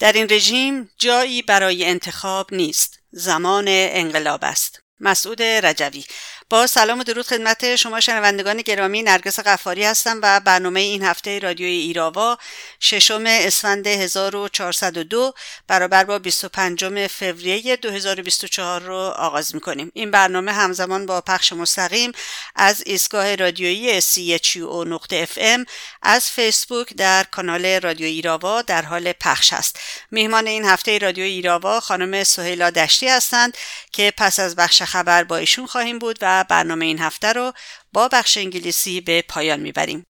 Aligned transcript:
در 0.00 0.12
این 0.12 0.26
رژیم 0.30 0.90
جایی 0.98 1.42
برای 1.42 1.84
انتخاب 1.84 2.54
نیست. 2.54 2.98
زمان 3.10 3.64
انقلاب 3.68 4.44
است. 4.44 4.82
مسعود 5.00 5.42
رجوی. 5.42 6.04
با 6.50 6.66
سلام 6.66 7.00
و 7.00 7.02
درود 7.04 7.26
خدمت 7.26 7.76
شما 7.76 8.00
شنوندگان 8.00 8.56
گرامی. 8.56 9.02
نرگس 9.02 9.40
قفاری 9.40 9.84
هستم 9.84 10.20
و 10.22 10.40
برنامه 10.40 10.80
این 10.80 11.02
هفته 11.02 11.38
رادیوی 11.38 11.70
ایراوا 11.70 12.38
ششم 12.80 13.24
اسفند 13.26 13.86
1402 13.86 15.34
برابر 15.68 16.04
با 16.04 16.18
25 16.18 17.06
فوریه 17.06 17.76
2024 17.76 18.80
رو 18.82 18.94
آغاز 18.96 19.54
می‌کنیم. 19.54 19.92
این 19.94 20.10
برنامه 20.10 20.52
همزمان 20.52 21.06
با 21.06 21.20
پخش 21.20 21.52
مستقیم 21.52 22.12
از 22.56 22.82
ایستگاه 22.86 23.36
رادیویی 23.36 24.00
او 24.56 24.84
نقطه 24.84 25.28
ام 25.36 25.64
از 26.02 26.30
فیسبوک 26.30 26.94
در 26.94 27.24
کانال 27.24 27.66
رادیو 27.66 28.06
ایراوا 28.06 28.62
در 28.62 28.82
حال 28.82 29.12
پخش 29.12 29.52
است. 29.52 29.78
میهمان 30.10 30.46
این 30.46 30.64
هفته 30.64 30.98
رادیو 30.98 31.24
ایراوا 31.24 31.80
خانم 31.80 32.24
سهیلا 32.24 32.70
دشتی 32.70 33.08
هستند 33.08 33.56
که 33.92 34.12
پس 34.16 34.40
از 34.40 34.56
بخش 34.56 34.82
خبر 34.82 35.24
با 35.24 35.36
ایشون 35.36 35.66
خواهیم 35.66 35.98
بود 35.98 36.18
و 36.22 36.39
برنامه 36.48 36.84
این 36.84 36.98
هفته 36.98 37.32
رو 37.32 37.52
با 37.92 38.08
بخش 38.08 38.38
انگلیسی 38.38 39.00
به 39.00 39.24
پایان 39.28 39.60
می‌بریم. 39.60 40.06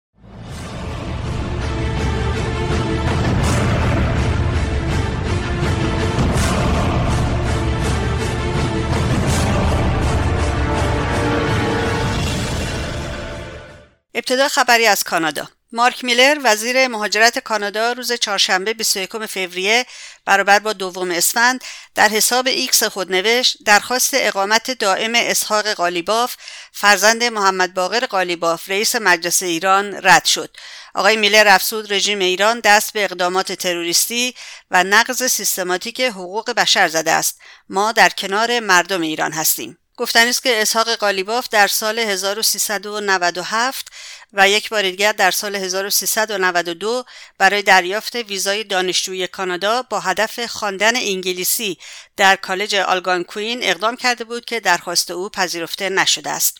ابتدا 14.13 14.47
خبری 14.47 14.85
از 14.85 15.03
کانادا 15.03 15.56
مارک 15.71 16.03
میلر 16.03 16.37
وزیر 16.43 16.87
مهاجرت 16.87 17.39
کانادا 17.39 17.91
روز 17.91 18.13
چهارشنبه 18.13 18.73
21 18.73 19.25
فوریه 19.25 19.85
برابر 20.25 20.59
با 20.59 20.73
دوم 20.73 21.11
اسفند 21.11 21.63
در 21.95 22.09
حساب 22.09 22.47
ایکس 22.47 22.83
خود 22.83 23.11
نوشت 23.11 23.57
درخواست 23.65 24.09
اقامت 24.13 24.71
دائم 24.71 25.11
اسحاق 25.15 25.67
قالیباف 25.67 26.35
فرزند 26.71 27.23
محمد 27.23 27.73
باقر 27.73 28.05
قالیباف 28.05 28.69
رئیس 28.69 28.95
مجلس 28.95 29.43
ایران 29.43 29.99
رد 30.03 30.25
شد. 30.25 30.57
آقای 30.95 31.17
میلر 31.17 31.47
افسود 31.47 31.93
رژیم 31.93 32.19
ایران 32.19 32.59
دست 32.59 32.93
به 32.93 33.03
اقدامات 33.03 33.51
تروریستی 33.51 34.35
و 34.71 34.83
نقض 34.83 35.23
سیستماتیک 35.23 36.01
حقوق 36.01 36.51
بشر 36.51 36.87
زده 36.87 37.11
است. 37.11 37.41
ما 37.69 37.91
در 37.91 38.09
کنار 38.09 38.59
مردم 38.59 39.01
ایران 39.01 39.31
هستیم. 39.31 39.77
گفتنی 39.97 40.29
است 40.29 40.43
که 40.43 40.61
اسحاق 40.61 40.89
قالیباف 40.89 41.49
در 41.49 41.67
سال 41.67 41.99
1397 41.99 43.87
و 44.33 44.49
یک 44.49 44.69
بار 44.69 44.81
دیگر 44.81 45.11
در 45.11 45.31
سال 45.31 45.55
1392 45.55 47.05
برای 47.37 47.61
دریافت 47.61 48.15
ویزای 48.15 48.63
دانشجوی 48.63 49.27
کانادا 49.27 49.81
با 49.81 49.99
هدف 49.99 50.45
خواندن 50.45 50.95
انگلیسی 50.95 51.77
در 52.17 52.35
کالج 52.35 52.75
آلگان 52.75 53.23
کوین 53.23 53.63
اقدام 53.63 53.95
کرده 53.95 54.23
بود 54.23 54.45
که 54.45 54.59
درخواست 54.59 55.11
او 55.11 55.29
پذیرفته 55.29 55.89
نشده 55.89 56.29
است. 56.29 56.57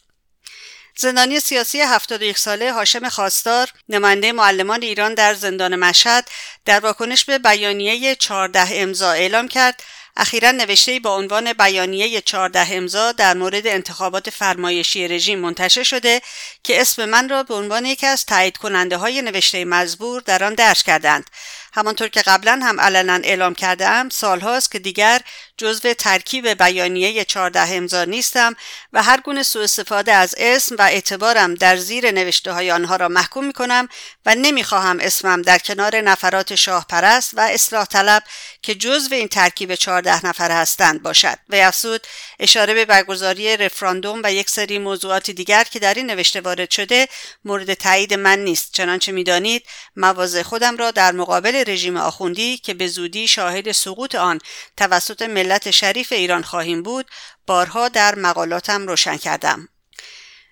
زندانی 0.99 1.39
سیاسی 1.39 1.81
71 1.81 2.37
ساله 2.37 2.73
هاشم 2.73 3.09
خواستار 3.09 3.69
نماینده 3.89 4.31
معلمان 4.31 4.81
ایران 4.81 5.13
در 5.13 5.33
زندان 5.33 5.75
مشهد 5.75 6.29
در 6.65 6.79
واکنش 6.79 7.25
به 7.25 7.39
بیانیه 7.39 8.15
14 8.15 8.67
امضا 8.71 9.11
اعلام 9.11 9.47
کرد 9.47 9.83
اخیرا 10.19 10.51
نوشته 10.51 10.99
با 10.99 11.15
عنوان 11.15 11.53
بیانیه 11.53 12.21
14 12.21 12.67
امضا 12.75 13.11
در 13.11 13.33
مورد 13.33 13.67
انتخابات 13.67 14.29
فرمایشی 14.29 15.07
رژیم 15.07 15.39
منتشر 15.39 15.83
شده 15.83 16.21
که 16.63 16.81
اسم 16.81 17.05
من 17.05 17.29
را 17.29 17.43
به 17.43 17.53
عنوان 17.53 17.85
یکی 17.85 18.05
از 18.05 18.25
تایید 18.25 18.57
کننده 18.57 18.97
های 18.97 19.21
نوشته 19.21 19.65
مزبور 19.65 20.21
در 20.21 20.43
آن 20.43 20.53
درج 20.53 20.83
کردند. 20.83 21.29
همانطور 21.77 22.07
که 22.07 22.21
قبلا 22.21 22.59
هم 22.63 22.79
علنا 22.79 23.19
اعلام 23.23 23.53
کرده 23.53 23.87
ام 23.87 24.09
سالهاست 24.09 24.71
که 24.71 24.79
دیگر 24.79 25.21
جزو 25.57 25.93
ترکیب 25.93 26.47
بیانیه 26.63 27.25
14 27.25 27.75
امضا 27.75 28.03
نیستم 28.03 28.55
و 28.93 29.03
هر 29.03 29.19
گونه 29.19 29.43
سوء 29.43 29.63
استفاده 29.63 30.13
از 30.13 30.35
اسم 30.37 30.75
و 30.79 30.81
اعتبارم 30.81 31.55
در 31.55 31.77
زیر 31.77 32.11
نوشته 32.11 32.51
های 32.51 32.71
آنها 32.71 32.95
را 32.95 33.07
محکوم 33.07 33.45
می 33.45 33.53
کنم 33.53 33.89
و 34.25 34.35
نمی‌خواهم 34.35 34.99
اسمم 34.99 35.41
در 35.41 35.57
کنار 35.57 36.01
نفرات 36.01 36.55
شاه 36.55 36.85
پرست 36.89 37.33
و 37.33 37.39
اصلاح 37.39 37.85
طلب 37.85 38.23
که 38.61 38.75
جزو 38.75 39.15
این 39.15 39.27
ترکیب 39.27 39.75
14 39.75 40.25
نفر 40.25 40.51
هستند 40.51 41.03
باشد. 41.03 41.37
و 41.49 41.55
افزود 41.55 42.07
اشاره 42.39 42.73
به 42.73 42.85
برگزاری 42.85 43.57
رفراندوم 43.57 44.21
و 44.23 44.33
یک 44.33 44.49
سری 44.49 44.79
موضوعات 44.79 45.31
دیگر 45.31 45.63
که 45.63 45.79
در 45.79 45.93
این 45.93 46.07
نوشته 46.07 46.41
وارد 46.41 46.71
شده 46.71 47.07
مورد 47.45 47.73
تایید 47.73 48.13
من 48.13 48.39
نیست. 48.39 48.73
چنانچه 48.73 49.11
می‌دانید 49.11 49.63
مواضع 49.95 50.41
خودم 50.41 50.77
را 50.77 50.91
در 50.91 51.11
مقابل 51.11 51.63
رژیم 51.67 51.97
آخوندی 51.97 52.57
که 52.57 52.73
به 52.73 52.87
زودی 52.87 53.27
شاهد 53.27 53.71
سقوط 53.71 54.15
آن 54.15 54.39
توسط 54.77 55.21
ملت 55.21 55.71
شریف 55.71 56.11
ایران 56.11 56.43
خواهیم 56.43 56.83
بود 56.83 57.05
بارها 57.47 57.89
در 57.89 58.15
مقالاتم 58.15 58.87
روشن 58.87 59.17
کردم. 59.17 59.69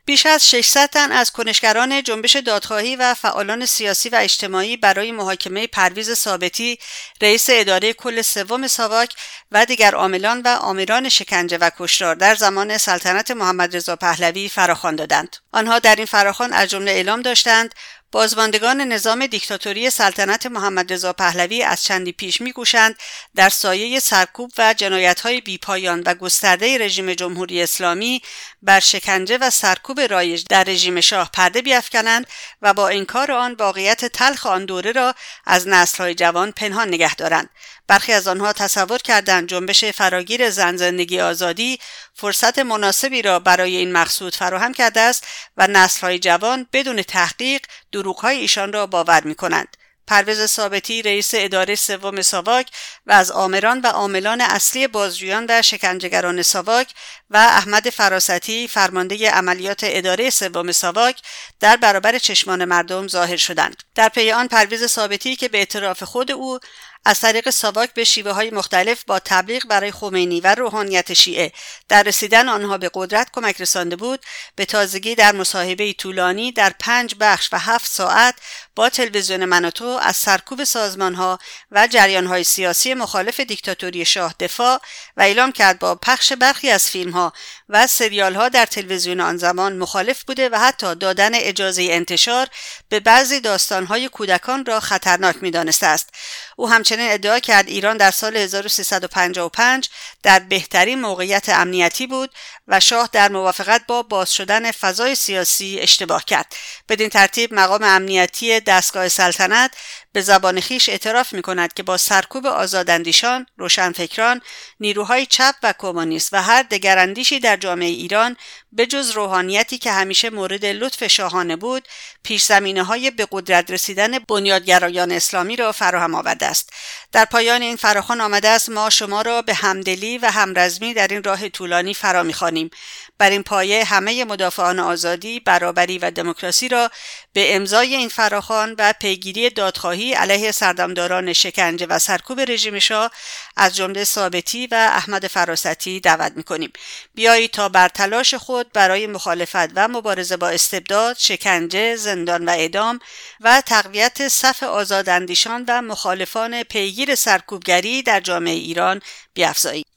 بیش 0.05 0.25
از 0.25 0.49
600 0.49 0.89
تن 0.89 1.11
از 1.11 1.31
کنشگران 1.31 2.03
جنبش 2.03 2.35
دادخواهی 2.35 2.95
و 2.95 3.13
فعالان 3.13 3.65
سیاسی 3.65 4.09
و 4.09 4.15
اجتماعی 4.15 4.77
برای 4.77 5.11
محاکمه 5.11 5.67
پرویز 5.67 6.13
ثابتی 6.13 6.79
رئیس 7.21 7.47
اداره 7.49 7.93
کل 7.93 8.21
سوم 8.21 8.67
ساواک 8.67 9.13
و 9.51 9.65
دیگر 9.65 9.95
عاملان 9.95 10.41
و 10.41 10.47
آمیران 10.47 11.09
شکنجه 11.09 11.57
و 11.57 11.69
کشتار 11.77 12.15
در 12.15 12.35
زمان 12.35 12.77
سلطنت 12.77 13.31
محمد 13.31 13.75
رضا 13.75 13.95
پهلوی 13.95 14.49
فراخوان 14.49 14.95
دادند. 14.95 15.35
آنها 15.53 15.79
در 15.79 15.95
این 15.95 16.05
فراخوان 16.05 16.53
از 16.53 16.69
جمله 16.69 16.91
اعلام 16.91 17.21
داشتند 17.21 17.75
بازماندگان 18.15 18.81
نظام 18.81 19.27
دیکتاتوری 19.27 19.89
سلطنت 19.89 20.45
محمد 20.45 20.93
رضا 20.93 21.13
پهلوی 21.13 21.63
از 21.63 21.83
چندی 21.83 22.11
پیش 22.11 22.41
میکوشند 22.41 22.95
در 23.35 23.49
سایه 23.49 23.99
سرکوب 23.99 24.51
و 24.57 24.73
جنایت‌های 24.73 25.41
بیپایان 25.41 26.03
و 26.05 26.13
گسترده 26.13 26.77
رژیم 26.77 27.13
جمهوری 27.13 27.61
اسلامی 27.61 28.21
بر 28.65 28.79
شکنجه 28.79 29.37
و 29.37 29.49
سرکوب 29.49 29.99
رایج 29.99 30.43
در 30.49 30.63
رژیم 30.63 31.01
شاه 31.01 31.29
پرده 31.33 31.61
بیافکنند 31.61 32.27
و 32.61 32.73
با 32.73 32.89
انکار 32.89 33.31
آن 33.31 33.53
واقعیت 33.53 34.05
تلخ 34.05 34.45
آن 34.45 34.65
دوره 34.65 34.91
را 34.91 35.15
از 35.45 35.67
نسل‌های 35.67 36.15
جوان 36.15 36.51
پنهان 36.51 36.87
نگه 36.87 37.15
دارند 37.15 37.49
برخی 37.87 38.13
از 38.13 38.27
آنها 38.27 38.53
تصور 38.53 38.97
کردند 38.97 39.49
جنبش 39.49 39.85
فراگیر 39.85 40.49
زن 40.49 40.75
زندگی 40.75 41.21
آزادی 41.21 41.79
فرصت 42.13 42.59
مناسبی 42.59 43.21
را 43.21 43.39
برای 43.39 43.75
این 43.75 43.91
مقصود 43.91 44.35
فراهم 44.35 44.73
کرده 44.73 44.99
است 44.99 45.27
و 45.57 45.67
نسلهای 45.67 46.19
جوان 46.19 46.67
بدون 46.73 47.01
تحقیق 47.01 47.61
دروغهای 47.91 48.37
ایشان 48.37 48.73
را 48.73 48.87
باور 48.87 49.23
می 49.23 49.35
کنند. 49.35 49.74
پرویز 50.07 50.45
ثابتی 50.45 51.01
رئیس 51.01 51.31
اداره 51.33 51.75
سوم 51.75 52.21
ساواک 52.21 52.67
و 53.05 53.11
از 53.11 53.31
آمران 53.31 53.81
و 53.81 53.87
عاملان 53.87 54.41
اصلی 54.41 54.87
بازجویان 54.87 55.45
و 55.49 55.61
شکنجهگران 55.61 56.41
ساواک 56.41 56.93
و 57.29 57.37
احمد 57.37 57.89
فراستی 57.89 58.67
فرمانده 58.67 59.31
عملیات 59.31 59.79
اداره 59.83 60.29
سوم 60.29 60.71
ساواک 60.71 61.21
در 61.59 61.77
برابر 61.77 62.17
چشمان 62.17 62.65
مردم 62.65 63.07
ظاهر 63.07 63.37
شدند. 63.37 63.83
در 63.95 64.09
پی 64.09 64.31
آن 64.31 64.47
پرویز 64.47 64.85
ثابتی 64.85 65.35
که 65.35 65.47
به 65.47 65.57
اعتراف 65.57 66.03
خود 66.03 66.31
او 66.31 66.59
از 67.07 67.19
طریق 67.19 67.49
ساواک 67.49 67.93
به 67.93 68.03
شیوه 68.03 68.31
های 68.31 68.51
مختلف 68.51 69.03
با 69.07 69.19
تبلیغ 69.19 69.67
برای 69.67 69.91
خمینی 69.91 70.41
و 70.41 70.55
روحانیت 70.55 71.13
شیعه 71.13 71.51
در 71.89 72.03
رسیدن 72.03 72.49
آنها 72.49 72.77
به 72.77 72.91
قدرت 72.93 73.29
کمک 73.33 73.61
رسانده 73.61 73.95
بود 73.95 74.19
به 74.55 74.65
تازگی 74.65 75.15
در 75.15 75.31
مصاحبه 75.31 75.93
طولانی 75.93 76.51
در 76.51 76.73
پنج 76.79 77.15
بخش 77.19 77.49
و 77.51 77.59
هفت 77.59 77.91
ساعت 77.91 78.35
با 78.75 78.89
تلویزیون 78.89 79.45
منوتو 79.45 79.85
از 79.85 80.15
سرکوب 80.15 80.63
سازمان 80.63 81.15
ها 81.15 81.39
و 81.71 81.87
جریان 81.87 82.25
های 82.25 82.43
سیاسی 82.43 82.93
مخالف 82.93 83.39
دیکتاتوری 83.39 84.05
شاه 84.05 84.35
دفاع 84.39 84.81
و 85.17 85.21
اعلام 85.21 85.51
کرد 85.51 85.79
با 85.79 85.95
پخش 85.95 86.33
برخی 86.33 86.69
از 86.69 86.89
فیلم 86.89 87.11
ها 87.11 87.33
و 87.69 87.87
سریال 87.87 88.35
ها 88.35 88.49
در 88.49 88.65
تلویزیون 88.65 89.19
آن 89.19 89.37
زمان 89.37 89.77
مخالف 89.77 90.23
بوده 90.23 90.49
و 90.49 90.55
حتی 90.59 90.95
دادن 90.95 91.35
اجازه 91.35 91.87
انتشار 91.89 92.47
به 92.89 92.99
بعضی 92.99 93.39
داستان 93.39 93.85
های 93.85 94.09
کودکان 94.09 94.65
را 94.65 94.79
خطرناک 94.79 95.35
می‌دانسته 95.41 95.85
است. 95.87 96.09
او 96.55 96.69
همچنین 96.69 97.11
ادعا 97.11 97.39
کرد 97.39 97.67
ایران 97.67 97.97
در 97.97 98.11
سال 98.11 98.37
1355 98.37 99.89
در 100.23 100.39
بهترین 100.39 101.01
موقعیت 101.01 101.49
امنیتی 101.49 102.07
بود 102.07 102.31
و 102.67 102.79
شاه 102.79 103.09
در 103.11 103.31
موافقت 103.31 103.81
با 103.87 104.03
باز 104.03 104.33
شدن 104.33 104.71
فضای 104.71 105.15
سیاسی 105.15 105.79
اشتباه 105.81 106.25
کرد. 106.25 106.55
بدین 106.89 107.09
ترتیب 107.09 107.53
مقام 107.53 107.83
امنیتی 107.83 108.59
دستگاه 108.59 109.07
سلطنت 109.09 109.71
به 110.15 110.21
زبان 110.21 110.61
خیش 110.61 110.89
اعتراف 110.89 111.33
می 111.33 111.41
کند 111.41 111.73
که 111.73 111.83
با 111.83 111.97
سرکوب 111.97 112.45
آزاداندیشان، 112.45 113.45
روشنفکران، 113.57 114.41
نیروهای 114.79 115.25
چپ 115.25 115.55
و 115.63 115.73
کمونیست 115.77 116.33
و 116.33 116.41
هر 116.41 116.63
دگراندیشی 116.63 117.39
در 117.39 117.57
جامعه 117.57 117.89
ایران 117.89 118.37
به 118.71 118.85
جز 118.85 119.11
روحانیتی 119.11 119.77
که 119.77 119.91
همیشه 119.91 120.29
مورد 120.29 120.65
لطف 120.65 121.07
شاهانه 121.07 121.55
بود، 121.55 121.87
پیش 122.23 122.43
زمینه 122.43 122.83
های 122.83 123.11
به 123.11 123.27
قدرت 123.31 123.71
رسیدن 123.71 124.19
بنیادگرایان 124.19 125.11
اسلامی 125.11 125.55
را 125.55 125.71
فراهم 125.71 126.15
آورده 126.15 126.45
است. 126.45 126.69
در 127.11 127.25
پایان 127.25 127.61
این 127.61 127.75
فراخان 127.75 128.21
آمده 128.21 128.49
است 128.49 128.69
ما 128.69 128.89
شما 128.89 129.21
را 129.21 129.41
به 129.41 129.53
همدلی 129.53 130.17
و 130.17 130.25
همرزمی 130.25 130.93
در 130.93 131.07
این 131.07 131.23
راه 131.23 131.49
طولانی 131.49 131.93
فرا 131.93 132.23
می‌خوانیم 132.23 132.69
بر 133.17 133.29
این 133.29 133.43
پایه 133.43 133.83
همه 133.83 134.25
مدافعان 134.25 134.79
آزادی، 134.79 135.39
برابری 135.39 135.97
و 135.97 136.11
دموکراسی 136.11 136.67
را 136.67 136.91
به 137.33 137.55
امضای 137.55 137.95
این 137.95 138.09
فراخان 138.09 138.75
و 138.77 138.93
پیگیری 138.99 139.49
دادخواهی 139.49 140.04
علیه 140.13 140.51
سردمداران 140.51 141.33
شکنجه 141.33 141.85
و 141.85 141.99
سرکوب 141.99 142.39
رژیم 142.39 142.79
شاه 142.79 143.11
از 143.57 143.75
جمله 143.75 144.03
ثابتی 144.03 144.67
و 144.67 144.75
احمد 144.75 145.27
فراستی 145.27 145.99
دعوت 145.99 146.31
می‌کنیم. 146.35 146.71
بیایید 147.15 147.51
تا 147.51 147.69
بر 147.69 147.87
تلاش 147.87 148.33
خود 148.33 148.71
برای 148.71 149.07
مخالفت 149.07 149.71
و 149.75 149.87
مبارزه 149.87 150.37
با 150.37 150.49
استبداد 150.49 151.17
شکنجه 151.19 151.95
زندان 151.95 152.45
و 152.45 152.49
اعدام 152.49 152.99
و 153.41 153.61
تقویت 153.61 154.27
صف 154.27 154.63
آزاداندیشان 154.63 155.65
و 155.67 155.81
مخالفان 155.81 156.63
پیگیر 156.63 157.15
سرکوبگری 157.15 158.03
در 158.03 158.19
جامعه 158.19 158.53
ایران 158.53 159.01
بیافزاییم. 159.33 159.94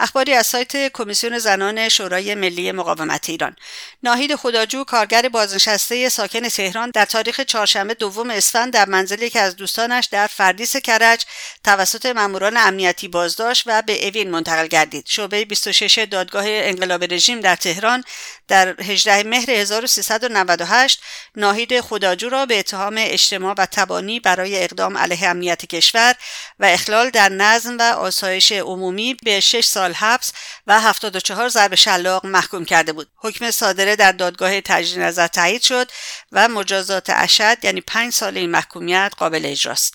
اخباری 0.00 0.32
از 0.32 0.46
سایت 0.46 0.92
کمیسیون 0.92 1.38
زنان 1.38 1.88
شورای 1.88 2.34
ملی 2.34 2.72
مقاومت 2.72 3.28
ایران. 3.28 3.56
ناهید 4.02 4.34
خداجو 4.34 4.84
کارگر 4.84 5.28
بازنشسته 5.28 6.08
ساکن 6.08 6.48
تهران 6.48 6.90
در 6.90 7.04
تاریخ 7.04 7.40
چهارشنبه 7.40 7.94
دوم 7.94 8.30
اسفند 8.30 8.72
در 8.72 8.88
منزل 8.88 9.28
که 9.28 9.40
از 9.40 9.56
دوستانش 9.56 10.06
در 10.06 10.26
فردیس 10.26 10.76
کرج 10.76 11.24
توسط 11.64 12.06
ماموران 12.06 12.56
امنیتی 12.56 13.08
بازداشت 13.08 13.62
و 13.66 13.82
به 13.82 14.06
اوین 14.06 14.30
منتقل 14.30 14.66
گردید. 14.66 15.04
شعبه 15.06 15.44
26 15.44 15.98
دادگاه 15.98 16.44
انقلاب 16.46 17.04
رژیم 17.04 17.40
در 17.40 17.56
تهران 17.56 18.04
در 18.48 18.80
18 18.80 19.22
مهر 19.22 19.50
1398 19.50 21.00
ناهید 21.36 21.80
خداجو 21.80 22.28
را 22.28 22.46
به 22.46 22.58
اتهام 22.58 22.94
اجتماع 22.98 23.54
و 23.58 23.66
تبانی 23.66 24.20
برای 24.20 24.64
اقدام 24.64 24.98
علیه 24.98 25.28
امنیت 25.28 25.66
کشور 25.66 26.14
و 26.60 26.64
اخلال 26.64 27.10
در 27.10 27.28
نظم 27.28 27.78
و 27.78 27.82
آسایش 27.82 28.52
عمومی 28.52 29.16
به 29.22 29.40
6 29.40 29.64
سال 29.64 29.85
حبس 29.92 30.32
و 30.66 30.80
74 30.80 31.48
ضرب 31.48 31.74
شلاق 31.74 32.26
محکوم 32.26 32.64
کرده 32.64 32.92
بود. 32.92 33.08
حکم 33.16 33.50
صادره 33.50 33.96
در 33.96 34.12
دادگاه 34.12 34.60
تجدید 34.60 35.02
نظر 35.02 35.26
تایید 35.26 35.62
شد 35.62 35.90
و 36.32 36.48
مجازات 36.48 37.10
اشد 37.10 37.58
یعنی 37.62 37.80
5 37.80 38.12
سال 38.12 38.36
این 38.36 38.50
محکومیت 38.50 39.12
قابل 39.16 39.46
اجراست. 39.46 39.94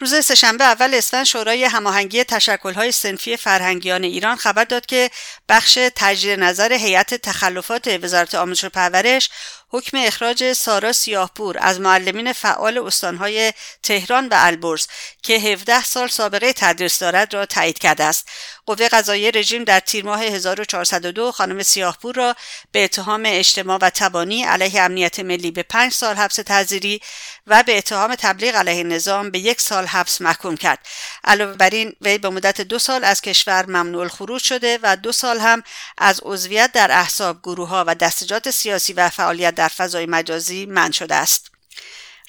روز 0.00 0.24
سهشنبه 0.24 0.64
اول 0.64 0.94
اسفند 0.94 1.24
شورای 1.24 1.64
هماهنگی 1.64 2.24
تشکل‌های 2.24 2.92
سنفی 2.92 3.36
فرهنگیان 3.36 4.04
ایران 4.04 4.36
خبر 4.36 4.64
داد 4.64 4.86
که 4.86 5.10
بخش 5.48 5.78
تجدید 5.96 6.40
نظر 6.40 6.72
هیئت 6.72 7.14
تخلفات 7.14 7.98
وزارت 8.02 8.34
آموزش 8.34 8.64
و 8.64 8.68
پرورش 8.68 9.30
حکم 9.72 9.96
اخراج 9.96 10.52
سارا 10.52 10.92
سیاهپور 10.92 11.56
از 11.60 11.80
معلمین 11.80 12.32
فعال 12.32 12.78
استانهای 12.78 13.52
تهران 13.82 14.28
و 14.28 14.34
البرز 14.36 14.86
که 15.22 15.34
17 15.34 15.84
سال 15.84 16.08
سابقه 16.08 16.52
تدریس 16.52 16.98
دارد 16.98 17.34
را 17.34 17.46
تایید 17.46 17.78
کرده 17.78 18.04
است. 18.04 18.28
قوه 18.66 18.88
قضایی 18.88 19.30
رژیم 19.30 19.64
در 19.64 19.80
تیر 19.80 20.04
ماه 20.04 20.22
1402 20.22 21.32
خانم 21.32 21.62
سیاهپور 21.62 22.14
را 22.14 22.36
به 22.72 22.84
اتهام 22.84 23.22
اجتماع 23.26 23.78
و 23.82 23.90
تبانی 23.90 24.44
علیه 24.44 24.82
امنیت 24.82 25.20
ملی 25.20 25.50
به 25.50 25.62
5 25.62 25.92
سال 25.92 26.16
حبس 26.16 26.36
تعزیری 26.36 27.00
و 27.46 27.62
به 27.62 27.78
اتهام 27.78 28.14
تبلیغ 28.14 28.56
علیه 28.56 28.82
نظام 28.82 29.30
به 29.30 29.38
یک 29.38 29.60
سال 29.60 29.86
حبس 29.90 30.20
محکوم 30.20 30.56
کرد. 30.56 30.78
علاوه 31.24 31.52
بر 31.52 31.70
این 31.70 31.92
وی 32.00 32.18
به 32.18 32.30
مدت 32.30 32.60
دو 32.60 32.78
سال 32.78 33.04
از 33.04 33.20
کشور 33.20 33.66
ممنوع 33.66 34.08
خروج 34.08 34.42
شده 34.42 34.78
و 34.82 34.96
دو 34.96 35.12
سال 35.12 35.38
هم 35.38 35.62
از 35.98 36.20
عضویت 36.22 36.72
در 36.72 36.90
احزاب 36.90 37.42
گروه 37.42 37.68
ها 37.68 37.84
و 37.86 37.94
دستجات 37.94 38.50
سیاسی 38.50 38.92
و 38.92 39.08
فعالیت 39.08 39.54
در 39.54 39.68
فضای 39.68 40.06
مجازی 40.06 40.66
من 40.66 40.90
شده 40.90 41.14
است. 41.14 41.49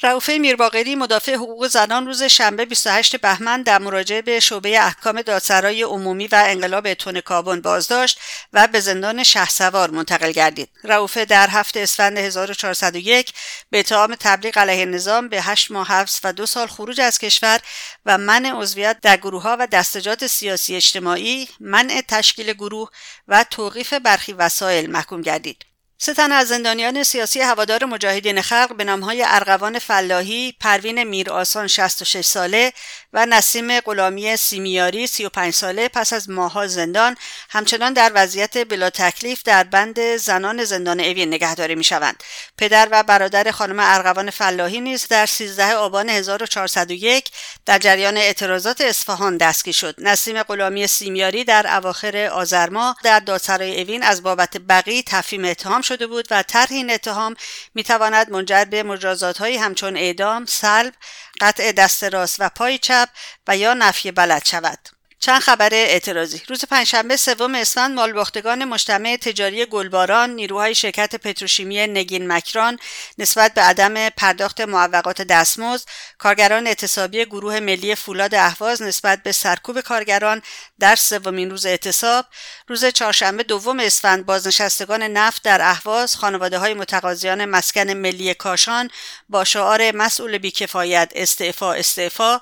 رعوفه 0.04 0.38
میرباقری 0.38 0.96
مدافع 0.96 1.36
حقوق 1.36 1.68
زنان 1.68 2.06
روز 2.06 2.24
شنبه 2.24 2.66
28 2.66 3.16
بهمن 3.16 3.62
در 3.62 3.78
مراجعه 3.78 4.22
به 4.22 4.40
شعبه 4.40 4.80
احکام 4.80 5.22
دادسرای 5.22 5.84
عمومی 5.84 6.28
و 6.28 6.44
انقلاب 6.48 6.94
تون 6.94 7.22
کابون 7.22 7.62
بازداشت 7.62 8.20
و 8.54 8.68
به 8.68 8.80
زندان 8.80 9.24
شهسوار 9.24 9.90
منتقل 9.90 10.32
گردید. 10.32 10.70
رعوفه 10.84 11.26
در 11.26 11.50
هفته 11.50 11.80
اسفند 11.80 12.18
1401 12.18 13.34
به 13.70 13.80
اتهام 13.80 14.16
تبلیغ 14.20 14.58
علیه 14.58 14.86
نظام 14.86 15.30
به 15.30 15.42
8 15.42 15.72
ماه 15.72 15.88
حبس 15.88 16.20
و 16.24 16.34
دو 16.34 16.46
سال 16.46 16.68
خروج 16.68 17.02
از 17.02 17.20
کشور 17.20 17.60
و 18.06 18.18
منع 18.18 18.52
عضویت 18.52 18.98
در 19.02 19.18
گروه 19.18 19.44
ها 19.44 19.58
و 19.60 19.68
دستجات 19.68 20.28
سیاسی 20.28 20.76
اجتماعی، 20.76 21.50
منع 21.60 22.02
تشکیل 22.08 22.54
گروه 22.54 22.90
و 23.28 23.46
توقیف 23.50 23.94
برخی 23.94 24.34
وسایل 24.34 24.92
محکوم 24.92 25.22
گردید. 25.22 25.71
سه 26.04 26.14
تن 26.14 26.32
از 26.32 26.48
زندانیان 26.48 27.04
سیاسی 27.04 27.42
هوادار 27.42 27.86
مجاهدین 27.86 28.42
خلق 28.42 28.76
به 28.76 28.84
نامهای 28.84 29.24
ارغوان 29.28 29.80
فلاحی، 29.80 30.56
پروین 30.60 31.04
میر 31.04 31.30
آسان 31.30 31.68
66 31.68 32.26
ساله 32.26 32.74
و 33.14 33.26
نسیم 33.26 33.80
غلامی 33.80 34.38
سیمیاری 34.38 35.08
35 35.08 35.54
ساله 35.54 35.88
پس 35.88 36.14
از 36.14 36.30
ماها 36.30 36.68
زندان 36.68 37.18
همچنان 37.50 37.94
در 37.94 38.12
وضعیت 38.16 38.68
بلا 38.68 38.90
تکلیف 38.90 39.44
در 39.44 39.64
بند 39.64 40.18
زنان 40.18 40.64
زندان 40.64 41.00
اوین 41.00 41.28
نگهداری 41.34 41.76
می 41.76 41.84
شوند. 41.84 42.24
پدر 42.58 42.88
و 42.92 43.04
برادر 43.04 43.52
خانم 43.52 43.80
ارغوان 43.80 44.30
فلاحی 44.30 44.82
نیز 44.82 45.08
در 45.08 45.26
13 45.26 45.74
آبان 45.74 46.10
1401 46.10 47.30
در 47.66 47.80
جریان 47.80 48.18
اعتراضات 48.18 48.82
اصفهان 48.82 49.38
دستگیر 49.38 49.74
شد. 49.74 49.96
نسیم 49.98 50.44
غلامی 50.44 50.88
سیمیاری 50.88 51.44
در 51.44 51.78
اواخر 51.78 52.18
آذر 52.18 52.70
در 53.04 53.20
دادسرای 53.20 53.82
اوین 53.82 54.04
از 54.04 54.24
بابت 54.24 54.58
بقی 54.58 55.04
تفهیم 55.04 55.46
اتهام 55.46 55.82
شده 55.92 56.08
بود 56.08 56.28
و 56.32 56.44
طرح 56.44 56.72
این 56.72 56.92
اتهام 56.92 57.36
می 57.76 57.84
تواند 57.84 58.30
منجر 58.30 58.66
به 58.66 58.84
مجازات 58.84 59.38
های 59.38 59.58
همچون 59.58 59.98
اعدام، 59.98 60.46
سلب، 60.46 60.94
قطع 61.42 61.72
دست 61.72 62.04
راست 62.04 62.36
و 62.40 62.50
پای 62.50 62.78
چپ 62.78 63.10
و 63.48 63.58
یا 63.58 63.74
نفی 63.74 64.12
بلد 64.12 64.46
شود. 64.46 65.01
چند 65.24 65.42
خبر 65.42 65.70
اعتراضی. 65.74 66.42
روز 66.48 66.66
پنجشنبه 66.66 67.18
سوم 67.18 67.56
اسفند 67.56 67.96
مالباختگان 67.96 68.66
مجتمع 68.66 69.18
تجاری 69.18 69.66
گلباران 69.66 70.30
نیروهای 70.30 70.76
شرکت 70.76 71.16
پتروشیمی 71.16 71.88
نگین 71.88 72.32
مکران 72.32 72.80
نسبت 73.18 73.54
به 73.54 73.62
عدم 73.62 74.10
پرداخت 74.10 74.62
معوقات 74.62 75.22
دستمزد 75.22 75.88
کارگران 76.18 76.68
اعتصابی 76.68 77.26
گروه 77.26 77.60
ملی 77.60 77.96
فولاد 77.96 78.36
اهواز 78.36 78.82
نسبت 78.82 79.24
به 79.24 79.32
سرکوب 79.32 79.82
کارگران 79.82 80.42
در 80.80 80.96
سومین 80.96 81.50
روز 81.50 81.66
اعتصاب. 81.66 82.26
روز 82.68 82.86
چهارشنبه 82.86 83.44
دوم 83.44 83.80
اسفند 83.80 84.26
بازنشستگان 84.26 85.04
نفت 85.04 85.44
در 85.44 85.62
اهواز 85.62 86.16
خانواده 86.16 86.58
های 86.58 86.74
متقاضیان 86.74 87.46
مسکن 87.46 87.90
ملی 87.94 88.34
کاشان 88.34 88.90
با 89.30 89.44
شعار 89.44 89.96
مسئول 89.96 90.38
بیکفایت 90.38 91.12
استعفا 91.16 91.74
استعفا. 91.74 92.42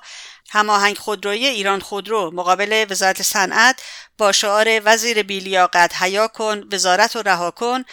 هماهنگ 0.50 0.98
خودروی 0.98 1.46
ایران 1.46 1.80
خودرو 1.80 2.30
مقابل 2.34 2.86
وزارت 2.90 3.22
صنعت 3.22 3.82
با 4.18 4.32
شعار 4.32 4.80
وزیر 4.84 5.22
بیلیاقت 5.22 6.02
حیا 6.02 6.28
کن 6.28 6.68
وزارت 6.72 7.16
و 7.16 7.22
رها 7.22 7.50
کن 7.50 7.84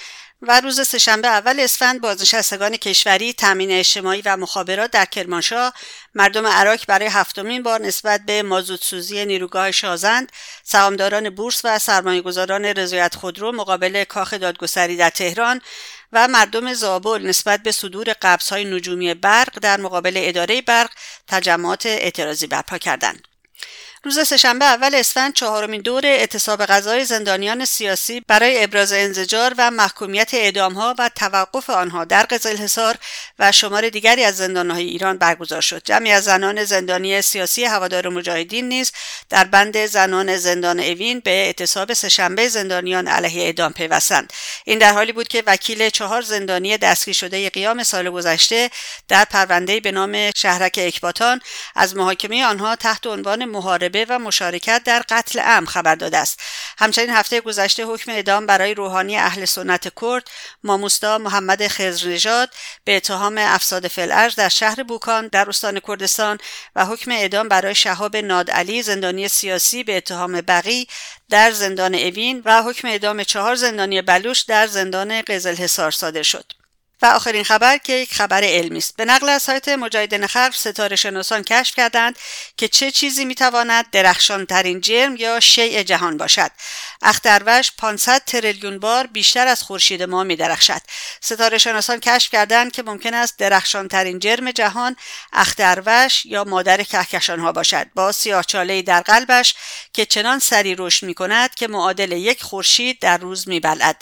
و 0.42 0.62
روز 0.62 0.88
سهشنبه 0.88 1.28
اول 1.28 1.60
اسفند 1.60 2.02
بازنشستگان 2.02 2.78
کشوری 2.78 3.34
تامین 3.34 3.72
اجتماعی 3.72 4.22
و 4.26 4.38
مخابرات 4.38 4.92
در 4.92 5.06
کرمانشاه 5.06 5.74
مردم 6.16 6.48
عراق 6.48 6.80
برای 6.88 7.08
هفتمین 7.08 7.64
بار 7.64 7.82
نسبت 7.82 8.22
به 8.26 8.44
مازوتسوزی 8.44 9.26
نیروگاه 9.26 9.72
شازند 9.72 10.32
سهامداران 10.64 11.30
بورس 11.30 11.62
و 11.64 11.80
سرمایهگذاران 11.80 12.66
رضایت 12.66 13.16
خودرو 13.16 13.52
مقابل 13.52 14.04
کاخ 14.04 14.34
دادگستری 14.34 14.98
در 14.98 15.10
تهران 15.10 15.62
و 16.12 16.28
مردم 16.28 16.74
زابل 16.74 17.28
نسبت 17.28 17.64
به 17.64 17.72
صدور 17.72 18.16
های 18.52 18.66
نجومی 18.66 19.14
برق 19.14 19.60
در 19.60 19.80
مقابل 19.80 20.14
اداره 20.16 20.62
برق 20.62 20.90
تجمعات 21.28 21.86
اعتراضی 21.86 22.48
برپا 22.48 22.78
کردند. 22.78 23.28
روز 24.08 24.28
سهشنبه 24.28 24.66
اول 24.66 24.96
اسفند 24.96 25.34
چهارمین 25.34 25.82
دور 25.82 26.06
اعتصاب 26.06 26.66
غذای 26.66 27.06
زندانیان 27.06 27.66
سیاسی 27.66 28.22
برای 28.28 28.64
ابراز 28.64 28.94
انزجار 28.94 29.54
و 29.58 29.72
محکومیت 29.72 30.34
اعدامها 30.34 30.96
و 31.00 31.10
توقف 31.16 31.70
آنها 31.70 32.06
در 32.06 32.24
قزلحصار 32.24 32.96
و 33.40 33.52
شمار 33.52 33.90
دیگری 33.90 34.24
از 34.24 34.38
زندانهای 34.38 34.86
ایران 34.86 35.18
برگزار 35.18 35.62
شد. 35.62 35.82
جمعی 35.86 36.12
از 36.12 36.24
زنان 36.24 36.64
زندانی 36.64 37.22
سیاسی 37.22 37.66
هوادار 37.66 38.10
مجاهدین 38.10 38.70
نیز 38.70 38.92
در 39.30 39.44
بند 39.44 39.86
زنان 39.86 40.38
زندان 40.38 40.80
اوین 40.80 41.20
به 41.20 41.32
اعتصاب 41.32 41.94
سهشنبه 41.94 42.48
زندانیان 42.48 43.08
علیه 43.08 43.42
اعدام 43.44 43.74
پیوستند. 43.74 44.34
این 44.66 44.80
در 44.80 44.94
حالی 44.94 45.12
بود 45.12 45.28
که 45.28 45.44
وکیل 45.46 45.90
چهار 45.90 46.22
زندانی 46.22 46.78
دستگیر 46.78 47.14
شده 47.14 47.50
قیام 47.50 47.84
سال 47.84 48.10
گذشته 48.10 48.70
در 49.08 49.26
پرونده 49.26 49.80
به 49.80 49.92
نام 49.92 50.32
شهرک 50.36 50.80
اکباتان 50.84 51.42
از 51.76 51.96
محاکمه 51.96 52.46
آنها 52.46 52.76
تحت 52.76 53.08
عنوان 53.08 53.46
محاربه 53.46 53.97
و 54.06 54.20
مشارکت 54.20 54.82
در 54.86 55.04
قتل 55.10 55.42
ام 55.44 55.66
خبر 55.66 55.96
داده 55.96 56.18
است. 56.18 56.40
همچنین 56.78 57.10
هفته 57.10 57.42
گذشته 57.42 57.86
حکم 57.86 58.12
اعدام 58.12 58.46
برای 58.46 58.74
روحانی 58.74 59.18
اهل 59.18 59.46
سنت 59.46 59.94
کرد 60.02 60.28
ماموستا 60.64 61.18
محمد 61.18 61.68
خضرنژاد 61.68 62.50
به 62.84 62.98
اتهام 62.98 63.38
افساد 63.38 63.88
فلعرج 63.88 64.36
در 64.36 64.50
شهر 64.50 64.84
بوکان 64.84 65.28
در 65.28 65.50
استان 65.50 65.80
کردستان 65.88 66.38
و 66.76 66.86
حکم 66.86 67.12
اعدام 67.12 67.48
برای 67.48 67.76
شهاب 67.76 68.18
نادعلی 68.18 68.84
زندانی 68.84 69.28
سیاسی 69.28 69.84
به 69.84 69.98
اتهام 69.98 70.42
بقی 70.42 70.88
در 71.30 71.52
زندان 71.52 71.96
اوین 71.96 72.42
و 72.46 72.64
حکم 72.64 72.88
اعدام 72.88 73.24
چهار 73.24 73.56
زندانی 73.56 74.02
بلوش 74.02 74.42
در 74.42 74.68
زندان 74.68 75.22
قزلحصار 75.22 75.92
صادر 75.92 76.24
شد. 76.24 76.57
و 77.02 77.06
آخرین 77.06 77.44
خبر 77.44 77.78
که 77.78 77.94
یک 77.94 78.14
خبر 78.14 78.44
علمی 78.44 78.78
است. 78.78 78.98
به 78.98 79.06
نقل 79.06 79.30
از 79.30 79.42
سایت 79.42 79.70
مجاهدین 79.70 80.28
خلق 80.28 80.54
ستاره 80.56 80.96
شناسان 80.96 81.44
کشف 81.44 81.76
کردند 81.76 82.20
که 82.58 82.68
چه 82.68 82.92
چیزی 82.92 83.26
می‌تواند 83.26 83.90
درخشان 83.92 84.46
ترین 84.46 84.82
جرم 84.82 85.16
یا 85.16 85.40
شیء 85.40 85.84
جهان 85.84 86.18
باشد. 86.18 86.52
اختروش 87.02 87.72
500 87.78 88.22
تریلیون 88.26 88.80
بار 88.80 89.08
بیشتر 89.08 89.48
از 89.48 89.64
خورشید 89.64 90.04
ما 90.04 90.24
می 90.24 90.36
درخشد 90.36 90.82
ستاره 91.22 91.58
شناسان 91.58 92.00
کشف 92.00 92.32
کردند 92.32 92.72
که 92.72 92.84
ممکن 92.84 93.14
است 93.14 93.40
درخشان 93.40 93.88
ترین 93.88 94.20
جرم 94.20 94.52
جهان 94.52 94.96
اختروش 95.34 96.26
یا 96.26 96.44
مادر 96.44 96.84
کهکشان 96.84 97.40
ها 97.40 97.52
باشد. 97.52 97.88
با 97.96 98.12
سیاهچاله 98.12 98.82
در 98.82 99.02
قلبش 99.02 99.56
که 99.94 100.06
چنان 100.06 100.40
سری 100.40 100.76
رشد 100.78 101.06
می 101.06 101.14
کند 101.14 101.56
که 101.56 101.68
معادل 101.68 102.12
یک 102.12 102.44
خورشید 102.44 103.00
در 103.00 103.18
روز 103.18 103.48
می 103.48 103.60
بلد 103.60 104.02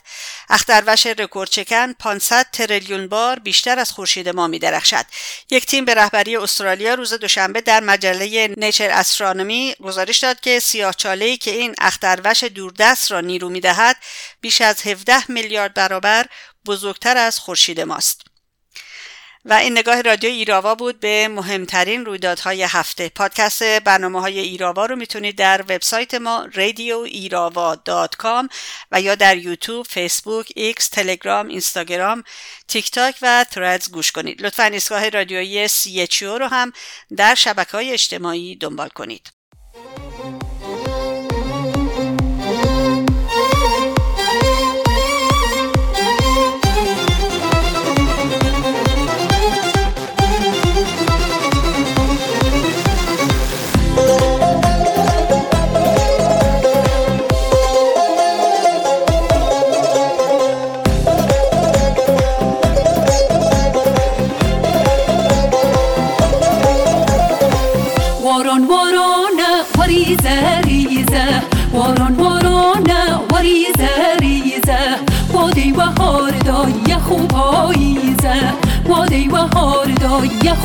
اختروش 0.49 1.07
رکورد 1.07 1.49
چکن 1.49 1.93
500 1.93 2.47
تریلیون 2.51 2.84
بار 3.07 3.39
بیشتر 3.39 3.79
از 3.79 3.91
خورشید 3.91 4.29
ما 4.29 4.47
می 4.47 4.59
درخشد 4.59 5.05
یک 5.49 5.65
تیم 5.65 5.85
به 5.85 5.93
رهبری 5.93 6.37
استرالیا 6.37 6.93
روز 6.93 7.13
دوشنبه 7.13 7.61
در 7.61 7.83
مجله 7.83 8.53
نیچر 8.57 8.89
استرانومی 8.89 9.75
گزارش 9.81 10.19
داد 10.19 10.39
که 10.39 10.59
سیاهچاله 10.59 11.37
که 11.37 11.51
این 11.51 11.75
اختروش 11.77 12.43
دورده 12.43 12.75
دست 12.79 13.11
را 13.11 13.21
نیرو 13.21 13.49
می 13.49 13.59
دهد 13.59 13.97
بیش 14.41 14.61
از 14.61 14.87
17 14.87 15.31
میلیارد 15.31 15.73
برابر 15.73 16.25
بزرگتر 16.65 17.17
از 17.17 17.39
خورشید 17.39 17.81
ماست. 17.81 18.21
و 19.47 19.53
این 19.53 19.77
نگاه 19.77 20.01
رادیو 20.01 20.29
ایراوا 20.29 20.75
بود 20.75 20.99
به 20.99 21.27
مهمترین 21.27 22.05
رویدادهای 22.05 22.63
هفته 22.63 23.09
پادکست 23.09 23.63
برنامه 23.63 24.21
های 24.21 24.39
ایراوا 24.39 24.85
رو 24.85 24.95
می‌تونید 24.95 25.35
در 25.35 25.61
وبسایت 25.61 26.13
ما 26.13 26.47
ایراوا 27.03 27.75
و 28.91 29.01
یا 29.01 29.15
در 29.15 29.37
یوتیوب، 29.37 29.85
فیسبوک، 29.85 30.51
ایکس، 30.55 30.89
تلگرام، 30.89 31.47
اینستاگرام، 31.47 32.23
تیک 32.67 32.91
تاک 32.91 33.15
و 33.21 33.45
Threads 33.51 33.91
گوش 33.91 34.11
کنید. 34.11 34.41
لطفا 34.41 34.63
ایستگاه 34.63 35.09
رادیویی 35.09 35.67
سی 35.67 36.07
رو 36.21 36.47
هم 36.47 36.73
در 37.17 37.35
شبکه 37.35 37.71
های 37.71 37.91
اجتماعی 37.91 38.55
دنبال 38.55 38.89
کنید. 38.89 39.34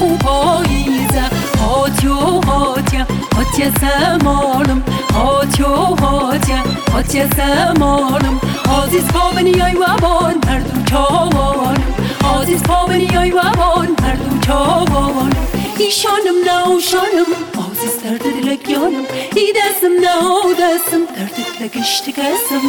خوب 0.01 0.19
پاییزه 0.19 1.23
هاتیو 1.61 2.15
هاتیا 2.25 3.07
هاتیا 3.37 3.71
سمالم 3.81 4.83
هاتیو 5.15 5.67
هاتیا 5.67 6.57
هاتیا 6.93 7.27
سمالم 7.37 8.41
عزیز 8.83 9.05
پا 9.05 9.31
بنیای 9.31 9.75
و 9.75 9.85
بان 10.03 10.35
هر 10.49 10.59
دو 10.59 10.83
چاوانم 10.91 11.95
عزیز 12.41 12.63
پا 12.63 12.87
بنیای 12.87 13.31
و 13.31 13.41
بان 13.43 13.89
هر 14.03 14.15
دو 14.15 14.39
چاوانم 14.47 15.47
ایشانم 15.79 16.39
نوشانم 16.47 17.31
عزیز 17.71 18.03
درد 18.05 18.23
دلگیانم 18.23 19.05
ای 19.37 19.53
دستم 19.57 19.93
نو 20.01 20.55
دستم. 20.61 21.15
درد 21.17 21.37
دلگشت 21.61 22.11
کسم 22.11 22.63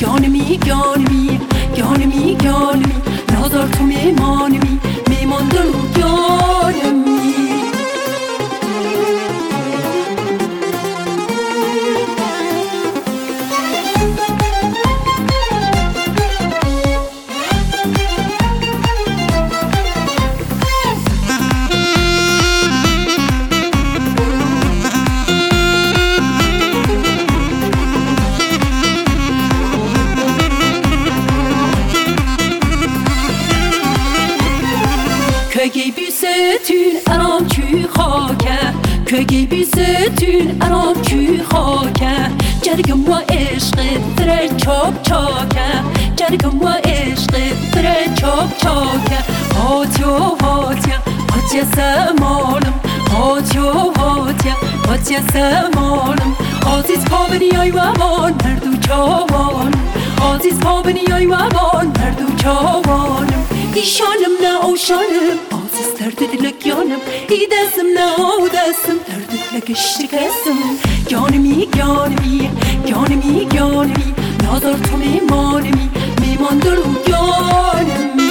گانمی 0.00 0.60
گانمی 0.66 1.40
گانمی 1.74 2.36
گانمی 2.44 2.94
نادار 3.32 3.68
تو 3.68 3.84
میمانمی 3.84 4.80
میماندن 5.08 5.66
بی 5.94 7.05
سمالم 55.32 56.36
عزیز 56.66 57.04
پا 57.04 57.26
بنیای 57.26 57.70
و 57.70 57.92
بان 57.92 58.34
هر 58.44 58.54
دو 58.54 58.76
چاوانم 58.88 59.88
عزیز 60.34 60.60
پا 60.60 60.82
بنیای 60.82 61.26
و 61.26 61.36
بان 61.36 61.96
هر 61.96 62.10
دو 62.10 62.36
چاوانم 62.36 63.46
ایشانم 63.74 64.34
نه 64.42 64.64
اوشانم 64.64 65.56
درد 66.06 66.30
دلگیانم 66.30 67.00
ای 67.28 67.48
دستم 67.52 67.86
نه 67.94 68.48
دستم 68.54 68.98
درد 69.08 69.40
دلگش 69.52 69.98
شکستم. 69.98 70.58
گانمی 71.10 71.68
گانمی 71.78 72.50
گانمی 72.90 73.48
گانمی 73.58 74.14
نادار 74.42 74.78
تو 74.78 74.96
میمانمی 74.96 75.90
میمان 76.20 76.58
دلو 76.58 76.82
گانمی 77.08 78.25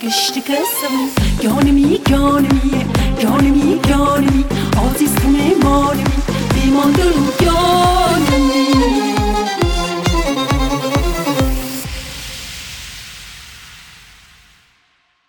کسم 0.00 1.10
گانمی 1.42 1.98
گانمی 2.10 2.84
گانمی 3.22 3.80
گانمی 3.88 4.44
عزیز 4.90 5.14
تمه 5.14 5.54
مانمی 5.54 6.22
بیمان 6.54 6.92
دلو 6.92 7.26
گانمی 7.40 9.14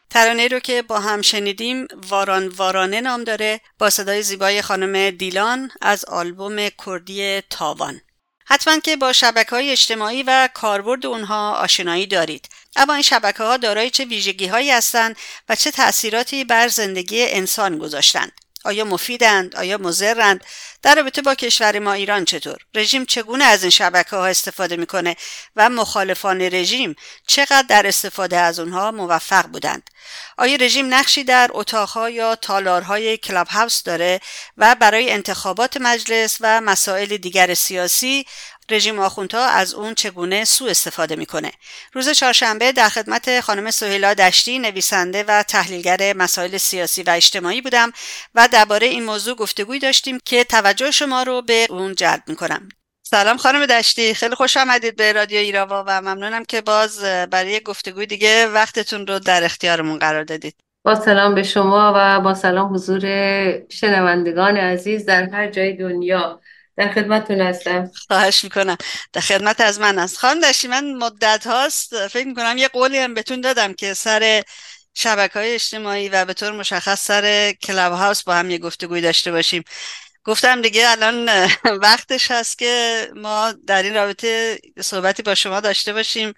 ترانه 0.10 0.48
رو 0.48 0.60
که 0.60 0.82
با 0.82 1.00
هم 1.00 1.22
شنیدیم 1.22 1.88
واران 2.10 2.48
وارانه 2.48 3.02
نام 3.02 3.24
داره 3.24 3.62
با 3.80 3.90
صدای 3.90 4.24
زیبای 4.24 4.62
خانم 4.62 5.10
دیلان 5.10 5.72
از 5.82 6.06
آلبوم 6.06 6.70
کردی 6.86 7.42
تاوان. 7.42 8.02
حتما 8.46 8.80
که 8.80 8.98
با 8.98 9.14
شبکه 9.14 9.50
های 9.50 9.72
اجتماعی 9.72 10.24
و 10.24 10.50
کاربرد 10.54 11.06
اونها 11.06 11.56
آشنایی 11.56 12.08
دارید. 12.08 12.50
اما 12.76 12.94
این 12.94 13.02
شبکه 13.02 13.44
ها 13.44 13.58
دارای 13.58 13.90
چه 13.90 14.06
ویژگی 14.06 14.48
هایی 14.48 14.72
هستند 14.72 15.16
و 15.50 15.56
چه 15.56 15.72
تأثیراتی 15.72 16.44
بر 16.44 16.68
زندگی 16.68 17.24
انسان 17.24 17.78
گذاشتند. 17.78 18.32
آیا 18.66 18.86
مفیدند؟ 18.86 19.56
آیا 19.56 19.78
مضرند؟ 19.78 20.44
در 20.82 20.96
رابطه 20.96 21.22
با 21.22 21.36
کشور 21.36 21.80
ما 21.80 21.94
ایران 21.94 22.26
چطور؟ 22.26 22.58
رژیم 22.76 23.06
چگونه 23.06 23.44
از 23.44 23.64
این 23.64 23.70
شبکه 23.70 24.16
ها 24.16 24.26
استفاده 24.26 24.76
می‌کنه 24.76 25.16
و 25.56 25.70
مخالفان 25.70 26.42
رژیم 26.42 26.96
چقدر 27.28 27.66
در 27.70 27.88
استفاده 27.88 28.38
از 28.38 28.60
اونها 28.60 28.92
موفق 28.92 29.46
بودند؟ 29.48 29.90
آیا 30.38 30.56
رژیم 30.56 30.94
نقشی 30.94 31.24
در 31.24 31.50
اتاقها 31.54 32.10
یا 32.10 32.36
تالارهای 32.36 33.18
کلاب 33.18 33.48
هاوس 33.48 33.84
داره 33.84 34.20
و 34.58 34.76
برای 34.76 35.12
انتخابات 35.12 35.78
مجلس 35.78 36.38
و 36.42 36.62
مسائل 36.62 37.18
دیگر 37.18 37.54
سیاسی 37.54 38.26
رژیم 38.70 39.00
آخوندها 39.00 39.46
از 39.46 39.74
اون 39.74 39.96
چگونه 39.96 40.46
سوء 40.46 40.70
استفاده 40.70 41.16
می‌کنه؟ 41.16 41.52
روز 41.94 42.10
چهارشنبه 42.10 42.72
در 42.72 42.90
خدمت 42.90 43.40
خانم 43.40 43.72
سهیلا 43.72 44.14
دشتی 44.14 44.60
نویسنده 44.60 45.24
و 45.24 45.44
تحلیلگر 45.44 46.14
مسائل 46.14 46.58
سیاسی 46.58 47.04
و 47.04 47.10
اجتماعی 47.10 47.62
بودم 47.62 47.92
و 48.36 48.48
درباره 48.52 48.88
این 48.88 49.04
موضوع 49.04 49.36
گفتگوی 49.36 49.80
داشتیم 49.80 50.20
که 50.26 50.44
توجه 50.44 50.92
شما 50.92 51.24
رو 51.24 51.42
به 51.42 51.68
اون 51.70 51.96
جلب 51.96 52.24
می‌کنم. 52.28 52.70
سلام 53.14 53.38
خانم 53.38 53.66
دشتی 53.66 54.14
خیلی 54.14 54.36
خوش 54.36 54.58
آمدید 54.58 54.96
به 54.96 55.14
رادیو 55.14 55.38
ایراوا 55.38 55.84
و 55.88 56.02
ممنونم 56.02 56.46
که 56.46 56.62
باز 56.62 57.00
برای 57.04 57.60
گفتگوی 57.60 58.06
دیگه 58.06 58.48
وقتتون 58.48 59.08
رو 59.08 59.20
در 59.20 59.44
اختیارمون 59.44 60.00
قرار 60.00 60.24
دادید. 60.24 60.56
با 60.84 60.96
سلام 60.96 61.36
به 61.36 61.44
شما 61.44 61.94
و 61.96 62.20
با 62.22 62.34
سلام 62.34 62.74
حضور 62.74 63.02
شنوندگان 63.70 64.58
عزیز 64.58 65.06
در 65.06 65.24
هر 65.24 65.52
جای 65.52 65.74
دنیا. 65.74 66.42
در 66.78 66.94
خدمتتون 66.94 67.42
هستم. 67.42 67.92
خواهش 68.08 68.44
می‌کنم. 68.44 68.78
در 69.14 69.22
خدمت 69.22 69.62
از 69.62 69.80
من 69.80 70.00
است. 70.00 70.18
خانم 70.18 70.42
دشتی 70.42 70.68
من 70.68 70.96
مدت 70.96 71.48
هاست 71.48 72.08
فکر 72.08 72.28
می‌کنم 72.28 72.58
یه 72.58 72.68
قولی 72.68 72.98
هم 72.98 73.14
بهتون 73.14 73.42
دادم 73.42 73.74
که 73.74 73.94
سر 73.94 74.44
شبکه 74.94 75.40
های 75.40 75.54
اجتماعی 75.54 76.10
و 76.10 76.26
به 76.26 76.34
طور 76.34 76.52
مشخص 76.52 77.06
سر 77.06 77.52
کلاب 77.52 77.94
هاوس 77.94 78.24
با 78.24 78.36
هم 78.36 78.50
یه 78.50 78.58
گفتگوی 78.58 79.02
داشته 79.02 79.32
باشیم. 79.32 79.64
گفتم 80.24 80.62
دیگه 80.62 80.90
الان 80.90 81.30
وقتش 81.84 82.32
هست 82.32 82.58
که 82.58 83.08
ما 83.16 83.54
در 83.68 83.84
این 83.84 83.94
رابطه 83.94 84.60
صحبتی 84.82 85.24
با 85.24 85.36
شما 85.36 85.60
داشته 85.60 85.94
باشیم 85.94 86.34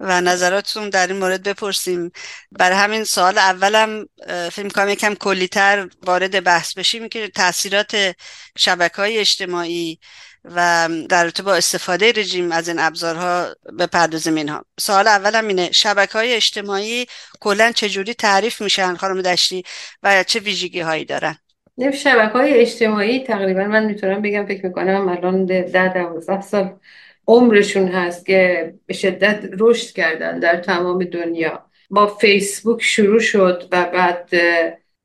و 0.00 0.20
نظراتتون 0.20 0.90
در 0.90 1.06
این 1.06 1.16
مورد 1.16 1.42
بپرسیم. 1.42 2.10
برای 2.52 2.78
همین 2.78 3.04
سوال 3.04 3.38
اولم 3.38 4.06
فکر 4.26 4.62
می‌کنم 4.62 4.88
یکم 4.88 5.14
کلیتر 5.14 5.88
وارد 6.02 6.44
بحث 6.44 6.74
بشیم 6.74 7.08
که 7.08 7.28
تاثیرات 7.28 8.16
شبکه 8.58 8.96
های 8.96 9.18
اجتماعی 9.18 9.98
و 10.44 10.88
در 11.08 11.22
رابطه 11.24 11.42
با 11.42 11.54
استفاده 11.54 12.12
رژیم 12.12 12.52
از 12.52 12.68
این 12.68 12.78
ابزارها 12.78 13.54
بپردازیم 13.78 14.34
اینها. 14.34 14.64
سوال 14.80 15.08
اولم 15.08 15.48
اینه 15.48 15.72
شبکه 15.72 16.12
های 16.12 16.34
اجتماعی 16.34 17.06
کلا 17.40 17.72
چجوری 17.72 18.14
تعریف 18.14 18.60
میشن 18.62 18.96
خانم 18.96 19.22
دشتی 19.22 19.62
و 20.02 20.24
چه 20.24 20.38
ویژگی 20.40 20.80
هایی 20.80 21.04
دارن؟ 21.04 21.38
شبکه 21.92 22.32
های 22.32 22.52
اجتماعی 22.52 23.20
تقریبا 23.20 23.64
من 23.64 23.84
می‌تونم 23.84 24.22
بگم 24.22 24.46
فکر 24.46 24.66
می‌کنم 24.66 25.08
الان 25.08 25.46
ده 25.46 25.94
دوازده 25.94 26.40
سال 26.40 26.78
عمرشون 27.26 27.88
هست 27.88 28.26
که 28.26 28.74
به 28.86 28.94
شدت 28.94 29.48
رشد 29.58 29.94
کردن 29.94 30.38
در 30.38 30.56
تمام 30.56 31.04
دنیا. 31.04 31.66
با 31.90 32.06
فیسبوک 32.06 32.82
شروع 32.82 33.20
شد 33.20 33.68
و 33.72 33.84
بعد 33.84 34.30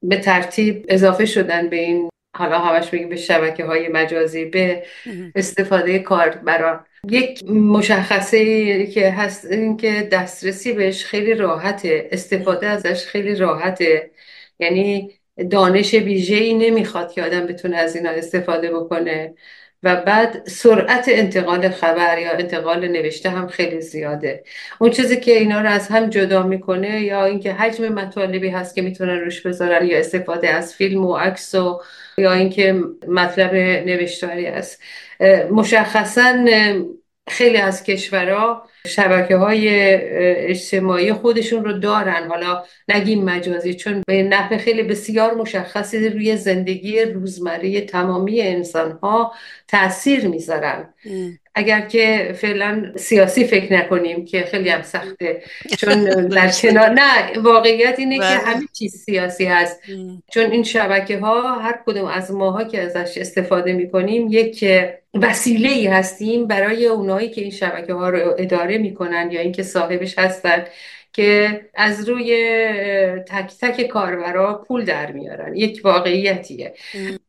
به 0.02 0.18
ترتیب 0.18 0.86
اضافه 0.90 1.26
شدن 1.26 1.70
به 1.70 1.76
این 1.76 2.10
حالا 2.36 2.60
همش 2.60 2.90
بگیم 2.90 3.10
به 3.10 3.16
شبکه 3.16 3.66
های 3.66 3.88
مجازی 3.88 4.46
به 4.46 4.84
استفاده 5.36 6.00
کاربران 6.00 6.86
یک 7.12 7.44
مشخصه 7.50 8.86
که 8.88 9.12
هست 9.12 9.46
این 9.46 9.78
که 9.78 10.10
دسترسی 10.12 10.74
بهش 10.74 11.06
خیلی 11.06 11.34
راحته 11.34 12.10
استفاده 12.12 12.68
ازش 12.68 13.06
خیلی 13.06 13.36
راحته. 13.36 14.12
یعنی 14.60 15.12
دانش 15.52 15.94
ای 15.94 16.54
نمی‌خواد 16.54 17.12
که 17.12 17.24
آدم 17.24 17.48
بتونه 17.48 17.78
از 17.78 17.96
اینا 17.96 18.10
استفاده 18.10 18.74
بکنه. 18.74 19.34
و 19.84 19.96
بعد 19.96 20.48
سرعت 20.48 21.06
انتقال 21.08 21.70
خبر 21.70 22.20
یا 22.20 22.32
انتقال 22.32 22.88
نوشته 22.88 23.30
هم 23.30 23.48
خیلی 23.48 23.82
زیاده. 23.82 24.44
اون 24.80 24.90
چیزی 24.90 25.20
که 25.20 25.32
اینا 25.32 25.62
رو 25.62 25.70
از 25.70 25.88
هم 25.88 26.10
جدا 26.10 26.44
می‌کنه 26.44 27.02
یا 27.02 27.26
اینکه 27.26 27.54
حجم 27.54 27.88
مطالبی 27.88 28.50
هست 28.50 28.76
که 28.76 28.82
می‌تونن 28.82 29.20
روش 29.20 29.42
بذارن 29.42 29.86
یا 29.86 30.00
استفاده 30.00 30.50
از 30.50 30.74
فیلم 30.76 31.06
و 31.06 31.16
عکس 31.16 31.56
و 31.56 31.82
یا 32.18 32.34
اینکه 32.34 32.82
مطلب 33.08 33.56
نوشتاری 33.86 34.46
است 34.46 34.82
مشخصا 35.52 36.46
خیلی 37.28 37.58
از 37.58 37.84
کشورها 37.84 38.68
شبکه 38.86 39.36
های 39.36 39.70
اجتماعی 40.50 41.14
خودشون 41.14 41.66
رو 41.66 41.74
دارن. 41.80 42.28
حالا 42.28 42.64
نگیم 42.88 43.24
مجازی 43.24 43.74
چون 43.74 44.04
به 44.08 44.24
نحو 44.24 44.58
خیلی 44.58 44.84
بسیار 44.84 45.34
مشخصی 45.34 46.10
روی 46.10 46.38
زندگی 46.38 47.02
روزمره 47.02 47.82
تمامی 47.82 48.42
انسان 48.42 48.92
ها 48.92 49.34
تاثیر 49.68 50.28
می‌ذارن 50.28 50.94
اگر 51.56 51.82
که 51.82 52.36
فعلا 52.38 52.92
سیاسی 52.96 53.46
فکر 53.46 53.74
نکنیم 53.74 54.26
که 54.26 54.42
خیلی 54.42 54.70
هم 54.70 54.82
سخته 54.82 55.44
چون 55.78 56.28
در 56.28 56.52
کنار 56.62 56.90
نه 56.90 57.40
واقعیت 57.40 58.00
اینه 58.00 58.16
که 58.16 58.22
بله. 58.22 58.38
همه 58.38 58.68
چیز 58.74 58.96
سیاسی 58.96 59.46
هست. 59.46 59.82
چون 60.32 60.52
این 60.52 60.64
شبکه 60.64 61.20
ها 61.20 61.60
هر 61.60 61.80
کدوم 61.86 62.06
از 62.06 62.32
ماها 62.32 62.64
که 62.64 62.82
ازش 62.82 63.18
استفاده 63.18 63.74
می‌کنیم 63.74 64.28
یک 64.30 64.66
وسیله 65.14 65.70
ای 65.70 65.88
هستیم 65.88 66.48
برای 66.48 66.86
اونایی 66.86 67.30
که 67.30 67.42
این 67.42 67.52
شبکه 67.52 67.94
ها 67.94 68.10
رو 68.10 68.36
اداره 68.38 68.78
می‌کنن 68.78 69.30
یا 69.32 69.42
اینکه 69.42 69.64
صاحبش 69.64 70.20
هستن. 70.20 70.66
که 71.16 71.62
از 71.74 72.10
روی 72.10 72.58
تک 73.28 73.52
تک 73.62 73.82
کاربرا 73.88 74.64
پول 74.68 74.86
در 74.86 75.12
میارن. 75.12 75.56
یک 75.56 75.82
واقعیتیه. 75.84 76.74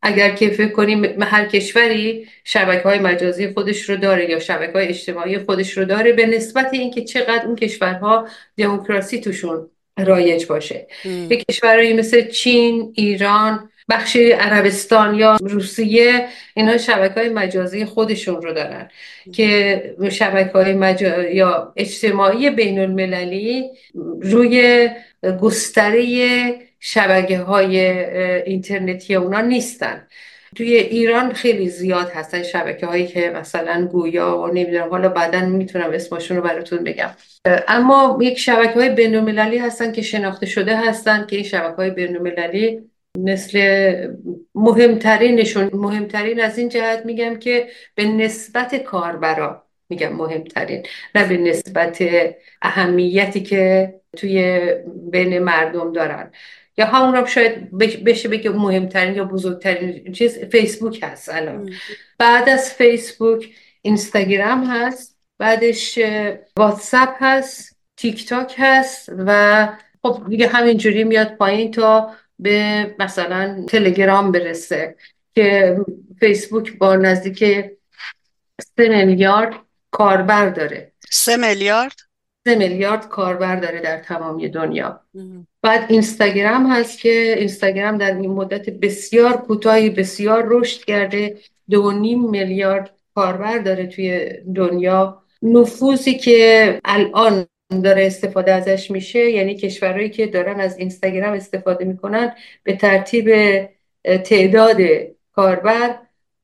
اگر 0.03 0.35
که 0.35 0.51
فکر 0.51 0.73
کنیم 0.73 1.23
هر 1.23 1.45
کشوری 1.45 2.29
شبکه 2.45 2.83
های 2.83 2.99
مجازی 2.99 3.53
خودش 3.53 3.91
رو 3.91 3.97
داره 3.97 4.31
یا 4.31 4.39
شبکه 4.39 4.73
های 4.73 4.89
اجتماعی 4.89 5.39
خودش 5.39 5.79
رو 5.79 5.85
داره 5.85 6.13
به 6.13 6.27
نسبت 6.27 6.69
اینکه 6.73 7.05
چقدر 7.05 7.47
اون 7.47 7.57
کشورها 7.57 8.29
دموکراسی 8.57 9.21
توشون 9.21 9.71
رایج 9.99 10.47
باشه. 10.47 10.87
یک 11.05 11.45
کشورهایی 11.51 11.93
مثل 11.93 12.29
چین، 12.29 12.93
ایران، 12.95 13.71
بخش 13.89 14.17
عربستان 14.17 15.15
یا 15.15 15.37
روسیه 15.41 16.29
اینها 16.55 16.79
شبکه 16.79 17.21
های 17.21 17.29
مجازی 17.29 17.85
خودشون 17.85 18.43
رو 18.43 18.53
دارن. 18.53 18.89
که 19.33 19.97
شبکه 20.11 20.53
های 20.53 20.73
مجا... 20.73 21.23
یا 21.23 21.73
اجتماعی 21.77 22.51
بین 22.51 22.79
المللی 22.79 23.71
روی 24.21 24.89
گستره 25.41 26.55
شبکه 26.81 27.39
های 27.39 27.81
اینترنتی 28.43 29.15
اونا 29.15 29.41
نیستن. 29.41 30.07
توی 30.57 30.75
ایران 30.75 31.33
خیلی 31.33 31.69
زیاد 31.69 32.11
هستن 32.15 32.43
شبکه 32.43 32.87
هایی 32.87 33.07
که 33.07 33.31
مثلا 33.31 33.89
گویا 33.93 34.39
و 34.39 34.47
نمی‌دونم 34.47 34.91
حالا 34.91 35.09
بعدا 35.09 35.41
می‌تونم 35.41 35.91
اسمشون 35.91 36.37
رو 36.37 36.43
براتون 36.43 36.85
بگم. 36.85 37.11
اما 37.69 38.19
یک 38.23 38.39
شبکه 38.39 38.75
های 38.75 38.89
بین 38.89 39.39
هستن 39.39 39.93
که 39.93 40.03
شناخته 40.03 40.47
شده 40.47 40.77
هستن 40.77 41.27
که 41.27 41.37
این 41.37 41.45
شبکه 41.45 41.77
های 41.77 41.91
بین 41.91 42.19
مثل 43.19 43.59
مهمترینشون 44.55 45.71
مهمترین 45.73 46.41
از 46.41 46.59
این 46.59 46.69
جهت 46.69 47.07
میگم 47.07 47.37
که 47.37 47.69
به 47.95 48.05
نسبت 48.05 48.75
کاربرا 48.77 49.67
میگم 49.89 50.13
مهمترین 50.13 50.87
نه 51.15 51.29
به 51.29 51.37
نسبت 51.37 52.05
اهمیتی 52.63 53.43
که 53.43 53.95
توی 54.17 54.61
بین 55.11 55.39
مردم 55.39 55.93
دارن. 55.93 56.33
یا 56.79 56.87
همون 56.87 57.17
هم 57.17 57.25
شاید 57.25 57.79
بشه 57.79 58.29
بگه 58.29 58.51
مهمترین 58.51 59.15
یا 59.15 59.25
بزرگترین 59.25 60.13
چیز 60.13 60.39
فیسبوک 60.39 61.01
هست 61.03 61.29
الان. 61.35 61.71
بعد 62.19 62.49
از 62.49 62.73
فیسبوک 62.73 63.49
اینستاگرام 63.83 64.65
هست 64.65 65.17
بعدش 65.39 65.99
واتساپ 66.57 67.17
هست 67.21 67.77
تیک 67.97 68.29
تاک 68.29 68.55
هست 68.59 69.13
و 69.19 69.69
خب 70.03 70.23
دیگه 70.29 70.49
همینجوری 70.49 71.05
میاد 71.05 71.37
پایین 71.37 71.71
تا 71.71 72.11
به 72.39 72.95
مثلا 72.99 73.65
تلگرام 73.69 74.33
برسه 74.33 74.97
که 75.35 75.77
فیسبوک 76.21 76.79
با 76.79 76.97
نزدیک 76.97 77.45
سه 78.77 78.89
میلیارد 78.89 79.55
کاربر 79.91 80.49
داره. 80.49 80.93
سه 81.11 81.37
میلیارد؟ 81.37 81.97
سه 82.45 82.55
میلیارد 82.55 83.09
کاربر 83.09 83.57
داره 83.57 83.81
در 83.81 83.99
تمامی 83.99 84.49
دنیا. 84.49 85.01
بعد 85.63 85.87
اینستاگرام 85.89 86.73
هست 86.73 86.99
که 86.99 87.35
اینستاگرام 87.39 87.99
در 87.99 88.15
این 88.15 88.31
مدت 88.31 88.71
بسیار 88.71 89.37
کوتاهی 89.37 89.91
بسیار 89.91 90.45
رشد 90.47 90.85
کرده. 90.85 91.39
دو 91.71 91.93
نیم 91.93 92.31
میلیارد 92.31 92.91
کاربر 93.15 93.59
داره 93.59 93.87
توی 93.87 94.31
دنیا. 94.55 95.23
نفوذی 95.43 96.15
که 96.19 96.81
الان 96.85 97.47
داره 97.71 98.07
استفاده 98.07 98.53
ازش 98.53 98.91
میشه 98.91 99.31
یعنی 99.31 99.55
کشورهایی 99.55 100.11
که 100.11 100.27
دارن 100.27 100.61
از 100.61 100.79
اینستاگرام 100.79 101.33
استفاده 101.33 101.85
می‌کنن 101.85 102.35
به 102.63 102.77
ترتیب 102.77 103.31
تعداد 104.25 104.77
کاربر 105.33 105.99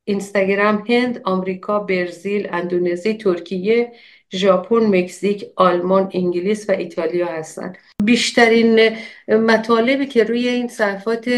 اینستاگرام 0.04 0.84
هند، 0.88 1.20
آمریکا، 1.24 1.78
برزیل، 1.78 2.48
اندونزی، 2.52 3.14
ترکیه، 3.14 3.92
ژاپن، 4.32 4.76
مکزیک، 4.76 5.46
آلمان، 5.56 6.10
انگلیس 6.14 6.70
و 6.70 6.72
ایتالیا 6.72 7.26
هستند. 7.26 7.78
بیشترین 8.04 8.96
مطالبی 9.28 10.06
که 10.06 10.24
روی 10.24 10.48
این 10.48 10.68
صفحات 10.68 11.28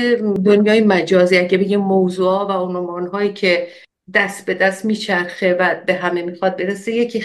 دنیای 0.44 0.80
مجازی 0.80 1.38
اگه 1.38 1.58
بگیم 1.58 1.80
موضوع 1.80 2.42
و 2.42 2.52
عنوان 2.52 3.06
هایی 3.06 3.32
که 3.32 3.68
دست 4.14 4.46
به 4.46 4.54
دست 4.54 4.84
میچرخه 4.84 5.54
و 5.54 5.74
به 5.86 5.94
همه 5.94 6.22
می‌خواد 6.22 6.56
برسه 6.56 6.92
یکی 6.92 7.24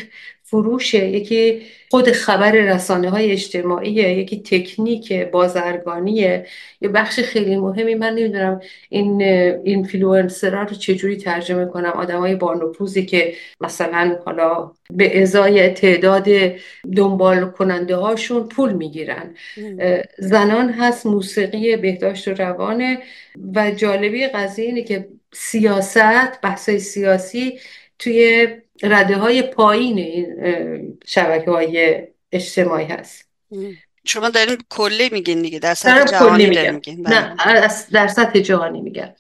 فروشه 0.49 1.09
یکی 1.09 1.61
خود 1.91 2.11
خبر 2.11 2.51
رسانه 2.51 3.09
های 3.09 3.31
اجتماعی 3.31 3.91
یکی 3.91 4.41
تکنیک 4.41 5.13
بازرگانیه. 5.13 6.45
یه 6.81 6.89
بخش 6.89 7.19
خیلی 7.19 7.57
مهمی 7.57 7.95
من 7.95 8.13
نمی‌دونم 8.13 8.61
این 8.89 9.21
اینفلوئنسرها 9.63 10.63
رو 10.63 10.75
چجوری 10.75 11.17
ترجمه 11.17 11.65
کنم. 11.65 11.89
آدمای 11.89 12.35
با 12.35 12.53
نفوذی 12.53 13.05
که 13.05 13.33
مثلا 13.61 14.19
حالا 14.25 14.71
به 14.93 15.21
ازای 15.21 15.69
تعداد 15.69 16.27
دنبال 16.95 17.45
کننده 17.45 17.95
هاشون 17.95 18.47
پول 18.47 18.73
می‌گیرن 18.73 19.35
زنان 20.17 20.69
هست 20.69 21.05
موسیقی 21.05 21.75
بهداشت 21.75 22.27
و 22.27 22.33
روانه. 22.33 22.97
و 23.55 23.71
جالبی 23.71 24.27
قضیه 24.27 24.65
اینه 24.65 24.83
که 24.83 25.07
سیاست 25.33 26.41
بحثای 26.41 26.79
سیاسی 26.79 27.59
توی 27.99 28.47
رده 28.83 29.17
های 29.17 29.41
پایین 29.41 29.97
این 29.97 30.99
شبکه 31.05 31.51
های 31.51 32.07
اجتماعی 32.31 32.85
هست. 32.85 33.29
شما 34.05 34.29
دارین 34.29 34.57
کلی 34.69 35.09
میگین 35.11 35.41
دیگه 35.41 35.59
در 35.59 35.73
سطح 35.73 36.05
جهانی 36.05 36.71
میگین. 36.71 37.07
نه 37.07 37.35
بله. 37.45 37.67
در 37.91 38.07
سطح 38.07 38.39
جهانی 38.39 38.81
میگن 38.81 39.13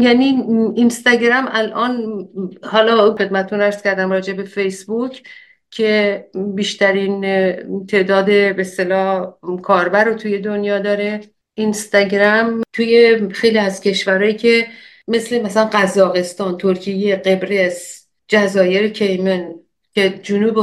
یعنی 0.00 0.42
اینستاگرام 0.76 1.48
الان 1.50 2.28
حالا 2.62 3.14
خدمتتون 3.14 3.60
ارز 3.60 3.82
کردم 3.82 4.12
راجع 4.12 4.32
به 4.32 4.44
فیسبوک 4.44 5.22
که 5.70 6.24
بیشترین 6.54 7.20
تعداد 7.86 8.26
به 8.26 8.56
اصطلاح 8.58 9.34
کاربر 9.62 10.04
رو 10.04 10.14
توی 10.14 10.38
دنیا 10.38 10.78
داره. 10.78 11.20
اینستاگرام 11.54 12.62
توی 12.72 13.28
خیلی 13.32 13.58
از 13.58 13.80
کشورهایی 13.80 14.34
که 14.34 14.66
مثل 15.08 15.42
مثلا 15.42 15.64
قزاقستان 15.64 16.56
ترکیه 16.56 17.16
قبرس 17.16 18.03
جزایر 18.34 18.88
کیمن 18.88 19.54
که 19.94 20.20
جنوب 20.22 20.58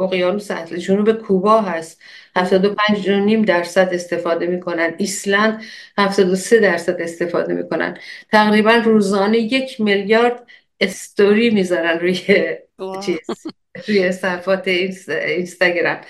اقیانوس 0.00 0.50
اطلس 0.50 0.80
جنوب 0.80 1.12
کوبا 1.12 1.60
هست. 1.60 2.00
75 2.36 3.10
نیم 3.10 3.42
درصد 3.42 3.88
استفاده 3.92 4.46
می‌کنن. 4.46 4.94
ایسلند 4.98 5.62
73 5.98 6.60
درصد 6.60 7.00
استفاده 7.00 7.54
می‌کنن. 7.54 7.98
تقریبا 8.32 8.72
روزانه 8.84 9.38
یک 9.38 9.80
میلیارد 9.80 10.46
استوری 10.80 11.50
می‌ذارن 11.50 11.98
روی 11.98 12.18
چیز 13.06 13.18
روی 13.88 14.12
صفحات 14.12 14.68
اینستاگرام. 14.68 16.00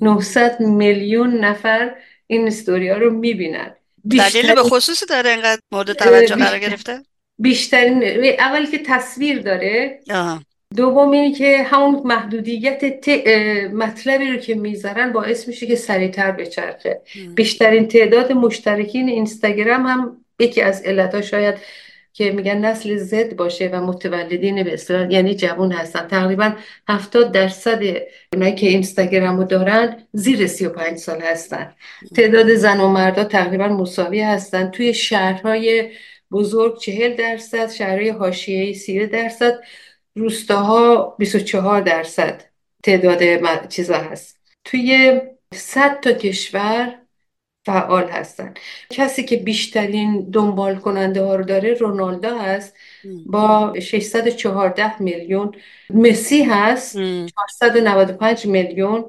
900 0.00 0.60
میلیون 0.60 1.44
نفر 1.44 1.94
این 2.26 2.46
استوری 2.46 2.88
ها 2.88 2.96
رو 2.96 3.10
می‌بینن. 3.10 3.74
دلیل 4.10 4.54
به 4.54 4.62
خصوصی 4.62 5.06
داره 5.06 5.30
اینقدر 5.30 5.60
مورد 5.72 5.92
توجه 5.92 6.34
قرار 6.34 6.58
گرفته؟ 6.58 7.02
بیشترین 7.40 8.02
اولی 8.38 8.66
که 8.66 8.78
تصویر 8.78 9.38
داره 9.38 10.00
دوم 10.76 11.10
اینه 11.10 11.34
که 11.34 11.62
همون 11.62 12.02
محدودیت 12.04 12.82
مطلبی 13.72 14.30
رو 14.30 14.36
که 14.36 14.54
می‌ذارن 14.54 15.12
باعث 15.12 15.48
میشه 15.48 15.66
که 15.66 15.76
سریعتر 15.76 16.30
بچرخه. 16.30 17.00
بیشترین 17.34 17.88
تعداد 17.88 18.32
مشترکین 18.32 19.08
اینستاگرام 19.08 19.86
هم 19.86 20.16
یکی 20.38 20.62
از 20.62 20.82
علتها 20.82 21.20
شاید 21.22 21.54
که 22.12 22.32
میگن 22.32 22.58
نسل 22.58 22.96
زد 22.96 23.36
باشه 23.36 23.68
و 23.68 23.80
متولدین 23.80 24.62
به 24.62 24.74
اصطلاح 24.74 25.12
یعنی 25.12 25.34
جوان 25.34 25.72
هستن. 25.72 26.08
تقریبا 26.08 26.52
70 26.88 27.32
درصد 27.32 27.80
اونایی 28.32 28.54
که 28.54 28.66
اینستاگرام 28.66 29.36
رو 29.36 29.44
دارن 29.44 29.96
زیر 30.12 30.46
35 30.46 30.98
سال 30.98 31.20
هستن. 31.20 31.74
تعداد 32.16 32.54
زن 32.54 32.80
و 32.80 32.88
مردا 32.88 33.24
تقریبا 33.24 33.68
مساوی 33.68 34.20
هستن. 34.20 34.70
توی 34.70 34.94
شهرهای 34.94 35.90
بزرگ 36.32 36.78
40 36.78 37.16
درصد 37.16 37.70
شهرهای 37.70 38.08
حاشیه‌ای 38.08 38.74
30 38.74 39.06
درصد 39.06 39.60
روستاها 40.14 41.16
24 41.18 41.80
درصد 41.80 42.42
تعداد 42.82 43.68
چیزا 43.68 43.96
هست. 43.96 44.40
توی 44.64 45.20
100 45.54 46.00
تا 46.00 46.12
کشور 46.12 46.96
فعال 47.66 48.10
هستن. 48.10 48.54
کسی 48.90 49.24
که 49.24 49.36
بیشترین 49.36 50.30
دنبال 50.30 50.76
کننده 50.76 51.22
ها 51.22 51.36
رو 51.36 51.44
داره 51.44 51.74
رونالدو 51.74 52.38
هست. 52.38 52.76
با 53.26 53.74
614 53.80 55.02
میلیون. 55.02 55.52
مسی 55.90 56.42
هست. 56.42 56.96
495 56.96 58.46
میلیون. 58.46 59.04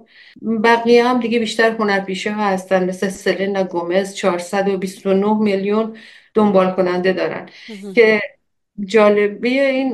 بقیه 0.63 1.07
هم 1.07 1.19
دیگه 1.19 1.39
بیشتر 1.39 1.71
هنرپیشه 1.71 2.31
ها 2.31 2.47
هستن. 2.47 2.89
مثل 2.89 3.10
سلینا 3.10 3.63
گومز 3.63 4.13
429 4.15 5.34
میلیون. 5.34 5.97
دنبال 6.33 6.71
کننده 6.71 7.13
دارن. 7.13 7.49
که 7.95 8.21
جالبه 8.85 9.49
این 9.49 9.91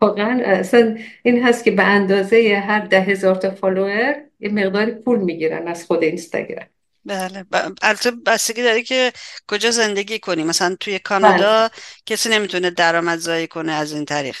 واقعا 0.00 0.42
اصلا 0.44 0.98
این 1.22 1.42
هست 1.42 1.64
که 1.64 1.70
به 1.70 1.82
اندازه 1.82 2.62
هر 2.66 2.80
ده 2.80 3.00
هزار 3.00 3.34
تا 3.34 3.50
فالوور 3.50 4.14
یه 4.40 4.48
مقداری 4.48 4.92
پول 4.92 5.18
می‌گیرن 5.18 5.68
از 5.68 5.84
خود 5.84 6.02
اینستاگرام. 6.02 6.66
بله. 7.04 7.44
البته 7.82 8.10
بستگی 8.26 8.62
داره 8.62 8.82
که 8.82 9.12
کجا 9.48 9.70
زندگی 9.70 10.18
کنی. 10.18 10.44
مثلا 10.44 10.76
توی 10.80 10.98
کانادا 10.98 11.58
بله. 11.58 11.70
کسی 12.06 12.28
نمی‌تونه 12.28 12.70
درآمدزایی 12.70 13.46
کنه 13.46 13.72
از 13.72 13.92
این 13.92 14.04
طریق. 14.04 14.36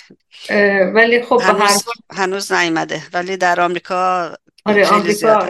ولی 0.94 1.22
خب 1.22 1.40
هنوز, 1.42 1.84
هنوز 2.10 2.52
نیومده. 2.52 3.02
ولی 3.12 3.36
در 3.36 3.60
آمریکا 3.60 4.34
آره 4.64 4.88
آمریکا 4.88 5.48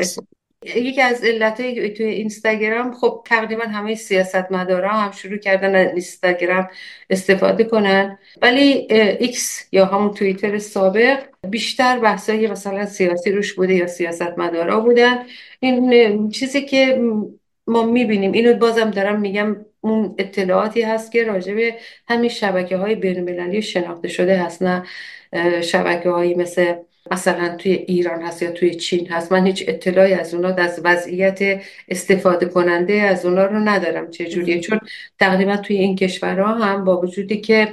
یکی 0.64 1.00
از 1.00 1.24
علتهای 1.24 1.90
توی 1.90 2.06
اینستاگرام 2.06 2.92
خب 2.92 3.22
تقریبا 3.26 3.64
همه 3.64 3.94
سیاست 3.94 4.52
مدارا 4.52 4.90
هم 4.90 5.12
شروع 5.12 5.36
کردن 5.36 5.74
از 5.74 5.86
اینستاگرام 5.86 6.68
استفاده 7.10 7.64
کنن. 7.64 8.18
ولی 8.42 8.86
ایکس 9.20 9.68
یا 9.72 9.84
همون 9.84 10.14
توییتر 10.14 10.58
سابق 10.58 11.18
بیشتر 11.50 11.98
بحثای 11.98 12.46
مثلا 12.46 12.86
سیاسی 12.86 13.32
روش 13.32 13.52
بوده 13.52 13.74
یا 13.74 13.86
سیاست 13.86 14.38
مدارا 14.38 14.80
بودن. 14.80 15.24
این 15.60 16.30
چیزی 16.30 16.62
که 16.62 17.00
ما 17.66 17.82
می‌بینیم 17.82 18.32
اینو 18.32 18.54
بازم 18.54 18.90
دارم 18.90 19.20
میگم 19.20 19.56
اون 19.80 20.14
اطلاعاتی 20.18 20.82
هست 20.82 21.12
که 21.12 21.24
راجع 21.24 21.70
همین 22.08 22.30
شبکه 22.30 22.76
های 22.76 22.94
بین 22.94 23.60
شناخته 23.60 24.08
شده 24.08 24.38
هست 24.38 24.62
نه 24.62 24.84
شبکه 25.62 26.10
هایی 26.10 26.34
مثل 26.34 26.74
مثلا 27.10 27.56
توی 27.56 27.72
ایران 27.72 28.22
هست 28.22 28.42
یا 28.42 28.50
توی 28.50 28.74
چین 28.74 29.06
هست 29.06 29.32
من 29.32 29.46
هیچ 29.46 29.64
اطلاعی 29.68 30.12
از 30.12 30.34
اونا 30.34 30.48
از 30.48 30.80
وضعیت 30.84 31.62
استفاده 31.88 32.46
کننده 32.46 32.92
از 32.92 33.26
اونا 33.26 33.46
رو 33.46 33.58
ندارم 33.58 34.10
چجوریه. 34.10 34.60
چون 34.60 34.80
تقریبا 35.18 35.56
توی 35.56 35.76
این 35.76 35.96
کشورها 35.96 36.54
هم 36.54 36.84
با 36.84 37.00
وجودی 37.00 37.40
که 37.40 37.72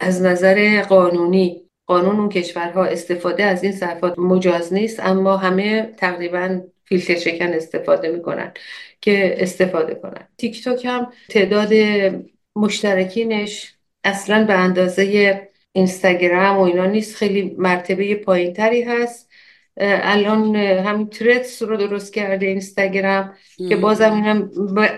از 0.00 0.22
نظر 0.22 0.82
قانونی 0.82 1.62
قانون 1.86 2.20
اون 2.20 2.28
کشورها 2.28 2.84
استفاده 2.84 3.44
از 3.44 3.62
این 3.62 3.72
صفحات 3.72 4.18
مجاز 4.18 4.72
نیست 4.72 5.00
اما 5.00 5.36
همه 5.36 5.82
تقریبا 5.96 6.60
فیلتر 6.84 7.14
شکن 7.14 7.52
استفاده 7.52 8.08
می‌کنن 8.08 8.52
که 9.00 9.36
استفاده 9.38 9.94
کنن. 9.94 10.28
تیک 10.38 10.64
توک 10.64 10.84
هم 10.84 11.12
تعداد 11.28 11.72
مشترکینش 12.56 13.74
اصلا 14.04 14.44
به 14.44 14.54
اندازه 14.54 15.48
اینستاگرام 15.76 16.56
و 16.56 16.60
اینا 16.60 16.86
نیست. 16.86 17.16
خیلی 17.16 17.54
مرتبه 17.58 18.14
پایین 18.14 18.52
تری 18.52 18.82
هست. 18.82 19.30
الان 19.80 20.56
همین 20.56 21.06
ترتس 21.06 21.62
رو 21.62 21.76
درست 21.76 22.14
کرده 22.14 22.46
اینستاگرام 22.46 23.32
که 23.68 23.76
بازم 23.76 24.12
اینم 24.12 24.50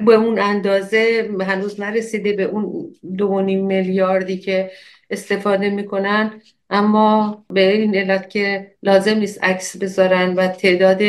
به 0.06 0.14
اون 0.14 0.38
اندازه 0.38 1.30
هنوز 1.40 1.80
نرسیده 1.80 2.32
به 2.32 2.42
اون 2.42 2.94
دو 3.16 3.42
میلیاردی 3.42 4.38
که 4.38 4.70
استفاده 5.10 5.70
می‌کنن. 5.70 6.42
اما 6.70 7.44
به 7.52 7.72
این 7.72 7.94
علت 7.94 8.30
که 8.30 8.72
لازم 8.82 9.18
نیست 9.18 9.44
عکس 9.44 9.76
بذارن 9.76 10.34
و 10.34 10.48
تعداد 10.48 11.02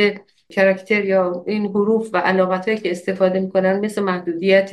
character 0.50 1.06
یا 1.06 1.44
این 1.48 1.66
حروف 1.66 2.10
و 2.14 2.18
علامت 2.18 2.84
که 2.84 2.92
استفاده 2.92 3.40
می‌کنن 3.40 3.80
مثل 3.80 4.02
محدودیت 4.02 4.70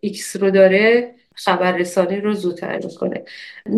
ایکس 0.00 0.36
رو 0.36 0.50
داره. 0.50 1.14
خبررسانی 1.34 2.20
رو 2.20 2.32
زودتر 2.34 2.80
می‌کنه. 2.84 3.24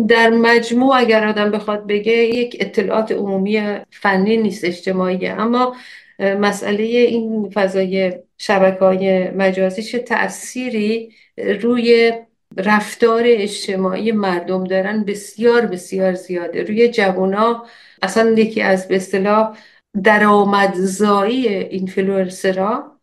در 0.07 0.29
مجموع 0.29 0.95
اگر 0.97 1.27
آدم 1.27 1.51
بخواد 1.51 1.87
بگه 1.87 2.13
یک 2.13 2.57
اطلاعات 2.59 3.11
عمومی 3.11 3.79
فنی 3.91 4.37
نیست 4.37 4.65
اجتماعیه. 4.65 5.31
اما 5.31 5.75
مسئله 6.19 6.83
این 6.83 7.49
فضای 7.49 8.13
شبکه 8.37 8.79
های 8.79 9.31
مجازی 9.31 9.83
چه 9.83 9.99
تأثیری 9.99 11.13
روی 11.61 12.13
رفتار 12.57 13.23
اجتماعی 13.25 14.11
مردم 14.11 14.63
دارن 14.63 15.03
بسیار 15.03 15.65
بسیار 15.65 16.13
زیاده. 16.13 16.63
روی 16.63 16.87
جوونا 16.89 17.65
اصلا 18.01 18.31
یکی 18.31 18.61
از 18.61 18.87
به 18.87 18.95
اصطلاح 18.95 19.57
درآمدزایی 20.03 21.47
اینفلوئنسرها 21.47 22.99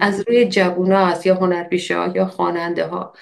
از 0.00 0.24
روی 0.28 0.48
جوونا 0.48 1.06
هست 1.06 1.26
یا 1.26 1.34
هنرپیشه 1.34 1.94
یا 2.14 2.26
خواننده 2.26 2.86
ها. 2.86 3.14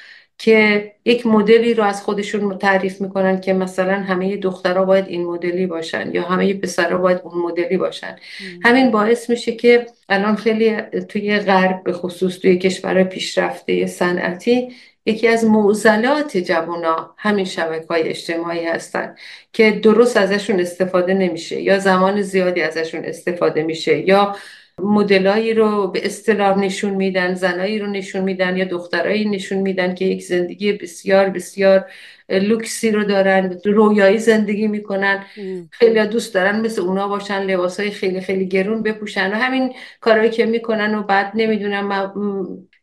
که 0.44 0.92
یک 1.04 1.26
مدلی 1.26 1.74
رو 1.74 1.84
از 1.84 2.02
خودشون 2.02 2.58
تعریف 2.58 3.00
می‌کنن 3.00 3.40
که 3.40 3.52
مثلا 3.52 3.94
همه 3.94 4.36
دخترها 4.36 4.84
باید 4.84 5.08
این 5.08 5.26
مدلی 5.26 5.66
باشن 5.66 6.10
یا 6.14 6.22
همه 6.22 6.54
پسرها 6.54 6.98
باید 6.98 7.20
اون 7.24 7.42
مدلی 7.42 7.76
باشن. 7.76 8.16
همین 8.62 8.90
باعث 8.90 9.30
میشه 9.30 9.52
که 9.52 9.86
الان 10.08 10.36
خیلی 10.36 10.76
توی 11.08 11.38
غرب 11.38 11.82
به 11.84 11.92
خصوص 11.92 12.38
توی 12.38 12.58
کشور 12.58 13.04
پیشرفته 13.04 13.86
صنعتی 13.86 14.68
یکی 15.06 15.28
از 15.28 15.44
معضلات 15.44 16.36
جوونا 16.36 17.14
همین 17.18 17.44
شبکه 17.44 17.86
های 17.86 18.02
اجتماعی 18.02 18.64
هستن 18.64 19.14
که 19.52 19.70
درست 19.70 20.16
ازشون 20.16 20.60
استفاده 20.60 21.14
نمیشه 21.14 21.60
یا 21.60 21.78
زمان 21.78 22.22
زیادی 22.22 22.62
ازشون 22.62 23.04
استفاده 23.04 23.62
میشه 23.62 23.98
یا 23.98 24.36
مدلایی 24.78 25.54
رو 25.54 25.88
به 25.88 26.06
اصطلاح 26.06 26.58
نشون 26.58 26.90
میدن 26.90 27.34
زنایی 27.34 27.78
رو 27.78 27.86
نشون 27.86 28.22
میدن 28.22 28.56
یا 28.56 28.64
دخترایی 28.64 29.28
نشون 29.28 29.58
میدن 29.58 29.94
که 29.94 30.04
یک 30.04 30.22
زندگی 30.22 30.72
بسیار 30.72 31.28
بسیار 31.28 31.86
لوکسی 32.28 32.90
رو 32.90 33.04
دارن 33.04 33.58
رویایی 33.64 34.18
زندگی 34.18 34.68
می‌کنن. 34.68 35.24
خیلی 35.70 36.06
دوست 36.06 36.34
دارن 36.34 36.60
مثل 36.60 36.82
اونا 36.82 37.08
باشن 37.08 37.42
لباس 37.42 37.80
های 37.80 37.90
خیلی 37.90 38.20
خیلی 38.20 38.48
گرون 38.48 38.82
بپوشن 38.82 39.32
و 39.32 39.34
همین 39.34 39.74
کارهایی 40.00 40.30
که 40.30 40.46
می‌کنن 40.46 40.94
و 40.94 41.02
بعد 41.02 41.32
نمی‌دونم 41.34 42.14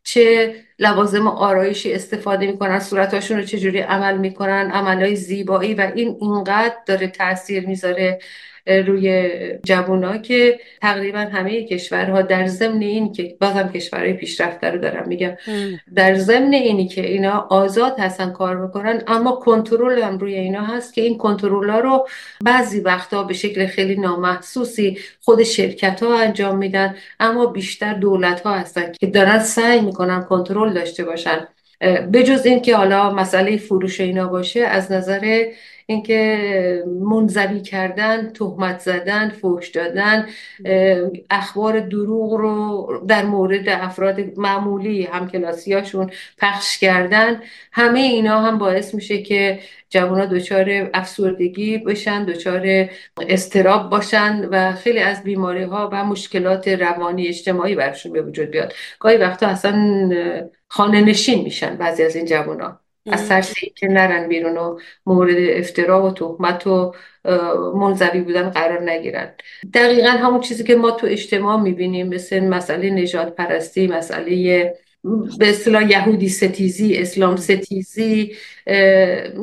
چه 0.04 0.54
لوازم 0.78 1.26
آرایشی 1.26 1.92
استفاده 1.92 2.46
می‌کنن 2.46 2.78
صورتاشون 2.80 3.36
رو 3.36 3.44
چجوری 3.44 3.78
عمل 3.78 4.18
می‌کنن 4.18 4.70
عملهای 4.70 5.16
زیبایی 5.16 5.74
و 5.74 5.92
این 5.94 6.16
اینقدر 6.20 6.76
داره 6.86 7.06
تاثیر 7.06 7.66
می‌ذاره. 7.66 8.18
روی 8.66 9.28
جوونا 9.64 10.18
که 10.18 10.60
تقریبا 10.82 11.18
همه 11.18 11.64
کشورها 11.64 12.22
در 12.22 12.46
ضمن 12.46 12.82
این 12.82 13.12
که 13.12 13.36
بازم 13.40 13.68
کشورهای 13.68 14.12
پیشرفته 14.12 14.70
رو 14.70 14.78
دارم 14.78 15.08
میگم 15.08 15.36
در 15.94 16.14
ضمن 16.14 16.52
اینی 16.52 16.88
که 16.88 17.06
اینا 17.06 17.46
آزاد 17.50 17.98
هستن 17.98 18.30
کار 18.30 18.66
بکنن 18.66 19.02
اما 19.06 19.32
کنترل 19.32 20.02
هم 20.02 20.18
روی 20.18 20.34
اینا 20.34 20.64
هست 20.64 20.94
که 20.94 21.00
این 21.00 21.18
کنترل 21.18 21.70
ها 21.70 21.80
رو 21.80 22.06
بعضی 22.44 22.80
وقتا 22.80 23.22
به 23.22 23.34
شکل 23.34 23.66
خیلی 23.66 23.96
نامحسوسی 23.96 24.98
خود 25.20 25.42
شرکت 25.42 26.02
ها 26.02 26.18
انجام 26.18 26.58
میدن 26.58 26.94
اما 27.20 27.46
بیشتر 27.46 27.94
دولت 27.94 28.40
ها 28.40 28.54
هستن 28.54 28.92
که 28.92 29.06
دارن 29.06 29.38
سعی 29.38 29.80
می‌کنن 29.80 30.22
کنترل 30.22 30.72
داشته 30.72 31.04
باشن. 31.04 31.48
بجز 32.12 32.46
این 32.46 32.62
که 32.62 32.76
حالا 32.76 33.10
مسئله 33.10 33.56
فروش 33.56 34.00
اینا 34.00 34.28
باشه 34.28 34.60
از 34.60 34.92
نظر 34.92 35.44
اینکه 35.92 36.84
منزوی 37.00 37.60
کردن 37.60 38.32
تهمت 38.32 38.80
زدن 38.80 39.28
فوش 39.28 39.68
دادن 39.68 40.26
اخبار 41.30 41.80
دروغ 41.80 42.32
رو 42.32 43.04
در 43.08 43.24
مورد 43.24 43.68
افراد 43.68 44.38
معمولی 44.38 45.04
همکلاسیاشون 45.04 46.10
پخش 46.38 46.78
کردن. 46.78 47.42
همه 47.72 48.00
اینا 48.00 48.40
هم 48.40 48.58
باعث 48.58 48.94
میشه 48.94 49.22
که 49.22 49.60
جوان 49.90 50.26
دچار 50.26 50.90
افسردگی 50.94 51.78
بشن 51.78 52.24
دچار 52.24 52.88
استراب 53.28 53.90
باشن 53.90 54.48
و 54.50 54.72
خیلی 54.72 54.98
از 54.98 55.22
بیماری 55.22 55.62
ها 55.62 55.90
و 55.92 56.04
مشکلات 56.04 56.68
روانی 56.68 57.28
اجتماعی 57.28 57.74
برشون 57.74 58.12
به 58.12 58.22
وجود 58.22 58.50
بیاد. 58.50 58.72
گاهی 59.00 59.16
وقتا 59.16 59.46
اصلا 59.46 60.08
خانه 60.68 61.00
نشین 61.00 61.42
میشن 61.44 61.76
بعضی 61.76 62.02
از 62.02 62.16
این 62.16 62.26
جوان 62.26 62.60
ها 62.60 62.81
از 63.06 63.28
ترس 63.28 63.54
که 63.76 63.88
نرن 63.88 64.28
بیرون 64.28 64.56
و 64.56 64.78
مورد 65.06 65.36
افترا 65.38 66.06
و 66.06 66.10
تهمت 66.10 66.66
و 66.66 66.94
منظوی 67.74 68.20
بودن 68.20 68.50
قرار 68.50 68.90
نگیرن. 68.90 69.34
دقیقا 69.74 70.08
همون 70.08 70.40
چیزی 70.40 70.64
که 70.64 70.76
ما 70.76 70.90
تو 70.90 71.06
اجتماع 71.06 71.60
می‌بینیم 71.60 72.08
مثل 72.08 72.40
مسئله 72.40 72.90
نجات 72.90 73.34
پرستی 73.34 73.86
مسئله 73.86 74.74
به 75.38 75.48
اصطلاح 75.48 75.90
یهودی 75.90 76.28
ستیزی 76.28 76.96
اسلام 76.96 77.36
ستیزی 77.36 78.36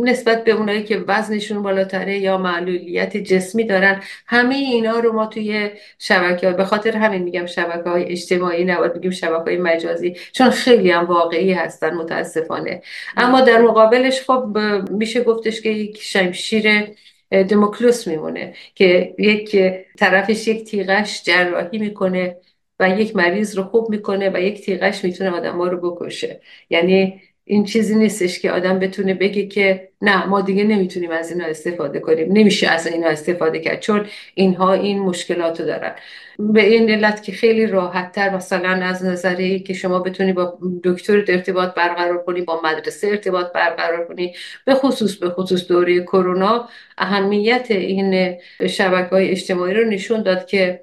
نسبت 0.03 0.43
به 0.43 0.51
اونایی 0.51 0.83
که 0.83 0.97
وزنشون 1.07 1.63
بالاتره 1.63 2.17
یا 2.17 2.37
معلولیت 2.37 3.17
جسمی 3.17 3.63
دارن. 3.63 4.03
همه 4.27 4.55
اینا 4.55 4.99
رو 4.99 5.13
ما 5.13 5.25
توی 5.25 5.69
شبکه 5.99 6.47
ها 6.47 6.53
به 6.53 6.65
خاطر 6.65 6.97
همین 6.97 7.23
میگم 7.23 7.45
شبکه 7.45 7.89
های 7.89 8.03
اجتماعی 8.03 8.65
نباید 8.65 8.93
بگیم 8.93 9.11
شبکه 9.11 9.43
های 9.43 9.57
مجازی 9.57 10.15
چون 10.31 10.49
خیلی 10.49 10.91
هم 10.91 11.05
واقعی 11.05 11.53
هستن 11.53 11.93
متاسفانه. 11.93 12.81
اما 13.17 13.41
در 13.41 13.61
مقابلش 13.61 14.21
خب 14.21 14.57
میشه 14.91 15.23
گفتش 15.23 15.61
که 15.61 15.69
یک 15.69 16.01
شمشیر 16.01 16.87
دموکلوس 17.31 18.07
میمونه 18.07 18.53
که 18.75 19.15
یک 19.19 19.57
طرفش 19.97 20.47
یک 20.47 20.63
تیغش 20.63 21.23
جراحی 21.23 21.77
می‌کنه. 21.77 22.35
و 22.79 22.89
یک 22.89 23.15
مریض 23.15 23.57
رو 23.57 23.63
خوب 23.63 23.89
می‌کنه 23.89 24.29
و 24.33 24.37
یک 24.41 24.61
تیغش 24.61 25.03
می‌تونه 25.03 25.29
آدم 25.29 25.57
ها 25.57 25.67
رو 25.67 25.91
بکشه. 25.91 26.41
یعنی 26.69 27.21
این 27.45 27.65
چیزی 27.65 27.95
نیستش 27.95 28.39
که 28.39 28.51
آدم 28.51 28.79
بتونه 28.79 29.13
بگه 29.13 29.47
که 29.47 29.89
نه 30.01 30.25
ما 30.25 30.41
دیگه 30.41 30.63
نمی‌تونیم 30.63 31.11
از 31.11 31.31
اینا 31.31 31.45
استفاده 31.45 31.99
کنیم. 31.99 32.31
نمیشه 32.31 32.67
از 32.67 32.87
اینا 32.87 33.07
استفاده 33.07 33.59
کرد 33.59 33.79
چون 33.79 34.05
اینها 34.35 34.73
این 34.73 34.99
مشکلات 34.99 35.59
رو 35.59 35.65
دارن. 35.65 35.95
به 36.39 36.65
این 36.65 36.89
علت 36.89 37.23
که 37.23 37.31
خیلی 37.31 37.67
راحت 37.67 38.11
تر 38.11 38.35
مثلا 38.35 38.69
از 38.69 39.05
نظری 39.05 39.59
که 39.59 39.73
شما 39.73 39.99
بتونی 39.99 40.33
با 40.33 40.59
دکتر 40.83 41.17
ارتباط 41.27 41.73
برقرار 41.73 42.23
کنی 42.23 42.41
با 42.41 42.61
مدرسه 42.63 43.07
ارتباط 43.07 43.51
برقرار 43.53 44.07
کنی 44.07 44.33
به 44.65 44.75
خصوص 44.75 45.15
به 45.15 45.29
خصوص 45.29 45.67
دوره 45.67 46.01
کرونا 46.03 46.69
اهمیت 46.97 47.67
این 47.71 48.37
شبکه 48.69 49.09
های 49.09 49.29
اجتماعی 49.29 49.73
رو 49.73 49.83
نشون 49.89 50.23
داد 50.23 50.45
که 50.45 50.81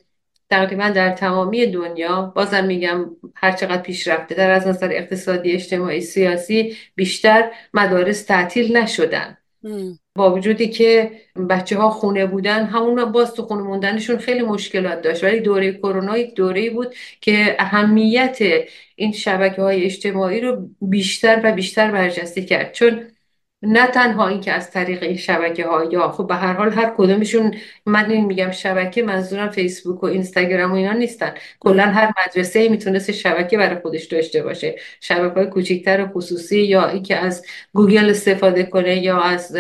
تقریبا 0.51 0.89
در 0.89 1.13
تمامی 1.13 1.67
دنیا 1.67 2.33
بازم 2.37 2.65
میگم 2.65 3.17
هر 3.35 3.53
چقدر 3.53 3.83
پیشرفته 3.83 4.35
در 4.35 4.51
از 4.51 4.67
نظر 4.67 4.89
اقتصادی 4.93 5.53
اجتماعی 5.53 6.01
سیاسی 6.01 6.77
بیشتر 6.95 7.51
مدارس 7.75 8.23
تعطیل 8.25 8.77
نشدن. 8.77 9.37
با 10.15 10.35
وجودی 10.35 10.69
که 10.69 11.11
بچه 11.51 11.77
ها 11.79 11.91
خونه 11.91 12.27
بودن 12.27 12.65
همون 12.67 13.05
باز 13.13 13.35
تو 13.35 13.43
خونه 13.43 13.63
موندنشون 13.63 14.19
خیلی 14.19 14.43
مشکلات 14.43 15.03
داشت. 15.03 15.25
ولی 15.25 15.41
دوره 15.41 15.73
کرونا 15.73 16.19
یک 16.19 16.35
دوره 16.35 16.71
بود 16.71 16.95
که 17.21 17.57
اهمیت 17.59 18.39
این 18.97 19.13
شبکه 19.13 19.63
های 19.63 19.85
اجتماعی 19.85 20.41
رو 20.41 20.69
بیشتر 20.81 21.41
و 21.45 21.53
بیشتر 21.53 21.91
برجسته 21.91 22.45
کرد. 22.45 22.73
چون 22.73 23.16
نه 23.63 23.87
تنها 23.87 24.29
اینکه 24.29 24.53
از 24.53 24.71
طریق 24.71 25.03
این 25.03 25.17
شبکه 25.17 25.67
ها 25.67 25.85
یا 25.85 26.09
خب 26.09 26.27
به 26.27 26.35
هر 26.35 26.53
حال 26.53 26.73
هر 26.73 26.95
کدومشون 26.97 27.55
من 27.87 28.11
این 28.11 28.25
میگم 28.25 28.51
شبکه 28.51 29.03
منظورم 29.03 29.51
فیسبوک 29.51 30.03
و 30.03 30.07
اینستاگرام 30.07 30.73
و 30.73 30.75
اینا 30.75 30.93
نیستن. 30.93 31.35
کلا 31.61 31.83
هر 31.83 32.13
مدرسه 32.27 32.69
می‌تونست 32.69 33.13
شبکه 33.13 33.59
برای 33.59 33.81
خودش 33.81 34.05
داشته 34.05 34.43
باشه. 34.43 34.77
شبکه 35.01 35.35
های 35.35 35.47
کوچیکتر 35.47 36.05
و 36.05 36.09
خصوصی 36.09 36.61
یا 36.61 36.89
اینکه 36.89 37.17
از 37.17 37.47
گوگل 37.75 38.11
استفاده 38.11 38.63
کنه 38.63 39.03
یا 39.03 39.21
از 39.21 39.57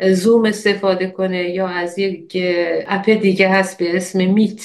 زوم 0.00 0.44
استفاده 0.44 1.06
کنه 1.10 1.50
یا 1.50 1.68
از 1.68 1.98
یک 1.98 2.36
اپ 2.88 3.10
دیگه 3.10 3.48
هست 3.48 3.78
به 3.78 3.96
اسم 3.96 4.24
میت. 4.30 4.60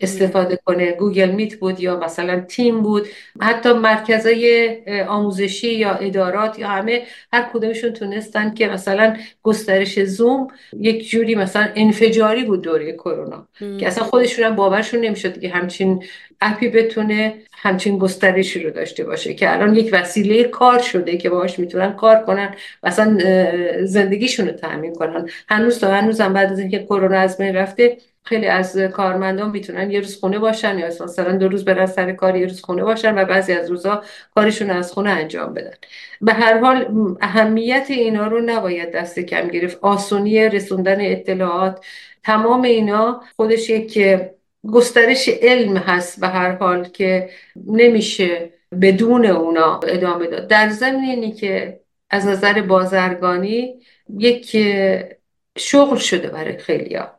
استفاده 0.00 0.58
کنه. 0.64 0.92
گوگل 0.92 1.30
میت 1.30 1.54
بود 1.54 1.80
یا 1.80 2.00
مثلا 2.00 2.40
تیم 2.40 2.82
بود. 2.82 3.06
حتی 3.40 3.72
مرکزهای 3.72 4.76
آموزشی 5.08 5.74
یا 5.74 5.94
ادارات 5.94 6.58
یا 6.58 6.68
همه 6.68 7.02
هر 7.32 7.50
کدومشون 7.52 7.92
تونستن 7.92 8.54
که 8.54 8.68
مثلا 8.68 9.16
گسترش 9.42 10.00
زوم 10.04 10.48
یک 10.80 11.10
جوری 11.10 11.34
مثلا 11.34 11.68
انفجاری 11.74 12.44
بود 12.44 12.62
دوره 12.62 12.92
کرونا. 12.92 13.48
که 13.80 13.86
اصلا 13.86 14.04
خودشون 14.04 14.44
هم 14.44 14.56
باورشون 14.56 15.00
نمی‌شد 15.00 15.40
که 15.40 15.48
همچین 15.48 16.04
اپی 16.40 16.68
بتونه 16.68 17.34
همچین 17.52 17.98
گسترشی 17.98 18.62
رو 18.62 18.70
داشته 18.70 19.04
باشه. 19.04 19.34
که 19.34 19.52
الان 19.52 19.74
یک 19.74 19.90
وسیله 19.92 20.44
کار 20.44 20.78
شده 20.78 21.16
که 21.16 21.30
باهاش 21.30 21.58
می‌تونن 21.58 21.92
کار 21.92 22.16
کنن 22.16 22.54
و 22.82 22.86
اصلا 22.86 23.18
زندگیشون 23.84 24.46
رو 24.46 24.52
تأمین 24.52 24.94
کنن. 24.94 25.28
هنوز 25.48 25.78
تا 25.78 25.90
هنوز 25.90 26.20
هم 26.20 26.32
بعد 26.32 26.52
از 26.52 26.58
اینکه 26.58 26.78
کرونا 26.78 27.18
از 27.18 27.38
بین 27.38 27.56
رفته 27.56 27.96
خیلی 28.24 28.46
از 28.46 28.78
کارمندان 28.78 29.50
می‌تونن 29.50 29.90
یه 29.90 30.00
روز 30.00 30.20
خونه 30.20 30.38
باشن 30.38 30.78
یا 30.78 30.86
مثلا 30.86 31.36
دو 31.36 31.48
روز 31.48 31.64
برن 31.64 31.86
سر 31.86 32.12
کار 32.12 32.36
یه 32.36 32.46
روز 32.46 32.62
خونه 32.62 32.84
باشن 32.84 33.18
و 33.18 33.24
بعضی 33.24 33.52
از 33.52 33.70
روزها 33.70 34.02
کارشون 34.34 34.70
از 34.70 34.92
خونه 34.92 35.10
انجام 35.10 35.54
بدن. 35.54 35.74
به 36.20 36.32
هر 36.32 36.58
حال 36.58 37.16
اهمیت 37.20 37.86
اینا 37.88 38.26
رو 38.26 38.40
نباید 38.40 38.92
دست 38.92 39.18
کم 39.20 39.48
گرفت. 39.48 39.78
آسونی 39.82 40.48
رسوندن 40.48 41.00
اطلاعات 41.00 41.84
تمام 42.24 42.62
اینا 42.62 43.20
خودش 43.36 43.70
یک 43.70 43.98
گسترش 44.72 45.28
علم 45.28 45.76
هست 45.76 46.20
به 46.20 46.28
هر 46.28 46.56
حال 46.56 46.84
که 46.84 47.30
نمیشه 47.66 48.50
بدون 48.80 49.26
اونا 49.26 49.80
ادامه 49.80 50.26
داد. 50.26 50.48
در 50.48 50.68
ضمن 50.68 51.00
اینی 51.00 51.32
که 51.32 51.80
از 52.10 52.26
نظر 52.26 52.62
بازرگانی 52.62 53.74
یک 54.18 54.56
شغل 55.58 55.96
شده 55.96 56.28
برای 56.28 56.58
خیلی 56.58 56.94
ها. 56.94 57.18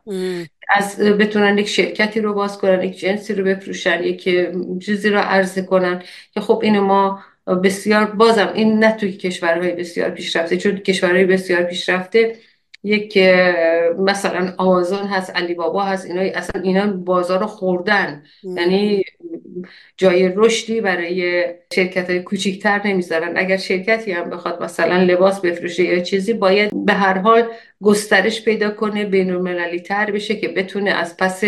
از 0.68 0.98
بتونن 0.98 1.58
یک 1.58 1.68
شرکتی 1.68 2.20
رو 2.20 2.34
باز 2.34 2.58
کنن 2.58 2.82
یک 2.82 2.98
جنسی 2.98 3.34
رو 3.34 3.44
بفروشن 3.44 4.02
یک 4.04 4.24
چیزی 4.84 5.08
رو 5.08 5.18
عرضه 5.18 5.62
کنن 5.62 6.02
که 6.34 6.40
خب 6.40 6.60
اینو 6.62 6.80
ما 6.84 7.24
بسیار 7.64 8.04
بازم 8.04 8.52
این 8.54 8.78
نه 8.78 8.92
توی 8.96 9.12
کشورهای 9.12 9.72
بسیار 9.72 10.10
پیشرفته 10.10 10.56
چون 10.56 10.76
کشورهای 10.76 11.24
بسیار 11.24 11.62
پیشرفته 11.62 12.36
یک 12.84 13.18
مثلا 13.98 14.54
آمازون 14.58 15.06
هست 15.06 15.30
علی 15.30 15.54
بابا 15.54 15.84
هست 15.84 16.06
اینا 16.06 16.20
اصلا 16.20 16.62
اینا 16.62 16.86
بازار 16.86 17.40
رو 17.40 17.46
خوردن. 17.46 18.24
یعنی 18.42 19.04
جای 19.96 20.32
رشدی 20.36 20.80
برای 20.80 21.44
شرکت 21.74 22.10
های 22.10 22.20
کوچیکتر 22.20 22.80
نمی‌ذارن. 22.84 23.32
اگر 23.36 23.56
شرکتی 23.56 24.12
هم 24.12 24.30
بخواد 24.30 24.62
مثلا 24.62 24.96
لباس 24.96 25.40
بفروشه 25.40 25.82
یا 25.84 26.00
چیزی 26.00 26.32
باید 26.32 26.86
به 26.86 26.92
هر 26.92 27.18
حال 27.18 27.44
گسترش 27.82 28.44
پیدا 28.44 28.70
کنه 28.70 29.04
بین 29.04 29.78
تر 29.78 30.10
بشه 30.10 30.36
که 30.36 30.48
بتونه 30.48 30.90
از 30.90 31.16
پس 31.16 31.44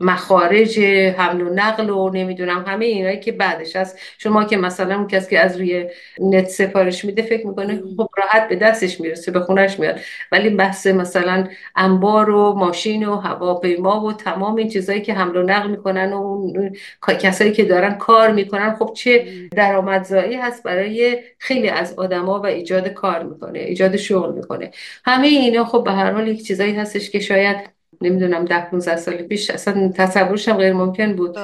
مخارج 0.00 0.78
حمل 1.16 1.40
و 1.40 1.54
نقل 1.54 1.90
و 1.90 2.10
نمی‌دونم 2.10 2.64
همه 2.68 2.84
اینایی 2.84 3.20
که 3.20 3.32
بعدش 3.32 3.76
هست. 3.76 3.98
شما 4.18 4.44
که 4.44 4.56
مثلا 4.56 4.96
اون 4.96 5.06
کسی 5.06 5.30
که 5.30 5.40
از 5.40 5.56
روی 5.56 5.86
نت 6.20 6.48
سفارش 6.48 7.04
میده 7.04 7.22
فکر 7.22 7.46
می‌کنه 7.46 7.82
خب 7.96 8.08
راحت 8.16 8.48
به 8.48 8.56
دستش 8.56 9.00
می‌رسه 9.00 9.32
به 9.32 9.40
خونش 9.40 9.78
میاد. 9.78 10.00
ولی 10.32 10.50
بحث 10.50 10.86
مثلا 10.86 11.48
انبار 11.76 12.30
و 12.30 12.52
ماشین 12.52 13.04
و 13.04 13.16
هواپیما 13.16 14.04
و 14.04 14.12
تمام 14.12 14.56
این 14.56 14.68
چیزایی 14.68 15.00
که 15.00 15.14
حمل 15.14 15.36
و 15.36 15.42
نقل 15.42 15.70
می‌کنن 15.70 16.12
و 16.12 16.16
اون 16.16 16.76
کسایی 17.20 17.52
که 17.52 17.64
کار 17.90 18.32
می‌کنن. 18.32 18.74
خب 18.74 18.92
چه 18.96 19.26
درآمدزایی 19.56 20.34
هست 20.36 20.62
برای 20.62 21.18
خیلی 21.38 21.68
از 21.68 21.94
آدما 21.98 22.40
و 22.40 22.46
ایجاد 22.46 22.88
کار 22.88 23.22
می‌کنه 23.22 23.58
ایجاد 23.58 23.96
شغل 23.96 24.32
می‌کنه. 24.34 24.70
همه 25.04 25.26
اینا 25.26 25.64
خب 25.64 25.84
به 25.84 25.92
هر 25.92 26.12
حال 26.12 26.28
یک 26.28 26.46
چیزایی 26.46 26.74
هستش 26.74 27.10
که 27.10 27.20
شاید 27.20 27.56
نمی‌دونم 28.00 28.44
ده 28.44 28.70
15 28.70 28.96
سال 28.96 29.16
پیش 29.16 29.50
اصلا 29.50 29.92
تصورش 29.96 30.48
هم 30.48 30.56
غیر 30.56 30.72
ممکن 30.72 31.16
بود 31.16 31.36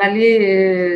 ولی 0.00 0.38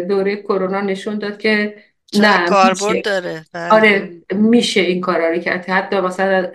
دوره 0.03 0.37
کرونا 0.37 0.81
نشون 0.81 1.19
داد 1.19 1.39
که 1.39 1.75
نه 2.19 2.49
کاربرد 2.49 3.05
داره؟ 3.05 3.45
بله. 3.53 3.73
آره 3.73 4.11
میشه 4.33 4.81
این 4.81 5.01
کارا 5.01 5.29
رو 5.29 5.39
کرد. 5.39 5.69
حتی 5.69 6.01
مثلا 6.01 6.47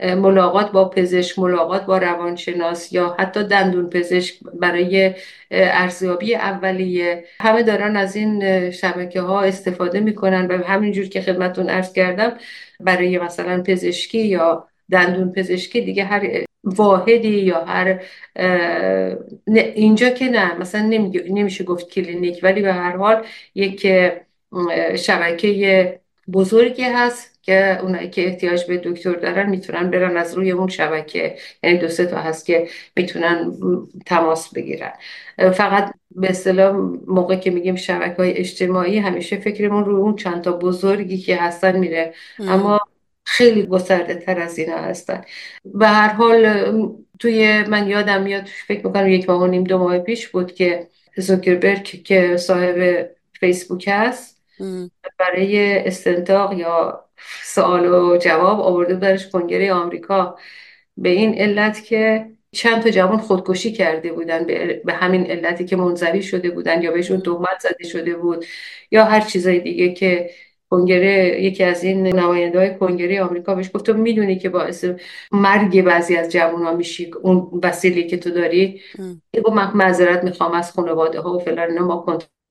ملاقات 0.00 0.72
با 0.72 0.88
پزشک 0.88 1.38
ملاقات 1.38 1.86
با 1.86 1.98
روانشناس 1.98 2.92
یا 2.92 3.16
حتی 3.18 3.44
دندون 3.44 3.90
پزشک 3.90 4.34
برای 4.60 5.14
ارزیابی 5.50 6.34
اولیه. 6.34 7.24
همه 7.40 7.62
دارن 7.62 7.96
از 7.96 8.16
این 8.16 8.70
شبکه 8.70 9.20
ها 9.20 9.42
استفاده 9.42 10.00
می‌کنن 10.00 10.46
و 10.46 10.64
همینجور 10.64 11.06
که 11.06 11.20
خدمتون 11.20 11.70
ارز 11.70 11.92
کردم 11.92 12.32
برای 12.80 13.18
مثلا 13.18 13.62
پزشکی 13.62 14.26
یا 14.26 14.68
دندون 14.90 15.32
پزشکی 15.32 15.80
دیگه 15.80 16.04
هر 16.04 16.44
واحدی 16.64 17.28
یا 17.28 17.64
هر 17.64 18.00
اینجا 19.74 20.10
که 20.10 20.24
نه 20.24 20.54
مثلا 20.58 21.10
نمیشه 21.28 21.64
گفت 21.64 21.90
کلینیک 21.90 22.40
ولی 22.42 22.62
به 22.62 22.72
هر 22.72 22.96
حال 22.96 23.24
یک 23.54 23.86
شبکه 24.96 26.00
بزرگی 26.32 26.82
هست 26.82 27.38
که 27.42 27.78
اونایی 27.82 28.10
که 28.10 28.26
احتیاج 28.26 28.64
به 28.64 28.76
دکتر 28.76 29.12
دارن 29.12 29.50
می‌تونن 29.50 29.90
برن 29.90 30.16
از 30.16 30.34
روی 30.34 30.50
اون 30.50 30.68
شبکه. 30.68 31.36
یعنی 31.62 31.78
دو 31.78 31.88
سه 31.88 32.06
تا 32.06 32.16
هست 32.16 32.46
که 32.46 32.68
می‌تونن 32.96 33.52
تماس 34.06 34.54
بگیرن. 34.54 34.92
فقط 35.38 35.94
به 36.10 36.30
اصطلاح 36.30 36.76
موقع 37.06 37.36
که 37.36 37.50
میگیم 37.50 37.76
شبکه 37.76 38.16
های 38.16 38.32
اجتماعی 38.32 38.98
همیشه 38.98 39.36
فکرمون 39.36 39.84
رو 39.84 39.96
اون 39.96 40.16
چند 40.16 40.42
تا 40.42 40.52
بزرگی 40.52 41.18
که 41.18 41.36
هستن 41.36 41.78
میره. 41.78 42.14
اما 42.38 42.80
خیلی 43.24 43.62
گسترده 43.62 44.14
تر 44.14 44.40
از 44.40 44.58
اینا 44.58 44.76
هستن. 44.76 45.22
به 45.64 45.86
هر 45.86 46.08
حال 46.08 46.72
توی 47.18 47.62
من 47.62 47.88
یادم 47.88 48.22
میاد 48.22 48.44
فکر 48.66 48.86
می‌کنم 48.86 49.08
یک 49.08 49.28
ماه 49.28 49.42
و 49.42 49.46
نیم 49.46 49.64
دو 49.64 49.78
ماه 49.78 49.98
پیش 49.98 50.28
بود 50.28 50.54
که 50.54 50.86
زوکربرگ 51.16 51.82
که 51.82 52.36
صاحب 52.36 53.10
فیسبوک 53.40 53.84
هست 53.88 54.35
برای 55.18 55.78
استنتاق 55.78 56.52
یا 56.52 57.04
سوال 57.42 57.86
و 57.86 58.16
جواب 58.16 58.60
آورده 58.60 58.94
بودنش 58.94 59.28
کنگره 59.28 59.72
آمریکا. 59.72 60.36
به 60.96 61.08
این 61.08 61.34
علت 61.34 61.84
که 61.84 62.30
چند 62.52 62.82
تا 62.82 62.90
جوان 62.90 63.18
خودکشی 63.18 63.72
کرده 63.72 64.12
بودن 64.12 64.44
به 64.84 64.92
همین 64.92 65.26
علتی 65.26 65.64
که 65.64 65.76
منظوی 65.76 66.22
شده 66.22 66.50
بودن 66.50 66.82
یا 66.82 66.92
بهشون 66.92 67.20
تهمت 67.20 67.60
زده 67.60 67.88
شده 67.88 68.14
بود 68.16 68.44
یا 68.90 69.04
هر 69.04 69.20
چیزای 69.20 69.60
دیگه 69.60 69.92
که 69.92 70.30
کنگره 70.70 71.42
یکی 71.42 71.64
از 71.64 71.84
این 71.84 72.06
نماینده 72.06 72.58
های 72.58 72.76
کنگره 72.78 73.22
آمریکا 73.22 73.54
بهش 73.54 73.70
گفت 73.74 73.86
تو 73.86 73.94
می‌دونی 73.94 74.38
که 74.38 74.48
باعث 74.48 74.84
مرگ 75.32 75.82
بعضی 75.82 76.16
از 76.16 76.32
جوان 76.32 76.62
ها 76.62 76.74
میشی 76.74 77.10
اون 77.22 77.60
وسیلی 77.62 78.06
که 78.06 78.16
تو 78.16 78.30
داری؟ 78.30 78.80
گفت 79.44 79.56
معذرت 79.56 80.24
می‌خوام 80.24 80.52
از 80.52 80.72
خانواده 80.72 81.20
ها 81.20 81.36
و 81.36 81.38
فلان 81.38 81.78
ما 81.78 81.96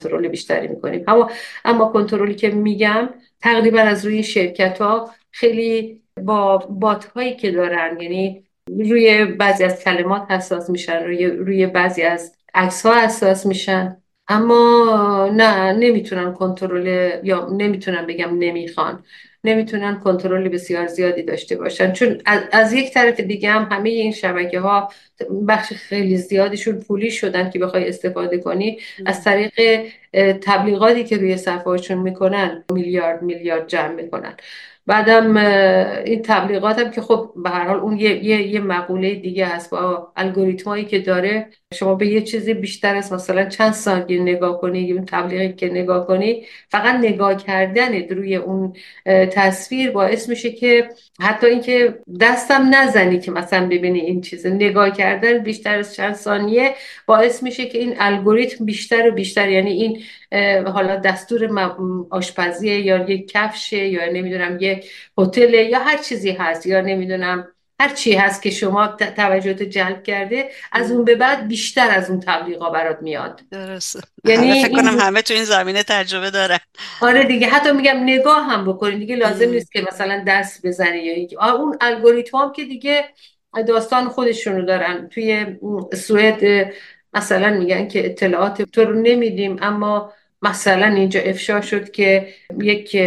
کنترل 0.04 0.28
بیشتری 0.28 0.68
می‌کنیم. 0.68 1.04
اما 1.08 1.30
اما 1.66 1.86
کنترلی 1.86 2.36
که 2.36 2.50
میگم 2.50 3.10
تقریبا 3.42 3.80
از 3.80 4.06
روی 4.06 4.24
شرکت 4.24 4.82
ها 4.82 5.12
خیلی 5.32 6.02
با 6.24 6.58
بات 6.58 7.06
هایی 7.06 7.36
که 7.36 7.52
دارن 7.52 8.02
یعنی 8.02 8.44
روی 8.70 9.26
بعضی 9.26 9.64
از 9.64 9.84
کلمات 9.84 10.32
حساس 10.32 10.70
میشن 10.70 11.04
روی 11.04 11.26
روی 11.28 11.68
بعضی 11.68 12.02
از 12.02 12.36
عکس 12.54 12.86
ها 12.86 13.02
حساس 13.02 13.46
میشن. 13.46 13.98
اما 14.28 15.30
نه 15.34 15.74
نمی‌تونن 15.74 16.34
کنترل 16.34 17.20
یا 17.24 17.50
نمی‌تونن 17.50 18.06
بگم 18.06 18.38
نمی‌خوان. 18.40 19.04
نمی‌تونن 19.46 20.00
کنترل 20.00 20.50
بسیار 20.50 20.88
زیادی 20.88 21.24
داشته 21.24 21.56
باشن. 21.56 21.92
چون 21.92 22.22
از, 22.52 22.74
یک 22.74 22.94
طرف 22.94 23.20
دیگه 23.20 23.50
هم 23.50 23.68
همه 23.72 23.90
این 23.90 24.12
شبکه 24.12 24.60
ها 24.60 24.92
بخش 25.48 25.74
خیلی 25.74 26.18
زیادیشون 26.18 26.80
پولی 26.80 27.12
شدن 27.12 27.50
که 27.50 27.60
بخوای 27.60 27.90
استفاده 27.90 28.38
کنی. 28.38 28.80
از 29.06 29.24
طریق 29.24 29.82
تبلیغاتی 30.42 31.04
که 31.04 31.18
روی 31.18 31.38
صفحهاشون 31.38 31.98
می‌کنن 31.98 32.64
میلیارد 32.74 33.22
میلیارد 33.22 33.68
جمع 33.68 33.94
می‌کنن. 33.94 34.36
بعدم 34.88 35.38
این 36.06 36.22
تبلیغات 36.22 36.80
هم 36.80 36.92
که 36.92 37.02
خب 37.02 37.34
به 37.44 37.50
هر 37.50 37.68
حال 37.68 37.80
اون 37.80 37.98
یه, 37.98 38.26
یه،, 38.26 38.48
یه 38.48 38.60
مقوله 38.60 39.16
دیگه 39.16 39.46
هست 39.46 39.70
با 39.70 40.12
الگوریتمایی 40.16 40.86
که 40.86 41.00
داره. 41.00 41.50
شما 41.74 41.96
به 41.96 42.08
یه 42.08 42.22
چیزی 42.22 42.54
بیشتر 42.54 42.96
از 42.96 43.14
مثلا 43.14 43.50
چند 43.50 43.74
ثانیه 43.74 44.22
نگاه 44.22 44.62
کنی 44.62 44.92
اون 44.92 45.06
تبلیغی 45.06 45.54
که 45.54 45.70
نگاه 45.70 46.08
کنی 46.08 46.46
فقط 46.70 46.96
نگاه 46.96 47.38
کردن 47.38 48.10
روی 48.10 48.36
اون 48.36 48.74
تصویر 49.06 49.92
باعث 49.92 50.30
میشه 50.30 50.52
که 50.52 50.90
حتی 51.20 51.48
اینکه 51.48 52.00
دستم 52.22 52.76
نزنی 52.76 53.20
که 53.20 53.32
مثلا 53.32 53.66
ببینی 53.68 54.00
این 54.00 54.22
چیز 54.22 54.46
نگاه 54.46 54.92
کردن 54.92 55.38
بیشتر 55.38 55.80
از 55.80 55.96
چند 55.96 56.14
ثانیه 56.14 56.72
باعث 57.06 57.44
میشه 57.44 57.66
که 57.66 57.78
این 57.78 57.96
الگوریتم 58.00 58.66
بیشتر 58.66 59.10
و 59.10 59.12
بیشتر 59.12 59.50
یعنی 59.50 59.72
این 59.72 60.02
حالا 60.66 60.96
دستور 60.96 61.50
آشپزی 62.10 62.76
یا 62.76 63.10
یک 63.10 63.32
کفشه 63.32 63.88
یا 63.88 64.12
نمی‌دونم 64.12 64.58
یک 64.62 64.75
هتل 65.18 65.54
یا 65.54 65.80
هر 65.80 65.98
چیزی 65.98 66.32
هست 66.32 66.66
یا 66.66 66.82
نمی‌دونم 66.82 67.48
هر 67.80 67.94
چی 67.94 68.14
هست 68.14 68.42
که 68.42 68.50
شما 68.50 68.88
توجهت 69.16 69.64
جلب 69.64 70.04
کرده 70.04 70.50
از 70.72 70.92
اون 70.92 71.06
به 71.06 71.16
بعد 71.16 71.48
بیشتر 71.48 71.90
از 71.92 72.10
اون 72.10 72.20
تبلیغا 72.20 72.70
برات 72.70 72.98
میاد. 73.02 73.42
درسته. 73.52 74.00
یعنی 74.24 74.64
فکر 74.64 74.74
کنم 74.74 75.00
همه 75.00 75.22
تو 75.22 75.34
این 75.34 75.44
زمینه 75.44 75.84
تجربه 75.84 76.32
دارن. 76.32 76.60
آره 77.02 77.24
دیگه 77.24 77.48
حتی 77.48 77.72
میگم 77.72 78.04
نگاه 78.04 78.46
هم 78.46 78.66
بکنید 78.66 79.00
دیگه 79.00 79.16
لازم 79.16 79.50
نیست 79.50 79.72
که 79.72 79.82
مثلا 79.82 80.24
دست 80.28 80.66
بزنی 80.66 81.28
یا 81.32 81.54
اون 81.54 81.78
الگوریتم 81.82 82.38
هم 82.38 82.52
که 82.52 82.64
دیگه 82.64 83.06
داستان 83.68 84.10
خودشونو 84.10 84.66
دارن. 84.66 85.10
توی 85.10 85.46
سوئد 85.94 86.72
مثلا 87.14 87.50
میگن 87.50 87.88
که 87.88 88.06
اطلاعات 88.06 88.62
تو 88.62 88.86
رو 88.86 89.02
نمیدیم 89.02 89.58
اما 89.62 90.14
مثلا 90.42 90.88
اینجا 90.88 91.20
افشا 91.20 91.62
شد 91.62 91.92
که 91.92 92.28
یک 92.62 92.98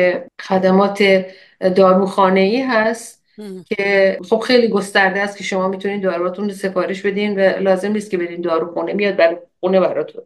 خدمات 0.41 1.25
داروخانه 1.61 2.41
ای 2.41 2.61
هست 2.63 3.25
که 3.69 4.19
خب 4.29 4.39
خیلی 4.39 4.69
گسترده 4.69 5.21
است 5.21 5.39
که 5.39 5.45
شما 5.45 5.69
می‌تونید 5.69 6.03
دارواتون 6.03 6.45
رو 6.49 6.55
سفارش 6.55 7.03
بدین 7.03 7.35
و 7.35 7.59
لازم 7.59 7.93
نیست 7.93 8.11
که 8.11 8.19
برین 8.19 8.41
داروخانه 8.41 8.93
میاد 8.93 9.17
برای 9.17 9.37
خونه 9.61 9.81
براتون. 9.81 10.23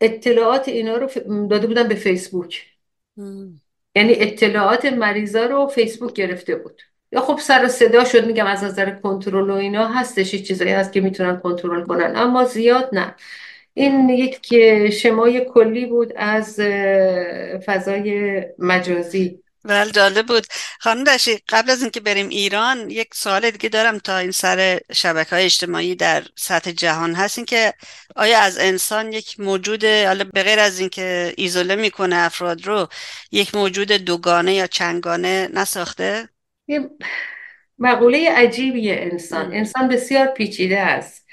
اطلاعات 0.00 0.68
اینا 0.68 0.96
رو 0.96 1.08
داده 1.50 1.66
بودن 1.66 1.88
به 1.88 1.94
فیسبوک. 1.94 2.66
یعنی 3.94 4.14
اطلاعات 4.16 4.84
مریضا 4.84 5.44
رو 5.44 5.66
فیسبوک 5.66 6.12
گرفته 6.12 6.54
بود. 6.54 6.82
یا 7.12 7.20
خب 7.20 7.38
سر 7.38 7.64
و 7.64 7.68
صدا 7.68 8.04
شد 8.04 8.26
میگم 8.26 8.46
از 8.46 8.64
نظر 8.64 8.90
کنترل 8.90 9.50
و 9.50 9.54
اینا 9.54 9.88
هستش 9.88 10.42
چیزایی 10.42 10.70
هست 10.70 10.92
که 10.92 11.00
می‌تونن 11.00 11.36
کنترل 11.36 11.84
کنن. 11.84 12.12
اما 12.16 12.44
زیاد 12.44 12.88
نه. 12.92 13.14
این 13.74 14.08
یک 14.08 14.54
شمای 14.90 15.44
کلی 15.44 15.86
بود 15.86 16.12
از 16.16 16.60
فضای 17.66 18.40
مجازی. 18.58 19.41
بله 19.64 19.90
جالب 19.90 20.26
بود. 20.26 20.46
خانم 20.80 21.04
داشتی 21.04 21.38
قبل 21.48 21.70
از 21.70 21.82
اینکه 21.82 22.00
بریم 22.00 22.28
ایران 22.28 22.90
یک 22.90 23.14
سوال 23.14 23.50
دیگه 23.50 23.68
دارم 23.68 23.98
تا 23.98 24.18
این 24.18 24.30
سر 24.30 24.80
شبکه 24.92 25.30
های 25.30 25.44
اجتماعی 25.44 25.94
در 25.94 26.22
سطح 26.36 26.70
جهان 26.70 27.14
هست. 27.14 27.38
این 27.38 27.44
که 27.44 27.74
آیا 28.16 28.40
از 28.40 28.58
انسان 28.58 29.12
یک 29.12 29.40
موجود 29.40 29.84
حالا 29.84 30.24
به 30.24 30.42
غیر 30.42 30.58
از 30.58 30.80
اینکه 30.80 31.34
ایزوله 31.36 31.76
می‌کنه 31.76 32.16
افراد 32.16 32.66
رو 32.66 32.88
یک 33.32 33.54
موجود 33.54 33.92
دوگانه 33.92 34.54
یا 34.54 34.66
چنگانه 34.66 35.48
نساخته؟ 35.52 36.28
یه 36.66 36.90
مقوله 37.78 38.30
عجیبیه 38.30 39.08
انسان. 39.12 39.52
انسان 39.54 39.88
بسیار 39.88 40.26
پیچیده 40.26 40.80
است. 40.80 41.26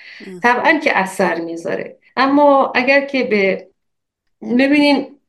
طبعا 0.43 0.79
که 0.83 0.97
اثر 0.97 1.35
می‌ذاره. 1.35 1.97
اما 2.17 2.71
اگر 2.75 3.05
که 3.05 3.23
به 3.23 3.67
ببینین 4.41 5.19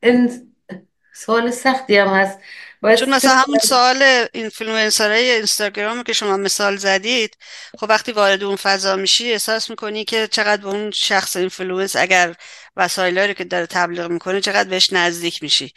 سوال 1.15 1.51
سختی 1.51 1.97
هم 1.97 2.09
هست. 2.09 2.39
چون 2.83 3.11
مثلا 3.11 3.35
همون 3.35 3.59
سوال 3.59 4.27
اینفلوئنسرهای 4.33 5.31
اینستاگرام 5.31 6.03
که 6.03 6.13
شما 6.13 6.37
مثال 6.37 6.77
زدید 6.77 7.37
خب 7.79 7.87
وقتی 7.89 8.13
وارد 8.13 8.43
اون 8.45 8.57
فضا 8.57 8.97
میشی 8.97 9.33
احساس 9.33 9.71
می‌کنی 9.71 10.05
که 10.05 10.27
چقدر 10.27 10.63
به 10.63 10.69
اون 10.69 10.91
شخص 10.91 11.37
اینفلوئنسر 11.37 11.97
اگر 11.97 12.35
وسایلی 12.77 13.27
رو 13.27 13.33
که 13.33 13.45
داره 13.45 13.67
تبلیغ 13.67 14.11
می‌کنه 14.11 14.41
چقدر 14.41 14.69
بهش 14.69 14.93
نزدیک 14.93 15.43
میشی. 15.43 15.73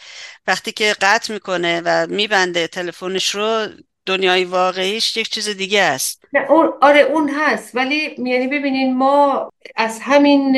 وقتی 0.48 0.72
که 0.72 0.96
قطع 1.02 1.34
می‌کنه 1.34 1.82
و 1.86 2.08
میبنده 2.10 2.68
تلفنش 2.68 3.36
رو 3.36 3.68
دنیای 4.06 4.46
واقعیش 4.46 5.18
یک 5.18 5.30
چیز 5.30 5.50
دیگه 5.50 5.82
است. 5.82 6.22
آره 6.82 7.00
اون 7.00 7.30
هست. 7.30 7.76
ولی 7.76 8.16
یعنی 8.18 8.48
ببینین 8.48 8.98
ما 8.98 9.50
از 9.76 10.00
همین 10.02 10.52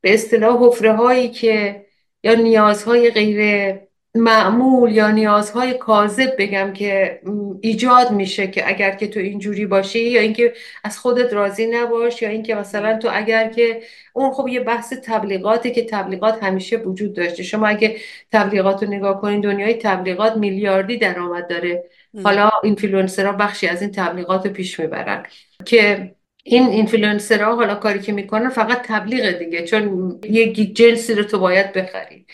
به 0.00 0.14
اصطلاح 0.14 0.58
حفره 0.62 0.92
هایی 0.92 1.30
که 1.30 1.86
یا 2.22 2.34
نیازهای 2.34 3.10
غیر 3.10 3.85
معمول 4.16 4.92
یا 4.92 5.10
نیازهای 5.10 5.74
کاذب 5.74 6.34
بگم 6.38 6.72
که 6.72 7.20
ایجاد 7.60 8.10
میشه 8.10 8.46
که 8.46 8.68
اگر 8.68 8.90
که 8.90 9.06
تو 9.06 9.20
اینجوری 9.20 9.66
باشی 9.66 10.10
یا 10.10 10.20
اینکه 10.20 10.52
از 10.84 10.98
خودت 10.98 11.32
راضی 11.32 11.66
نباش 11.66 12.22
یا 12.22 12.28
اینکه 12.28 12.54
مثلا 12.54 12.98
تو 12.98 13.08
اگر 13.12 13.48
که 13.48 13.82
اون 14.12 14.30
خب 14.32 14.48
یه 14.48 14.60
بحث 14.60 14.92
تبلیغاتی 14.92 15.70
که 15.70 15.84
تبلیغات 15.84 16.42
همیشه 16.44 16.76
وجود 16.76 17.12
داشته. 17.12 17.42
شما 17.42 17.66
اگه 17.66 17.96
تبلیغات 18.32 18.82
رو 18.82 18.90
نگاه 18.90 19.20
کنین 19.20 19.40
دنیای 19.40 19.74
تبلیغات 19.74 20.36
میلیاردی 20.36 20.98
درآمد 20.98 21.48
داره. 21.48 21.84
حالا 22.24 22.50
اینفلوئنسرها 22.62 23.32
بخشی 23.32 23.68
از 23.68 23.82
این 23.82 23.92
تبلیغات 23.92 24.46
رو 24.46 24.52
پیش 24.52 24.80
می‌برن 24.80 25.26
که 25.64 26.14
این 26.42 26.68
اینفلوئنسرها 26.68 27.56
حالا 27.56 27.74
کاری 27.74 28.00
که 28.00 28.12
می‌کنن 28.12 28.48
فقط 28.48 28.82
تبلیغ 28.82 29.38
دیگه 29.38 29.64
چون 29.64 30.20
یک 30.24 30.76
جنسی 30.76 31.14
رو 31.14 31.22
تو 31.22 31.38
باید 31.38 31.72
بخری. 31.72 32.26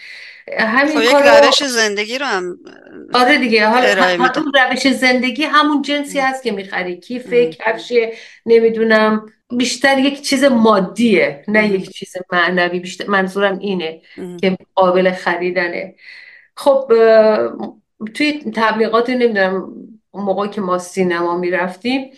همین 0.59 0.99
خب 0.99 1.03
یک 1.03 1.45
روش 1.45 1.65
زندگی 1.65 2.19
رو 2.19 2.27
هم 2.27 2.59
آره 3.15 3.39
دیگه 3.39 3.67
حالا 3.67 4.03
همون 4.03 4.53
روش 4.71 4.89
زندگی 4.89 5.45
همون 5.45 5.83
جنسی 5.83 6.19
هست 6.19 6.43
که 6.43 6.53
می‌خری. 6.53 7.01
کیف 7.01 7.33
کفش 7.33 7.93
نمی‌دونم. 8.47 9.27
بیشتر 9.57 9.99
یک 9.99 10.23
چیز 10.23 10.45
مادیه 10.45 11.45
نه 11.49 11.69
یک 11.69 11.91
چیز 11.91 12.17
معنوی. 12.33 12.81
بیشتر 12.81 13.07
منظورم 13.07 13.59
اینه 13.59 14.01
که 14.41 14.57
قابل 14.75 15.13
خریدنه. 15.13 15.95
خب 16.57 16.93
توی 18.15 18.53
تبلیغات 18.55 19.11
نمی‌دونم 19.11 19.75
اون 20.11 20.25
موقع 20.25 20.47
که 20.47 20.61
ما 20.61 20.79
سینما 20.79 21.39
می‌رفتیم 21.39 22.11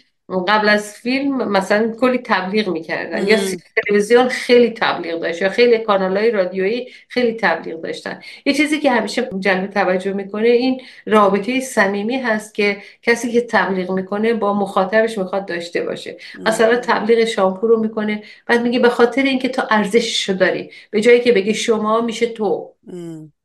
قبل 0.49 0.68
از 0.68 0.93
فیلم 0.95 1.49
مثلا 1.49 1.93
کلی 2.01 2.18
تبلیغ 2.18 2.68
می‌کردن. 2.68 3.29
یا 3.29 3.39
تلویزیون 3.87 4.29
خیلی 4.29 4.70
تبلیغ 4.70 5.20
داشت 5.20 5.43
یا 5.43 5.49
خیلی 5.49 5.79
کانال 5.79 6.16
های 6.16 6.31
رادیویی 6.31 6.89
خیلی 7.09 7.33
تبلیغ 7.33 7.81
داشتن. 7.81 8.20
یه 8.47 8.53
چیزی 8.53 8.81
که 8.81 8.91
همیشه 8.91 9.29
جلب 9.39 9.66
توجه 9.66 10.12
می‌کنه 10.12 10.49
این 10.49 10.81
رابطه 11.07 11.61
صمیمی 11.61 12.16
هست 12.16 12.55
که 12.55 12.77
کسی 13.03 13.33
که 13.33 13.41
تبلیغ 13.41 13.91
می‌کنه 13.91 14.35
با 14.35 14.55
مخاطبش 14.55 15.18
می‌خواد 15.18 15.47
داشته 15.47 15.83
باشه. 15.83 16.16
مثلا 16.47 16.77
تبلیغ 16.77 17.25
شامپو 17.25 17.66
رو 17.66 17.81
می‌کنه 17.81 18.22
بعد 18.47 18.62
میگه 18.62 18.79
به 18.79 18.89
خاطر 18.89 19.22
اینکه 19.22 19.49
تو 19.49 19.62
ارزششو 19.70 20.33
داری. 20.33 20.70
به 20.91 21.01
جایی 21.01 21.20
که 21.20 21.33
بگه 21.33 21.53
شما 21.53 22.01
میشه 22.01 22.27
تو. 22.27 22.74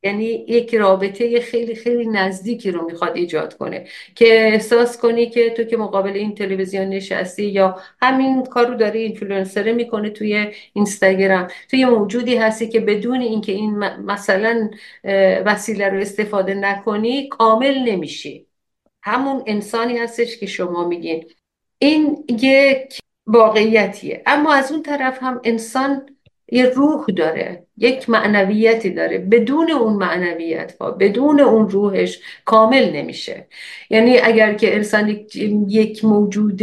یعنی 0.04 0.26
یک 0.26 0.76
رابطه 0.76 1.40
خیلی 1.40 1.76
خیلی 1.76 2.06
نزدیکی 2.08 2.72
رو 2.72 2.86
می‌خواد 2.86 3.16
ایجاد 3.16 3.58
کنه 3.58 3.88
که 4.16 4.26
احساس 4.26 4.98
کنی 4.98 5.30
که 5.30 5.50
تو 5.50 5.64
که 5.64 5.78
مقابل 5.78 6.14
این 6.14 6.36
تلویزیون 6.36 6.90
نشستی 6.90 7.46
یا 7.46 7.80
همین 8.02 8.44
کار 8.44 8.68
رو 8.68 8.76
داره 8.76 9.02
اینفلوئنسر 9.02 9.72
می‌کنه 9.72 10.10
توی 10.10 10.52
اینستاگرام. 10.74 11.48
توی 11.70 11.86
موجودی 11.86 12.36
هستی 12.36 12.70
که 12.70 12.80
بدون 12.80 13.22
اینکه 13.22 13.52
این 13.52 13.78
مثلا 14.06 14.70
وسیله 15.46 15.90
رو 15.90 15.98
استفاده 15.98 16.54
نکنی 16.54 17.28
کامل 17.28 17.80
نمیشی. 17.80 18.46
همون 19.02 19.44
انسانی 19.48 19.98
هستش 19.98 20.38
که 20.38 20.46
شما 20.46 20.88
میگین. 20.88 21.26
این 21.80 22.26
یک 22.30 23.00
واقعیتیه. 23.28 24.24
اما 24.26 24.54
از 24.54 24.72
اون 24.72 24.84
طرف 24.84 25.24
هم 25.24 25.42
انسان 25.44 26.19
یه 26.52 26.66
روح 26.66 27.06
داره 27.06 27.64
یک 27.78 28.10
معنویتی 28.10 28.90
داره. 28.90 29.18
بدون 29.18 29.72
اون 29.72 29.94
معنویت 29.94 30.76
ها 30.82 30.92
بدون 30.92 31.40
اون 31.40 31.70
روحش 31.70 32.20
کامل 32.46 32.92
نمیشه. 32.96 33.48
یعنی 33.90 34.18
اگر 34.18 34.54
که 34.54 34.76
انسان 34.76 35.26
یک 35.68 36.06
موجود 36.06 36.62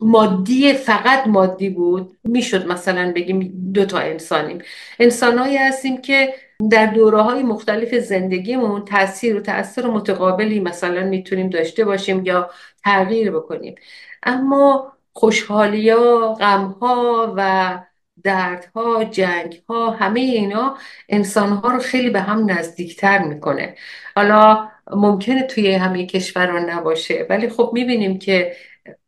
مادی 0.00 0.72
فقط 0.72 1.26
مادی 1.26 1.70
بود 1.70 2.18
می‌شد 2.24 2.66
مثلا 2.66 3.12
بگیم 3.12 3.70
دو 3.74 3.84
تا 3.84 3.98
انسانیم. 3.98 4.58
انسانهایی 4.98 5.56
هستیم 5.56 6.00
که 6.00 6.34
در 6.70 6.86
دوره 6.86 7.20
های 7.22 7.42
مختلف 7.42 7.94
زندگیمون 7.94 8.84
تاثیر 8.84 9.36
و 9.36 9.40
تاثیر 9.40 9.86
متقابلی 9.86 10.60
مثلا 10.60 11.04
می‌تونیم 11.04 11.50
داشته 11.50 11.84
باشیم 11.84 12.26
یا 12.26 12.50
تغییر 12.84 13.30
بکنیم. 13.30 13.74
اما 14.22 14.92
خوشحالی 15.12 15.90
ها 15.90 16.34
غم 16.34 16.64
ها 16.80 17.34
و 17.36 17.78
دردها 18.24 19.04
جنگها 19.04 19.90
همه 19.90 20.20
اینا 20.20 20.76
انسانها 21.08 21.72
رو 21.72 21.78
خیلی 21.78 22.10
به 22.10 22.20
هم 22.20 22.50
نزدیکتر 22.50 23.18
می‌کنه. 23.18 23.74
حالا 24.16 24.68
ممکنه 24.90 25.42
توی 25.42 25.72
همه 25.72 26.06
کشوران 26.06 26.70
نباشه 26.70 27.26
ولی 27.30 27.48
خب 27.48 27.70
می‌بینیم 27.74 28.18
که 28.18 28.56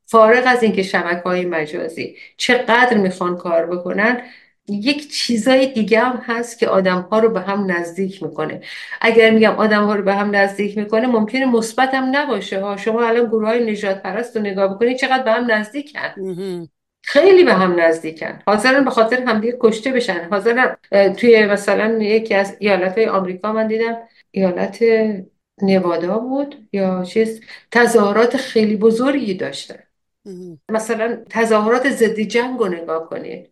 فارغ 0.06 0.42
از 0.46 0.62
اینکه 0.62 0.82
شبکه 0.82 1.22
های 1.22 1.44
مجازی 1.44 2.16
چقدر 2.36 2.96
می‌خوان 2.96 3.36
کار 3.36 3.66
بکنن 3.66 4.22
یک 4.68 5.12
چیزای 5.12 5.66
دیگه 5.66 6.00
هم 6.00 6.16
هست 6.26 6.58
که 6.58 6.68
آدم 6.68 7.00
ها 7.00 7.18
رو 7.18 7.28
به 7.30 7.40
هم 7.40 7.70
نزدیک 7.70 8.22
می‌کنه. 8.22 8.60
اگر 9.00 9.30
میگم 9.30 9.54
آدم 9.56 9.84
ها 9.84 9.94
رو 9.94 10.02
به 10.02 10.14
هم 10.14 10.36
نزدیک 10.36 10.78
می‌کنه 10.78 11.06
ممکنه 11.06 11.46
مثبت 11.46 11.94
هم 11.94 12.16
نباشه. 12.16 12.60
ها 12.60 12.76
شما 12.76 13.02
الان 13.06 13.26
گروه 13.26 13.48
های 13.48 13.72
نجات 13.72 14.02
پرست 14.02 14.36
رو 14.36 14.42
نگاه 14.42 14.74
بکنید 14.74 14.96
چقدر 14.96 15.22
به 15.22 15.32
هم 15.32 15.50
نزدیکن. 15.50 16.14
خیلی 17.02 17.44
به 17.44 17.54
هم 17.54 17.80
نزدیکن. 17.80 18.38
حاضرن 18.46 18.84
به 18.84 18.90
خاطر 18.90 19.22
همدیگه 19.22 19.56
کشته 19.60 19.92
بشن. 19.92 20.28
حاضرن 20.30 20.76
توی 20.90 21.46
مثلا 21.46 22.02
یکی 22.02 22.34
از 22.34 22.56
ایالت 22.58 22.98
های 22.98 23.06
آمریکا 23.06 23.52
من 23.52 23.66
دیدم 23.66 23.98
ایالت 24.30 24.84
نوادا 25.62 26.18
بود 26.18 26.68
یا 26.72 27.04
چیز 27.04 27.40
تظاهرات 27.70 28.36
خیلی 28.36 28.76
بزرگی 28.76 29.34
داشتن. 29.34 29.82
مثلا 30.68 31.24
تظاهرات 31.30 31.90
ضد 31.90 32.20
جنگ 32.20 32.58
رو 32.58 32.68
نگاه 32.68 33.08
کنید. 33.08 33.50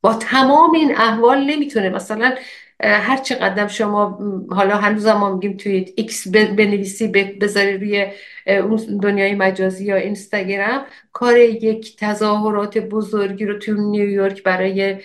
با 0.00 0.14
تمام 0.14 0.74
این 0.74 0.96
احوال 0.96 1.44
نمی‌تونه 1.44 1.88
مثلا 1.88 2.34
هر 2.82 3.16
چقدر 3.16 3.68
شما 3.68 4.18
حالا 4.50 4.76
هنوز 4.76 5.06
ما 5.06 5.34
میگیم 5.34 5.56
توی 5.56 5.92
ایکس 5.96 6.28
بنویسی 6.28 7.08
بذاری 7.40 7.78
روی 7.78 8.06
اون 8.46 8.98
دنیای 9.02 9.34
مجازی 9.34 9.84
یا 9.84 9.96
اینستاگرام 9.96 10.86
کار 11.12 11.38
یک 11.38 11.96
تظاهرات 11.96 12.78
بزرگی 12.78 13.44
رو 13.44 13.58
توی 13.58 13.80
نیویورک 13.80 14.42
برای 14.42 14.96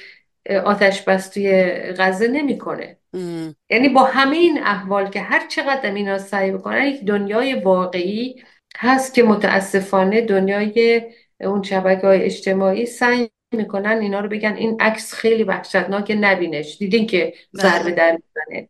آتش 0.66 1.02
بس 1.02 1.30
توی 1.30 1.64
غزه 1.98 2.28
نمی‌کنه. 2.28 2.98
یعنی 3.70 3.90
با 3.90 4.04
همه 4.04 4.38
این 4.38 4.60
احوال 4.64 5.10
که 5.10 5.22
هر 5.22 5.48
چقدر 5.48 5.94
اینا 5.94 6.18
سعی 6.18 6.52
بکنن 6.52 6.86
یک 6.86 7.06
دنیای 7.06 7.54
واقعی 7.54 8.44
هست 8.78 9.14
که 9.14 9.24
متاسفانه 9.24 10.22
دنیای 10.22 11.02
اون 11.42 11.64
شبکه 11.64 12.08
های 12.08 12.24
اجتماعی 12.24 12.86
سعی 12.86 13.30
می‌کنن 13.56 13.98
اینا 14.02 14.20
رو 14.20 14.30
بگن 14.30 14.54
این 14.54 14.78
عکس 14.80 15.14
خیلی 15.14 15.44
وحشتناک 15.44 16.18
نبینش. 16.20 16.78
دیدین 16.78 17.08
که 17.08 17.34
ضربه 17.54 17.84
بله. 17.84 17.92
در 17.92 18.12
می‌زنه. 18.12 18.70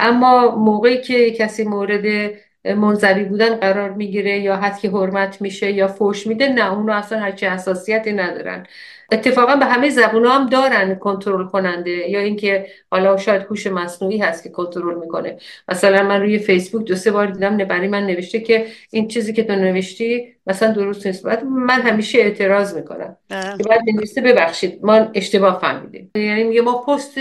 اما 0.00 0.56
موقعی 0.56 1.00
که 1.00 1.30
کسی 1.30 1.64
مورد 1.64 2.32
منظوی 2.64 3.24
بودن 3.24 3.56
قرار 3.56 3.90
می‌گیره 3.90 4.38
یا 4.38 4.56
حد 4.56 4.78
که 4.78 4.90
حرمت 4.90 5.42
میشه 5.42 5.72
یا 5.72 5.88
فوش 5.88 6.26
میده 6.26 6.48
نه 6.48 6.72
اونو 6.72 6.92
اصلا 6.92 7.18
هرچی 7.18 7.46
حساسیتی 7.46 8.12
ندارن. 8.12 8.66
اتفاقا 9.12 9.56
به 9.56 9.64
همه 9.64 9.90
زبون 9.90 10.26
هم 10.26 10.46
دارن 10.46 10.94
کنترل 10.94 11.46
کننده 11.46 11.90
یا 11.90 12.20
اینکه 12.20 12.66
حالا 12.90 13.16
شاید 13.16 13.42
هوش 13.42 13.66
مصنوعی 13.66 14.18
هست 14.18 14.42
که 14.42 14.48
کنترل 14.48 14.98
می‌کنه. 14.98 15.36
مثلا 15.68 16.02
من 16.02 16.20
روی 16.20 16.38
فیسبوک 16.38 16.84
دو 16.86 16.94
سه 16.94 17.10
بار 17.10 17.26
دیدم 17.26 17.56
برای 17.56 17.88
من 17.88 18.06
نوشته 18.06 18.40
که 18.40 18.66
این 18.90 19.08
چیزی 19.08 19.32
که 19.32 19.44
تو 19.44 19.52
نوشتی 19.52 20.34
مثلا 20.46 20.72
درست 20.72 21.06
نیست. 21.06 21.26
بعد 21.26 21.44
من 21.44 21.80
همیشه 21.80 22.18
اعتراض 22.18 22.76
می‌کنم. 22.76 23.16
که 23.28 23.64
بعد 23.68 23.80
نوشته 23.94 24.20
ببخشید 24.20 24.78
ما 24.82 25.10
اشتباه 25.14 25.60
فهمیدیم. 25.60 26.10
یعنی 26.14 26.44
میگه 26.44 26.60
ما 26.60 26.78
پست 26.82 27.18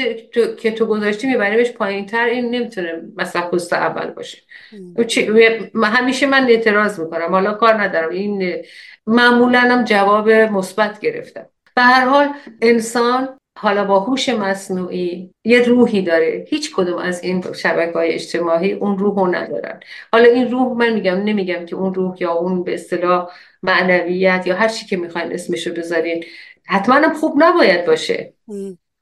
که 0.58 0.72
تو 0.72 0.86
گذاشتی 0.86 1.28
میبریمش 1.28 1.72
پایین 1.72 2.06
تر 2.06 2.26
این 2.26 2.50
نمی‌تونه 2.50 3.02
مثلا 3.18 3.42
پست 3.42 3.74
اول 3.74 4.12
باشه. 4.12 4.38
همیشه 5.84 6.26
من 6.26 6.48
اعتراض 6.50 7.00
می‌کنم. 7.00 7.30
حالا 7.30 7.54
کار 7.54 7.82
ندارم. 7.82 8.10
این 8.10 8.56
معمولا 9.08 9.60
هم 9.60 9.84
جواب 9.84 10.30
مثبت 10.32 11.00
گرفتم. 11.00 11.46
به 11.80 11.86
هر 11.86 12.05
حال 12.05 12.34
انسان 12.61 13.38
حالا 13.59 13.86
با 13.86 13.99
هوش 13.99 14.30
مصنوعی 14.30 15.32
یه 15.45 15.59
روحی 15.59 16.01
داره. 16.01 16.45
هیچ 16.49 16.75
کدوم 16.75 16.97
از 16.97 17.23
این 17.23 17.53
شبکه 17.53 17.91
های 17.93 18.11
اجتماعی 18.11 18.73
اون 18.73 18.97
روح 18.97 19.15
رو 19.15 19.36
ندارن. 19.36 19.80
حالا 20.11 20.30
این 20.30 20.51
روح 20.51 20.77
من 20.77 20.93
میگم 20.93 21.23
نمیگم 21.23 21.65
که 21.65 21.75
اون 21.75 21.93
روح 21.93 22.15
یا 22.19 22.32
اون 22.32 22.63
به 22.63 22.73
اصطلاح 22.73 23.32
معنویت 23.63 24.43
یا 24.47 24.55
هر 24.55 24.67
چی 24.67 24.86
که 24.86 24.97
می‌خواین 24.97 25.34
اسمشو 25.34 25.73
بذارین 25.73 26.23
حتما 26.67 26.95
هم 26.95 27.13
خوب 27.13 27.43
نباید 27.43 27.86
باشه. 27.86 28.34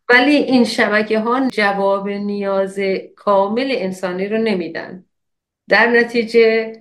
ولی 0.10 0.36
این 0.36 0.64
شبکه 0.64 1.20
ها 1.20 1.48
جواب 1.48 2.10
نیاز 2.10 2.80
کامل 3.16 3.68
انسانی 3.70 4.28
رو 4.28 4.38
نمیدن. 4.38 5.06
در 5.70 5.88
نتیجه 5.88 6.74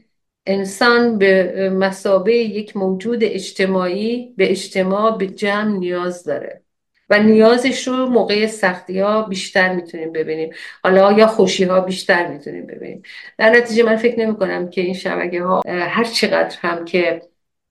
انسان 0.46 1.18
به 1.18 1.70
مسابه 1.70 2.34
یک 2.34 2.76
موجود 2.76 3.18
اجتماعی 3.24 4.34
به 4.36 4.50
اجتماع 4.50 5.18
به 5.18 5.26
جمع 5.26 5.78
نیاز 5.78 6.24
داره. 6.24 6.62
و 7.10 7.22
نیازش 7.22 7.88
رو 7.88 8.06
موقع 8.06 8.46
سختی 8.46 9.00
ها 9.00 9.22
بیشتر 9.22 9.74
می‌تونیم 9.74 10.12
ببینیم. 10.12 10.50
حالا 10.84 11.12
یا 11.12 11.26
خوشی 11.26 11.64
ها 11.64 11.80
بیشتر 11.80 12.26
می‌تونیم 12.26 12.66
ببینیم. 12.66 13.02
در 13.38 13.50
نتیجه 13.50 13.82
من 13.82 13.96
فکر 13.96 14.20
نمی 14.20 14.36
کنم 14.36 14.70
که 14.70 14.80
این 14.80 14.94
شبکه 14.94 15.42
ها 15.42 15.62
هر 15.66 16.04
چقدر 16.04 16.56
هم 16.60 16.84
که 16.84 17.22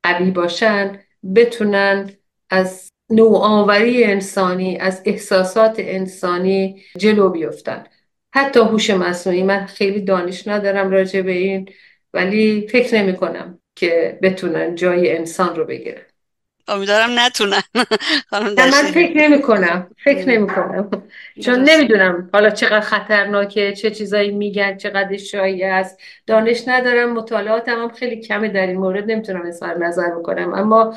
قوی 0.04 0.32
باشن 0.32 1.00
بتونن 1.36 2.10
از 2.50 2.90
نوآوری 3.10 4.04
انسانی 4.04 4.78
از 4.78 5.02
احساسات 5.06 5.76
انسانی 5.78 6.84
جلو 6.98 7.30
بیفتن. 7.30 7.84
حتی 8.34 8.60
هوش 8.60 8.90
مصنوعی 8.90 9.44
من 9.44 9.66
خیلی 9.66 10.02
دانش 10.02 10.48
ندارم 10.48 10.92
راجع 10.92 11.22
به 11.22 11.32
این. 11.32 11.70
ولی 12.16 12.68
فکر 12.72 12.96
نمی 12.96 13.16
کنم 13.16 13.60
که 13.76 14.20
بتونن 14.22 14.76
جای 14.76 15.18
انسان 15.18 15.56
رو 15.56 15.66
بگیرن. 15.66 16.02
امیدوارم 16.68 17.20
نتونن. 17.20 17.62
من 18.32 18.72
فکر 18.72 19.18
نمی 19.18 19.42
کنم. 19.42 19.90
فکر 20.04 20.30
نمی 20.30 20.48
کنم. 20.48 20.90
چون 21.42 21.60
نمی‌دونم 21.60 22.30
حالا 22.34 22.50
چقدر 22.50 22.80
خطرناکه 22.80 23.74
چه 23.74 23.92
چیزایی 23.92 24.32
میگن 24.32 24.78
چقدر 24.78 25.18
شایع 25.18 25.74
است. 25.74 26.00
دانش 26.28 26.68
ندارم 26.68 27.14
مطالعاتم 27.14 27.82
هم 27.82 27.90
خیلی 27.90 28.22
کمه 28.22 28.48
در 28.48 28.68
این 28.68 28.78
مورد 28.78 29.12
نمی‌تونم 29.12 29.46
اظهار 29.46 29.78
نظر 29.86 30.10
بکنم. 30.10 30.54
اما 30.54 30.96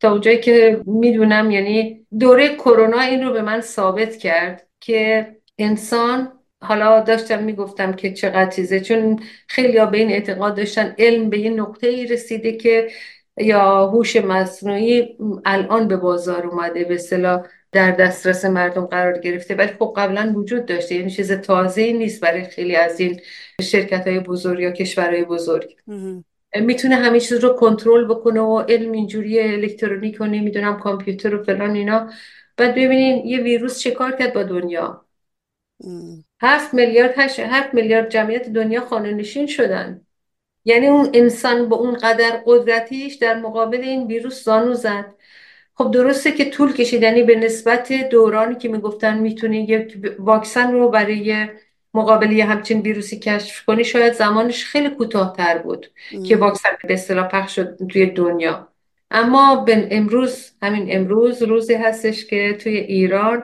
تا 0.00 0.10
اونجایی 0.10 0.38
که 0.40 0.80
می‌دونم 0.86 1.50
یعنی 1.50 2.06
دوره 2.18 2.54
کرونا 2.54 3.00
این 3.00 3.24
رو 3.24 3.32
به 3.32 3.42
من 3.42 3.60
ثابت 3.60 4.16
کرد 4.16 4.66
که 4.80 5.26
انسان 5.58 6.37
حالا 6.60 7.00
داشتم 7.00 7.42
می‌گفتم 7.42 7.92
که 7.92 8.12
چقدر 8.12 8.50
چیزه 8.50 8.80
چون 8.80 9.20
خیلی 9.48 9.78
ها 9.78 9.86
به 9.86 9.98
این 9.98 10.10
اعتقاد 10.10 10.56
داشتن 10.56 10.94
علم 10.98 11.30
به 11.30 11.36
این 11.36 11.60
نقطه 11.60 11.86
ای 11.86 12.06
رسیده 12.06 12.52
که 12.52 12.90
یا 13.36 13.86
هوش 13.86 14.16
مصنوعی 14.16 15.18
الان 15.44 15.88
به 15.88 15.96
بازار 15.96 16.46
اومده 16.46 16.84
به 16.84 16.98
صلاح 16.98 17.46
در 17.72 17.90
دسترس 17.90 18.44
مردم 18.44 18.86
قرار 18.86 19.18
گرفته. 19.18 19.54
ولی 19.54 19.68
خب 19.78 19.94
قبلا 19.96 20.32
وجود 20.36 20.66
داشته 20.66 20.94
یعنی 20.94 21.10
چیز 21.10 21.32
تازه 21.32 21.92
نیست 21.92 22.20
برای 22.20 22.44
خیلی 22.44 22.76
از 22.76 23.00
این 23.00 23.20
شرکت 23.62 24.06
های 24.06 24.20
بزرگ 24.20 24.60
یا 24.60 24.70
کشورهای 24.70 25.24
بزرگ. 25.24 25.76
می‌تونه 26.60 26.96
همه 26.96 27.20
چیز 27.20 27.38
رو 27.44 27.48
کنترل 27.48 28.04
بکنه 28.04 28.40
و 28.40 28.58
علم 28.68 28.92
اینجوری 28.92 29.40
الکترونیک 29.40 30.20
و 30.20 30.24
نمی‌دونم 30.24 30.80
کامپیوتر 30.80 31.34
و 31.34 31.44
فلان 31.44 31.74
اینا. 31.74 32.10
بعد 32.56 32.70
ببینین 32.70 33.26
یه 33.26 33.38
ویروس 33.38 33.78
چه 33.80 33.90
کار 33.90 34.16
کرد 34.16 34.34
با 34.34 34.42
دنیا؟ 34.42 35.04
هفت 36.42 36.74
میلیارد 36.74 37.18
هفت 37.18 37.74
میلیارد 37.74 38.10
جمعیت 38.10 38.48
دنیا 38.48 38.80
خانه 38.80 39.12
نشین 39.12 39.46
شدن. 39.46 40.00
یعنی 40.64 40.86
اون 40.86 41.10
انسان 41.14 41.68
با 41.68 41.76
اون 41.76 41.94
قدر 41.94 42.42
قدرتیش 42.46 43.14
در 43.14 43.34
مقابل 43.34 43.80
این 43.80 44.06
ویروس 44.06 44.44
زانو 44.44 44.74
زد. 44.74 45.14
خب 45.74 45.90
درسته 45.90 46.32
که 46.32 46.44
طول 46.50 46.72
کشید 46.72 47.02
یعنی 47.02 47.22
به 47.22 47.36
نسبت 47.36 47.92
دورانی 47.92 48.54
که 48.54 48.68
می‌گفتن 48.68 49.18
می‌تونی 49.18 49.64
یک 49.64 49.98
واکسن 50.18 50.72
رو 50.72 50.88
برای 50.88 51.46
مقابل 51.94 52.32
یه 52.32 52.44
همچین 52.44 52.80
ویروسی 52.80 53.18
کشف 53.18 53.64
کنی 53.64 53.84
شاید 53.84 54.12
زمانش 54.12 54.64
خیلی 54.64 54.88
کوتاهتر 54.88 55.58
بود 55.58 55.86
که 56.28 56.36
واکسن 56.36 56.68
به 56.88 56.94
اصطلاح 56.94 57.28
پخش 57.28 57.54
شد 57.56 57.78
توی 57.88 58.06
دنیا. 58.06 58.68
اما 59.10 59.56
به 59.56 59.88
امروز 59.90 60.50
همین 60.62 60.96
امروز 60.96 61.42
روزی 61.42 61.74
هستش 61.74 62.26
که 62.26 62.56
توی 62.60 62.76
ایران 62.76 63.42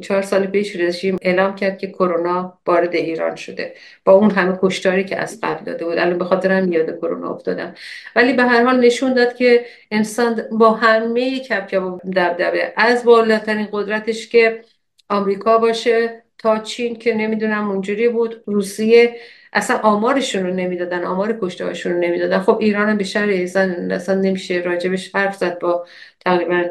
چهار 0.00 0.22
سال 0.22 0.46
پیش 0.46 0.76
رژیم 0.76 1.16
اعلام 1.22 1.54
کرد 1.54 1.78
که 1.78 1.86
کرونا 1.86 2.58
وارد 2.66 2.94
ایران 2.94 3.34
شده. 3.36 3.74
با 4.04 4.12
اون 4.12 4.30
همه 4.30 4.58
کشتاری 4.62 5.04
که 5.04 5.16
از 5.16 5.40
قبل 5.42 5.64
داده 5.64 5.84
بود. 5.84 5.98
الان 5.98 6.18
به 6.18 6.24
خاطر 6.24 6.52
هم 6.52 6.72
یاد 6.72 6.96
کرونا 6.98 7.30
افتادم. 7.34 7.74
ولی 8.16 8.32
به 8.32 8.42
هر 8.42 8.64
حال 8.64 8.80
نشون 8.80 9.14
داد 9.14 9.34
که 9.34 9.64
انسان 9.90 10.42
با 10.52 10.70
همه 10.70 11.40
کپکپ 11.40 11.82
و 11.82 11.98
دبدبه. 12.16 12.72
از 12.76 13.04
بالاترین 13.04 13.68
قدرتش 13.72 14.28
که 14.28 14.62
آمریکا 15.08 15.58
باشه 15.58 16.22
تا 16.38 16.58
چین 16.58 16.96
که 16.96 17.14
نمی‌دونم 17.14 17.70
اونجوری 17.70 18.08
بود. 18.08 18.42
روسیه 18.46 19.16
اصلا 19.52 19.76
آمارشون 19.76 20.46
رو 20.46 20.54
نمی‌دادن 20.54 21.04
آمار 21.04 21.38
کشته 21.42 21.64
هاشون 21.64 21.92
رو 21.92 21.98
نمی‌دادن. 21.98 22.38
خب 22.38 22.58
ایران 22.60 22.88
هم 22.88 22.96
به 22.96 23.04
شهر 23.04 23.30
اصلا 23.30 24.14
نمیشه 24.14 24.54
راجبش 24.54 25.14
حرف 25.14 25.36
زد 25.36 25.58
با 25.58 25.86
تقریبا 26.24 26.64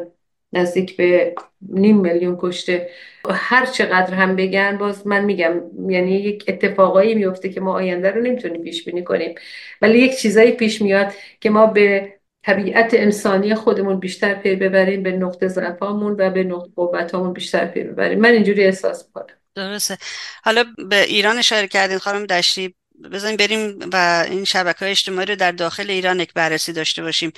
نزدیک 0.52 0.96
به 0.96 1.34
نیم 1.68 2.00
میلیون 2.00 2.38
کشته. 2.40 2.90
هر 3.30 3.66
چقدر 3.66 4.14
هم 4.14 4.36
بگن 4.36 4.78
باز 4.78 5.06
من 5.06 5.24
میگم 5.24 5.60
یعنی 5.88 6.16
یک 6.16 6.44
اتفاقایی 6.48 7.14
میفته 7.14 7.48
که 7.48 7.60
ما 7.60 7.74
آینده 7.74 8.10
رو 8.10 8.20
نمی‌تونیم 8.20 8.62
پیش 8.62 8.84
بینی 8.84 9.04
کنیم. 9.04 9.34
ولی 9.82 9.98
یک 9.98 10.18
چیزایی 10.18 10.52
پیش 10.52 10.82
میاد 10.82 11.12
که 11.40 11.50
ما 11.50 11.66
به 11.66 12.12
طبیعت 12.44 12.94
انسانی 12.94 13.54
خودمون 13.54 14.00
بیشتر 14.00 14.34
پی 14.34 14.56
ببریم 14.56 15.02
به 15.02 15.12
نقطه 15.12 15.48
ضعفامون 15.48 16.16
و 16.18 16.30
به 16.30 16.44
نقطه 16.44 16.70
قوتامون 16.76 17.32
بیشتر 17.32 17.66
پی 17.66 17.82
ببریم. 17.82 18.18
من 18.20 18.30
اینجوری 18.30 18.64
احساس 18.64 19.06
می‌کنم. 19.06 19.36
درسته. 19.54 19.96
حالا 20.44 20.64
به 20.88 21.02
ایران 21.02 21.38
اشاره 21.38 21.66
کردین 21.66 21.98
خانم 21.98 22.26
دشتی. 22.26 22.74
بزنیم 23.08 23.36
بریم 23.36 23.78
و 23.92 24.26
این 24.30 24.44
شبکه 24.44 24.78
های 24.78 24.90
اجتماعی 24.90 25.26
رو 25.26 25.36
در 25.36 25.52
داخل 25.52 25.90
ایران 25.90 26.20
یک 26.20 26.32
بررسی 26.34 26.72
داشته 26.72 27.02
باشیم. 27.02 27.32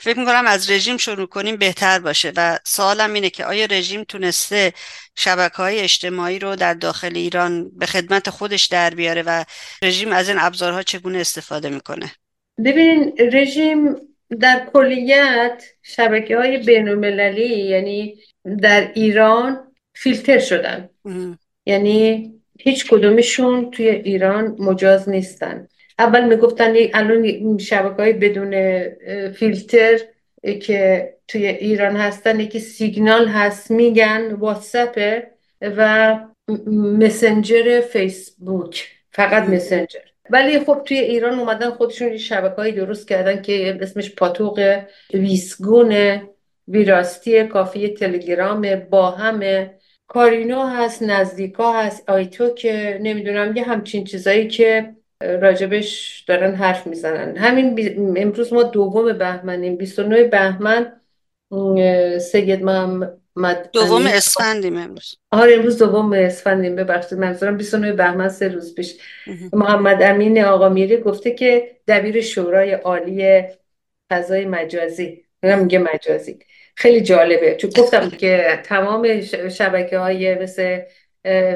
فکر 0.00 0.18
می‌کنم 0.18 0.46
از 0.46 0.70
رژیم 0.70 0.96
شروع 0.96 1.26
کنیم 1.26 1.56
بهتر 1.56 1.98
باشه. 1.98 2.32
و 2.36 2.58
سوالم 2.64 3.12
اینه 3.14 3.30
که 3.30 3.44
آیا 3.44 3.66
رژیم 3.70 4.04
تونسته 4.04 4.72
شبکه 5.16 5.56
های 5.56 5.80
اجتماعی 5.80 6.38
رو 6.38 6.56
در 6.56 6.74
داخل 6.74 7.16
ایران 7.16 7.70
به 7.70 7.86
خدمت 7.86 8.30
خودش 8.30 8.66
در 8.66 8.90
بیاره 8.90 9.22
و 9.22 9.44
رژیم 9.82 10.12
از 10.12 10.28
این 10.28 10.38
ابزارها 10.38 10.82
چگونه 10.82 11.18
استفاده 11.18 11.68
می‌کنه؟ 11.68 12.12
ببینین 12.64 13.12
رژیم 13.32 13.96
در 14.40 14.68
کلیت 14.72 15.64
شبکه 15.82 16.36
های 16.36 16.58
بین 16.58 17.04
یعنی 17.38 18.18
در 18.62 18.92
ایران 18.94 19.72
فیلتر 19.94 20.38
شدن. 20.38 20.88
یعنی 21.66 22.33
هیچ 22.58 22.90
کدومشون 22.90 23.70
توی 23.70 23.88
ایران 23.88 24.56
مجاز 24.58 25.08
نیستن. 25.08 25.68
اول 25.98 26.28
می‌گفتن 26.28 26.74
الان 26.94 27.58
شبکه 27.58 28.02
های 28.02 28.12
بدون 28.12 28.82
فیلتر 29.28 29.98
که 30.62 31.12
توی 31.28 31.46
ایران 31.46 31.96
هستن 31.96 32.40
یکی 32.40 32.60
سیگنال 32.60 33.28
هست 33.28 33.70
میگن 33.70 34.32
واتساپه 34.32 35.30
و 35.60 36.18
مسنجر 36.66 37.80
فیسبوک. 37.80 38.88
فقط 39.10 39.48
مسنجر. 39.48 39.98
ولی 40.30 40.58
خب 40.58 40.82
توی 40.84 40.98
ایران 40.98 41.38
اومدن 41.38 41.70
خودشون 41.70 42.16
شبکه 42.16 42.54
های 42.54 42.72
درست 42.72 43.08
کردن 43.08 43.42
که 43.42 43.78
اسمش 43.80 44.14
پاتوق 44.14 44.80
ویسگونه 45.14 46.22
ویراستی 46.68 47.44
کافی 47.44 47.88
تلگرام 47.88 48.74
با 48.74 49.10
همه 49.10 49.74
کارینو 50.08 50.66
هست 50.66 51.02
نزدیکا 51.02 51.72
هست 51.72 52.10
آیتو 52.10 52.54
که 52.54 52.98
نمی‌دونم 53.02 53.56
یه 53.56 53.62
همچین 53.62 54.04
چیزایی 54.04 54.48
که 54.48 54.96
راجبش 55.20 56.24
دارن 56.28 56.54
حرف 56.54 56.86
می‌زنن. 56.86 57.36
همین 57.36 58.14
امروز 58.16 58.52
ما 58.52 58.62
دوم 58.62 59.12
بهمنیم 59.12 59.76
29 59.76 60.24
بهمن 60.24 61.00
سید 62.20 62.62
محمد 62.62 63.70
دوم 63.72 64.06
اسفندیم 64.06 64.76
امروز. 64.76 65.14
آره 65.30 65.54
امروز 65.54 65.78
دوم 65.78 66.12
اسفندیم 66.12 66.76
ببخشید. 66.76 67.18
منظورم 67.18 67.56
29 67.56 67.92
بهمن 67.92 68.28
سه 68.28 68.48
روز 68.48 68.74
پیش. 68.74 68.96
محمد 69.52 70.02
امین 70.02 70.44
آقا 70.44 70.68
میری 70.68 70.96
گفته 70.96 71.30
که 71.30 71.76
دبیر 71.88 72.20
شورای 72.20 72.72
عالی 72.72 73.42
فضای 74.10 74.44
مجازی. 74.44 75.24
میگه 75.42 75.78
مجازی. 75.78 76.38
خیلی 76.74 77.00
جالبه. 77.00 77.56
چون 77.56 77.70
گفتم 77.78 78.10
که 78.10 78.60
تمام 78.64 79.20
شبکه 79.48 79.98
های 79.98 80.34
مثل 80.34 80.80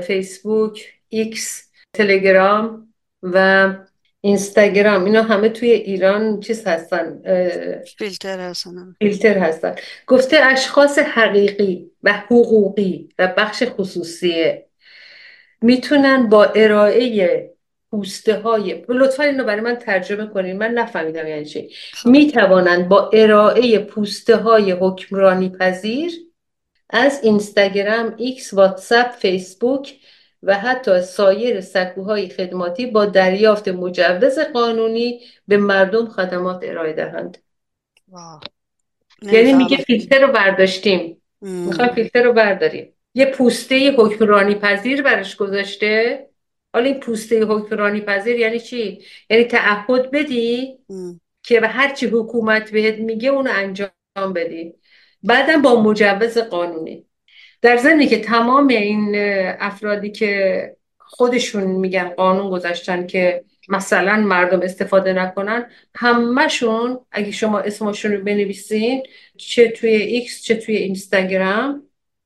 فیسبوک 0.02 0.92
ایکس 1.08 1.70
تلگرام 1.92 2.94
و 3.22 3.68
اینستاگرام 4.20 5.04
اینا 5.04 5.22
همه 5.22 5.48
توی 5.48 5.70
ایران 5.70 6.40
چیز 6.40 6.66
هستن 6.66 7.22
فیلتر 7.98 8.38
هستن. 8.38 8.96
فیلتر 8.98 9.38
هستن. 9.38 9.74
گفته 10.06 10.36
اشخاص 10.42 10.98
حقیقی 10.98 11.90
و 12.02 12.12
حقوقی 12.12 13.08
و 13.18 13.34
بخش 13.36 13.62
خصوصیه 13.66 14.66
می‌تونن 15.62 16.28
با 16.28 16.44
ارائه 16.44 17.50
پوسته 17.90 18.38
های 18.38 18.84
لطفا 18.88 19.22
اینو 19.22 19.44
برای 19.44 19.60
من 19.60 19.74
ترجمه 19.74 20.26
کنین. 20.26 20.58
من 20.58 20.70
نفهمیدم 20.70 21.26
یعنی 21.26 21.44
چی. 21.44 21.70
خب. 21.92 22.10
می‌توانند 22.10 22.88
با 22.88 23.10
ارائه 23.12 23.78
پوسته 23.78 24.36
های 24.36 24.72
حکمرانی 24.72 25.48
پذیر 25.48 26.12
از 26.90 27.20
اینستاگرام، 27.22 28.14
ایکس، 28.16 28.54
واتساپ، 28.54 29.10
فیسبوک 29.10 29.94
و 30.42 30.58
حتی 30.58 31.00
سایر 31.00 31.60
سکوهای 31.60 32.28
خدماتی 32.28 32.86
با 32.86 33.06
دریافت 33.06 33.68
مجوز 33.68 34.38
قانونی 34.38 35.20
به 35.48 35.56
مردم 35.56 36.06
خدمات 36.06 36.60
ارائه 36.62 36.92
دهند. 36.92 37.38
یعنی 39.22 39.52
میگه 39.52 39.76
فیلتر 39.76 40.20
رو 40.20 40.32
برداشتیم. 40.32 41.22
می‌خوایم 41.40 41.92
فیلتر 41.92 42.22
رو 42.22 42.32
برداریم. 42.32 42.92
یه 43.14 43.26
پوسته 43.26 43.90
حکمرانی 43.98 44.54
پذیر 44.54 45.02
برش 45.02 45.36
گذاشته. 45.36 46.27
حالا 46.72 46.86
این 46.86 47.00
پوسته 47.00 47.44
حکمرانی 47.44 48.00
پذیر 48.00 48.36
یعنی 48.38 48.60
چی؟ 48.60 49.02
یعنی 49.30 49.44
تعهد 49.44 50.10
بدی 50.10 50.78
که 51.42 51.60
به 51.60 51.68
هرچی 51.68 52.06
حکومت 52.06 52.70
بهت 52.70 52.98
میگه 52.98 53.28
اونو 53.28 53.50
انجام 53.54 54.32
بدی. 54.34 54.74
بعدم 55.22 55.62
با 55.62 55.82
مجوز 55.82 56.38
قانونی. 56.38 57.06
در 57.62 57.76
ضمنی 57.76 58.06
که 58.06 58.20
تمام 58.20 58.68
این 58.68 59.12
افرادی 59.60 60.10
که 60.10 60.76
خودشون 60.98 61.64
میگن 61.64 62.08
قانون 62.08 62.50
گذاشتن 62.50 63.06
که 63.06 63.44
مثلا 63.68 64.16
مردم 64.16 64.60
استفاده 64.62 65.12
نکنن 65.12 65.70
همهشون 65.94 67.00
اگه 67.10 67.30
شما 67.30 67.58
اسمشون 67.60 68.12
رو 68.12 68.24
بنویسین 68.24 69.02
چه 69.36 69.68
توی 69.70 69.90
ایکس 69.90 70.42
چه 70.42 70.54
توی 70.54 70.76
اینستاگرام 70.76 71.82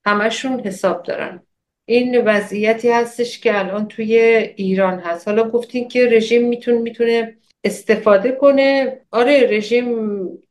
همشون 0.07 0.61
حساب 0.61 1.03
دارن. 1.03 1.47
این 1.93 2.24
وضعیتی 2.24 2.90
هستش 2.90 3.38
که 3.38 3.59
الان 3.59 3.88
توی 3.88 4.14
ایران 4.57 4.99
هست. 4.99 5.28
حالا 5.28 5.51
گفتین 5.51 5.88
که 5.88 6.07
رژیم 6.07 6.49
می‌تونه 6.49 6.78
می‌تونه 6.78 7.36
استفاده 7.64 8.32
کنه. 8.32 8.99
آره 9.11 9.47
رژیم 9.51 9.88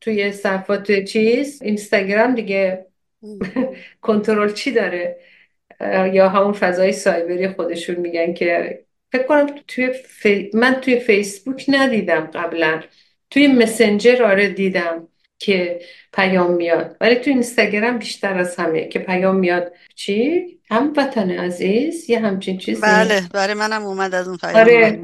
توی 0.02 0.32
صفحات 0.32 0.92
چیز 0.92 1.62
اینستاگرام 1.62 2.36
دیگه 2.36 2.86
کنترل 4.02 4.54
چی 4.54 4.72
داره؟ 4.72 5.18
یا 6.14 6.30
همون 6.30 6.54
فضای 6.54 6.92
سایبری 6.92 7.48
خودشون 7.48 7.96
میگن 7.96 8.34
که 8.34 8.80
فکر 9.12 9.24
کنم 9.24 9.46
توی 9.68 9.94
من 10.54 10.74
توی 10.74 11.00
فیسبوک 11.00 11.66
ندیدم 11.68 12.30
قبلا. 12.34 12.82
توی 13.30 13.48
مسنجر 13.48 14.24
آره 14.24 14.50
دیدم. 14.50 15.08
که 15.42 15.80
پیام 16.14 16.54
میاد. 16.54 16.96
ولی 17.02 17.16
توی 17.16 17.34
اینستاگرام 17.34 17.98
بیشتر 17.98 18.38
از 18.38 18.56
همه 18.56 18.88
که 18.88 19.00
پیام 19.00 19.36
میاد. 19.36 19.72
چی؟ 19.96 20.46
هم 20.70 20.94
وطن 20.98 21.32
عزیز 21.32 22.10
یه 22.10 22.20
همچین 22.20 22.58
چیزی. 22.58 22.82
بله 22.82 23.22
برای 23.34 23.54
منم 23.54 23.86
اومد 23.86 24.16
از 24.16 24.28
اون 24.28 24.38
پیام. 24.38 24.56
آره 24.56 25.00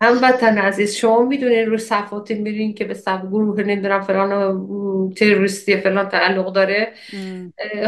هم 0.00 0.18
وطن 0.22 0.58
عزیز. 0.58 0.94
شما 0.94 1.22
می‌دونین 1.22 1.66
رو 1.66 1.78
صفاتی 1.78 2.34
میرین 2.34 2.74
که 2.74 2.84
به 2.84 2.94
صف 2.94 3.20
گروه 3.22 3.62
نمی‌دونم 3.62 4.00
فلان 4.00 4.64
تروریستی 5.14 5.76
فلان 5.76 6.08
تعلق 6.08 6.52
داره. 6.52 6.92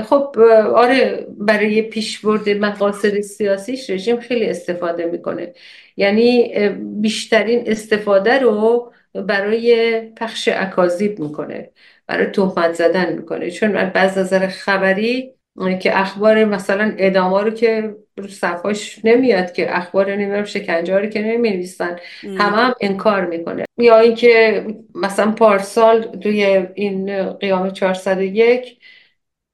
خب 0.05 0.39
آره 0.75 1.27
برای 1.39 1.83
پیشبرد 1.83 2.49
مقاصد 2.49 3.21
سیاسیش 3.21 3.91
رژیم 3.91 4.21
خیلی 4.21 4.47
استفاده 4.47 5.07
می‌کنه. 5.07 5.53
یعنی 5.97 6.55
بیشترین 7.01 7.63
استفاده 7.67 8.39
رو 8.39 8.93
برای 9.23 10.01
پخش 10.17 10.49
اکاذیب 10.53 11.19
می‌کنه 11.19 11.71
برای 12.07 12.27
تهمت 12.27 12.73
زدن 12.73 13.13
می‌کنه. 13.13 13.51
چون 13.51 13.73
بعض 13.91 14.19
نظر 14.19 14.47
خبری 14.47 15.35
که 15.81 15.99
اخبار 16.01 16.45
مثلا 16.45 16.95
ادامه 16.99 17.43
رو 17.43 17.51
که 17.51 17.95
رو 18.17 18.29
صفحاش 18.29 19.01
نمیاد 19.05 19.53
که 19.53 19.77
اخبار 19.77 20.13
نمی‌دونم 20.13 20.45
شکنجه 20.45 20.99
رو 20.99 21.07
که 21.07 21.23
نمی‌نویسن 21.23 21.97
همه 22.23 22.57
هم 22.57 22.75
انکار 22.81 23.27
می‌کنه. 23.27 23.65
یا 23.79 23.99
اینکه 23.99 24.67
مثلا 24.95 25.31
پارسال 25.31 26.03
توی 26.03 26.45
این 26.75 27.33
قیام 27.33 27.71
401 27.71 28.79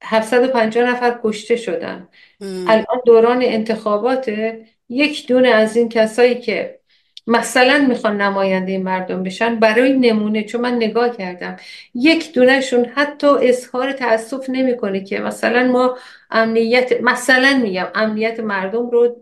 750 0.03 0.91
نفر 0.91 1.19
کشته 1.23 1.57
شدن. 1.57 2.09
الان 2.41 3.01
دوران 3.07 3.43
انتخابات 3.43 4.33
یک 4.89 5.27
دونه 5.29 5.49
از 5.49 5.77
این 5.77 5.89
کسایی 5.89 6.35
که 6.35 6.81
مثلا 7.27 7.87
می‌خوان 7.89 8.21
نماینده 8.21 8.79
مردم 8.79 9.23
بشن 9.23 9.57
برای 9.57 9.93
نمونه 9.93 10.45
چون 10.45 10.61
من 10.61 10.75
نگاه 10.75 11.17
کردم. 11.17 11.57
یک 11.95 12.33
دونهشون 12.33 12.85
حتی 12.85 13.27
اظهار 13.27 13.93
تاسف 13.93 14.51
نمی‌کنه 14.51 15.05
که 15.05 15.21
مثلا 15.21 15.73
ما 15.73 15.99
امنیت 16.31 17.01
مثلا 17.03 17.61
میگم 17.63 17.87
امنیت 17.95 18.41
مردم 18.41 18.91
رو 18.91 19.17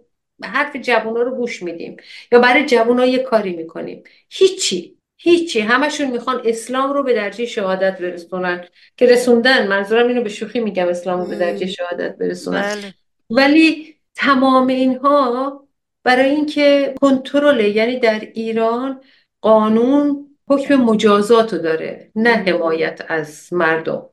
حرف 0.45 0.77
جوونا 0.77 1.23
رو 1.23 1.35
گوش 1.35 1.63
میدیم 1.63 1.97
یا 2.33 2.39
برای 2.39 2.67
جوونا 2.67 3.07
یه 3.07 3.19
کاری 3.19 3.57
می‌کنیم. 3.57 4.03
هیچی 4.31 4.97
هیچی. 5.19 5.61
همشون 5.61 6.11
می‌خوان 6.11 6.43
اسلام 6.45 6.93
رو 6.93 7.03
به 7.03 7.15
درجه 7.15 7.47
شهادت 7.47 7.99
برسونن. 7.99 8.65
که 8.97 9.07
رسوندن 9.07 9.67
منظورم 9.67 10.09
اینو 10.09 10.23
به 10.23 10.29
شوخی 10.29 10.61
میگم 10.61 10.89
اسلام 10.89 11.21
رو 11.21 11.27
به 11.27 11.37
درجه 11.37 11.67
شهادت 11.67 12.17
برسونن. 12.17 12.63
بله. 12.63 12.95
ولی 13.31 13.97
تمام 14.15 14.67
اینها 14.67 15.62
برای 16.05 16.31
اینکه 16.31 16.95
کنترل 17.01 17.61
یعنی 17.61 17.99
در 17.99 18.21
ایران 18.35 19.01
قانون 19.41 20.29
حکم 20.49 20.75
مجازات 20.75 21.53
رو 21.53 21.59
داره 21.59 22.11
نه 22.17 22.31
حمایت 22.31 23.01
از 23.09 23.53
مردم. 23.53 24.07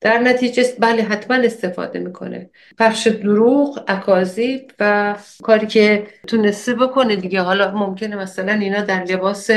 در 0.00 0.18
نتیجه 0.18 0.64
بله 0.78 1.02
حتما 1.02 1.36
استفاده 1.36 1.98
می‌کنه. 1.98 2.50
پخش 2.78 3.06
دروغ 3.06 3.84
اکاذیب 3.88 4.72
و 4.80 5.14
کاری 5.42 5.66
که 5.66 6.06
تونسته 6.26 6.74
بکنه 6.74 7.16
دیگه. 7.16 7.40
حالا 7.40 7.70
ممکنه 7.70 8.16
مثلا 8.16 8.52
اینا 8.52 8.80
در 8.80 9.04
لباس 9.04 9.50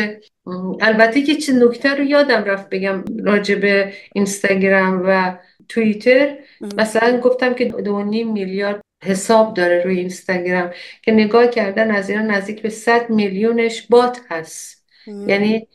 البته 0.81 1.21
که 1.21 1.35
چه 1.35 1.53
نکته 1.53 1.95
رو 1.95 2.03
یادم 2.03 2.43
رفت 2.43 2.69
بگم 2.69 3.03
راجع 3.23 3.63
به 3.63 3.89
اینستاگرام 4.13 5.03
و 5.05 5.37
توییتر. 5.69 6.37
مثلا 6.77 7.19
گفتم 7.19 7.53
که 7.53 7.65
دو 7.65 8.03
نیم 8.03 8.31
میلیارد 8.31 8.81
حساب 9.03 9.53
داره 9.53 9.83
روی 9.83 9.99
اینستاگرام 9.99 10.71
که 11.01 11.11
نگاه 11.11 11.47
کردن 11.47 11.91
از 11.91 12.09
اینا 12.09 12.21
نزدیک 12.21 12.61
به 12.61 12.69
100 12.69 13.09
میلیونش 13.09 13.87
bot 13.89 14.19
هست. 14.29 14.85
یعنی 15.27 15.67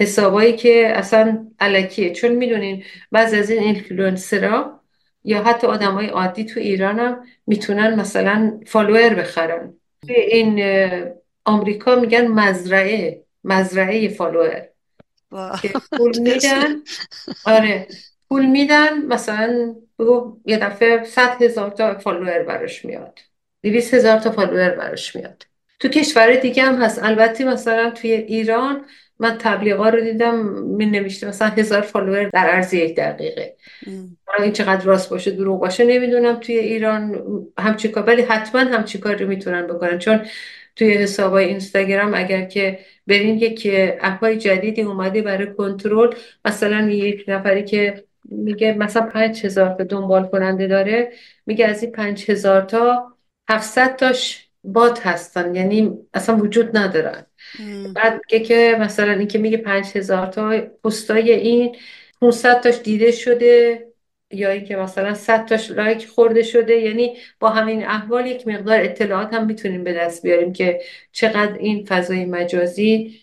حسابایی 0.00 0.56
که 0.56 0.92
اصلا 0.94 1.46
الکیه. 1.60 2.12
چون 2.12 2.32
می‌دونین 2.32 2.84
بعض 3.12 3.34
از 3.34 3.50
این 3.50 3.62
اینفلوئنسرها 3.62 4.80
یا 5.24 5.42
حتی 5.42 5.66
آدمای 5.66 6.06
عادی 6.06 6.44
تو 6.44 6.60
ایران 6.60 6.98
هم 6.98 7.22
می‌تونن 7.46 7.94
مثلا 7.94 8.60
فالوور 8.66 9.14
بخرن. 9.14 9.74
این 10.08 10.62
آمریکا 11.44 11.94
میگن 11.94 12.26
مزرعه 12.26 13.24
مزرعه 13.44 14.08
فالوور 14.08 14.68
که 15.62 15.72
پول 15.96 16.18
میدن. 16.28 16.82
آره. 17.46 17.86
پول 18.28 18.46
میدن 18.46 19.06
مثلا 19.06 19.74
بگو 19.98 20.40
یه 20.44 20.58
دفعه 20.58 21.04
صد 21.04 21.42
هزار 21.42 21.70
تا 21.70 21.98
فالوور 21.98 22.42
براش 22.42 22.84
میاد. 22.84 23.18
دویست 23.62 23.94
هزار 23.94 24.18
تا 24.18 24.30
فالوور 24.30 24.70
براش 24.70 25.16
میاد. 25.16 25.46
تو 25.80 25.88
کشور 25.88 26.34
دیگه 26.34 26.62
هم 26.62 26.82
هست. 26.82 27.02
البته 27.02 27.44
مثلا 27.44 27.90
توی 27.90 28.12
ایران 28.12 28.84
من 29.18 29.38
تبلیغا 29.38 29.88
رو 29.88 30.00
دیدم 30.00 30.38
می 30.62 30.86
نوشته 30.86 31.28
مثلا 31.28 31.48
هزار 31.48 31.80
فالوور 31.80 32.28
در 32.28 32.46
عرض 32.46 32.74
یک 32.74 32.96
دقیقه. 32.96 33.56
این 34.38 34.52
چقدر 34.52 34.84
راست 34.84 35.10
باشه 35.10 35.30
دروغ 35.30 35.60
باشه 35.60 35.84
نمی‌دونم 35.84 36.34
توی 36.34 36.58
ایران 36.58 37.22
همچی 37.58 37.88
کار. 37.88 38.04
ولی 38.04 38.22
حتما 38.22 38.60
همچی 38.60 38.98
کار 38.98 39.16
رو 39.16 39.28
می‌تونن 39.28 39.66
بکنن. 39.66 39.98
چون 39.98 40.26
توی 40.76 40.92
حسابای 40.92 41.44
اینستاگرام 41.44 42.14
اگر 42.14 42.44
که 42.44 42.78
برین 43.06 43.38
یک 43.38 43.70
اپای 44.00 44.36
جدیدی 44.36 44.82
اومده 44.82 45.22
برای 45.22 45.46
کنترل 45.46 46.14
مثلا 46.44 46.90
یک 46.90 47.24
نفری 47.28 47.64
که 47.64 48.04
میگه 48.30 48.72
مثلا 48.72 49.02
پنج 49.06 49.46
هزار 49.46 49.74
تا 49.74 49.84
دنبال 49.84 50.26
کننده 50.26 50.66
داره 50.66 51.12
میگه 51.46 51.66
از 51.66 51.82
این 51.82 51.92
پنج 51.92 52.30
هزار 52.30 52.62
تا 52.62 53.12
هفتصد 53.48 53.96
تاش 53.96 54.48
بات 54.64 55.06
هستن 55.06 55.54
یعنی 55.54 55.98
اصلا 56.14 56.36
وجود 56.36 56.76
ندارن. 56.76 57.26
بعد 57.94 58.20
میگه 58.32 58.44
که 58.44 58.76
مثلا 58.80 59.12
این 59.12 59.28
که 59.28 59.38
میگه 59.38 59.56
پنج 59.56 59.86
هزار 59.96 60.26
تا 60.26 60.50
پستای 60.84 61.32
این 61.32 61.76
500 62.20 62.60
تاش 62.60 62.78
دیده 62.78 63.10
شده 63.10 63.82
یا 64.30 64.50
اینکه 64.50 64.76
مثلا 64.76 65.14
100 65.14 65.46
تاش 65.46 65.70
لایک 65.70 66.06
خورده 66.06 66.42
شده 66.42 66.74
یعنی 66.74 67.16
با 67.40 67.48
همین 67.50 67.86
احوال 67.86 68.26
یک 68.26 68.48
مقدار 68.48 68.80
اطلاعات 68.80 69.34
هم 69.34 69.46
می‌تونیم 69.46 69.84
به 69.84 69.92
دست 69.92 70.22
بیاریم 70.22 70.52
که 70.52 70.80
چقدر 71.12 71.54
این 71.58 71.84
فضای 71.84 72.24
مجازی 72.24 73.20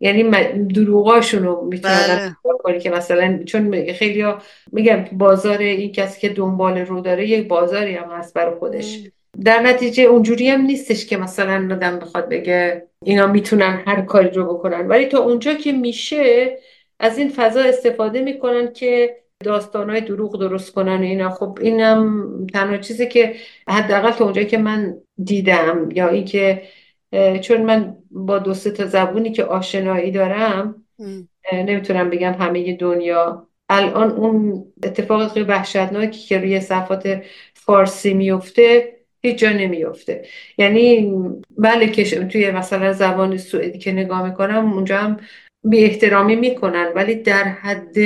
یعنی 0.00 0.22
دروغاشون 0.64 1.42
رو 1.42 1.68
می‌تونن 1.70 2.36
بله. 2.64 2.78
که 2.78 2.90
مثلا 2.90 3.40
چون 3.46 3.92
خیلی 3.92 4.20
ها 4.20 4.38
میگم 4.72 5.04
بازار 5.12 5.58
این 5.58 5.92
کسی 5.92 6.20
که 6.20 6.28
دنبال 6.28 6.78
رو 6.78 7.00
داره 7.00 7.28
یک 7.28 7.48
بازاری 7.48 7.94
هم 7.94 8.10
هست 8.10 8.34
برای 8.34 8.54
خودش. 8.58 9.00
در 9.44 9.60
نتیجه 9.62 10.02
اونجوری 10.02 10.48
هم 10.48 10.60
نیستش 10.60 11.06
که 11.06 11.16
مثلا 11.16 11.68
آدم 11.74 11.98
بخواد 11.98 12.28
بگه 12.28 12.86
اینا 13.04 13.26
می‌تونن 13.26 13.82
هر 13.86 14.00
کاری 14.00 14.30
رو 14.30 14.54
بکنن. 14.54 14.88
ولی 14.88 15.06
تا 15.06 15.18
اونجا 15.18 15.54
که 15.54 15.72
میشه 15.72 16.56
از 17.00 17.18
این 17.18 17.28
فضا 17.28 17.60
استفاده 17.60 18.20
می‌کنن 18.20 18.72
که 18.72 19.16
داستانهای 19.44 20.00
دروغ 20.00 20.40
درست 20.40 20.72
کنن 20.72 21.00
و 21.00 21.02
اینا. 21.02 21.30
خب 21.30 21.58
اینم 21.60 22.26
تنها 22.54 22.76
چیزی 22.76 23.08
که 23.08 23.34
حداقل 23.68 24.10
تا 24.10 24.24
اونجایی 24.24 24.46
که 24.46 24.58
من 24.58 24.94
دیدم 25.24 25.88
یا 25.94 26.08
اینکه 26.08 26.62
چون 27.40 27.62
من 27.62 27.96
با 28.10 28.38
دو 28.38 28.54
تا 28.54 28.86
زبونی 28.86 29.32
که 29.32 29.44
آشنایی 29.44 30.10
دارم 30.10 30.84
نمی‌تونم 31.52 32.10
بگم 32.10 32.32
همه 32.32 32.72
دنیا. 32.76 33.46
الان 33.68 34.10
اون 34.10 34.64
اتفاق 34.82 35.32
خیلی 35.32 35.46
وحشتناکی 35.46 36.20
که 36.20 36.38
روی 36.38 36.60
صفات 36.60 37.22
فارسی 37.54 38.14
میفته 38.14 38.96
هیچ 39.22 39.38
جا 39.38 39.50
نمیفته. 39.50 40.24
یعنی 40.58 41.14
بله 41.58 41.88
که 41.88 42.24
توی 42.24 42.50
مثلا 42.50 42.92
زبان 42.92 43.36
سوئدی 43.36 43.78
که 43.78 43.92
نگاه 43.92 44.28
می‌کنم 44.28 44.72
اونجا 44.72 44.98
هم 44.98 45.16
بی 45.64 45.84
احترامی 45.84 46.36
می‌کنن 46.36 46.92
ولی 46.94 47.14
در 47.14 47.44
حد 47.44 47.96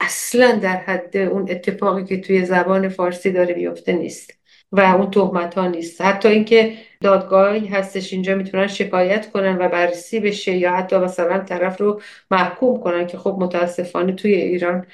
اصلا 0.00 0.52
در 0.62 0.76
حد 0.76 1.16
اون 1.16 1.50
اتفاقی 1.50 2.04
که 2.04 2.20
توی 2.20 2.44
زبان 2.44 2.88
فارسی 2.88 3.32
داره 3.32 3.54
میفته 3.54 3.92
نیست. 3.92 4.37
و 4.72 4.80
اون 4.80 5.10
تهمت 5.10 5.54
ها 5.54 5.66
نیست. 5.68 6.00
حتی 6.00 6.28
اینکه 6.28 6.78
دادگاهی 7.00 7.66
هستش 7.66 8.12
اینجا 8.12 8.34
می‌تونن 8.34 8.66
شکایت 8.66 9.30
کنن 9.30 9.58
و 9.58 9.68
بررسی 9.68 10.20
بشه 10.20 10.56
یا 10.56 10.72
حتی 10.72 10.96
مثلا 10.96 11.38
طرف 11.38 11.80
رو 11.80 12.00
محکوم 12.30 12.80
کنن 12.80 13.06
که 13.06 13.18
خب 13.18 13.36
متاسفانه 13.40 14.12
توی 14.12 14.32
ایران 14.34 14.86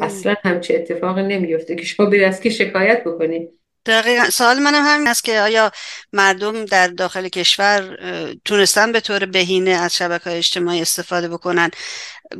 اصلا 0.00 0.34
همچه 0.44 0.74
اتفاقی 0.74 1.22
نمیفته 1.22 1.76
که 1.76 1.84
شما 1.84 2.06
بری 2.06 2.24
از 2.24 2.40
که 2.40 2.50
شکایت 2.50 3.04
بکنی؟ 3.04 3.57
دقیقا. 3.88 4.30
سوال 4.30 4.58
منم 4.58 4.82
همین 4.84 5.08
است 5.08 5.24
که 5.24 5.40
آیا 5.40 5.70
مردم 6.12 6.64
در 6.64 6.88
داخل 6.88 7.28
کشور 7.28 7.96
تونستن 8.44 8.92
به 8.92 9.00
طور 9.00 9.26
بهینه 9.26 9.70
از 9.70 9.96
شبکه 9.96 10.24
های 10.24 10.38
اجتماعی 10.38 10.80
استفاده 10.80 11.28
بکنن؟ 11.28 11.70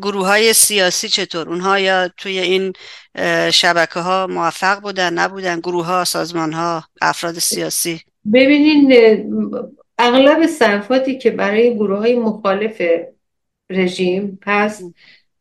گروه 0.03 0.27
های 0.27 0.53
سیاسی 0.53 1.09
چطور؟ 1.09 1.49
اونها 1.49 1.79
یا 1.79 2.09
توی 2.17 2.39
این 2.39 2.73
شبکه 3.53 4.01
ها 4.01 4.27
موفق 4.27 4.81
بودن 4.81 5.13
نبودن؟ 5.13 5.61
گروه 5.61 5.87
ها 5.87 6.05
سازمان 6.05 6.53
ها 6.53 6.85
افراد 7.03 7.39
سیاسی؟ 7.39 8.01
ببینین 8.33 8.93
اغلب 9.99 10.47
صرفاتی 10.47 11.19
که 11.19 11.31
برای 11.31 11.75
گروه 11.75 11.99
های 11.99 12.15
مخالف 12.15 12.83
رژیم 13.71 14.39
هست 14.47 14.85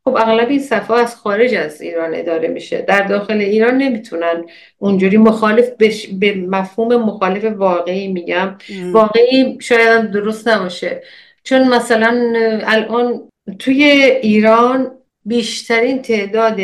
خب 0.07 0.15
اغلب 0.15 0.49
این 0.49 0.59
صفحه 0.59 0.97
از 0.97 1.15
خارج 1.15 1.53
از 1.53 1.81
ایران 1.81 2.15
اداره 2.15 2.47
میشه. 2.47 2.81
در 2.81 3.01
داخل 3.01 3.37
ایران 3.37 3.77
نمی‌تونن 3.77 4.43
اونجوری 4.77 5.17
مخالف 5.17 5.69
بش... 5.79 6.07
به 6.07 6.35
مفهوم 6.35 6.95
مخالف 6.95 7.43
واقعی 7.43 8.07
میگم. 8.07 8.57
واقعی 8.91 9.57
شاید 9.61 10.11
درست 10.11 10.47
نباشه. 10.47 11.01
چون 11.43 11.67
مثلا 11.67 12.33
الان 12.63 13.29
توی 13.59 13.83
ایران 14.21 14.91
بیشترین 15.25 16.01
تعداد 16.01 16.59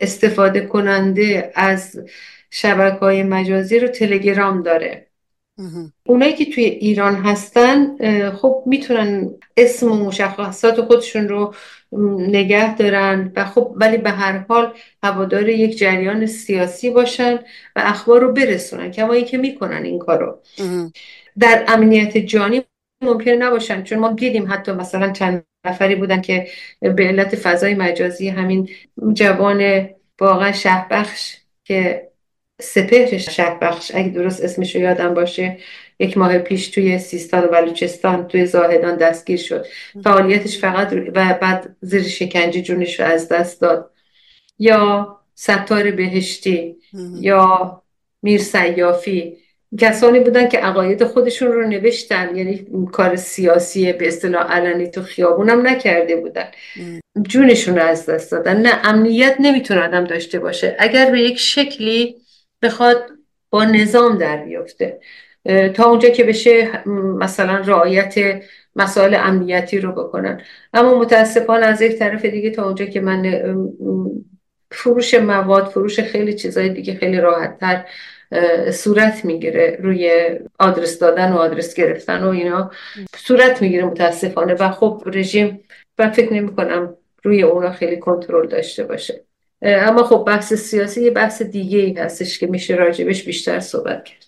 استفاده 0.00 0.60
کننده 0.60 1.52
از 1.54 2.00
شبکه 2.50 2.98
های 2.98 3.22
مجازی 3.22 3.78
رو 3.78 3.88
تلگرام 3.88 4.62
داره. 4.62 5.06
اونایی 6.06 6.32
که 6.32 6.44
توی 6.44 6.64
ایران 6.64 7.14
هستن 7.14 7.96
خب 8.30 8.62
می‌تونن 8.66 9.30
اسم 9.56 9.92
و 9.92 10.04
مشخصات 10.04 10.80
خودشون 10.80 11.28
رو 11.28 11.54
نگه 12.18 12.76
دارن 12.76 13.32
و 13.36 13.44
خب 13.44 13.72
ولی 13.76 13.96
به 13.96 14.10
هر 14.10 14.38
حال 14.48 14.74
هوادار 15.02 15.48
یک 15.48 15.78
جریان 15.78 16.26
سیاسی 16.26 16.90
باشن 16.90 17.34
و 17.76 17.82
اخبار 17.84 18.20
رو 18.20 18.32
برسونن 18.32 18.90
کما 18.90 19.12
اینکه 19.12 19.38
می‌کنن 19.38 19.84
این 19.84 19.98
کارو. 19.98 20.42
در 21.38 21.64
امنیت 21.68 22.18
جانی 22.18 22.62
ممکن 23.02 23.30
نباشن 23.30 23.82
چون 23.82 23.98
ما 23.98 24.12
دیدیم 24.12 24.52
حتی 24.52 24.72
مثلا 24.72 25.12
چند 25.12 25.44
نفری 25.66 25.94
بودن 25.94 26.20
که 26.20 26.48
به 26.80 27.04
علت 27.08 27.36
فضای 27.36 27.74
مجازی 27.74 28.28
همین 28.28 28.68
جوان 29.14 29.88
واقعا 30.20 30.52
شهبخش 30.52 31.36
که 31.64 32.08
سپهر 32.60 33.18
شهبخش 33.18 33.90
اگه 33.94 34.08
درست 34.08 34.44
اسمش 34.44 34.76
رو 34.76 34.82
یادم 34.82 35.14
باشه 35.14 35.58
یک 36.02 36.18
ماه 36.18 36.38
پیش 36.38 36.68
توی 36.68 36.98
سیستان 36.98 37.44
و 37.44 37.48
بلوچستان 37.48 38.28
توی 38.28 38.46
زاهدان 38.46 38.96
دستگیر 38.96 39.38
شد. 39.38 39.66
فعالیتش 40.04 40.58
فقط 40.58 40.92
و 41.14 41.38
بعد 41.42 41.76
زیر 41.80 42.02
شکنجه 42.02 42.62
جونش 42.62 43.00
رو 43.00 43.06
از 43.06 43.28
دست 43.28 43.60
داد. 43.60 43.90
یا 44.58 45.18
ستار 45.34 45.90
بهشتی 45.90 46.76
یا 47.20 47.82
میر 48.22 48.40
سیافی. 48.40 49.36
کسانی 49.78 50.20
بودن 50.20 50.48
که 50.48 50.58
عقاید 50.58 51.04
خودشون 51.04 51.52
رو 51.52 51.68
نوشتن 51.68 52.36
یعنی 52.36 52.66
کار 52.92 53.16
سیاسی 53.16 53.92
به 53.92 54.08
اصطلاح 54.08 54.52
علنی 54.52 54.88
تو 54.88 55.02
خیابونم 55.02 55.66
نکرده 55.66 56.16
بودن. 56.16 56.48
جونشون 57.22 57.78
رو 57.78 57.84
از 57.84 58.06
دست 58.06 58.32
دادن. 58.32 58.56
نه 58.56 58.80
امنیت 58.84 59.36
نمی‌تونه 59.40 59.80
آدم 59.80 60.04
داشته 60.04 60.38
باشه. 60.38 60.76
اگر 60.78 61.10
به 61.10 61.20
یک 61.20 61.38
شکلی 61.38 62.16
بخواد 62.62 63.02
با 63.50 63.64
نظام 63.64 64.18
در 64.18 64.36
بیفته. 64.36 65.00
تا 65.74 65.84
اونجا 65.84 66.08
که 66.08 66.24
بشه 66.24 66.88
مثلا 67.18 67.56
رعایت 67.56 68.42
مسائل 68.76 69.14
امنیتی 69.14 69.80
رو 69.80 69.92
بکنن. 69.92 70.40
اما 70.74 70.98
متاسفانه 70.98 71.66
از 71.66 71.82
یک 71.82 71.98
طرف 71.98 72.24
دیگه 72.24 72.50
تا 72.50 72.64
اونجا 72.64 72.84
که 72.84 73.00
من 73.00 73.44
فروش 74.70 75.14
مواد 75.14 75.66
فروش 75.66 76.00
خیلی 76.00 76.34
چیزای 76.34 76.68
دیگه 76.68 76.94
خیلی 76.94 77.20
راحت 77.20 77.58
تر 77.58 77.84
صورت 78.70 79.24
می‌گیره 79.24 79.78
روی 79.80 80.30
آدرس 80.58 80.98
دادن 80.98 81.32
و 81.32 81.36
آدرس 81.36 81.74
گرفتن 81.74 82.22
و 82.22 82.28
اینا. 82.28 82.70
صورت 83.16 83.62
می‌گیره 83.62 83.84
متاسفانه 83.84 84.54
و 84.54 84.70
خب 84.70 85.02
رژیم 85.06 85.64
من 85.98 86.10
فکر 86.10 86.32
نمی 86.32 86.56
کنم 86.56 86.96
روی 87.22 87.42
اونا 87.42 87.72
خیلی 87.72 87.96
کنترل 87.96 88.48
داشته 88.48 88.84
باشه. 88.84 89.24
اما 89.62 90.02
خب 90.02 90.24
بحث 90.26 90.54
سیاسی 90.54 91.02
یه 91.02 91.10
بحث 91.10 91.42
دیگه 91.42 91.78
ای 91.78 91.92
هستش 91.92 92.38
که 92.38 92.46
میشه 92.46 92.74
راجبش 92.74 93.24
بیشتر 93.24 93.60
صحبت 93.60 94.04
کرد. 94.04 94.24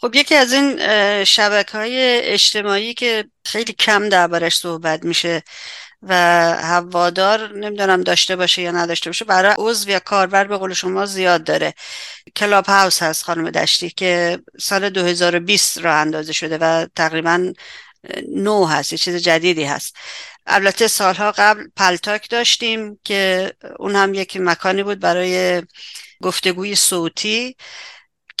خب 0.00 0.14
یکی 0.14 0.34
از 0.34 0.52
این 0.52 0.78
شبکه 1.24 1.78
های 1.78 2.20
اجتماعی 2.20 2.94
که 2.94 3.24
خیلی 3.44 3.72
کم 3.72 4.08
دربارش 4.08 4.56
صحبت 4.56 5.04
میشه 5.04 5.42
و 6.02 6.14
هوادار 6.62 7.52
نمی‌دونم 7.58 8.02
داشته 8.02 8.36
باشه 8.36 8.62
یا 8.62 8.70
نداشته 8.70 9.10
باشه 9.10 9.24
برای 9.24 9.54
عضو 9.58 9.90
یا 9.90 9.98
کاربر 10.00 10.44
به 10.44 10.56
قول 10.56 10.74
شما 10.74 11.06
زیاد 11.06 11.44
داره. 11.44 11.74
کلاب 12.36 12.66
هاوس 12.66 13.02
هست 13.02 13.24
خانم 13.24 13.50
دشتی 13.50 13.90
که 13.90 14.38
سال 14.60 14.90
2020 14.90 15.78
راه 15.78 15.94
اندازی 15.94 16.32
شده 16.32 16.58
و 16.58 16.86
تقریبا 16.96 17.52
نو 18.36 18.66
هست 18.66 18.92
یه 18.92 18.98
چیز 18.98 19.16
جدیدی 19.16 19.64
هست. 19.64 19.96
البته 20.46 20.88
سالها 20.88 21.32
قبل 21.32 21.64
پلتاک 21.76 22.30
داشتیم 22.30 23.00
که 23.04 23.52
اون 23.78 23.96
هم 23.96 24.14
یک 24.14 24.36
مکانی 24.36 24.82
بود 24.82 25.00
برای 25.00 25.62
گفتگوی 26.22 26.76
صوتی. 26.76 27.56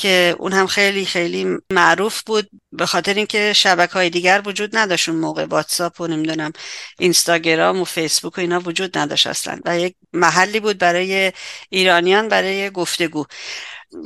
که 0.00 0.36
اون 0.38 0.52
هم 0.52 0.66
خیلی 0.66 1.04
خیلی 1.04 1.46
معروف 1.72 2.22
بود 2.22 2.50
به 2.72 2.86
خاطر 2.86 3.14
اینکه 3.14 3.52
شبکه 3.52 3.92
های 3.92 4.10
دیگر 4.10 4.42
وجود 4.46 4.76
نداشت 4.76 5.08
اون 5.08 5.18
موقع. 5.18 5.44
واتساپ 5.44 6.00
و 6.00 6.06
نمی‌دونم 6.06 6.52
اینستاگرام 6.98 7.80
و 7.80 7.84
فیسبوک 7.84 8.38
و 8.38 8.40
اینا 8.40 8.60
وجود 8.60 8.98
نداشت 8.98 9.26
اصلا. 9.26 9.58
و 9.64 9.78
یک 9.78 9.94
محلی 10.12 10.60
بود 10.60 10.78
برای 10.78 11.32
ایرانیان 11.70 12.28
برای 12.28 12.70
گفتگو. 12.70 13.24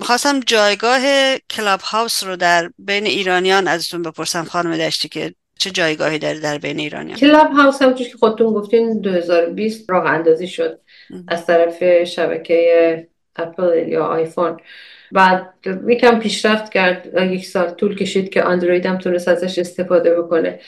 خواستم 0.02 0.40
جایگاه 0.40 1.00
کلاب 1.50 1.80
هاوس 1.80 2.24
رو 2.24 2.36
در 2.36 2.70
بین 2.78 3.06
ایرانیان 3.06 3.68
ازتون 3.68 4.02
بپرسم 4.02 4.44
خانم 4.44 4.76
دشتی 4.76 5.08
که 5.08 5.34
چه 5.58 5.70
جایگاهی 5.70 6.18
داره 6.18 6.40
در 6.40 6.58
بین 6.58 6.78
ایرانیان؟ 6.78 7.18
کلاب 7.18 7.52
هاوس 7.52 7.82
هم 7.82 7.94
که 7.94 8.04
خودتون 8.20 8.54
گفتین 8.54 9.00
2020 9.00 9.90
راه 9.90 10.06
اندازی 10.06 10.48
شد 10.48 10.80
از 11.28 11.46
طرف 11.46 12.04
شبکه 12.04 13.08
اپل 13.36 13.88
یا 13.88 14.06
آیفون. 14.06 14.56
بعد 15.14 15.54
یکم 15.88 16.18
پیشرفت 16.18 16.72
کرد 16.72 17.22
یک 17.32 17.46
سال 17.46 17.70
طول 17.70 17.96
کشید 17.96 18.28
که 18.28 18.48
اندروید 18.48 18.86
هم 18.86 18.98
تونست 18.98 19.28
ازش 19.28 19.58
استفاده 19.58 20.14
بکنه. 20.14 20.60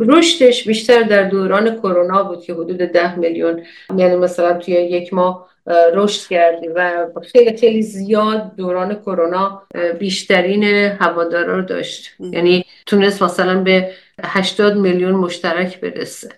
رشدش 0.00 0.66
بیشتر 0.68 1.02
در 1.02 1.22
دوران 1.22 1.76
کرونا 1.76 2.22
بود 2.22 2.42
که 2.42 2.52
حدود 2.52 2.78
ده 2.78 3.18
میلیون 3.18 3.62
یعنی 3.96 4.16
مثلا 4.16 4.58
توی 4.58 4.74
یک 4.74 5.14
ماه 5.14 5.50
رشد 5.94 6.28
کردی 6.28 6.68
و 6.68 7.06
خیلی 7.32 7.56
خیلی 7.56 7.82
زیاد 7.82 8.56
دوران 8.56 8.94
کرونا 8.94 9.62
بیشترین 9.98 10.64
هوادارا 11.00 11.56
رو 11.56 11.62
داشت. 11.62 12.10
یعنی 12.20 12.64
تونست 12.86 13.22
مثلا 13.22 13.62
به 13.62 13.90
80 14.22 14.76
میلیون 14.76 15.12
مشترک 15.12 15.80
برسه. 15.80 16.28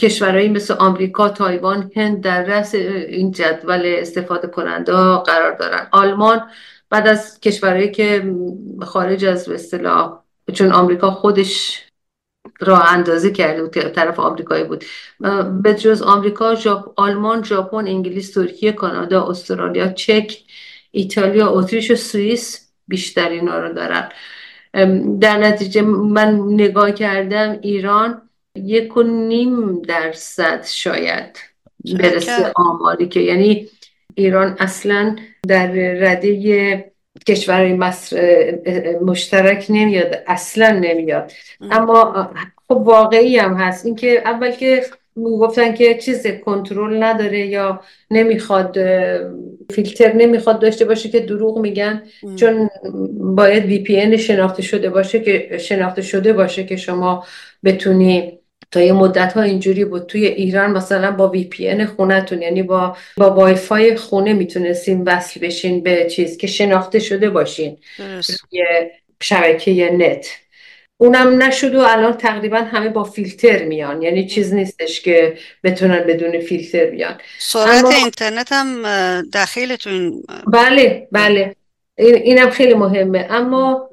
کشورهایی 0.00 0.48
مثل 0.48 0.74
آمریکا، 0.74 1.28
تایوان، 1.28 1.90
هند 1.96 2.20
در 2.20 2.44
رأس 2.44 2.74
این 2.74 3.30
جدول 3.30 3.82
استفاده 3.98 4.48
کننده 4.48 4.92
قرار 5.16 5.56
دارن. 5.56 5.88
آلمان 5.92 6.40
بعد 6.90 7.08
از 7.08 7.40
کشورهایی 7.40 7.90
که 7.90 8.34
خارج 8.82 9.24
از 9.24 9.48
اصطلاح 9.48 10.22
چون 10.52 10.72
آمریکا 10.72 11.10
خودش 11.10 11.82
راه 12.60 12.92
اندازی 12.92 13.32
کرده 13.32 13.62
بود 13.62 13.70
طرف 13.70 14.20
آمریکایی 14.20 14.64
بود. 14.64 14.84
به 15.62 15.74
جز 15.74 16.02
آمریکا 16.02 16.54
ژاپ 16.54 16.92
آلمان 16.96 17.44
ژاپن 17.44 17.86
انگلیس 17.86 18.32
ترکیه 18.32 18.72
کانادا 18.72 19.26
استرالیا 19.26 19.88
چک 19.88 20.38
ایتالیا 20.90 21.48
اتریش 21.50 21.90
و 21.90 21.94
سوئیس 21.94 22.72
بیشتر 22.88 23.28
اینا 23.28 23.58
رو 23.58 23.72
دارن. 23.72 24.08
در 25.20 25.38
نتیجه 25.38 25.82
من 25.82 26.40
نگاه 26.48 26.92
کردم 26.92 27.58
ایران 27.62 28.27
یک 28.54 28.96
و 28.96 29.02
نیم 29.02 29.82
درصد 29.82 30.64
شاید 30.64 31.38
برسه 31.98 32.52
آماری 32.56 33.08
که 33.08 33.20
یعنی 33.20 33.68
ایران 34.14 34.56
اصلا 34.58 35.16
در 35.48 35.66
رده 35.72 36.90
کشورهای 37.26 37.78
مشترک 39.00 39.66
نمیاد 39.68 40.22
اصلا 40.26 40.70
نمیاد. 40.70 41.32
اما 41.70 42.30
خب 42.68 42.76
واقعی 42.76 43.36
هم 43.36 43.54
هست. 43.54 43.86
اینکه 43.86 44.22
اول 44.24 44.50
که 44.50 44.84
گفتن 45.16 45.74
که 45.74 45.94
چیز 45.94 46.26
کنترل 46.26 47.02
نداره 47.02 47.46
یا 47.46 47.80
نمی‌خواد 48.10 48.78
فیلتر 49.70 50.12
نمی‌خواد 50.12 50.60
داشته 50.60 50.84
باشه 50.84 51.08
که 51.08 51.20
دروغ 51.20 51.58
میگن 51.58 52.02
چون 52.36 52.70
باید 53.20 53.64
IP 53.64 54.18
شناخته 54.18 54.62
شده 54.62 54.90
باشه 54.90 55.20
که 55.20 55.58
شناخته 55.58 56.02
شده 56.02 56.32
باشه 56.32 56.64
که 56.64 56.76
شما 56.76 57.24
بتونی 57.64 58.37
تا 58.70 58.80
یه 58.80 58.92
مدت 58.92 59.32
ها 59.32 59.42
اینجوری 59.42 59.84
بود. 59.84 60.06
توی 60.06 60.26
ایران 60.26 60.70
مثلا 60.70 61.10
با 61.10 61.28
VPN 61.28 61.86
خونتون 61.86 62.42
یعنی 62.42 62.62
با 62.62 62.96
با 63.16 63.30
وای 63.30 63.54
فای 63.54 63.96
خونه 63.96 64.32
می‌تونستین 64.32 65.02
وصل 65.02 65.40
بشین 65.40 65.82
به 65.82 66.06
چیز 66.10 66.36
که 66.36 66.46
شناخته 66.46 66.98
شده 66.98 67.30
باشین. 67.30 67.78
یه 68.50 68.92
شبکه 69.22 69.90
نت. 69.92 70.26
اونم 71.00 71.42
نشد 71.42 71.74
و 71.74 71.80
الان 71.80 72.12
تقریبا 72.12 72.56
همه 72.56 72.88
با 72.88 73.04
فیلتر 73.04 73.64
میان. 73.64 74.02
یعنی 74.02 74.26
چیز 74.26 74.54
نیستش 74.54 75.00
که 75.00 75.38
بتونن 75.64 76.00
بدون 76.00 76.40
فیلتر 76.40 76.84
بیان. 76.84 77.18
سرعت 77.38 77.84
اینترنت 77.84 78.52
هم 78.52 78.82
داخلتون 79.32 80.22
بله 80.46 81.08
بله. 81.12 81.54
اینم 81.98 82.50
خیلی 82.50 82.74
مهمه. 82.74 83.26
اما 83.30 83.87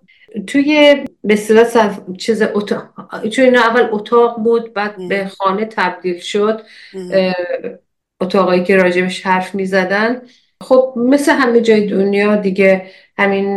توی 0.48 1.06
به 1.24 1.34
اصطلاح 1.34 1.98
چیز 2.18 2.42
اتاق 2.42 2.90
چون 3.32 3.56
اول 3.56 3.88
اتاق 3.92 4.38
بود 4.38 4.74
بعد 4.74 5.08
به 5.10 5.26
خانه 5.26 5.66
تبدیل 5.66 6.20
شد 6.20 6.62
اتاقایی 8.22 8.64
که 8.64 8.78
راجبش 8.78 9.26
حرف 9.26 9.56
می 9.56 9.66
زدن 9.66 10.22
خب 10.62 10.94
مثل 10.98 11.32
همه 11.32 11.62
جای 11.62 11.88
دنیا 11.88 12.36
دیگه 12.36 12.86
همین 13.18 13.56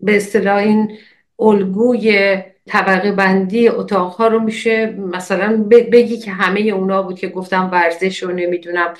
به 0.00 0.16
اصطلاح 0.16 0.56
این 0.56 0.92
الگوی 1.38 2.38
طبقه 2.66 3.12
بندی 3.12 3.68
اتاقها 3.68 4.28
رو 4.28 4.40
میشه 4.40 4.86
مثلا 4.86 5.64
بگی 5.68 6.16
که 6.16 6.30
همه 6.30 6.60
اونا 6.60 7.02
بود 7.02 7.18
که 7.18 7.28
گفتم 7.28 7.70
ورزش 7.72 8.22
رو 8.22 8.32
نمی‌دونم 8.32 8.94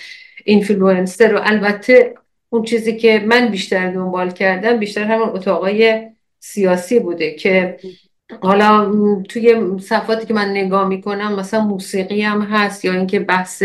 اینفلوئنسر 0.44 1.28
رو. 1.28 1.40
البته 1.42 2.14
اون 2.50 2.62
چیزی 2.62 2.96
که 2.96 3.24
من 3.26 3.48
بیشتر 3.48 3.90
دنبال 3.90 4.30
کردم 4.30 4.76
بیشتر 4.76 5.04
همون 5.04 5.28
اتاقای 5.28 6.08
سیاسی 6.44 7.00
بوده 7.00 7.34
که 7.34 7.76
حالا 8.42 8.92
توی 9.28 9.56
صفاتی 9.80 10.26
که 10.26 10.34
من 10.34 10.50
نگاه 10.50 10.88
می‌کنم 10.88 11.36
مثلا 11.36 11.60
موسیقی 11.60 12.22
هم 12.22 12.42
هست 12.42 12.84
یا 12.84 12.92
اینکه 12.92 13.20
بحث 13.20 13.62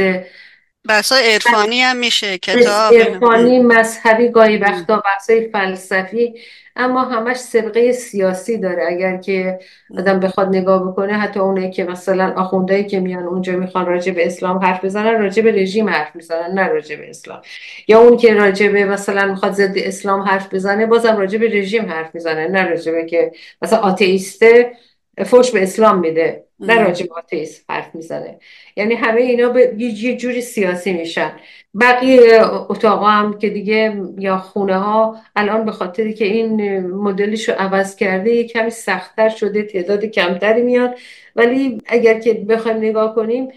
بحث 0.90 1.12
عرفانی 1.12 1.82
هم 1.82 1.98
میشه 1.98 2.38
کتاب 2.38 2.94
عرفانی 2.94 3.60
مذهبی 3.60 4.30
گاهی 4.30 4.58
وقتا 4.58 5.04
بحث 5.06 5.32
فلسفی 5.52 6.34
اما 6.80 7.02
همش 7.02 7.38
سبقه 7.38 7.92
سیاسی 7.92 8.58
داره. 8.58 8.84
اگر 8.88 9.18
که 9.18 9.60
آدم 9.98 10.20
بخواد 10.20 10.48
نگاه 10.48 10.92
بکنه 10.92 11.14
حتی 11.14 11.40
اونایی 11.40 11.72
که 11.72 11.84
مثلا 11.84 12.34
آخوندهایی 12.38 12.84
که 12.84 13.00
میان 13.00 13.24
اونجا 13.24 13.54
می‌خوان 13.56 13.86
راجع 13.86 14.12
به 14.12 14.26
اسلام 14.28 14.58
حرف 14.58 14.86
بزنن 14.86 15.22
راجع 15.22 15.44
به 15.44 15.52
رژیم 15.52 15.90
حرف 15.90 16.16
می‌زنن 16.16 16.60
نه 16.60 16.68
راجع 16.68 16.96
به 16.96 17.10
اسلام. 17.10 17.42
یا 17.88 18.00
اون 18.00 18.18
که 18.18 18.34
راجع 18.34 18.68
به 18.72 18.86
مثلا 18.86 19.26
می‌خواد 19.26 19.52
ضد 19.52 19.74
اسلام 19.78 20.22
حرف 20.22 20.54
بزنه 20.54 20.86
بازم 20.86 21.18
راجع 21.18 21.38
به 21.38 21.48
رژیم 21.48 21.86
حرف 21.86 22.16
می‌زنه 22.16 22.48
نه 22.48 22.70
راجع 22.70 22.92
به 22.92 23.06
که 23.06 23.32
مثلا 23.62 23.80
آتئیسته 23.80 24.72
فوش 25.26 25.52
به 25.52 25.64
اسلام 25.64 26.00
میده. 26.00 26.49
نه 26.60 26.84
راجع 26.84 27.06
به 27.06 27.46
حرف 27.70 27.96
می‌زنه. 27.96 28.40
یعنی 28.76 28.96
همه 28.96 29.22
اینا 29.22 29.50
به 29.50 29.76
یه 29.78 30.18
جوری 30.18 30.42
سیاسی 30.42 30.94
میشن. 30.94 31.32
بقیه 31.80 32.42
اتاق 32.70 33.04
هم 33.04 33.40
که 33.40 33.50
دیگه 33.50 34.02
یا 34.18 34.38
خونه 34.38 34.78
ها 34.78 35.18
الان 35.36 35.66
به 35.66 35.72
خاطری 35.72 36.14
که 36.14 36.26
این 36.26 36.80
مدلش 36.88 37.50
رو 37.50 37.56
عوض 37.58 37.96
کرده 37.96 38.36
یه 38.36 38.48
کمی 38.48 38.70
سختتر 38.70 39.30
شده 39.30 39.64
تعداد 39.64 40.06
کمتری 40.06 40.62
میاد. 40.62 40.98
ولی 41.36 41.82
اگر 41.86 42.20
که 42.20 42.34
بخوایم 42.34 42.78
نگاه 42.78 43.16
کنیم 43.16 43.48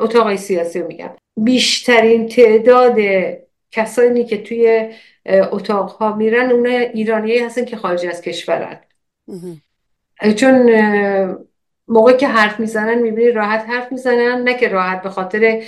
اتاق 0.00 0.36
سیاسی 0.36 0.80
رو 0.80 0.86
میگم. 0.86 1.10
بیشترین 1.36 2.28
تعداد 2.28 2.98
کسانی 3.70 4.24
که 4.24 4.42
توی 4.42 4.88
اتاق 5.26 5.90
ها 5.90 6.16
میرن 6.16 6.50
اون 6.50 6.66
ایرانی 6.66 7.38
هستن 7.38 7.64
که 7.64 7.76
خارج 7.76 8.06
از 8.06 8.20
کشورن. 8.20 8.80
چون 10.36 10.70
موقع 11.92 12.12
که 12.12 12.28
حرف 12.28 12.60
می‌زنن 12.60 12.98
می‌بینی 12.98 13.30
راحت 13.30 13.64
حرف 13.68 13.92
می‌زنن 13.92 14.42
نه 14.42 14.54
که 14.54 14.68
راحت 14.68 15.02
به 15.02 15.10
خاطر 15.10 15.62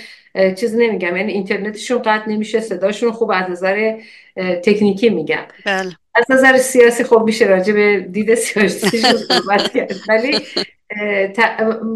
چیز 0.55 0.75
نمیگم 0.75 1.17
یعنی 1.17 1.31
اینترنتشون 1.31 2.01
قطع 2.01 2.29
نمیشه 2.29 2.59
صداشون 2.59 3.11
خوب 3.11 3.31
از 3.31 3.49
نظر 3.49 3.97
تکنیکی 4.35 5.09
میگم 5.09 5.45
بله. 5.65 5.91
از 6.15 6.25
نظر 6.29 6.57
سیاسی 6.57 7.03
خوب 7.03 7.23
میشه 7.23 7.45
راجع 7.45 7.73
به 7.73 7.99
دید 7.99 8.35
سیاسی 8.35 8.97
صحبت 9.27 9.73
کرد 9.73 9.93
ولی 10.09 10.39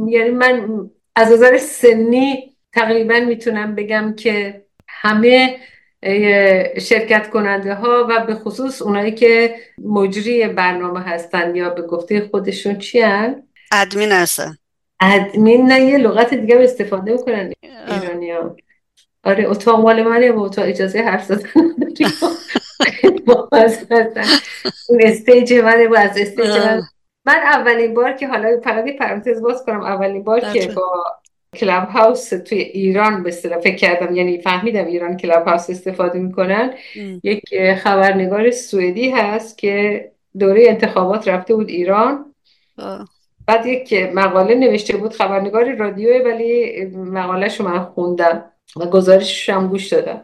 یعنی 0.08 0.30
من 0.30 0.90
از 1.16 1.32
نظر 1.32 1.58
سنی 1.58 2.56
تقریبا 2.74 3.20
می‌تونم 3.20 3.76
بگم 3.76 4.14
که 4.18 4.64
همه 4.88 5.60
شرکت 6.82 7.30
کننده 7.30 7.74
ها 7.74 8.08
و 8.10 8.26
به 8.26 8.36
خصوص 8.36 8.82
اونایی 8.82 9.12
که 9.12 9.56
مجری 9.84 10.48
برنامه 10.48 11.00
هستن 11.00 11.56
یا 11.56 11.70
به 11.70 11.82
گفته 11.82 12.30
خودشون 12.32 12.78
چی 12.78 13.00
هن؟ 13.00 13.44
ادمین 13.72 14.12
هستن. 14.12 14.58
ادمین 15.02 15.66
نه 15.66 15.82
یه 15.82 15.98
لغت 15.98 16.34
دیگه 16.34 16.58
استفاده 16.60 17.12
می‌کنن 17.12 17.54
ایرانی 17.88 18.32
ها 18.32 18.56
آره 19.24 19.50
اتاق 19.50 19.80
مال 19.80 20.04
منه 20.04 20.32
و 20.32 20.40
اتاق 20.40 20.66
اجازه 20.68 21.02
حرف 21.02 21.24
زدن 21.24 21.50
اون 24.90 25.00
stage 25.04 25.54
منه 25.54 25.88
و 25.88 25.96
از 25.98 26.18
stage 26.18 26.50
من. 26.50 26.82
من 27.26 27.36
اولین 27.36 27.94
بار 27.94 28.14
که 28.14 28.28
حالا 28.28 28.60
فقط 28.64 28.86
پرانتز 29.00 29.42
باز 29.42 29.66
کنم 29.66 29.82
اولین 29.82 30.24
بار 30.24 30.40
که 30.40 30.68
با 30.68 31.06
کلاب 31.56 31.90
هاوس 31.90 32.30
توی 32.30 32.60
ایران 32.60 33.24
به 33.24 33.32
فکر 33.32 33.76
کردم 33.76 34.16
یعنی 34.16 34.42
فهمیدم 34.42 34.86
ایران 34.86 35.18
کلاب 35.18 35.48
هاوس 35.48 35.70
استفاده 35.70 36.20
می‌کنن. 36.20 36.74
یک 37.24 37.42
خبرنگار 37.74 38.52
سوئدی 38.52 39.10
هست 39.10 39.58
که 39.58 40.06
دوره 40.40 40.66
انتخابات 40.68 41.28
رفته 41.28 41.56
بود 41.56 41.70
ایران. 41.70 42.36
بعد 43.50 43.66
یک 43.66 43.94
مقاله 43.94 44.56
نوشته 44.56 44.98
بود 44.98 45.14
خبرنگار 45.14 45.76
رادیو 45.76 46.24
ولی 46.26 46.86
مقالهشو 46.96 47.64
من 47.64 47.80
خوندم 47.80 48.52
و 48.76 48.86
گزارشش 48.86 49.50
هم 49.50 49.68
گوش 49.68 49.88
دادم. 49.88 50.24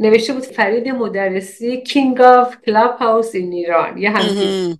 نوشته 0.00 0.32
بود 0.32 0.42
فرید 0.42 0.88
مدرسی 0.88 1.80
King 1.80 2.20
of 2.20 2.56
Clubhouse 2.66 3.34
in 3.34 3.52
Iran 3.52 3.98
یه 3.98 4.10
همچین 4.10 4.78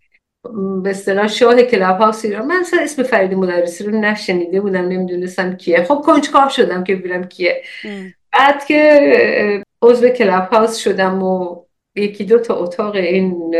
به 0.82 0.91
اصطلاح 0.91 1.28
شاه 1.28 1.62
کلاب 1.62 1.99
هاوس 1.99 2.24
ایران. 2.24 2.47
من 2.47 2.57
اصلا 2.61 2.80
اسم 2.82 3.03
فرید 3.03 3.34
مدرسی 3.34 3.84
رو 3.84 3.91
نشنیده 4.01 4.61
بودم 4.61 4.88
نمی‌دونستم 4.88 5.57
کیه. 5.57 5.84
خب 5.84 5.95
کنجکاو 5.95 6.49
شدم 6.49 6.84
که 6.84 6.97
ببینم 6.97 7.24
کیه. 7.24 7.62
بعد 8.32 8.64
که 8.64 9.62
عضو 9.82 10.09
کلاب 10.09 10.49
هاوس 10.53 10.76
شدم 10.76 11.22
و 11.22 11.57
یکی 11.97 12.24
دو 12.24 12.38
تا 12.38 12.57
اتاق 12.57 12.95
این 12.95 13.55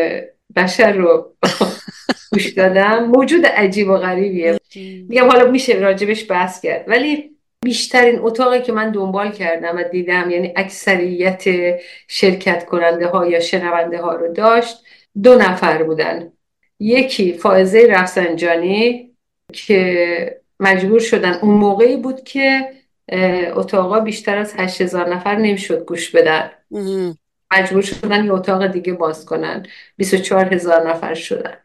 بشر 0.56 0.92
رو 0.92 1.34
گوش 2.32 2.48
دادم. 2.48 3.04
موجود 3.04 3.46
عجیب 3.46 3.88
و 3.88 3.96
غریبیه. 3.96 4.58
میگم 5.08 5.28
حالا 5.28 5.50
میشه 5.50 5.78
راجبش 5.78 6.30
بحث 6.30 6.60
کرد. 6.60 6.84
ولی 6.88 7.30
بیشترین 7.64 8.18
اتاقی 8.20 8.60
که 8.60 8.72
من 8.72 8.90
دنبال 8.90 9.32
کردم 9.32 9.76
و 9.76 9.82
دیدم 9.82 10.30
یعنی 10.30 10.52
اکثریت 10.56 11.44
شرکت 12.08 12.64
کننده 12.64 13.06
ها 13.06 13.26
یا 13.26 13.40
شنونده 13.40 13.98
ها 13.98 14.14
رو 14.14 14.32
داشت 14.32 14.76
دو 15.22 15.34
نفر 15.34 15.82
بودن. 15.82 16.32
یکی 16.80 17.32
فائزه 17.32 17.86
رفسنجانی 17.90 19.10
که 19.52 20.40
مجبور 20.60 21.00
شدن 21.00 21.32
اون 21.32 21.54
موقعی 21.54 21.96
بود 21.96 22.24
که 22.24 22.68
اتاقا 23.54 24.00
بیشتر 24.00 24.38
از 24.38 24.54
هشت 24.56 24.80
هزار 24.80 25.14
نفر 25.14 25.36
نمی‌شد 25.36 25.84
گوش 25.84 26.10
بدن. 26.10 26.50
مجبور 27.52 27.82
شدن 27.82 28.24
یه 28.24 28.32
اتاق 28.32 28.66
دیگه 28.66 28.92
باز 28.92 29.26
کنن. 29.26 29.66
24 29.96 30.54
هزار 30.54 30.90
نفر 30.90 31.14
شدن. 31.14 31.56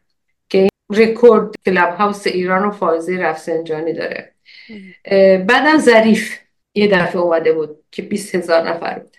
رکورد 0.90 1.54
کلاب 1.66 1.94
هاوس 1.94 2.26
ایران 2.26 2.64
و 2.64 2.70
فائزه 2.70 3.18
رفسنجانی 3.18 3.92
داره. 3.92 4.32
بعدم 5.46 5.78
ظریف 5.78 6.38
یه 6.74 6.86
دفعه 6.86 7.16
اومده 7.16 7.52
بود 7.52 7.78
که 7.90 8.02
20 8.02 8.34
هزار 8.34 8.68
نفر 8.68 8.98
بودن. 8.98 9.10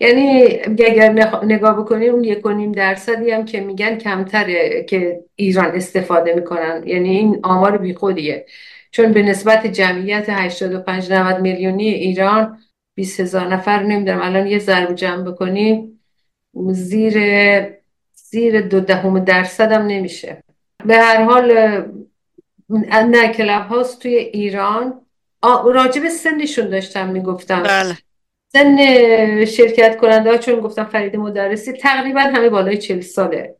یعنی 0.00 0.58
اگر 0.62 1.28
نگاه 1.44 1.80
بکنیم 1.80 2.14
اون 2.14 2.24
یک 2.24 2.46
و 2.46 2.50
نیم 2.50 2.72
درصدی 2.72 3.30
هم 3.30 3.44
که 3.44 3.60
میگن 3.60 3.98
کمتره 3.98 4.84
که 4.84 5.20
ایران 5.36 5.76
استفاده 5.76 6.34
می‌کنن. 6.34 6.82
یعنی 6.86 7.08
این 7.08 7.40
آمار 7.42 7.78
بیخودیه. 7.78 8.46
چون 8.90 9.12
به 9.12 9.22
نسبت 9.22 9.66
جمعیت 9.66 10.26
85 10.28 11.12
90 11.12 11.40
میلیونی 11.40 11.88
ایران 11.88 12.58
20 12.94 13.20
هزار 13.20 13.48
نفر 13.48 13.82
نمی‌دونم 13.82 14.22
الان 14.22 14.46
یه 14.46 14.58
ضرب 14.58 14.94
جمع 14.94 15.30
بکنیم 15.30 16.00
زیر 16.70 17.18
زیر 18.14 18.60
دو 18.60 18.80
دهم 18.80 19.24
درصد 19.24 19.72
هم 19.72 19.82
نمیشه. 19.82 20.42
به 20.84 20.96
هر 20.96 21.22
حال 21.22 21.52
نه 22.90 23.28
کلاب 23.28 23.66
هاست 23.66 24.02
توی 24.02 24.14
ایران. 24.14 25.00
راجب 25.64 26.08
سنشون 26.08 26.68
داشتم 26.68 27.08
می‌گفتم. 27.08 27.62
بله. 27.62 27.96
سن 28.52 29.44
شرکت 29.44 29.96
کننده 29.96 30.30
ها 30.30 30.36
چون 30.36 30.60
گفتم 30.60 30.84
فرید 30.84 31.16
مدرسی 31.16 31.72
تقریبا 31.72 32.20
همه 32.20 32.48
بالای 32.48 32.78
چل 32.78 33.00
ساله. 33.00 33.54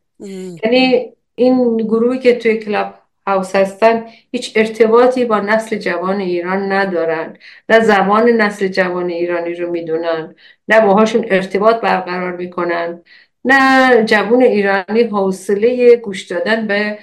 یعنی 0.63 1.13
این 1.35 1.77
گروهی 1.77 2.19
که 2.19 2.35
توی 2.35 2.57
کلاب 2.57 2.93
هاوس 3.27 3.55
هستن 3.55 4.05
هیچ 4.31 4.53
ارتباطی 4.55 5.25
با 5.25 5.39
نسل 5.39 5.77
جوان 5.77 6.19
ایران 6.19 6.71
ندارن. 6.71 7.37
نه 7.69 7.79
زبان 7.79 8.29
نسل 8.29 8.67
جوان 8.67 9.09
ایرانی 9.09 9.53
رو 9.53 9.71
می‌دونن. 9.71 10.35
نه 10.67 10.81
باهاشون 10.81 11.25
ارتباط 11.29 11.81
برقرار 11.81 12.35
می‌کنن. 12.35 13.01
نه 13.45 14.03
جوان 14.03 14.41
ایرانی 14.41 15.03
حوصله 15.03 15.95
گوش 15.95 16.21
دادن 16.21 16.67
به 16.67 16.99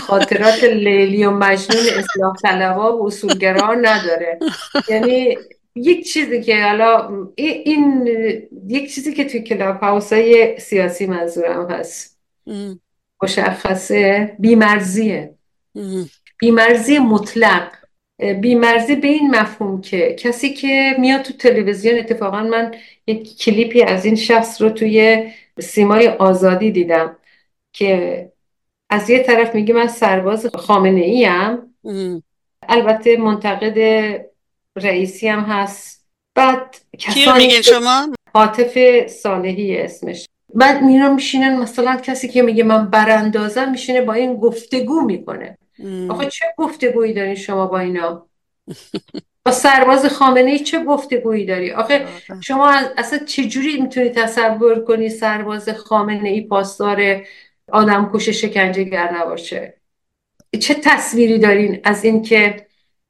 خاطرات 0.00 0.64
لیلی 0.64 1.24
و 1.24 1.30
مجنون 1.30 1.84
اصلاح 1.98 2.36
طلبا 2.42 2.98
و 2.98 3.06
اصولگرا 3.06 3.74
نداره. 3.74 4.38
یعنی 4.88 5.36
یک 5.74 6.12
چیزی 6.12 6.42
که 6.42 6.64
حالا 6.64 7.10
این 7.36 8.06
یک 8.68 8.94
چیزی 8.94 9.14
که 9.14 9.24
توی 9.24 9.42
کلاب 9.42 9.80
هاوس 9.80 10.12
های 10.12 10.60
سیاسی 10.60 11.06
منظورم 11.06 11.70
هست. 11.70 12.18
مشخصه 13.22 14.36
بیمرزیه. 14.38 15.34
بیمرزی 16.38 16.98
مطلق. 16.98 17.72
بیمرزی 18.18 18.96
به 18.96 19.08
این 19.08 19.30
مفهوم 19.30 19.80
که 19.80 20.14
کسی 20.14 20.54
که 20.54 20.96
میاد 20.98 21.22
تو 21.22 21.32
تلویزیون 21.32 21.98
اتفاقا 21.98 22.42
من 22.42 22.74
یک 23.06 23.38
کلیپی 23.38 23.82
از 23.82 24.04
این 24.04 24.16
شخص 24.16 24.62
رو 24.62 24.70
توی 24.70 25.30
سیمای 25.60 26.08
آزادی 26.08 26.70
دیدم 26.70 27.16
که 27.72 28.28
از 28.90 29.10
یه 29.10 29.22
طرف 29.22 29.54
میگه 29.54 29.74
من 29.74 29.86
سرباز 29.86 30.46
خامنه 30.54 31.00
ای 31.00 31.28
البته 32.68 33.16
منتقد 33.16 33.78
رئیسی 34.76 35.28
هم 35.28 35.40
هست. 35.40 36.06
بعد 36.34 36.76
کسانی 36.98 37.46
میگین 37.46 37.62
شما؟ 37.62 38.08
حاطف 38.34 39.06
صالحی 39.06 39.76
اسمش. 39.76 40.26
بعد 40.54 40.82
میرا 40.82 41.14
میشینن 41.14 41.56
مثلا 41.56 41.96
کسی 41.96 42.28
که 42.28 42.42
میگه 42.42 42.64
من 42.64 42.90
براندازم 42.90 43.70
میشینه 43.70 44.00
با 44.00 44.12
این 44.12 44.36
گفتگو 44.36 45.00
می‌کنه. 45.00 45.58
آخه 46.08 46.26
چه 46.30 46.46
گفتگویی 46.56 47.12
داری 47.12 47.36
شما 47.36 47.66
با 47.66 47.78
اینا؟ 47.78 48.26
با 49.44 49.52
سرباز 49.52 50.06
خامنه 50.06 50.50
ای 50.50 50.58
چه 50.58 50.84
گفتگویی 50.84 51.46
داری؟ 51.46 51.72
آخه 51.72 52.06
شما 52.40 52.70
اصلا 52.96 53.18
چجوری 53.18 53.80
می‌تونی 53.80 54.08
تصور 54.08 54.84
کنی 54.84 55.08
سرباز 55.08 55.68
خامنه 55.68 56.28
ای 56.28 56.40
پاسدار 56.40 57.22
آدم 57.72 58.10
کش 58.14 58.28
شکنجه 58.28 58.84
گر 58.84 59.12
نباشه؟ 59.12 59.80
چه 60.60 60.74
تصویری 60.74 61.38
دارین 61.38 61.80
از 61.84 62.04
اینکه 62.04 62.66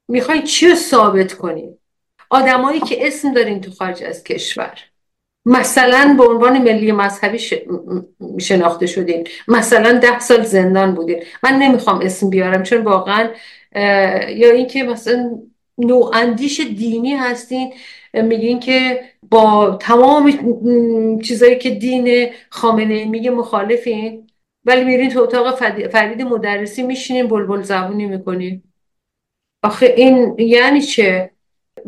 می‌خواین 0.07 0.43
چی 0.43 0.67
رو 0.67 0.75
ثابت 0.75 1.33
کنین؟ 1.33 1.77
آدمایی 2.29 2.79
که 2.79 3.07
اسم 3.07 3.33
دارین 3.33 3.61
تو 3.61 3.71
خارج 3.71 4.03
از 4.03 4.23
کشور. 4.23 4.79
مثلا 5.47 6.15
به 6.17 6.23
عنوان 6.27 6.57
ملی 6.57 6.91
مذهبی 6.91 7.39
شناخته 8.39 8.85
شدین. 8.87 9.27
مثلا 9.47 9.99
ده 9.99 10.19
سال 10.19 10.43
زندان 10.43 10.95
بودین. 10.95 11.23
من 11.43 11.53
نمی‌خوام 11.53 11.99
اسم 12.01 12.29
بیارم. 12.29 12.63
چون 12.63 12.83
واقعا 12.83 13.29
یا 14.29 14.51
اینکه 14.51 14.83
مثلا 14.83 15.39
نواندیش 15.77 16.59
دینی 16.59 17.15
هستین 17.15 17.73
میگین 18.13 18.59
که 18.59 19.03
با 19.29 19.77
تمام 19.81 20.31
چیزایی 21.19 21.57
که 21.57 21.69
دین 21.69 22.29
خامنه 22.49 23.05
میگه 23.05 23.29
مخالفین. 23.29 24.27
ولی 24.65 24.83
میرین 24.83 25.09
تو 25.09 25.21
اتاق 25.21 25.55
فرید 25.91 26.21
مدرسی 26.21 26.83
میشینین 26.83 27.27
بلبل 27.27 27.61
زبونی 27.61 28.05
می‌کنین. 28.05 28.63
آخه 29.63 29.93
این 29.97 30.35
یعنی 30.39 30.81
چه؟ 30.81 31.36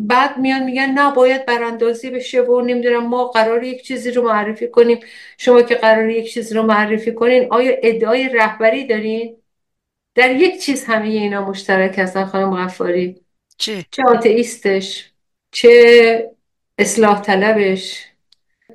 بعد 0.08 0.38
میان 0.38 0.64
میگن 0.64 0.89
نه 0.89 1.14
باید 1.14 1.45
براندازی 1.45 2.10
بشه 2.10 2.41
و 2.41 2.62
نمی‌دونم 2.62 3.08
ما 3.08 3.26
قرار 3.26 3.64
یک 3.64 3.84
چیزی 3.84 4.12
رو 4.12 4.24
معرفی 4.24 4.68
کنیم. 4.68 5.00
شما 5.38 5.62
که 5.62 5.76
قرار 5.76 6.10
یک 6.10 6.34
چیزی 6.34 6.56
رو 6.56 6.64
معرفی 6.64 7.14
کنین 7.14 7.47
آیا 7.52 7.72
ادعای 7.84 8.30
رهبری 8.30 8.88
دارین؟ 8.88 9.38
در 10.16 10.36
یک 10.36 10.62
چیز 10.62 10.86
همه 10.86 11.08
اینا 11.08 11.50
مشترک 11.50 12.00
هستن 12.00 12.26
خانم 12.26 12.56
غفاری. 12.66 13.22
چه 13.58 13.86
چه 13.91 14.04
آتئیستش 14.08 15.12
چه 15.52 16.32
اصلاح 16.78 17.22
طلبش. 17.22 18.06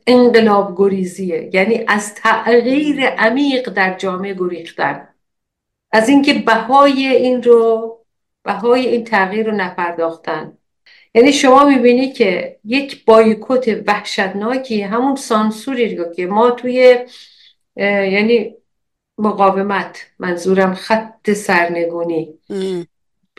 انقلاب 0.07 0.75
گریزیه. 0.77 1.51
یعنی 1.53 1.85
از 1.89 2.15
تغییر 2.15 3.07
عمیق 3.07 3.69
در 3.69 3.99
جامعه 3.99 4.35
گریختن. 4.35 5.09
از 5.93 6.09
اینکه 6.09 6.35
بهای 6.35 7.07
این 7.07 7.43
رو 7.43 7.91
بهای 8.43 8.87
این 8.87 9.05
تغییر 9.05 9.47
رو 9.47 9.57
نپرداختن. 9.57 10.59
یعنی 11.15 11.33
شما 11.33 11.65
می‌بینی 11.65 12.13
که 12.13 12.57
یک 12.65 13.05
بایکوت 13.05 13.83
وحشتناکی 13.87 14.81
همون 14.83 15.17
سانسوری 15.17 15.97
رو 15.97 16.13
که 16.13 16.27
ما 16.27 16.51
توی 16.51 16.99
یعنی 17.77 18.55
مقاومت 19.19 20.07
منظورم 20.19 20.75
خط 20.75 21.31
سرنگونی 21.31 22.35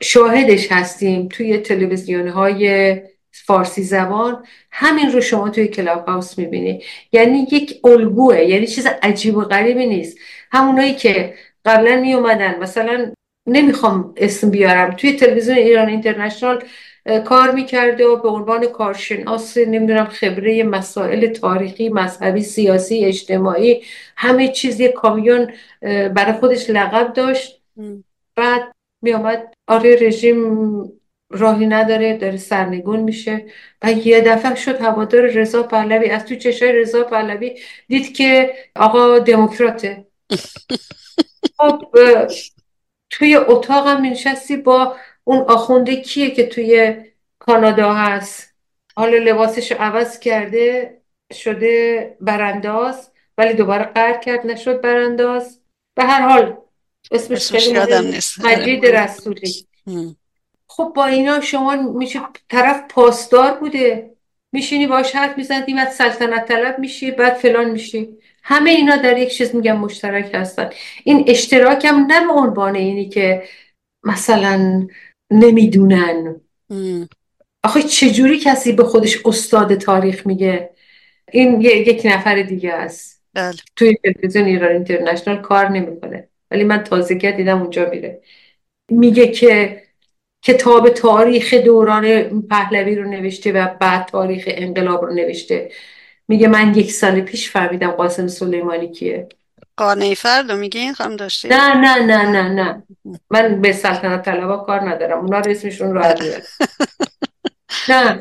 شاهدش 0.01 0.71
هستیم 0.71 1.27
توی 1.27 1.57
تلویزیون 1.57 2.27
های 2.27 2.95
فارسی 3.31 3.83
زبان 3.83 4.45
همین 4.71 5.11
رو 5.11 5.21
شما 5.21 5.49
توی 5.49 5.67
کلاب 5.67 6.07
هاوس 6.07 6.37
می‌بینی. 6.37 6.83
یعنی 7.11 7.47
یک 7.51 7.79
الگوه 7.83 8.39
یعنی 8.39 8.67
چیز 8.67 8.87
عجیب 9.01 9.37
و 9.37 9.41
غریبی 9.41 9.87
نیست. 9.87 10.17
همونایی 10.51 10.93
که 10.93 11.33
قبلا 11.65 12.01
می 12.01 12.13
اومدن 12.13 12.59
مثلا 12.59 13.11
نمی‌خوام 13.47 14.13
اسم 14.17 14.49
بیارم 14.49 14.91
توی 14.91 15.13
تلویزیون 15.13 15.57
ایران 15.57 15.89
اینترنشنال 15.89 16.63
کار 17.25 17.51
می‌کرده 17.51 18.05
و 18.05 18.21
به 18.21 18.29
عنوان 18.29 18.65
کارشناس 18.65 19.57
نمی‌دونم 19.57 20.05
خبره 20.05 20.63
مسائل 20.63 21.27
تاریخی 21.27 21.89
مذهبی 21.89 22.41
سیاسی 22.41 23.05
اجتماعی 23.05 23.83
همه 24.17 24.47
چیز 24.47 24.79
یه 24.79 24.91
کامیون 24.91 25.53
برای 25.81 26.33
خودش 26.39 26.69
لقب 26.69 27.13
داشت. 27.13 27.61
بعد 28.35 28.61
میامد 29.01 29.53
آره 29.67 29.95
رژیم 30.01 30.91
راهی 31.29 31.65
نداره 31.65 32.17
داره 32.17 32.37
سرنگون 32.37 32.99
میشه. 32.99 33.45
و 33.83 33.91
یه 33.91 34.21
دفعه 34.21 34.55
شد 34.55 34.81
هوادار 34.81 35.21
رضا 35.21 35.63
پهلوی. 35.63 36.09
از 36.09 36.25
تو 36.25 36.35
چشای 36.35 36.71
رضا 36.71 37.03
پهلوی 37.03 37.59
دید 37.87 38.13
که 38.13 38.53
آقا 38.75 39.19
دموکراته. 39.19 40.05
خب 41.57 41.81
توی 43.09 43.35
اتاقم 43.35 44.01
نشستی 44.01 44.57
با 44.57 44.95
اون 45.27 45.37
آخونده 45.37 45.95
کیه 45.95 46.31
که 46.31 46.45
توی 46.45 46.95
کانادا 47.39 47.93
هست؟ 47.93 48.53
حالا 48.95 49.17
لباسش 49.17 49.71
عوض 49.71 50.19
کرده 50.19 50.97
شده 51.33 52.17
برانداز 52.21 53.11
ولی 53.37 53.53
دوباره 53.53 53.83
قهر 53.83 54.17
کرد 54.17 54.47
نشد 54.47 54.81
برانداز. 54.81 55.59
به 55.95 56.03
هر 56.03 56.21
حال 56.29 56.57
اسمش 57.11 57.51
خیلی 57.51 57.79
مجید 58.43 58.85
رسولی. 58.85 59.67
خب 60.67 60.91
با 60.95 61.05
اینا 61.05 61.41
شما 61.41 61.75
میشه 61.75 62.19
طرف 62.49 62.83
پاسدار 62.89 63.59
بوده. 63.59 64.11
میشینی 64.51 64.87
باش 64.87 65.15
حرف 65.15 65.37
می‌زنی 65.37 65.73
بعد 65.73 65.89
سلطنت 65.89 66.47
طلب 66.47 66.79
میشی 66.79 67.11
بعد 67.11 67.33
فلان 67.33 67.69
میشی. 67.71 68.17
همه 68.43 68.69
اینا 68.69 68.95
در 68.95 69.17
یک 69.17 69.33
چیز 69.33 69.55
میگم 69.55 69.77
مشترک 69.77 70.31
هستن. 70.33 70.69
این 71.03 71.23
اشتراک 71.27 71.85
هم 71.85 72.05
نه 72.05 72.27
به 72.27 72.33
عنوان 72.33 72.75
اینی 72.75 73.09
که 73.09 73.43
مثلا 74.03 74.87
نمی‌دونن. 75.31 76.41
آخه 77.63 77.81
چجوری 77.83 78.39
کسی 78.39 78.71
به 78.71 78.83
خودش 78.83 79.25
استاد 79.25 79.75
تاریخ 79.75 80.27
میگه؟ 80.27 80.69
این 81.31 81.61
یک 81.61 82.01
نفر 82.05 82.41
دیگه 82.41 82.73
است. 82.73 83.23
بله. 83.33 83.55
توی 83.75 83.95
تلویزیون 84.03 84.45
ایران 84.45 84.71
اینترنشنال 84.71 85.41
کار 85.41 85.69
نمی‌کنه. 85.69 86.27
ولی 86.51 86.63
من 86.63 86.83
تازگی 86.83 87.31
دیدم 87.31 87.61
اونجا 87.61 87.89
میره. 87.89 88.21
میگه 88.89 89.27
که 89.27 89.81
کتاب 90.41 90.89
تاریخ 90.89 91.53
دوران 91.53 92.41
پهلوی 92.41 92.95
رو 92.95 93.09
نوشته 93.09 93.51
و 93.51 93.67
بعد 93.79 94.05
تاریخ 94.05 94.43
انقلاب 94.47 95.05
رو 95.05 95.13
نوشته. 95.13 95.71
میگه 96.27 96.47
من 96.47 96.75
یک 96.75 96.91
سال 96.91 97.21
پیش 97.21 97.49
فهمیدم 97.49 97.91
قاسم 97.91 98.27
سلیمانی 98.27 98.91
کیه. 98.91 99.27
قانه 99.77 100.15
فرد 100.15 100.51
رو 100.51 100.57
میگه 100.57 100.79
این 100.79 100.93
خواهم 100.93 101.15
داشته 101.15 101.47
نه 101.47 101.73
نه 101.73 102.05
نه 102.05 102.29
نه 102.29 102.49
نه. 102.49 102.83
من 103.29 103.61
به 103.61 103.73
سلطنت 103.73 104.25
طلبا 104.25 104.57
کار 104.57 104.89
ندارم. 104.89 105.19
اونا 105.19 105.39
رو 105.39 105.51
اسمشون 105.51 105.93
رو 105.93 106.01
نه. 107.89 108.19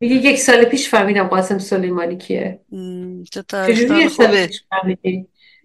میگه 0.00 0.14
یک 0.14 0.38
سال 0.38 0.64
پیش 0.64 0.88
فهمیدم 0.88 1.26
قاسم 1.26 1.58
سلیمانی 1.58 2.16
کیه. 2.16 2.60
چجوری 3.50 4.08
خوبه. 4.08 4.50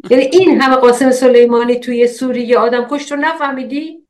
یعنی 0.09 0.23
این 0.23 0.61
همه 0.61 0.75
قاسم 0.75 1.11
سلیمانی 1.11 1.79
توی 1.79 2.07
سوریه 2.07 2.57
آدم 2.57 2.87
کشت 2.91 3.11
رو 3.11 3.17
نفهمیدی؟ 3.17 4.07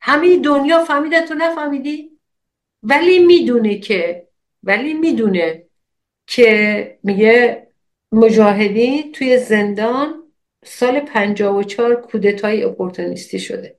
همه 0.00 0.38
دنیا 0.38 0.84
فهمیدن 0.84 1.26
تو 1.26 1.34
نفهمیدی؟ 1.34 2.10
ولی 2.82 3.18
می‌دونه 3.18 3.78
که 3.78 4.28
ولی 4.62 4.94
می‌دونه 4.94 5.62
که 6.26 6.98
میگه 7.02 7.66
مجاهدین 8.12 9.12
توی 9.12 9.38
زندان 9.38 10.19
سال 10.64 11.00
54 11.00 11.94
کودتای 11.94 12.64
اپورتونیستی 12.64 13.40
شده. 13.40 13.78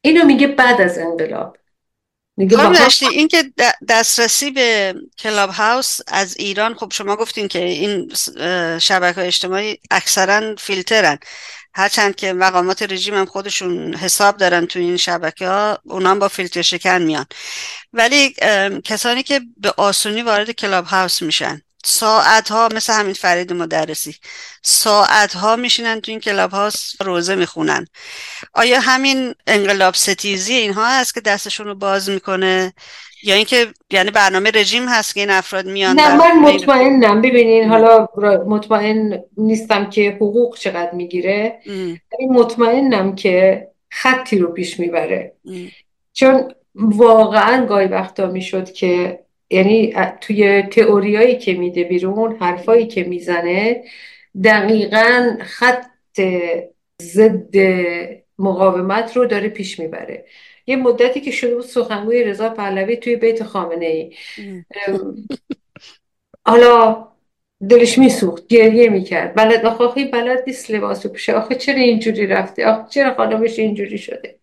اینو 0.00 0.24
میگه 0.24 0.46
بعد 0.46 0.80
از 0.80 0.98
انقلاب. 0.98 1.56
خب 2.50 3.06
این 3.12 3.28
که 3.28 3.44
دسترسی 3.88 4.50
به 4.50 4.94
کلاب 5.18 5.50
هاوس 5.50 5.98
از 6.06 6.36
ایران 6.36 6.74
خب 6.74 6.92
شما 6.92 7.16
گفتین 7.16 7.48
که 7.48 7.64
این 7.64 8.12
شبکه 8.78 9.26
اجتماعی 9.26 9.78
اکثرا 9.90 10.54
فیلترن. 10.58 11.18
هرچند 11.74 12.16
که 12.16 12.32
مقامات 12.32 12.82
رژیم 12.82 13.14
هم 13.14 13.24
خودشون 13.24 13.94
حساب 13.94 14.36
دارن 14.36 14.66
تو 14.66 14.78
این 14.78 14.96
شبکه 14.96 15.48
ها 15.48 15.78
اونا 15.84 16.14
با 16.14 16.28
فیلتر 16.28 16.62
شکن 16.62 17.02
میان. 17.02 17.26
ولی 17.92 18.34
کسانی 18.84 19.22
که 19.22 19.40
به 19.56 19.74
آسونی 19.76 20.22
وارد 20.22 20.50
کلاب 20.50 20.84
هاوس 20.84 21.22
میشن 21.22 21.62
ساعت 21.88 22.48
ها 22.48 22.68
مثل 22.74 22.92
همین 22.92 23.14
فرید 23.14 23.52
مدرسی. 23.52 24.16
ساعت 24.62 25.36
ها 25.36 25.56
میشینن 25.56 26.00
تو 26.00 26.10
این 26.10 26.20
کلاب 26.20 26.50
ها 26.50 26.70
روزه 27.00 27.34
می‌خونن. 27.34 27.86
آیا 28.54 28.80
همین 28.80 29.34
انقلاب 29.46 29.94
ستیزی 29.94 30.54
اینها 30.54 30.88
هست 30.88 31.14
که 31.14 31.20
دستشون 31.20 31.66
رو 31.66 31.74
باز 31.74 32.10
می‌کنه؟ 32.10 32.72
یا 33.22 33.34
اینکه 33.34 33.66
یعنی 33.90 34.10
برنامه 34.10 34.50
رژیم 34.50 34.88
هست 34.88 35.14
که 35.14 35.20
این 35.20 35.30
افراد 35.30 35.66
میان 35.66 36.00
نه 36.00 36.16
من 36.16 36.38
مطمئنم. 36.38 37.22
ببینین 37.22 37.68
حالا 37.68 38.08
مطمئن 38.46 39.22
نیستم 39.36 39.90
که 39.90 40.10
حقوق 40.10 40.58
چقدر 40.58 40.90
می‌گیره 40.92 41.60
ولی 41.66 42.26
مطمئنم 42.30 43.14
که 43.14 43.68
خطی 43.90 44.38
رو 44.38 44.52
پیش 44.52 44.80
می‌بره. 44.80 45.32
چون 46.12 46.52
واقعا 46.74 47.66
گاهی 47.66 47.86
وقتا 47.86 48.26
می‌شد 48.26 48.72
که 48.72 49.20
یعنی 49.50 49.94
توی 50.20 50.62
تئوریایی 50.62 51.38
که 51.38 51.54
میده 51.54 51.84
بیرون 51.84 52.36
حرفایی 52.36 52.86
که 52.86 53.04
می‌زنه 53.04 53.84
دقیقا 54.44 55.36
خط 55.40 56.20
ضد 57.02 57.56
مقاومت 58.38 59.16
رو 59.16 59.26
داره 59.26 59.48
پیش 59.48 59.78
می‌بره. 59.78 60.24
یه 60.66 60.76
مدتی 60.76 61.20
که 61.20 61.30
شده 61.30 61.54
بود 61.54 61.64
سخنگوی 61.64 62.24
رضا 62.24 62.48
پهلوی 62.48 62.96
توی 62.96 63.16
بیت 63.16 63.42
خامنه 63.42 63.86
ای. 63.86 64.14
حالا 66.46 67.08
دلش 67.70 67.98
میسوخت 67.98 68.46
گریه 68.46 68.88
می‌کرد. 68.88 69.34
بلد 69.34 69.66
آخه 69.66 70.04
بلد 70.04 70.44
نیست 70.46 70.70
لباس 70.70 71.06
بپوشه 71.06 71.32
آخه 71.32 71.54
چرا 71.54 71.78
اینجوری 71.78 72.26
رفته 72.26 72.66
آخه 72.66 72.88
چرا 72.90 73.14
خانمش 73.14 73.58
اینجوری 73.58 73.98
شده؟ 73.98 74.38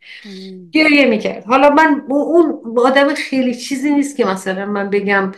گریه 0.72 1.06
می‌کرد. 1.06 1.44
حالا 1.46 1.70
من 1.70 2.02
اون 2.10 2.62
آدم 2.78 3.14
خیلی 3.14 3.56
چیزی 3.56 3.94
نیست 3.94 4.18
که 4.18 4.26
مثلا 4.26 4.66
من 4.66 4.90
بگم 4.90 5.32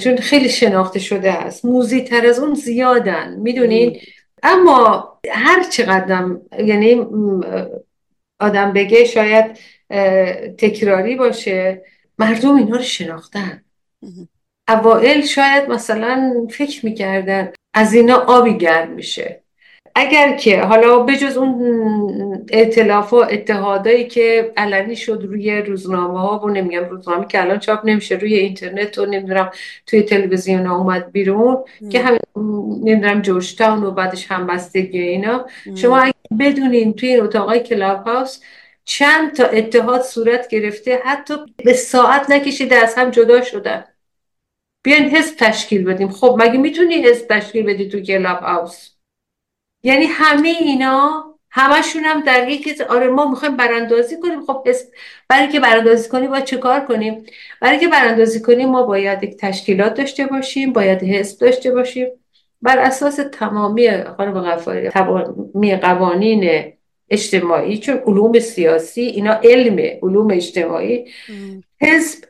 چون 0.00 0.16
خیلی 0.16 0.48
شناخته 0.48 0.98
شده 0.98 1.32
هست 1.32 1.64
موزی 1.64 2.00
تر 2.00 2.26
از 2.26 2.38
اون 2.38 2.54
زیادن. 2.54 3.36
می‌دونین؟ 3.36 4.00
اما 4.42 5.12
هر 5.30 5.62
چقدرم 5.70 6.40
یعنی 6.58 7.06
آدم 8.40 8.72
بگه 8.72 9.04
شاید 9.04 9.58
تکراری 10.58 11.16
باشه 11.16 11.82
مردم 12.18 12.56
اینا 12.56 12.76
رو 12.76 12.82
شناختن. 12.82 13.64
اوائل 14.72 15.20
شاید 15.20 15.68
مثلا 15.68 16.46
فکر 16.50 16.86
می‌کردن 16.86 17.52
از 17.74 17.94
اینا 17.94 18.16
آبی 18.16 18.58
گرم 18.58 18.90
میشه. 18.90 19.42
اگر 19.94 20.36
که 20.36 20.60
حالا 20.60 20.98
بجز 20.98 21.36
اون 21.36 22.46
ائتلاف 22.50 23.12
و 23.12 23.16
اتحادایی 23.16 24.06
که 24.06 24.52
علنی 24.56 24.96
شد 24.96 25.22
روی 25.24 25.62
روزنامه 25.62 26.20
ها 26.20 26.38
و 26.44 26.48
نمیگم 26.48 26.84
روزنامه 26.84 27.26
که 27.26 27.40
الان 27.40 27.58
چاپ 27.58 27.80
نمیشه 27.84 28.14
روی 28.14 28.34
اینترنت 28.34 28.98
و 28.98 29.06
نمی‌دونم 29.06 29.50
توی 29.86 30.02
تلویزیون 30.02 30.66
ها 30.66 30.76
اومد 30.76 31.12
بیرون 31.12 31.64
که 31.90 32.00
همین 32.00 32.20
نمی‌دونم 32.84 33.22
جورج 33.22 33.56
تاون 33.56 33.84
و 33.84 33.90
بعدش 33.90 34.26
همبستگی 34.30 35.02
اینا. 35.02 35.46
شما 35.74 35.98
اگه 35.98 36.14
بدونین 36.40 36.92
توی 36.94 37.08
این 37.08 37.22
اتاقای 37.22 37.60
کلاب 37.60 38.06
هاوس 38.06 38.40
چند 38.84 39.32
تا 39.36 39.44
اتحاد 39.44 40.02
صورت 40.02 40.48
گرفته 40.48 41.00
حتی 41.04 41.34
به 41.64 41.72
ساعت 41.72 42.30
نکشیده 42.30 42.76
از 42.76 42.94
هم 42.94 43.10
جدا 43.10 43.42
شدن. 43.42 43.84
بیاین 44.82 45.16
حزب 45.16 45.36
تشکیل 45.38 45.84
بدیم. 45.84 46.08
خب 46.08 46.40
مگه 46.42 46.58
می‌تونی 46.58 46.94
حزب 46.94 47.26
تشکیل 47.28 47.66
بدی 47.66 47.88
تو 47.88 48.00
کلاب 48.00 48.38
هاوس؟ 48.38 48.90
یعنی 49.82 50.04
همه 50.04 50.48
اینا 50.48 51.24
همشون 51.50 52.04
هم 52.04 52.20
در 52.20 52.48
یک 52.48 52.80
آره 52.88 53.08
ما 53.08 53.30
می‌خوایم 53.30 53.56
براندازی 53.56 54.20
کنیم. 54.20 54.46
خب 54.46 54.68
برای 55.28 55.48
که 55.48 55.60
براندازی 55.60 56.08
کنیم 56.08 56.30
باید 56.30 56.44
چه 56.44 56.56
کار 56.56 56.80
کنیم؟ 56.80 57.26
برای 57.60 57.78
که 57.78 57.88
براندازی 57.88 58.40
کنیم 58.40 58.68
ما 58.68 58.82
باید 58.82 59.22
یک 59.22 59.36
تشکیلات 59.36 59.94
داشته 59.94 60.26
باشیم 60.26 60.72
باید 60.72 61.02
حزب 61.02 61.38
داشته 61.38 61.70
باشیم. 61.70 62.06
بر 62.62 62.78
اساس 62.78 63.20
تمامی 63.32 64.02
خانم 64.16 64.40
غفاری 64.40 64.88
تمامی 64.88 65.76
قوانین 65.76 66.72
اجتماعی 67.10 67.78
چون 67.78 67.96
علوم 68.06 68.38
سیاسی 68.38 69.00
اینا 69.00 69.32
علم 69.32 69.98
علوم 70.02 70.30
اجتماعی 70.30 71.12
حزب 71.80 72.24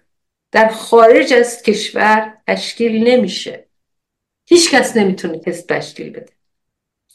در 0.52 0.68
خارج 0.68 1.32
از 1.32 1.62
کشور 1.62 2.38
تشکیل 2.46 3.08
نمیشه. 3.08 3.66
هیچ 4.48 4.70
کس 4.70 4.96
نمی‌تونه 4.96 5.40
حزب 5.46 5.66
تشکیل 5.66 6.10
بده. 6.10 6.32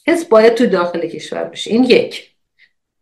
حزب 0.06 0.28
باید 0.28 0.54
تو 0.54 0.66
داخل 0.66 1.08
کشور 1.08 1.44
باشه. 1.44 1.70
این 1.70 1.84
یک. 1.84 2.30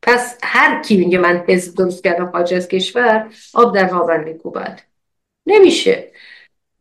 پس 0.03 0.39
هر 0.43 0.83
کی 0.83 0.97
میگه 0.97 1.19
من 1.19 1.45
حزب 1.49 1.77
درست 1.77 2.05
کردم 2.05 2.31
خارج 2.31 2.55
از 2.55 2.69
کشور 2.69 3.33
آب 3.55 3.75
در 3.75 3.89
هاون 3.89 4.25
میکوبد 4.25 4.81
نمیشه. 5.47 6.13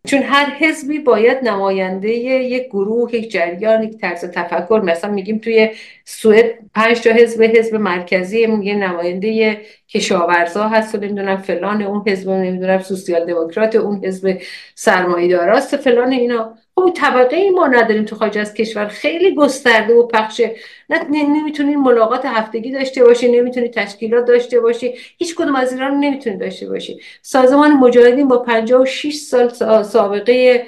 چون 0.05 0.23
هر 0.23 0.45
حزبی 0.59 0.99
باید 0.99 1.37
نماینده 1.43 2.09
یک 2.09 2.65
گروه 2.67 3.15
یک 3.15 3.31
جریان 3.31 3.83
یک 3.83 3.97
طرز 3.97 4.25
تفکر. 4.25 4.81
مثلا 4.83 5.11
میگیم 5.11 5.37
توی 5.37 5.69
سوئد 6.05 6.45
پنج 6.75 7.01
تا 7.01 7.09
حزب 7.09 7.43
حزب 7.43 7.75
مرکزی 7.75 8.47
میگه 8.47 8.75
نماینده 8.75 9.61
کشاورزا 9.89 10.67
هست 10.67 10.95
و 10.95 10.97
نمی‌دونم 10.97 11.37
فلان 11.37 11.81
اون 11.81 12.03
حزب 12.07 12.29
نمی‌دونم 12.29 12.79
سوسیال 12.79 13.25
دموکرات 13.25 13.75
اون 13.75 14.05
حزب 14.05 14.37
سرمایه‌داراست 14.75 15.77
فلان 15.77 16.11
اینا. 16.11 16.57
خب 16.75 16.91
طبقه 16.95 17.49
ما 17.49 17.67
نداریم 17.67 18.05
تو 18.05 18.15
خارج 18.15 18.37
از 18.37 18.53
کشور. 18.53 18.87
خیلی 18.87 19.35
گسترده 19.35 19.93
و 19.93 20.07
پخشه. 20.07 20.55
نه 20.89 21.03
نمی‌تونین 21.09 21.79
ملاقات 21.79 22.25
هفتگی 22.25 22.71
داشته 22.71 23.03
باشی 23.03 23.31
نمی‌تونی 23.31 23.69
تشکیلات 23.69 24.25
داشته 24.25 24.59
باشی. 24.59 24.93
هیچ 25.17 25.35
کدوم 25.35 25.55
از 25.55 25.73
اینا 25.73 25.87
رو 25.87 25.95
نمی‌تونی 25.95 26.37
داشته 26.37 26.69
باشی. 26.69 26.99
سازمان 27.21 27.71
مجاهدین 27.71 28.27
با 28.27 28.37
56 28.37 29.15
سال 29.15 29.49
سابقه 29.83 30.65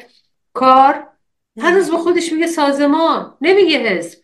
کار 0.53 1.07
هنوز 1.59 1.91
به 1.91 1.97
خودش 1.97 2.33
میگه 2.33 2.47
سازمان 2.47 3.37
نمیگه 3.41 3.77
حزب. 3.77 4.19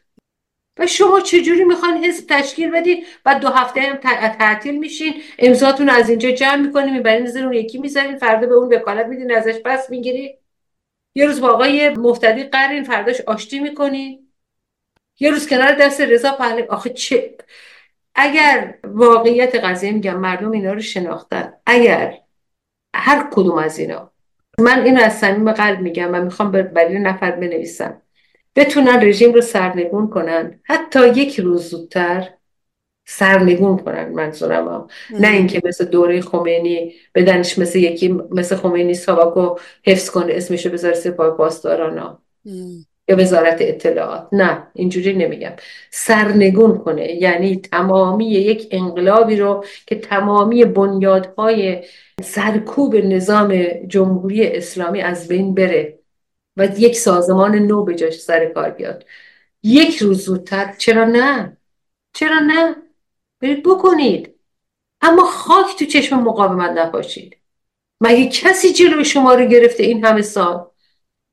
و 0.80 0.88
شما 0.88 1.20
چجوری 1.20 1.64
می‌خوان 1.64 2.04
حزب 2.04 2.28
تشکیل 2.30 2.72
بدین؟ 2.72 3.06
و 3.26 3.40
دو 3.40 3.48
هفته 3.48 3.82
هم 3.82 3.98
تعطیل 4.40 4.80
میشین. 4.80 5.14
امضاتون 5.40 5.90
از 5.90 6.10
اینجا 6.10 6.32
جمع 6.32 6.56
می‌کنین 6.56 6.94
می‌برین 6.94 7.26
زیر 7.26 7.44
اون 7.44 7.54
یکی 7.54 7.78
می‌ذارین 7.78 8.18
فردا 8.18 8.48
به 8.48 8.54
اون 8.54 8.74
وکالت 8.74 9.06
میدین 9.06 9.32
ازش 9.36 9.60
پس 9.66 9.90
می‌گیری 9.90 10.38
یه 11.16 11.26
روز 11.26 11.42
با 11.42 11.50
آقای 11.50 11.90
مفتدی 11.90 12.44
قرین 12.44 12.84
فرداش 12.84 13.22
آشتی 13.22 13.60
می‌کنی. 13.60 14.20
یه 15.20 15.32
روز 15.32 15.48
کنار 15.48 15.72
دست 15.72 16.02
رضا 16.02 16.32
پهلوی. 16.32 16.64
آخه 16.64 16.90
چه 16.90 17.36
اگر 18.16 18.78
واقعیت 18.84 19.56
قضیه 19.56 19.92
میگم 19.92 20.20
مردم 20.20 20.52
اینا 20.52 20.74
رو 20.74 20.82
شناختن. 20.82 21.54
اگر 21.66 22.18
هر 22.96 23.28
کدوم 23.32 23.58
از 23.58 23.80
اینا. 23.80 24.12
من 24.60 24.84
اینو 24.84 25.02
از 25.02 25.20
صمیم 25.20 25.52
قلب 25.52 25.80
میگم 25.80 26.14
و 26.14 26.22
می‌خوام 26.22 26.52
برای 26.52 27.00
نفر 27.00 27.32
بنویسم. 27.32 28.02
بتونن 28.56 29.02
رژیم 29.02 29.34
رو 29.34 29.42
سرنگون 29.42 30.10
کنن. 30.10 30.60
حتی 30.64 31.10
یک 31.10 31.40
روز 31.40 31.70
زودتر 31.70 32.30
سرنگون 33.06 33.78
کنن 33.78 34.10
منظورم 34.10 34.88
نه 35.20 35.28
اینکه 35.28 35.62
مثل 35.66 35.86
دوره 35.86 36.22
خمینی 36.22 36.94
بدنش 37.16 37.60
مثل 37.60 37.80
یکی 37.80 38.20
مثل 38.32 38.56
خمینی 38.56 38.94
ساواکو 38.94 39.56
حفظ 39.86 40.10
کنه 40.10 40.34
اسمشو 40.34 40.70
بذاره 40.70 40.94
سپاه 40.94 41.38
پاسداران 41.38 42.18
یا 43.08 43.18
وزارت 43.18 43.58
اطلاعات. 43.60 44.28
نه 44.32 44.68
اینجوری 44.74 45.14
نمیگم. 45.14 45.54
سرنگون 45.92 46.78
کنه. 46.78 47.12
یعنی 47.12 47.56
تمامی 47.56 48.32
یک 48.32 48.68
انقلابی 48.72 49.36
رو 49.36 49.66
که 49.88 49.96
تمامی 49.96 50.66
بنیادهای 50.66 51.84
سرکوب 52.24 52.96
نظام 52.96 53.64
جمهوری 53.88 54.48
اسلامی 54.48 55.02
از 55.02 55.28
بین 55.28 55.54
بره 55.54 56.00
و 56.58 56.68
یک 56.78 56.96
سازمان 56.96 57.56
نو 57.56 57.84
به 57.84 57.96
جاش 57.96 58.20
سر 58.20 58.46
کار 58.46 58.70
بیاد. 58.70 59.06
یک 59.64 59.98
روز 59.98 60.26
زودتر. 60.26 60.74
چرا 60.78 61.06
نه؟ 61.06 61.58
چرا 62.14 62.40
نه؟ 62.40 62.83
برید 63.44 63.64
بکنید. 63.64 64.36
اما 65.02 65.26
خاک 65.26 65.76
تو 65.80 65.86
چشم 65.86 66.20
مقاومت 66.20 66.72
نپاشید. 66.72 67.38
مگه 68.02 68.30
کسی 68.30 68.74
جلو 68.74 69.04
شما 69.04 69.34
رو 69.34 69.46
گرفته 69.46 69.84
این 69.84 70.06
همه 70.06 70.22
سال؟ 70.22 70.66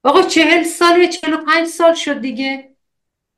آقا 0.04 0.22
چهل 0.22 0.62
سال 0.64 0.98
یا 1.00 1.06
چهل 1.06 1.34
و 1.34 1.36
پنج 1.36 1.66
سال 1.66 1.94
شد 1.94 2.20
دیگه. 2.20 2.70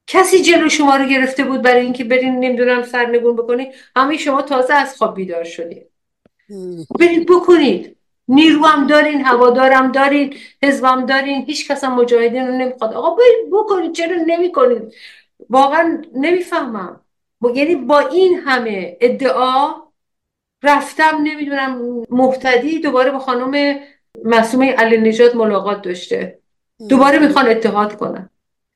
کسی 0.06 0.42
جلو 0.42 0.68
شما 0.68 0.96
رو 0.96 1.06
گرفته 1.06 1.44
بود 1.44 1.62
برای 1.62 1.80
اینکه 1.80 2.04
برین 2.04 2.40
نمی‌دونم 2.40 2.82
سرنگون 2.82 3.36
بکنید 3.36 3.74
همه 3.96 4.16
شما 4.16 4.42
تازه 4.42 4.74
از 4.74 4.96
خواب 4.96 5.14
بیدار 5.14 5.44
شدید. 5.44 5.86
برید 7.00 7.26
بکنید. 7.28 7.96
نیرو 8.28 8.64
هم 8.64 8.86
دارین 8.86 9.24
هوادارم 9.24 9.92
دارین 9.92 10.34
حزبم 10.62 11.06
دارین. 11.06 11.44
هیچ 11.44 11.70
کس 11.70 11.84
هم 11.84 11.94
مجاهدین 11.94 12.46
رو 12.46 12.58
نمی‌خواد. 12.58 12.94
آقا 12.94 13.10
برید 13.10 13.50
بکنید. 13.52 13.92
چرا 13.92 14.16
نمی‌کنید؟ 14.26 14.94
واقعا 15.50 16.02
نمی‌فهمم. 16.14 17.00
یعنی 17.50 17.74
با 17.74 17.98
این 17.98 18.38
همه 18.38 18.96
ادعا 19.00 19.74
رفتم 20.62 21.18
نمی‌دونم 21.22 22.02
محتدی 22.10 22.80
دوباره 22.80 23.10
با 23.10 23.18
خانم 23.18 23.78
معصومه 24.24 24.72
علی 24.72 24.96
نجات 24.96 25.34
ملاقات 25.34 25.82
داشته. 25.82 26.38
دوباره 26.88 27.18
می‌خوان 27.18 27.48
اتحاد 27.48 27.96
کنن. 27.96 28.30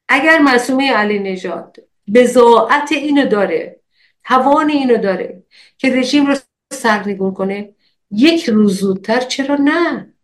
اگر 0.09 0.39
معصومه 0.39 0.93
علی 0.93 1.19
نجات 1.19 1.77
بزاعت 2.15 2.93
اینو 2.93 3.27
داره 3.27 3.81
توان 4.25 4.71
اینو 4.71 4.97
داره 4.97 5.43
که 5.79 5.95
رژیم 5.95 6.27
رو 6.27 6.37
سرنگون 6.73 7.35
کنه 7.35 7.75
یک 8.11 8.49
روز 8.49 8.81
زودتر 8.81 9.21
چرا 9.21 9.57
نه؟ 9.57 10.15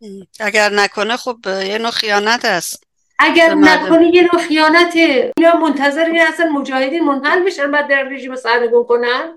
اگر 0.41 0.73
نکنه 0.73 1.17
خب 1.17 1.37
یه 1.47 1.79
نوع 1.79 1.91
خیانت 1.91 2.45
است. 2.45 2.87
اگر 3.23 3.55
نکنه 3.55 4.15
یه 4.15 4.23
نوع 4.23 4.43
خیانته 4.43 5.33
اینا 5.37 5.57
منتظر 5.57 6.05
این 6.05 6.21
اصلا 6.21 6.51
مجاهدین 6.51 7.05
منحل 7.05 7.45
بشن 7.45 7.71
بعد 7.71 7.89
در 7.89 8.03
رژیم 8.03 8.37
سرنگون 8.37 8.85
کنن. 8.85 9.35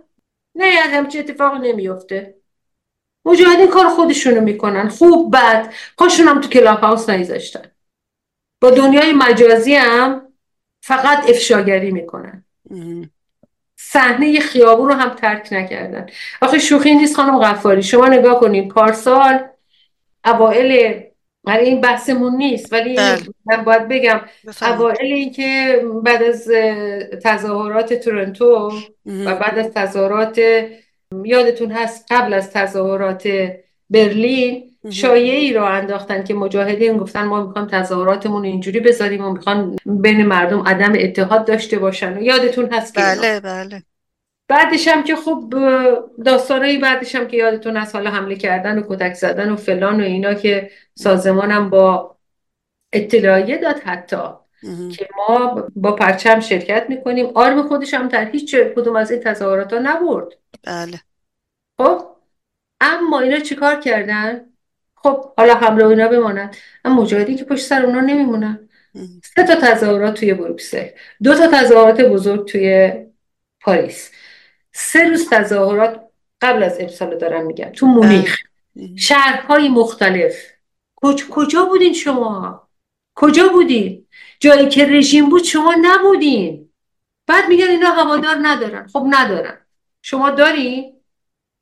نه 0.55 0.65
همچه 0.65 1.19
اتفاق 1.19 1.53
نمیفته. 1.53 2.35
مجاهدین 3.25 3.67
کار 3.67 3.87
خودشونو 3.87 4.41
می‌کنن. 4.41 4.89
خوب 4.89 5.35
بد. 5.35 5.73
پاشون 5.97 6.27
هم 6.27 6.41
تو 6.41 6.49
کلاب 6.49 6.79
هاوس 6.79 7.09
نیزاشتن 7.09 7.71
با 8.61 8.69
دنیای 8.69 9.11
مجازی 9.13 9.75
هم 9.75 10.27
فقط 10.83 11.29
افشاگری 11.29 11.91
می‌کنن. 11.91 12.45
صحنه 13.77 14.39
خیابون 14.39 14.89
رو 14.89 14.93
هم 14.93 15.09
ترک 15.09 15.47
نکردن. 15.51 16.05
آخه 16.41 16.59
شوخی 16.59 16.95
نیست 16.95 17.15
خانم 17.15 17.39
غفاری. 17.39 17.83
شما 17.83 18.07
نگاه 18.07 18.39
کنید 18.39 18.67
پارسال 18.69 19.47
اوائل 20.25 21.01
برای 21.45 21.65
این 21.65 21.81
بحثمون 21.81 22.35
نیست 22.35 22.73
ولی 22.73 22.95
بله. 22.95 23.19
من 23.45 23.63
باید 23.63 23.87
بگم 23.87 24.21
اوائل 24.61 25.13
این 25.13 25.31
که 25.31 25.81
بعد 26.03 26.23
از 26.23 26.51
تظاهرات 27.23 27.93
تورنتو 27.93 28.71
و 29.05 29.35
بعد 29.35 29.57
از 29.57 29.71
تظاهرات 29.75 30.39
یادتون 31.25 31.71
هست 31.71 32.05
قبل 32.11 32.33
از 32.33 32.51
تظاهرات 32.51 33.29
برلین 33.89 34.63
شایعه 34.89 35.39
ای 35.39 35.53
رو 35.53 35.63
انداختن 35.63 36.23
که 36.23 36.33
مجاهدین 36.33 36.97
گفتن 36.97 37.23
ما 37.23 37.45
می‌خوام 37.45 37.67
تظاهراتمون 37.67 38.45
اینجوری 38.45 38.79
بذاریم 38.79 39.25
و 39.25 39.31
می‌خوان 39.31 39.75
بین 39.85 40.25
مردم 40.25 40.61
عدم 40.61 40.93
اتحاد 40.99 41.47
داشته 41.47 41.79
باشن. 41.79 42.21
یادتون 42.21 42.73
هست 42.73 42.97
بله 42.97 43.39
بله. 43.39 43.83
بعدش 44.47 44.87
هم 44.87 45.03
که 45.03 45.15
خب 45.15 45.53
داستانایی 46.25 46.77
بعدش 46.77 47.15
هم 47.15 47.27
که 47.27 47.37
یادتون 47.37 47.77
هست 47.77 47.95
حالا 47.95 48.09
حمله 48.09 48.35
کردن 48.35 48.79
و 48.79 48.83
کتک 48.89 49.13
زدن 49.13 49.51
و 49.51 49.55
فلان 49.55 50.01
و 50.01 50.03
اینا 50.03 50.33
که 50.33 50.71
سازمانم 50.95 51.69
با 51.69 52.15
اطلاعیه 52.93 53.57
داد 53.57 53.79
حتی 53.79 54.17
که 54.97 55.07
ما 55.17 55.63
با 55.75 55.91
پرچم 55.91 56.39
شرکت 56.39 56.85
می‌کنیم. 56.89 57.25
آرم 57.35 57.67
خودش 57.67 57.93
هم 57.93 58.07
در 58.07 58.25
هیچ 58.25 58.55
کدوم 58.55 58.95
از 58.95 59.11
این 59.11 59.19
تظاهرات 59.19 59.73
ها 59.73 59.79
نبرد. 59.79 60.27
بله. 60.63 61.01
خب 61.77 62.05
اما 62.81 63.19
اینا 63.19 63.39
چیکار 63.39 63.79
کردن؟ 63.79 64.45
خب 64.95 65.33
حالا 65.37 65.55
حمله 65.55 65.85
اینا 65.85 66.07
بمانند. 66.07 66.55
اما 66.85 67.01
مجاهدین 67.01 67.37
که 67.37 67.45
پشت 67.45 67.65
سر 67.65 67.85
اونا 67.85 67.99
نمیمونن. 67.99 68.69
سه 69.35 69.43
تا 69.43 69.55
تظاهرات 69.55 70.13
توی 70.13 70.33
بروکسل. 70.33 70.87
دو 71.23 71.35
تا 71.35 71.47
تظاهرات 71.47 72.01
بزرگ 72.01 72.47
توی 72.47 72.93
پاریس. 73.61 74.11
سه 74.77 75.09
روز 75.09 75.29
تظاهرات 75.29 76.01
قبل 76.41 76.63
از 76.63 76.79
امسال 76.79 77.17
دارم 77.17 77.45
میگم 77.45 77.69
تو 77.69 77.87
مونیخ. 77.87 78.37
شهرهای 78.95 79.69
مختلف. 79.69 80.35
کجا 81.29 81.65
بودین 81.65 81.93
شما؟ 81.93 82.67
کجا 83.15 83.47
بودین؟ 83.47 84.07
جایی 84.39 84.69
که 84.69 84.85
رژیم 84.85 85.29
بود 85.29 85.43
شما 85.43 85.75
نبودین. 85.81 86.69
بعد 87.27 87.47
میگن 87.49 87.67
اینا 87.67 87.89
هوادار 87.89 88.35
ندارن. 88.41 88.87
خب 88.87 89.05
ندارن. 89.09 89.57
شما 90.01 90.29
دارین 90.29 90.93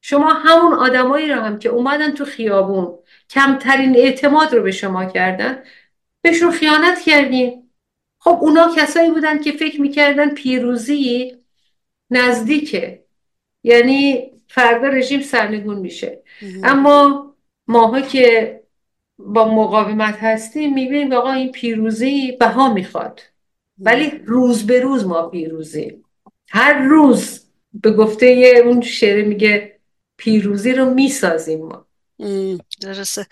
شما 0.02 0.34
همون 0.34 0.74
آدمایی 0.74 1.30
رو 1.30 1.42
هم 1.42 1.60
که 1.60 1.70
اومدن 1.70 2.12
تو 2.12 2.26
خیابون 2.26 2.98
کمترین 3.30 3.98
اعتماد 3.98 4.56
رو 4.56 4.64
به 4.64 4.72
شما 4.72 5.06
کردن 5.06 5.64
بهشون 6.22 6.52
خیانت 6.52 7.02
کردین. 7.02 7.70
خب 8.20 8.38
اونا 8.42 8.76
کسایی 8.76 9.12
بودن 9.12 9.42
که 9.42 9.52
فکر 9.52 9.82
می‌کردن 9.82 10.30
پیروزی 10.30 11.38
نزدیکه. 12.10 13.03
یعنی 13.64 14.32
فردا 14.48 14.88
رژیم 14.88 15.22
سرنگون 15.22 15.78
میشه. 15.78 16.24
اما 16.64 17.34
ماها 17.68 18.02
که 18.02 18.60
با 19.18 19.54
مقاومت 19.54 20.18
هستیم 20.20 20.74
می‌بینیم 20.74 21.14
آقا 21.14 21.32
این 21.32 21.52
پیروزی 21.52 22.32
بها 22.32 22.74
می‌خواد. 22.74 23.22
ولی 23.78 24.12
روز 24.26 24.68
به 24.68 24.80
روز 24.80 25.06
ما 25.06 25.30
پیروزی 25.30 26.04
هر 26.50 26.74
روز 26.84 27.50
به 27.74 27.92
گفته 27.92 28.26
اون 28.66 28.82
شعر 28.82 29.26
میگه 29.26 29.80
پیروزی 30.18 30.74
رو 30.74 30.94
می‌سازیم 30.94 31.60
ما. 31.60 31.86
درسته. 32.82 33.28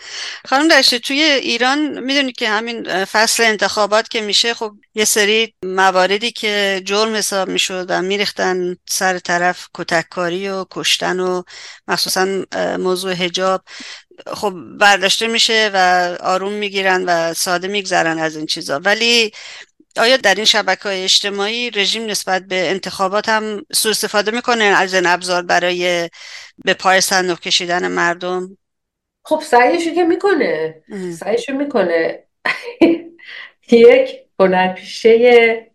خانم 0.48 0.68
دشته 0.68 1.00
توی 1.00 1.22
ایران 1.22 2.00
می‌دونید 2.00 2.36
که 2.36 2.50
همین 2.50 3.06
فصل 3.06 3.44
انتخابات 3.44 4.10
که 4.10 4.22
میشه 4.22 4.54
خب 4.54 4.72
یه 4.96 5.06
سری 5.06 5.54
مواردی 5.66 6.32
که 6.32 6.82
جرم 6.86 7.16
حساب 7.16 7.50
می‌شد 7.50 7.86
و 7.90 8.02
میریختن 8.02 8.78
سر 8.90 9.20
طرف 9.20 9.68
کتککاری 9.74 10.50
و 10.50 10.66
کشتن 10.72 11.20
و 11.20 11.44
مخصوصا 11.88 12.46
موضوع 12.78 13.12
هجاب 13.12 13.64
خب 14.34 14.54
برداشته 14.80 15.28
میشه 15.28 15.72
و 15.74 15.78
آروم 16.22 16.54
می‌گیرن 16.54 17.04
و 17.06 17.34
ساده 17.34 17.68
میگذرن 17.68 18.20
از 18.20 18.36
این 18.36 18.46
چیزا. 18.46 18.80
ولی 18.80 19.32
آیا 19.98 20.18
در 20.18 20.36
این 20.36 20.46
شبکه 20.46 20.84
های 20.84 21.04
اجتماعی 21.04 21.70
رژیم 21.70 22.06
نسبت 22.06 22.46
به 22.46 22.70
انتخابات 22.70 23.30
هم 23.30 23.66
سوء 23.74 23.92
استفاده 23.92 24.32
می‌کنه 24.32 24.64
از 24.64 24.94
این 24.94 25.06
ابزار 25.06 25.42
برای 25.42 26.10
به 26.66 26.74
پای 26.74 27.02
صندوق 27.02 27.40
کشیدن 27.40 27.88
مردم؟ 27.88 28.58
خب 29.24 29.42
سعیشو 29.42 29.94
که 29.94 30.04
می‌کنه. 30.04 30.84
سعیشو 31.20 31.54
می‌کنه. 31.54 32.24
یک 33.72 34.20
هنرپیشه 34.40 35.72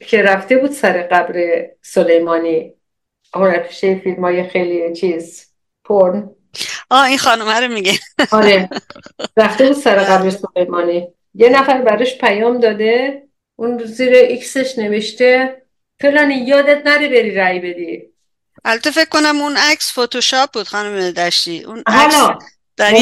که 0.00 0.22
رفته 0.22 0.56
بود 0.56 0.70
سر 0.70 1.02
قبر 1.02 1.66
سلیمانی. 1.82 2.72
هنرپیشه 3.34 4.00
فیلم 4.04 4.24
های 4.24 4.48
خیلی 4.48 4.96
چیز 4.96 5.46
پرن. 5.84 6.30
آه 6.90 7.04
این 7.04 7.18
خانم 7.18 7.48
رو 7.48 7.68
میگه. 7.68 7.92
آره. 8.32 8.68
رفته 9.36 9.66
بود 9.66 9.76
سر 9.76 9.96
قبر 9.96 10.30
سلیمانی. 10.30 11.08
یه 11.34 11.48
نفر 11.48 11.82
برش 11.82 12.18
پیام 12.18 12.60
داده. 12.60 13.22
اون 13.56 13.84
زیر 13.84 14.14
ایکسش 14.14 14.78
نوشته 14.78 15.62
فلانی 16.00 16.34
یادت 16.34 16.86
نره 16.86 17.08
بری 17.08 17.34
رای 17.34 17.58
بدی. 17.58 18.02
البته 18.64 18.90
فکر 18.90 19.08
کنم 19.08 19.40
اون 19.40 19.56
عکس 19.56 19.98
فتوشاپ 19.98 20.52
بود 20.52 20.68
خانم 20.68 21.10
دشتی. 21.10 21.64
اون 21.64 21.82
عکس 21.86 22.16
در 22.76 22.94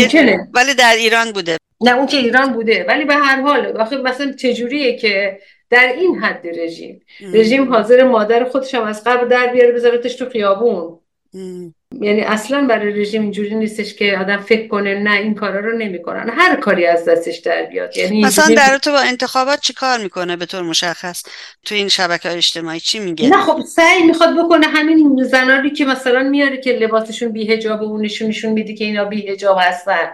ولی 0.54 0.74
در 0.74 0.94
ایران 0.98 1.32
بوده. 1.32 1.56
نه 1.80 1.96
اون 1.96 2.06
که 2.06 2.16
ایران 2.16 2.52
بوده. 2.52 2.84
ولی 2.88 3.04
به 3.04 3.14
هر 3.14 3.40
حال 3.40 3.66
آخه 3.66 3.96
مثلا 3.96 4.32
چجوریه 4.32 4.96
که 4.96 5.38
در 5.70 5.92
این 5.96 6.14
حد 6.18 6.46
رژیم؟ 6.60 7.00
رژیم 7.32 7.72
حاضر 7.74 8.04
مادر 8.04 8.44
خودش 8.44 8.74
هم 8.74 8.82
از 8.82 9.04
قبل 9.04 9.28
در 9.28 9.46
بیاره 9.46 9.72
بذارتش 9.72 10.14
تو 10.14 10.28
خیابون. 10.28 11.00
یعنی 12.00 12.20
اصلا 12.20 12.66
برای 12.66 12.92
رژیم 12.92 13.22
اینجوری 13.22 13.54
نیستش 13.54 13.94
که 13.94 14.18
آدم 14.20 14.36
فکر 14.36 14.68
کنه 14.68 14.98
نه 14.98 15.10
این 15.10 15.34
کارا 15.34 15.60
رو 15.60 15.78
نمی‌کنن. 15.78 16.30
هر 16.36 16.56
کاری 16.56 16.86
از 16.86 17.04
دستش 17.08 17.36
در 17.36 17.62
بیاد. 17.62 17.96
یعنی 17.96 18.24
مثلا 18.24 18.54
در 18.54 18.78
تو 18.78 18.92
با 18.92 18.98
انتخابات 18.98 19.60
چی 19.60 19.72
کار 19.72 19.98
می‌کنه 19.98 20.36
به 20.36 20.46
طور 20.46 20.62
مشخص؟ 20.62 21.22
تو 21.64 21.74
این 21.74 21.88
شبکه 21.88 22.30
اجتماعی 22.30 22.80
چی 22.80 22.98
میگه؟ 22.98 23.28
نه 23.28 23.36
خب 23.36 23.60
سعی 23.60 24.02
می‌خواد 24.02 24.44
بکنه 24.44 24.66
همین 24.66 25.22
زناری 25.22 25.70
که 25.70 25.84
مثلا 25.84 26.22
میاره 26.22 26.56
که 26.56 26.72
لباسشون 26.72 27.32
بی 27.32 27.46
حجاب 27.46 27.82
و 27.82 27.98
نشون 27.98 28.52
میده 28.52 28.74
که 28.74 28.84
اینا 28.84 29.04
بی 29.04 29.26
حجاب 29.26 29.58
هستن 29.60 30.08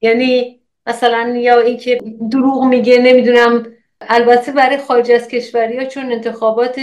یعنی 0.00 0.60
مثلا 0.86 1.36
یا 1.36 1.60
اینکه 1.60 1.98
دروغ 2.32 2.64
میگه 2.64 2.98
نمی‌دونم 2.98 3.66
البته 4.00 4.52
برای 4.52 4.76
خارج 4.76 5.10
از 5.10 5.28
کشوری 5.28 5.78
ها 5.78 5.84
چون 5.84 6.12
انتخابات 6.12 6.78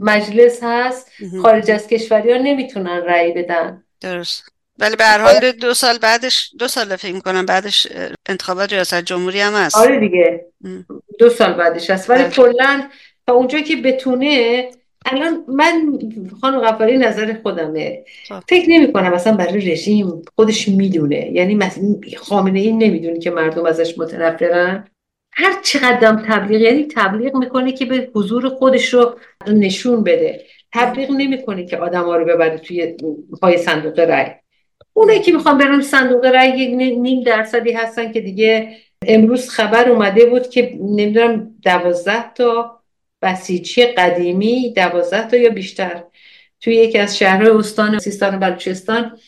مجلس 0.00 0.60
هست 0.62 1.10
خارج 1.42 1.70
از 1.70 1.86
کشوری 1.86 2.32
ها 2.32 2.38
نمی‌تونن 2.38 3.02
رأی 3.06 3.32
بدن. 3.32 3.84
درست. 4.00 4.44
ولی 4.78 4.96
به 4.96 5.04
هر 5.04 5.18
حال 5.20 5.52
دو 5.52 5.74
سال 5.74 5.98
بعدش 5.98 6.50
دو 6.58 6.68
سال 6.68 6.96
فکر 6.96 7.14
می‌کنم 7.14 7.46
بعدش 7.46 7.86
انتخابات 8.28 8.72
ریاست 8.72 9.02
جمهوری 9.02 9.40
هم 9.40 9.52
هست. 9.54 9.76
آره 9.76 10.00
دیگه. 10.00 10.46
دو 11.18 11.30
سال 11.30 11.52
بعدش 11.52 11.90
هست. 11.90 12.10
ولی 12.10 12.22
بله. 12.22 12.32
کلا 12.32 12.88
تا 13.26 13.32
اونجا 13.32 13.60
که 13.60 13.76
بتونه 13.76 14.64
الان 15.06 15.44
من 15.48 15.98
خانم 16.40 16.60
غفاری 16.60 16.98
نظر 16.98 17.36
خودمه. 17.42 18.04
خب. 18.28 18.40
فکر 18.48 18.70
نمی 18.70 18.92
کنم 18.92 19.12
مثلا 19.12 19.32
برای 19.32 19.72
رژیم 19.72 20.22
خودش 20.36 20.68
می‌دونه. 20.68 21.30
یعنی 21.32 21.58
خامنه 22.16 22.60
ای 22.60 22.72
نمی‌دونه 22.72 23.18
که 23.18 23.30
مردم 23.30 23.64
ازش 23.64 23.98
متنفرن. 23.98 24.88
هر 25.32 25.60
چقدر 25.62 26.22
تبلیغ 26.28 26.60
یعنی 26.60 26.88
تبلیغ 26.96 27.36
می‌کنه 27.36 27.72
که 27.72 27.84
به 27.84 28.10
حضور 28.14 28.48
خودش 28.48 28.94
رو 28.94 29.18
نشون 29.46 30.04
بده. 30.04 30.44
تبلیغ 30.72 31.10
نمی‌کنه 31.10 31.66
که 31.66 31.76
آدم 31.76 32.04
ها 32.04 32.16
رو 32.16 32.24
ببره 32.24 32.58
توی 32.58 32.96
پای 33.40 33.58
صندوق 33.58 34.00
رای 34.00 34.26
اونایی 34.92 35.20
که 35.20 35.32
می‌خوان 35.32 35.58
برن 35.58 35.82
صندوق 35.82 36.24
رای 36.24 36.48
یک 36.48 36.98
نیم 36.98 37.22
درصدی 37.22 37.72
هستن 37.72 38.12
که 38.12 38.20
دیگه 38.20 38.76
امروز 39.06 39.48
خبر 39.48 39.88
اومده 39.88 40.26
بود 40.26 40.48
که 40.48 40.78
نمی‌دونم 40.80 41.54
دوازده 41.62 42.32
تا 42.32 42.80
بسیجی 43.22 43.86
قدیمی 43.86 44.72
دوازده 44.72 45.28
تا 45.28 45.36
یا 45.36 45.50
بیشتر 45.50 46.04
توی 46.60 46.74
یکی 46.74 46.98
از 46.98 47.18
شهرهای 47.18 47.50
استان 47.50 47.98
سیستان 47.98 48.34
و 48.34 48.38
بلوچستان 48.38 49.18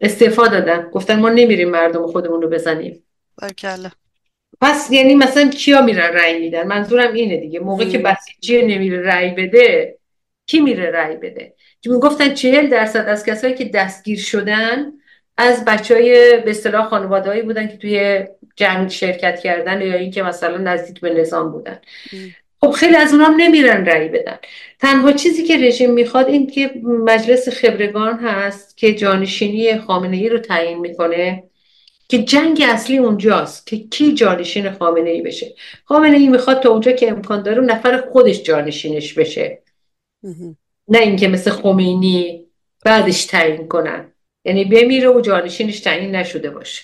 استعفا 0.00 0.46
دادن. 0.46 0.90
گفتن 0.90 1.20
ما 1.20 1.28
نمیریم 1.28 1.70
مردم 1.70 2.06
خودمون 2.06 2.42
رو 2.42 2.48
بزنیم. 2.48 3.04
برکله 3.42 3.92
پس 4.62 4.90
یعنی 4.90 5.14
مثلا 5.14 5.48
کیا 5.48 5.82
میرن 5.82 6.14
رأی 6.14 6.38
میدن؟ 6.38 6.66
منظورم 6.66 7.12
اینه 7.12 7.36
دیگه. 7.36 7.60
موقعی 7.60 7.90
که 7.90 7.98
بسیجی 7.98 8.62
نمیره 8.62 9.02
رأی 9.02 9.30
بده 9.30 9.98
کی 10.46 10.60
میره 10.60 10.90
رأی 10.90 11.16
بده؟ 11.16 11.54
گفتن 12.02 12.34
چهل 12.34 12.68
درصد 12.68 13.08
از 13.08 13.24
کسایی 13.26 13.54
که 13.54 13.64
دستگیر 13.64 14.18
شدن 14.18 14.92
از 15.36 15.64
بچه 15.64 15.94
های 15.94 16.40
به 16.40 16.50
اصطلاح 16.50 16.88
خانوادهایی 16.88 17.42
بودن 17.42 17.68
که 17.68 17.76
توی 17.76 18.24
جنگ 18.56 18.90
شرکت 18.90 19.40
کردن 19.40 19.82
یا 19.82 19.94
اینکه 19.94 20.22
مثلا 20.22 20.56
نزدیک 20.56 21.00
به 21.00 21.14
نظام 21.14 21.52
بودن. 21.52 21.78
خب 22.60 22.70
خیلی 22.70 22.96
از 22.96 23.14
اونام 23.14 23.34
نمیرن 23.40 23.86
رأی 23.86 24.08
بدن. 24.08 24.38
تنها 24.80 25.12
چیزی 25.12 25.42
که 25.42 25.56
رژیم 25.56 25.90
می‌خواد 25.90 26.28
این 26.28 26.46
که 26.46 26.70
مجلس 26.84 27.48
خبرگان 27.48 28.18
هست 28.18 28.76
که 28.76 28.94
جانشینی 28.94 29.78
خامنه 29.78 30.16
ای 30.16 30.28
رو 30.28 30.38
تعیین 30.38 30.78
می‌کنه. 30.78 31.42
که 32.12 32.18
جنگ 32.18 32.64
اصلی 32.68 32.98
اونجاست 32.98 33.66
که 33.66 33.76
کی 33.76 34.14
جانشین 34.14 34.70
خامنه 34.70 35.10
ای 35.10 35.22
بشه؟ 35.22 35.54
خامنه 35.84 36.16
ای 36.16 36.28
می‌خواد 36.28 36.60
تا 36.60 36.70
اونجا 36.70 36.92
که 36.92 37.10
امکان 37.10 37.42
داره 37.42 37.62
نفر 37.62 38.04
خودش 38.12 38.42
جانشینش 38.42 39.14
بشه. 39.14 39.62
نه 40.88 40.98
اینکه 40.98 41.28
مثل 41.28 41.50
خمینی 41.50 42.46
بعدش 42.84 43.24
تعیین 43.24 43.68
کنن. 43.68 44.12
یعنی 44.44 44.64
بمیره 44.64 45.08
و 45.08 45.20
جانشینش 45.20 45.80
تعیین 45.80 46.16
نشده 46.16 46.50
باشه. 46.50 46.82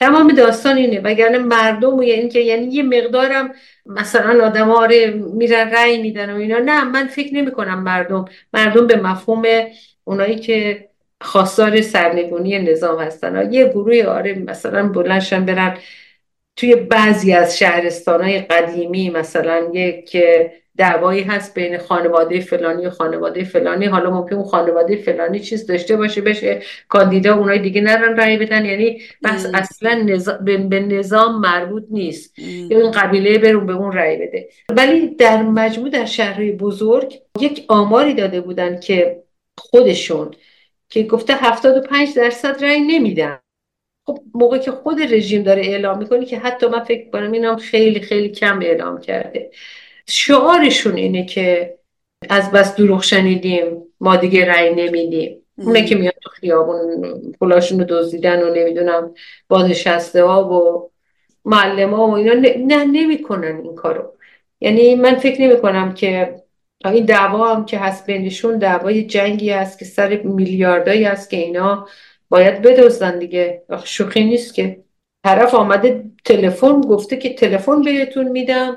تمام 0.00 0.32
داستان 0.32 0.76
اینه. 0.76 1.00
وگرنه 1.00 1.38
مردم 1.38 1.98
و 1.98 2.02
یعنی 2.02 2.28
که 2.28 2.40
یعنی 2.40 2.74
یه 2.74 2.82
مقدارم 2.82 3.52
مثلا 3.86 4.46
آدم 4.46 4.70
آره 4.70 5.10
میرن 5.10 5.70
رأی 5.70 6.02
میدن 6.02 6.32
و 6.32 6.36
اینا. 6.36 6.58
نه 6.58 6.84
من 6.84 7.06
فکر 7.06 7.34
نمی 7.34 7.50
کنم 7.50 7.82
مردم. 7.82 8.24
مردم 8.52 8.86
به 8.86 8.96
مفهوم 8.96 9.42
اونایی 10.04 10.36
که 10.36 10.89
خواستار 11.20 11.80
سرنگونی 11.80 12.58
نظام 12.58 13.00
هستن. 13.00 13.52
یه 13.52 13.64
گروه 13.64 14.04
آره 14.04 14.34
مثلا 14.34 14.88
بلنشن 14.88 15.44
برن 15.44 15.78
توی 16.56 16.74
بعضی 16.74 17.32
از 17.32 17.58
شهرستان 17.58 18.22
های 18.22 18.38
قدیمی 18.38 19.10
مثلا 19.10 19.70
یک 19.74 20.16
دعوایی 20.76 21.22
هست 21.22 21.54
بین 21.54 21.78
خانواده 21.78 22.40
فلانی 22.40 22.86
و 22.86 22.90
خانواده 22.90 23.44
فلانی. 23.44 23.86
حالا 23.86 24.10
ممکن 24.10 24.36
اون 24.36 24.44
خانواده 24.44 24.96
فلانی 24.96 25.40
چیز 25.40 25.66
داشته 25.66 25.96
باشه 25.96 26.20
بشه 26.20 26.62
کاندیدا 26.88 27.36
اونای 27.36 27.58
دیگه 27.58 27.80
نرن 27.80 28.16
رأی 28.16 28.36
بدن. 28.36 28.64
یعنی 28.64 29.00
بس 29.24 29.46
اصلا 29.54 30.20
به 30.70 30.80
نظام 30.80 31.40
مربوط 31.40 31.84
نیست. 31.90 32.38
یا 32.38 32.80
این 32.80 32.90
قبیله 32.90 33.38
برون 33.38 33.66
به 33.66 33.72
اون 33.72 33.92
رأی 33.92 34.16
بده. 34.16 34.48
ولی 34.70 35.14
در 35.14 35.42
مجموع 35.42 35.90
در 35.90 36.04
شهرهای 36.04 36.52
بزرگ 36.52 37.20
یک 37.40 37.64
آماری 37.68 38.14
داده 38.14 38.40
بودن 38.40 38.80
که 38.80 39.22
خودشون 39.58 40.30
که 40.90 41.02
گفته 41.02 41.34
75 41.34 42.14
درصد 42.14 42.64
رأی 42.64 42.80
نمیدن 42.80 43.38
خب 44.06 44.18
موقع 44.34 44.58
که 44.58 44.70
خود 44.70 45.02
رژیم 45.02 45.42
داره 45.42 45.62
اعلام 45.62 45.98
می‌کنه 45.98 46.24
که 46.24 46.38
حتی 46.38 46.66
من 46.66 46.84
فکر 46.84 47.10
کنم 47.10 47.32
اینم 47.32 47.56
خیلی 47.56 48.00
خیلی 48.00 48.28
کم 48.28 48.60
اعلام 48.62 49.00
کرده. 49.00 49.50
شعارشون 50.06 50.96
اینه 50.96 51.26
که 51.26 51.74
از 52.30 52.50
بس 52.50 52.76
دروغ 52.76 53.02
شنیدیم 53.02 53.82
ما 54.00 54.16
دیگه 54.16 54.46
رأی 54.46 54.74
نمیدیم. 54.74 55.42
اونه 55.58 55.84
که 55.84 55.94
میاد 55.94 56.14
تو 56.22 56.30
خیابون 56.30 57.12
پولاشون 57.38 57.78
رو 57.80 57.86
دزدیدن 57.88 58.42
و 58.42 58.54
نمی‌دونم 58.54 59.14
بازنشسته 59.48 60.24
ها 60.24 60.52
و 60.52 60.90
معلم 61.44 61.94
ها 61.94 62.06
و 62.06 62.14
اینا 62.14 62.32
نه 62.66 62.84
نمی‌کنن 62.84 63.60
این 63.62 63.74
کارو. 63.74 64.14
یعنی 64.60 64.94
من 64.94 65.14
فکر 65.14 65.42
نمی 65.42 65.60
کنم 65.60 65.94
که 65.94 66.39
این 66.84 67.04
دعوا 67.04 67.54
هم 67.54 67.64
که 67.64 67.78
هست 67.78 68.06
بینشون 68.06 68.58
دعوای 68.58 69.04
جنگی 69.04 69.50
هست 69.50 69.78
که 69.78 69.84
سر 69.84 70.16
میلیاردایی 70.16 71.04
هست 71.04 71.30
که 71.30 71.36
اینا 71.36 71.88
باید 72.28 72.62
بدزدن 72.62 73.18
دیگه. 73.18 73.62
شوخی 73.84 74.24
نیست 74.24 74.54
که. 74.54 74.80
طرف 75.24 75.54
آمده 75.54 76.04
تلفن 76.24 76.80
گفته 76.80 77.16
که 77.16 77.34
تلفن 77.34 77.82
بهتون 77.82 78.28
میدم. 78.28 78.76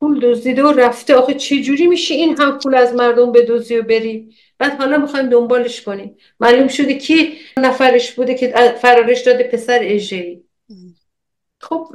پول 0.00 0.20
دزدیده 0.20 0.62
و 0.62 0.72
رفته. 0.72 1.14
آخه 1.14 1.34
چه 1.34 1.62
جوری 1.62 1.86
میشه 1.86 2.14
این 2.14 2.36
هم 2.38 2.58
پول 2.58 2.74
از 2.74 2.94
مردم 2.94 3.32
بدزدی 3.32 3.78
و 3.78 3.82
بری؟ 3.82 4.34
بعد 4.58 4.72
حالا 4.72 4.98
می‌خوایم 4.98 5.28
دنبالش 5.28 5.82
کنیم. 5.82 6.16
معلوم 6.40 6.68
شده 6.68 6.94
کی 6.94 7.32
نفرش 7.56 8.12
بوده 8.12 8.34
که 8.34 8.54
فرارش 8.82 9.20
داده 9.20 9.44
پسر 9.44 9.78
اژه‌ای. 9.82 10.42
خب 11.60 11.88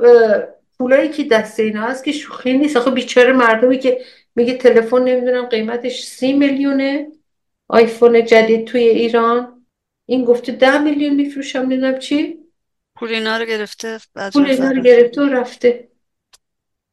پولایی 0.78 1.10
که 1.10 1.24
دست 1.24 1.60
اینا 1.60 1.82
هست 1.82 2.04
که 2.04 2.12
شوخی 2.12 2.58
نیست. 2.58 2.78
آخه 2.78 2.92
بیچاره 2.92 3.34
مردمی 3.34 3.80
که 3.80 4.02
میگه 4.40 4.54
تلفن 4.54 5.04
نمی‌دونم 5.04 5.46
قیمتش 5.46 6.04
سی 6.04 6.34
میلیونه. 6.34 7.08
آیفون 7.68 8.26
جدید 8.26 8.68
توی 8.68 8.82
ایران. 8.82 9.66
این 10.06 10.26
گفته 10.26 10.52
ده 10.52 10.78
میلیون 10.78 11.16
میفروشم 11.16 11.60
نمی‌دونم 11.60 12.00
چی. 12.00 12.38
پول 12.96 13.10
اینا 13.10 13.38
رو 13.38 13.46
گرفته 13.46 14.00
پول 14.34 14.46
اینا 14.46 14.72
رو 14.72 14.82
گرفته 14.82 15.22
و 15.22 15.26
رفته. 15.26 15.88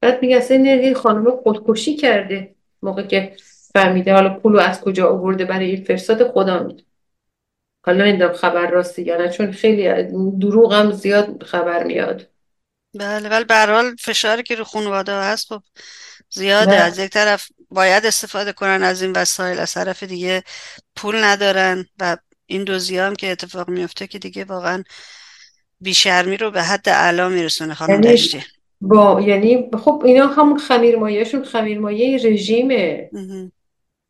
بعد 0.00 0.22
میگه 0.22 0.36
اصلا 0.36 0.56
این 0.56 0.94
خانم 0.94 1.30
خودکشی 1.30 1.96
کرده. 1.96 2.54
موقع 2.82 3.02
که 3.02 3.36
فهمیده 3.72 4.12
حالا 4.12 4.38
پولو 4.38 4.58
از 4.58 4.80
کجا 4.80 5.08
آورده 5.08 5.44
برای 5.44 5.70
این 5.70 5.84
فرستاد 5.84 6.30
خدا 6.30 6.62
میده 6.62 6.82
حالا 7.86 8.04
نمی‌دونم 8.04 8.32
خبر 8.32 8.70
راستی 8.70 9.02
یا 9.02 9.16
نه 9.16 9.28
چون 9.28 9.52
خیلی 9.52 10.02
دروغ 10.40 10.74
هم 10.74 10.92
زیاد 10.92 11.42
خبر 11.42 11.84
میاد. 11.84 12.30
بله 12.98 13.28
ولی 13.28 13.44
به 13.44 13.54
حال 13.54 13.96
فشاری 14.00 14.42
که 14.42 14.54
رو 14.54 14.64
خانواده 14.64 15.12
هست 15.12 15.48
خب 15.48 15.62
زیاده. 16.30 16.66
بله. 16.66 16.76
از 16.76 16.98
یک 16.98 17.10
طرف 17.10 17.48
باید 17.70 18.06
استفاده 18.06 18.52
کنن 18.52 18.82
از 18.82 19.02
این 19.02 19.12
وسایل 19.12 19.58
از 19.58 19.74
طرف 19.74 20.02
دیگه 20.02 20.42
پول 20.96 21.24
ندارن 21.24 21.86
و 22.00 22.16
این 22.46 22.64
دوزی 22.64 22.98
هم 22.98 23.14
که 23.14 23.30
اتفاق 23.30 23.68
میفته 23.68 24.06
که 24.06 24.18
دیگه 24.18 24.44
واقعا 24.44 24.82
بیشرمی 25.80 26.36
رو 26.36 26.50
به 26.50 26.62
حد 26.62 26.88
اعلا 26.88 27.28
میرسونه 27.28 27.74
خانم 27.74 27.90
یعنی 27.90 28.06
دشتی. 28.06 28.42
با 28.80 29.20
یعنی 29.20 29.70
خب 29.84 30.02
اینا 30.04 30.26
همون 30.26 30.58
خمیرمایهشون 30.58 31.44
خمیرمایه 31.44 32.16
رژیمه. 32.16 33.10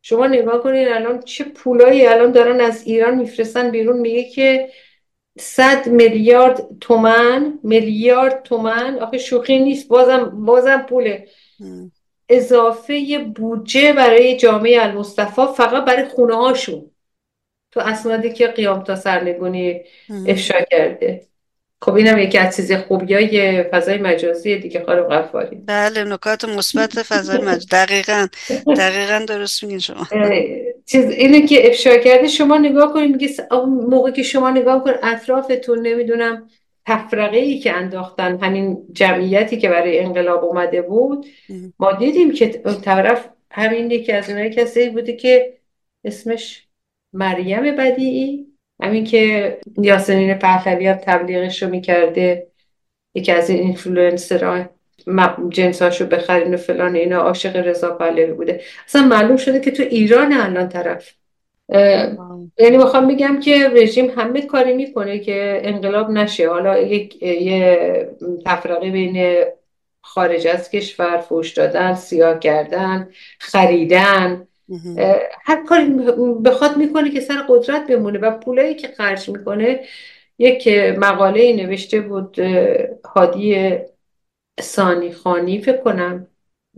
شما 0.01 0.27
نگاه 0.27 0.63
کنید 0.63 0.87
الان 0.87 1.21
چه 1.21 1.43
پولایی 1.43 2.05
الان 2.05 2.31
دارن 2.31 2.61
از 2.61 2.83
ایران 2.85 3.15
میفرستن 3.15 3.71
بیرون. 3.71 3.99
میگه 3.99 4.29
که 4.29 4.69
صد 5.39 5.87
میلیارد 5.87 6.67
تومن 6.81 7.59
میلیارد 7.63 8.43
تومن. 8.43 8.99
آخه 8.99 9.17
شوخی 9.17 9.59
نیست. 9.59 9.87
بازم 9.87 10.45
بازم 10.45 10.85
پوله. 10.89 11.27
اضافه 12.29 13.19
بودجه 13.35 13.93
برای 13.93 14.37
جامعه 14.37 14.81
المصطفى 14.81 15.41
فقط 15.57 15.85
برای 15.85 16.05
خونه 16.05 16.35
هاشون. 16.35 16.91
تو 17.71 17.79
اسنادی 17.79 18.33
که 18.33 18.47
قیام 18.47 18.83
تا 18.83 18.95
سرنگونی 18.95 19.81
افشا 20.27 20.61
کرده. 20.71 21.21
خب 21.81 21.93
اینم 21.93 22.17
یکی 22.17 22.37
از 22.37 22.55
چیز 22.55 22.71
خوبی 22.71 23.13
های 23.13 23.63
فضای 23.63 23.97
مجازی 23.97 24.57
دیگه 24.57 24.83
خانم 24.85 25.03
غفاری. 25.03 25.55
بله 25.55 26.03
نکات 26.03 26.45
مثبت 26.45 27.03
فضای 27.03 27.37
مجازی. 27.37 27.67
دقیقا. 27.71 28.27
دقیقا 28.77 29.25
درست 29.27 29.63
میگین 29.63 29.79
شما. 29.79 30.07
چیز 30.85 31.05
اینه 31.05 31.47
که 31.47 31.67
افشا 31.67 31.97
کرده 31.97 32.27
شما 32.27 32.57
نگاه 32.57 32.93
کنید 32.93 33.11
میگه 33.11 33.29
موقع 33.89 34.11
که 34.11 34.23
شما 34.23 34.49
نگاه 34.49 34.83
کن 34.83 34.93
اطرافتون 35.03 35.87
نمی‌دونم 35.87 36.49
تفرقه 36.87 37.37
ای 37.37 37.59
که 37.59 37.73
انداختن 37.73 38.37
همین 38.37 38.87
جمعیتی 38.93 39.57
که 39.57 39.69
برای 39.69 39.99
انقلاب 39.99 40.43
اومده 40.43 40.81
بود. 40.81 41.25
ما 41.79 41.91
دیدیم 41.91 42.33
که 42.33 42.47
طرف 42.83 43.29
همین 43.51 43.91
یکی 43.91 44.11
از 44.11 44.29
اونایی 44.29 44.49
کسی 44.49 44.89
بوده 44.89 45.13
که 45.13 45.53
اسمش 46.03 46.67
مریم 47.13 47.75
بدیعی. 47.75 48.47
همین 48.81 49.03
که 49.03 49.57
یاسمین 49.77 50.33
پهلوی 50.33 50.87
هم 50.87 50.97
تبلیغش 50.97 51.63
رو 51.63 51.69
می‌کرده. 51.69 52.47
یکی 53.15 53.31
از 53.31 53.49
این 53.49 53.59
اینفلوئنسرها 53.59 54.69
جنساشو 55.49 56.05
بخرین 56.05 56.53
و 56.53 56.57
فلان 56.57 56.95
اینا 56.95 57.21
عاشق 57.21 57.55
رضا 57.55 57.95
پهلوی 57.95 58.33
بوده. 58.33 58.61
اصلا 58.87 59.01
معلوم 59.01 59.37
شده 59.37 59.59
که 59.59 59.71
تو 59.71 59.83
ایران 59.83 60.33
الان 60.33 60.69
طرف 60.69 61.13
یعنی 62.59 62.77
می‌خوام 62.77 63.07
بگم 63.07 63.39
که 63.39 63.69
رژیم 63.69 64.09
همه 64.09 64.41
کاری 64.41 64.73
می‌کنه 64.73 65.19
که 65.19 65.61
انقلاب 65.63 66.09
نشه. 66.09 66.49
حالا 66.49 66.79
یک 66.79 67.23
یه 67.23 68.09
تفرقه 68.45 68.91
بین 68.91 69.43
خارج 70.01 70.47
از 70.47 70.69
کشور 70.69 71.17
فوش 71.17 71.53
دادن 71.53 71.95
سیاه 71.95 72.39
کردن 72.39 73.09
خریدن. 73.39 74.47
هر 75.45 75.63
کاری 75.65 75.89
بخواد 76.45 76.77
می‌کنه 76.77 77.11
که 77.11 77.19
سر 77.19 77.45
قدرت 77.49 77.87
بمونه 77.87 78.19
و 78.19 78.31
پولایی 78.31 78.75
که 78.75 78.87
خرج 78.87 79.29
می‌کنه 79.29 79.79
یک 80.39 80.67
مقاله 80.97 81.55
نوشته 81.55 82.01
بود 82.01 82.39
هادی 83.05 83.77
سانی 84.59 85.11
خانی 85.11 85.61
فکر 85.61 85.77
کنم 85.77 86.27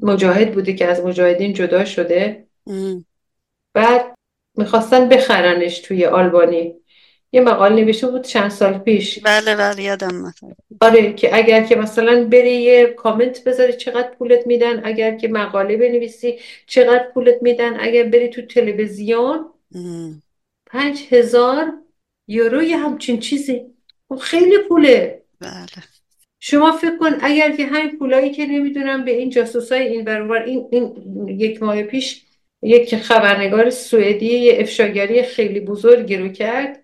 مجاهد 0.02 0.52
بوده 0.52 0.74
که 0.74 0.86
از 0.86 1.06
مجاهدین 1.06 1.54
جدا 1.54 1.86
شده. 1.86 2.46
بعد 3.74 4.16
می‌خواستن 4.60 5.10
بخرنش 5.10 5.80
توی 5.80 6.06
آلبانی. 6.06 6.76
یه 7.32 7.42
مقال 7.42 7.74
نوشته 7.74 8.08
بود 8.08 8.22
چند 8.22 8.52
سال 8.52 8.78
پیش. 8.78 9.20
بله 9.20 9.56
بله 9.56 9.84
یادم 9.84 10.34
آره 10.82 11.14
که 11.14 11.36
اگر 11.36 11.64
که 11.64 11.76
مثلا 11.76 12.28
بری 12.32 12.62
یه 12.62 12.86
کامنت 12.86 13.44
بذاری 13.44 13.74
چقدر 13.74 14.10
پولت 14.20 14.48
میدن 14.48 14.82
اگر 14.86 15.18
که 15.18 15.28
مقاله 15.28 15.78
بنویسی 15.78 16.40
چقدر 16.68 17.04
پولت 17.14 17.36
میدن 17.42 17.80
اگر 17.80 18.04
بری 18.04 18.30
تو 18.30 18.42
تلویزیون 18.42 19.46
پنج 20.66 21.00
هزار 21.12 21.74
یورو 22.28 22.64
یه 22.64 22.78
همچین 22.78 23.20
چیزی. 23.20 23.62
خب 24.10 24.16
خیلی 24.16 24.58
پوله. 24.70 25.22
بله. 25.42 25.84
شما 26.40 26.72
فکر 26.72 26.98
کن 26.98 27.12
اگر 27.22 27.52
که 27.56 27.66
همین 27.66 27.98
پولایی 27.98 28.32
که 28.32 28.46
نمی‌دونم 28.46 29.06
به 29.06 29.12
این 29.12 29.30
جاسوسای 29.30 29.88
این 29.88 30.04
برابر 30.04 30.44
این, 30.44 30.68
این 30.72 30.96
یک 31.40 31.64
ماه 31.64 31.84
پیش 31.84 32.22
یک 32.62 32.96
خبرنگار 32.96 33.70
سوئدی 33.70 34.38
یه 34.38 34.58
افشاگری 34.60 35.24
خیلی 35.24 35.60
بزرگی 35.60 36.18
رو 36.18 36.28
کرد 36.30 36.84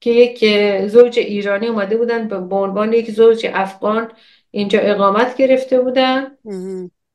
که 0.00 0.10
یک 0.10 0.44
زوج 0.88 1.18
ایرانی 1.18 1.66
اومده 1.66 1.96
بودن 1.96 2.28
به 2.28 2.56
عنوان 2.56 2.92
یک 2.92 3.10
زوج 3.10 3.46
افغان 3.54 4.10
اینجا 4.50 4.78
اقامت 4.78 5.36
گرفته 5.36 5.80
بودن. 5.80 6.26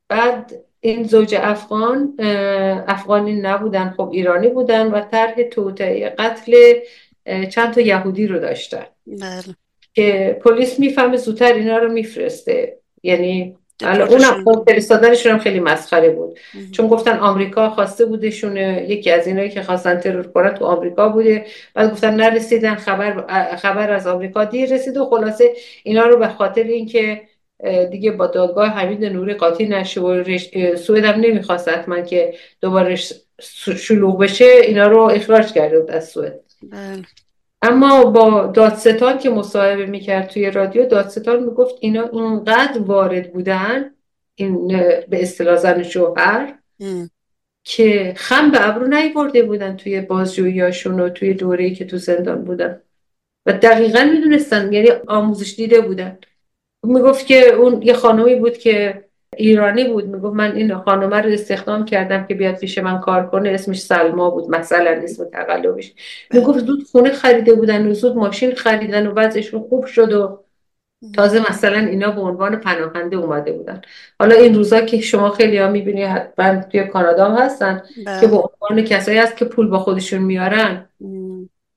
بعد 0.08 0.52
این 0.80 1.02
زوج 1.02 1.34
افغان 1.38 2.14
افغانی 2.88 3.32
نبودن 3.32 3.94
خب 3.96 4.10
ایرانی 4.12 4.48
بودن 4.48 4.86
و 4.86 5.00
طرح 5.00 5.42
توطئه 5.42 6.08
قتل 6.08 6.74
چند 7.50 7.74
تا 7.74 7.80
یهودی 7.80 8.26
رو 8.26 8.38
داشتن. 8.38 8.86
بله. 9.06 9.56
که 9.94 10.40
پلیس 10.44 10.78
می‌فهمه 10.80 11.16
زودتر 11.16 11.52
اینا 11.52 11.78
رو 11.78 11.92
میفرسته. 11.92 12.78
یعنی 13.02 13.56
اونم 13.82 14.44
خب 14.44 14.64
فرستادنشون 14.68 15.32
هم 15.32 15.38
خیلی 15.38 15.60
مسخره 15.60 16.10
بود. 16.10 16.38
چون 16.72 16.88
گفتن 16.88 17.18
آمریکا 17.18 17.70
خواسته 17.70 18.04
بودشون 18.04 18.56
یکی 18.56 19.10
از 19.10 19.26
اینایی 19.26 19.50
که 19.50 19.62
خواستن 19.62 20.00
ترور 20.00 20.22
کنن 20.22 20.54
تو 20.54 20.64
آمریکا 20.64 21.08
بوده. 21.08 21.46
بعد 21.74 21.92
گفتن 21.92 22.14
نرسیدن 22.14 22.74
خبر 22.74 23.26
خبر 23.56 23.90
از 23.90 24.06
آمریکا 24.06 24.44
دیر 24.44 24.74
رسید 24.74 24.96
و 24.96 25.04
خلاصه 25.04 25.52
اینا 25.82 26.06
رو 26.06 26.16
به 26.16 26.28
خاطر 26.28 26.62
اینکه 26.62 27.20
دیگه 27.90 28.10
با 28.10 28.26
دادگاه 28.26 28.68
حمید 28.68 29.04
نوری 29.04 29.34
قاطی 29.34 29.68
نشه 29.68 30.00
و 30.00 30.24
سوئد 30.76 31.04
هم 31.04 31.20
نمی‌خواست 31.20 31.68
حتما 31.68 32.00
که 32.00 32.34
دوباره 32.60 32.98
شلوغ 33.76 34.18
بشه 34.18 34.44
اینا 34.44 34.88
رو 34.88 34.98
اخراج 34.98 35.52
کرده 35.52 35.94
از 35.94 36.08
سوئد. 36.08 36.40
بله. 36.62 37.02
اما 37.62 38.04
با 38.04 38.46
دادستان 38.46 39.18
که 39.18 39.30
مصاحبه 39.30 39.86
می‌کرد 39.86 40.28
توی 40.28 40.50
رادیو 40.50 40.86
دادستان 40.86 41.44
می‌گفت 41.44 41.74
اینا 41.80 42.02
اینقدر 42.12 42.80
وارد 42.80 43.32
بودن 43.32 43.90
این 44.34 44.68
به 45.08 45.22
اصطلاح 45.22 45.56
زن 45.56 45.82
شوهر 45.82 46.58
که 47.64 48.14
خم 48.16 48.50
به 48.50 48.68
ابرو 48.68 48.86
نیورده 48.86 49.42
بودن 49.42 49.76
توی 49.76 50.00
بازجوییاشون 50.00 51.00
و 51.00 51.08
توی 51.08 51.34
دوره‌ای 51.34 51.74
که 51.74 51.84
تو 51.84 51.96
زندان 51.96 52.44
بودن. 52.44 52.80
و 53.46 53.52
دقیقا 53.52 54.04
می‌دونستن 54.12 54.72
یعنی 54.72 54.88
آموزش 55.08 55.54
دیده 55.54 55.80
بودن. 55.80 56.18
می‌گفت 56.82 57.26
که 57.26 57.52
اون 57.52 57.82
یه 57.82 57.92
خانومی 57.92 58.34
بود 58.34 58.58
که 58.58 59.04
ایرانی 59.40 59.84
بود. 59.84 60.06
می‌گفت 60.06 60.34
من 60.34 60.52
این 60.52 60.74
خانومه 60.74 61.16
رو 61.16 61.30
استخدام 61.30 61.84
کردم 61.84 62.26
که 62.26 62.34
بیاد 62.34 62.54
پیش 62.54 62.78
من 62.78 63.00
کار 63.00 63.30
کنه. 63.30 63.50
اسمش 63.50 63.82
سلما 63.82 64.30
بود. 64.30 64.50
مثلا 64.50 64.90
اسم 64.90 65.24
تقلبش. 65.24 65.92
می‌گفت 66.30 66.58
زود 66.58 66.84
خونه 66.92 67.10
خریده 67.10 67.54
بودن 67.54 67.86
و 67.86 67.94
زود 67.94 68.16
ماشین 68.16 68.54
خریدن 68.54 69.06
و 69.06 69.12
وضعشون 69.16 69.62
خوب 69.68 69.86
شد 69.86 70.12
و 70.12 70.44
تازه 71.14 71.50
مثلا 71.50 71.78
اینا 71.78 72.10
به 72.10 72.20
عنوان 72.20 72.56
پناهنده 72.56 73.16
اومده 73.16 73.52
بودن. 73.52 73.80
حالا 74.18 74.34
این 74.34 74.54
روزا 74.54 74.80
که 74.80 75.00
شما 75.00 75.30
خیلی 75.30 75.58
ها 75.58 75.68
می‌بینی 75.68 76.02
حتما 76.02 76.62
توی 76.62 76.84
کانادا 76.84 77.24
هم 77.24 77.44
هستن 77.44 77.82
که 78.20 78.26
به 78.26 78.36
عنوان 78.36 78.84
کسایی 78.84 79.18
هست 79.18 79.36
که 79.36 79.44
پول 79.44 79.68
با 79.68 79.78
خودشون 79.78 80.22
میارن. 80.22 80.88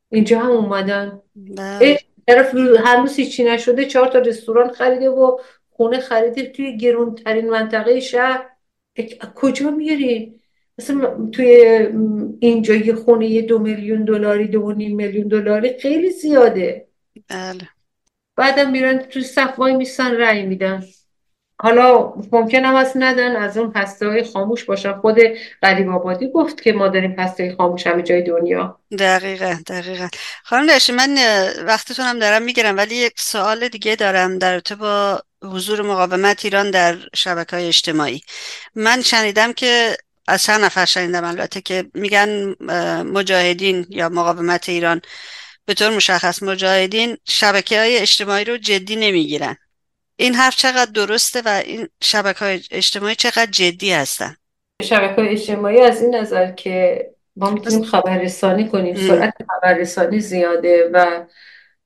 اینجا 0.09 0.39
هم 0.39 0.51
اومدن. 0.51 1.21
طرف 2.27 2.55
هنوز 2.85 3.15
هیچی 3.15 3.43
نشده 3.43 3.85
چهار 3.85 4.07
تا 4.07 4.19
رستوران 4.19 4.69
خریده 4.69 5.09
و 5.09 5.37
خونه 5.83 5.99
خریده 5.99 6.45
توی 6.45 6.77
گرونترین 6.77 7.49
منطقه 7.49 7.99
شهر. 7.99 8.45
کجا 9.35 9.69
میری؟ 9.69 10.39
مثلا 10.77 11.29
توی 11.31 11.47
اینجا 12.39 12.73
یه 12.75 12.95
خونه 12.95 13.27
یه 13.27 13.41
دو 13.41 13.59
میلیون 13.59 14.05
دلاری 14.05 14.47
دو 14.47 14.71
نیم 14.71 14.95
میلیون 14.95 15.27
دلاری 15.27 15.79
خیلی 15.79 16.09
زیاده. 16.09 16.87
بله. 17.29 17.69
بعدم 18.37 18.71
میرن 18.71 18.97
توی 18.97 19.23
صفوای 19.23 19.75
میسن 19.75 20.11
رأی 20.11 20.45
میدن. 20.45 20.83
حالا 21.61 22.13
ممکن 22.31 22.65
هم 22.65 22.75
هست 22.75 22.97
ندن 22.97 23.35
از 23.35 23.57
اون 23.57 23.71
هسته 23.75 24.07
های 24.07 24.23
خاموش 24.23 24.63
باشن. 24.63 24.93
خود 24.93 25.17
قریب 25.61 25.89
آبادی 25.89 26.31
گفت 26.31 26.61
که 26.61 26.73
ما 26.73 26.87
داریم 26.87 27.11
هسته 27.11 27.55
خاموش 27.57 27.87
همه 27.87 28.03
جای 28.03 28.21
دنیا. 28.21 28.79
دقیقا 28.99 29.55
دقیقا. 29.67 30.07
خانم 30.43 30.67
داشتی 30.67 30.93
من 30.93 31.17
وقتتون 31.65 32.05
هم 32.05 32.19
دارم 32.19 32.41
می‌گیرم 32.41 32.77
ولی 32.77 32.95
یک 32.95 33.13
سوال 33.17 33.67
دیگه 33.67 33.95
دارم 33.95 34.37
در 34.37 34.61
با 34.79 35.21
حضور 35.43 35.81
مقاومت 35.81 36.45
ایران 36.45 36.71
در 36.71 36.97
شبکه 37.15 37.55
های 37.55 37.67
اجتماعی. 37.67 38.21
من 38.75 39.01
شنیدم 39.01 39.53
که 39.53 39.97
از 40.27 40.43
چند 40.43 40.63
نفر 40.63 40.85
شنیدم 40.85 41.23
البته 41.23 41.61
که 41.61 41.85
میگن 41.93 42.55
مجاهدین 43.03 43.85
یا 43.89 44.09
مقاومت 44.09 44.69
ایران 44.69 45.01
به 45.65 45.73
طور 45.73 45.89
مشخص 45.89 46.43
مجاهدین 46.43 47.17
شبکه 47.27 47.79
های 47.79 47.97
اجتماعی 47.97 48.45
رو 48.45 48.57
جدی 48.57 48.95
نمی‌گیرن. 48.95 49.57
این 50.15 50.35
حرف 50.35 50.55
چقدر 50.55 50.91
درسته 50.91 51.41
و 51.45 51.61
این 51.65 51.87
شبکه 52.03 52.39
های 52.39 52.61
اجتماعی 52.71 53.15
چقدر 53.15 53.51
جدی 53.51 53.93
هستن؟ 53.93 54.35
شبکه 54.83 55.21
های 55.21 55.29
اجتماعی 55.29 55.81
از 55.81 56.01
این 56.01 56.15
نظر 56.15 56.51
که 56.51 57.05
ما 57.35 57.49
می‌تونیم 57.49 57.83
خبررسانی 57.83 58.69
کنیم 58.69 59.07
سرعت 59.07 59.33
خبررسانی 59.47 60.19
زیاده 60.19 60.89
و 60.93 61.25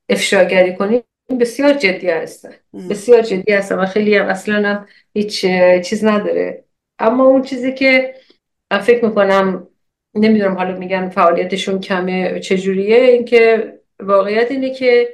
افشاگری 0.10 0.76
کنیم 0.76 1.04
بسیار 1.40 1.74
جدی 1.74 2.10
هستن. 2.10 2.54
بسیار 2.90 3.22
جدی 3.22 3.54
هستن 3.54 3.76
و 3.76 3.86
خیلی 3.86 4.16
هم 4.16 4.26
اصلا 4.26 4.70
هم 4.70 4.88
هیچ 5.14 5.46
چیز 5.86 6.06
نداره. 6.06 6.64
اما 7.00 7.26
اون 7.26 7.42
چیزی 7.42 7.74
که 7.74 8.16
من 8.72 8.80
فکر 8.80 9.06
می‌کنم 9.06 9.68
نمی‌دونم 10.16 10.58
حالا 10.58 10.78
میگن 10.78 11.10
فعالیتشون 11.10 11.80
کمه 11.80 12.40
چجوریه 12.40 12.98
اینکه 12.98 13.74
واقعیت 14.00 14.52
اینه 14.52 14.74
که 14.74 15.10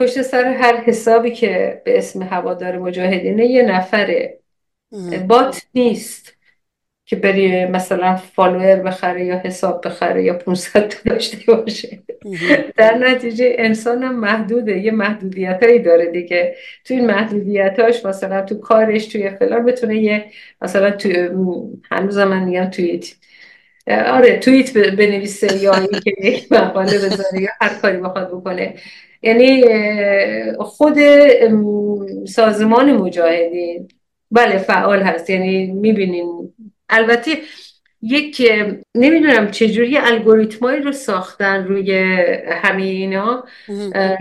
پشت 0.00 0.22
سر 0.22 0.44
هر 0.44 0.76
حسابی 0.76 1.30
که 1.30 1.82
به 1.84 1.98
اسم 1.98 2.22
هوادار 2.22 2.78
مجاهدینه 2.78 3.46
یه 3.46 3.62
نفره. 3.62 4.38
بات 5.28 5.62
نیست. 5.74 6.36
که 7.12 7.16
بری 7.16 7.66
مثلا 7.66 8.16
فالوور 8.16 8.76
بخره 8.76 9.24
یا 9.24 9.38
حساب 9.38 9.86
بخره 9.86 10.24
یا 10.24 10.34
500 10.34 10.94
داشته 11.04 11.54
باشه. 11.54 12.02
در 12.76 12.94
نتیجه 12.98 13.54
انسان 13.58 14.02
هم 14.02 14.20
محدوده 14.20 14.78
یه 14.78 14.90
محدودیت 14.90 15.62
هایی 15.62 15.78
داره 15.78 16.06
دیگه. 16.06 16.54
تو 16.84 16.94
این 16.94 17.06
محدودیتاش 17.06 18.06
مثلا 18.06 18.42
تو 18.42 18.58
کارش 18.58 19.06
توی 19.06 19.30
فلان 19.30 19.64
بتونه 19.64 20.02
یه 20.02 20.24
مثلا 20.62 20.90
تو 20.90 21.08
هنوز 21.90 22.18
من 22.18 22.44
میگم 22.44 22.64
توییت. 22.64 23.14
آره 24.06 24.38
توییت 24.38 24.78
بنویسه 24.78 25.62
یا 25.62 25.74
اینکه 25.74 26.12
یک 26.28 26.52
مقاله 26.52 26.96
بذاره 26.98 27.40
یا 27.40 27.48
هر 27.60 27.74
کاری 27.82 27.96
بخواد 27.96 28.28
بکنه. 28.28 28.74
یعنی 29.22 29.64
خود 30.58 30.98
سازمان 32.28 32.92
مجاهدین. 32.92 33.88
بله 34.30 34.58
فعال 34.58 35.02
هست. 35.02 35.30
یعنی 35.30 35.66
می‌بینین 35.66 36.52
البته 36.92 37.38
یک 38.02 38.52
نمی‌دونم 38.94 39.50
چجوری 39.50 39.98
الگوریتمایی 39.98 40.82
رو 40.82 40.92
ساختن 40.92 41.64
روی 41.64 41.98
همه 42.62 42.82
اینا 42.82 43.44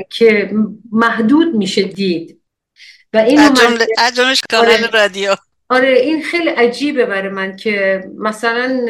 که 0.09 0.51
محدود 0.91 1.55
میشه 1.55 1.83
دید. 1.83 2.41
و 3.13 3.17
این 3.17 3.39
از 3.39 4.41
کانال 4.51 4.73
آره. 4.73 4.87
رادیو. 4.87 5.35
آره 5.69 5.89
این 5.89 6.23
خیلی 6.23 6.49
عجیبه 6.49 7.05
برای 7.05 7.29
من 7.29 7.55
که 7.55 8.03
مثلا 8.17 8.81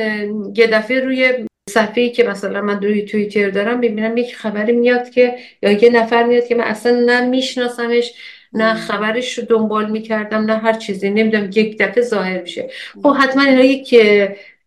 یه 0.55 0.67
دفعه 0.67 0.99
روی 0.99 1.45
صفحه‌ای 1.69 2.09
که 2.09 2.23
مثلا 2.23 2.61
من 2.61 2.81
روی 2.81 3.05
توییتر 3.05 3.49
دارم 3.49 3.81
ببینم 3.81 4.17
یک 4.17 4.35
خبری 4.35 4.71
میاد 4.71 5.09
که 5.09 5.37
یا 5.61 5.71
یه 5.71 5.89
نفر 5.89 6.23
میاد 6.23 6.47
که 6.47 6.55
من 6.55 6.63
اصلا 6.63 6.91
نه 7.05 7.21
میشناسمش 7.21 8.13
نه 8.53 8.73
خبرش 8.73 9.39
رو 9.39 9.45
دنبال 9.45 9.91
می‌کردم 9.91 10.37
نه 10.37 10.57
هر 10.57 10.73
چیزی. 10.73 11.09
نمی‌دونم 11.09 11.49
یک 11.55 11.77
دفعه 11.77 12.03
ظاهر 12.03 12.41
میشه. 12.41 12.69
خب 13.03 13.15
حتما 13.15 13.43
اینا 13.43 13.63
یک 13.63 13.93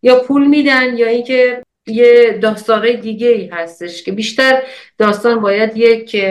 یا 0.03 0.19
پول 0.19 0.47
میدن 0.47 0.97
یا 0.97 1.07
اینکه 1.07 1.63
یه 1.87 2.39
داستانه 2.41 2.93
دیگه 2.93 3.27
ای 3.27 3.47
هستش 3.47 4.03
که 4.03 4.11
بیشتر 4.11 4.63
داستان 4.97 5.39
باید 5.39 5.77
یک 5.77 6.25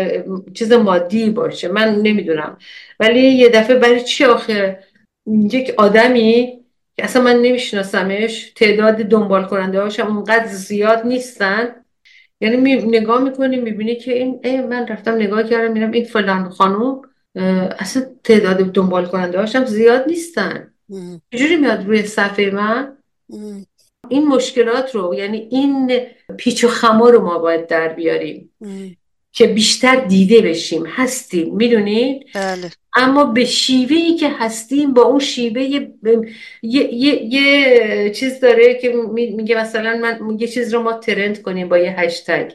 چیز 0.55 0.73
مادی 0.73 1.31
باشه. 1.31 1.69
من 1.69 1.95
نمی‌دونم. 1.95 2.59
ولی 3.01 3.21
یه 3.21 3.49
دفعه 3.49 3.77
برای 3.77 4.01
چی 4.01 4.25
آخه؟ 4.25 4.79
یک 5.27 5.75
آدمی 5.77 6.59
که 6.97 7.05
اصلا 7.05 7.23
من 7.23 7.37
نمیشناسمش 7.37 8.53
تعداد 8.57 8.97
دنبال 8.97 9.45
کننده 9.45 9.81
هاشم 9.81 10.17
اونقدر 10.17 10.47
زیاد 10.47 11.07
نیستن. 11.07 11.75
یعنی 12.41 12.57
می 12.57 12.75
نگاه 12.75 13.23
می‌کنی 13.23 13.57
می‌بینی 13.57 13.97
که 13.97 14.13
این 14.13 14.41
ای 14.45 14.61
من 14.61 14.87
رفتم 14.87 15.15
نگاه 15.15 15.43
کردم 15.43 15.73
میرم 15.73 15.91
این 15.91 16.05
فلان 16.05 16.49
خانوم. 16.49 17.03
اصلا 17.79 18.07
تعداد 18.25 18.57
دنبال 18.57 19.07
کننده 19.07 19.39
هاشم 19.39 19.65
زیاد 19.65 20.05
نیستن. 20.07 20.73
چجوری 21.33 21.57
میاد 21.57 21.87
روی 21.87 22.03
صفحه 22.03 22.51
من؟ 22.51 22.97
این 24.09 24.29
مشکلات 24.29 24.95
رو 24.95 25.15
یعنی 25.15 25.49
این 25.51 26.01
پیچ 26.37 26.65
و 26.65 26.69
خما 26.69 27.09
رو 27.09 27.25
ما 27.25 27.39
باید 27.39 27.67
در 27.67 27.89
بیاریم. 27.89 28.51
که 29.33 29.47
بیشتر 29.47 29.97
دیده 29.97 30.41
بشیم. 30.41 30.87
هستیم 30.87 31.57
می‌دونید 31.57 32.27
بله. 32.35 32.71
اما 32.97 33.25
به 33.25 33.45
شیوه 33.45 33.97
ای 33.97 34.17
که 34.17 34.29
هستیم 34.29 34.95
با 34.95 35.03
اون 35.03 35.19
شیوه 35.19 35.63
یه, 35.63 35.95
یه،, 36.63 37.23
یه،, 37.23 38.11
چیز 38.11 38.41
داره 38.41 38.75
که 38.75 38.93
میگه 39.37 39.57
مثلا 39.57 39.99
من 39.99 40.39
یه 40.39 40.49
چیز 40.49 40.75
رو 40.75 40.83
ما 40.83 40.93
ترند 40.93 41.43
کنیم 41.43 41.69
با 41.69 41.79
یه 41.79 41.91
هشتگ. 41.91 42.51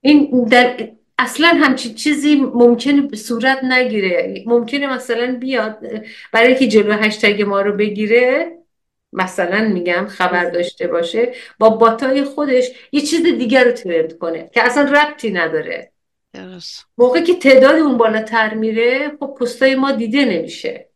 این 0.00 0.44
در 0.44 0.88
اصلا 1.18 1.48
همچین 1.48 1.94
چیزی 1.94 2.36
ممکنه 2.36 3.00
به 3.00 3.16
صورت 3.16 3.64
نگیره. 3.64 4.44
ممکنه 4.46 4.86
مثلا 4.86 5.36
بیاد 5.40 5.78
برای 6.32 6.56
که 6.56 6.68
جلو 6.68 6.92
هشتگ 6.92 7.42
ما 7.42 7.60
رو 7.60 7.72
بگیره 7.72 8.52
مثلا 9.12 9.68
میگم 9.68 10.06
خبر 10.06 10.50
داشته 10.50 10.86
باشه 10.86 11.32
با 11.58 11.70
باتای 11.70 12.24
خودش 12.24 12.70
یه 12.92 13.00
چیز 13.00 13.22
دیگر 13.22 13.64
رو 13.64 13.72
ترند 13.72 14.18
کنه 14.18 14.50
که 14.54 14.62
اصلا 14.62 14.82
ربطی 14.92 15.30
نداره. 15.30 15.92
موقع 16.98 17.20
که 17.20 17.34
تعداد 17.34 17.74
اون 17.74 17.96
بالاتر 17.98 18.54
میره 18.54 19.12
خب 19.20 19.36
پستای 19.40 19.74
ما 19.74 19.92
دیده 19.92 20.24
نمیشه. 20.24 20.88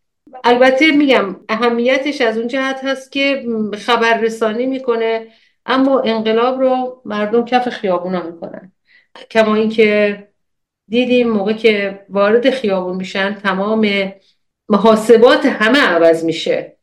البته 0.45 0.91
میگم 0.91 1.37
اهمیتش 1.49 2.21
از 2.21 2.39
اون 2.39 2.49
جهت 2.49 2.85
هست 2.85 3.13
که 3.13 3.47
خبر 3.79 4.19
رسانی 4.21 4.67
می‌کنه 4.67 5.27
اما 5.67 6.01
انقلاب 6.01 6.61
رو 6.61 7.03
مردم 7.05 7.45
کف 7.45 7.69
خیابونا 7.69 8.23
می‌کنن. 8.23 8.73
کما 9.31 9.55
اینکه 9.55 10.19
دیدیم 10.89 11.31
موقع 11.31 11.53
که 11.53 12.01
وارد 12.09 12.51
خیابون 12.51 12.97
میشن 12.97 13.35
تمام 13.35 14.13
محاسبات 14.69 15.47
همه 15.47 15.79
عوض 15.79 16.25
میشه. 16.25 16.77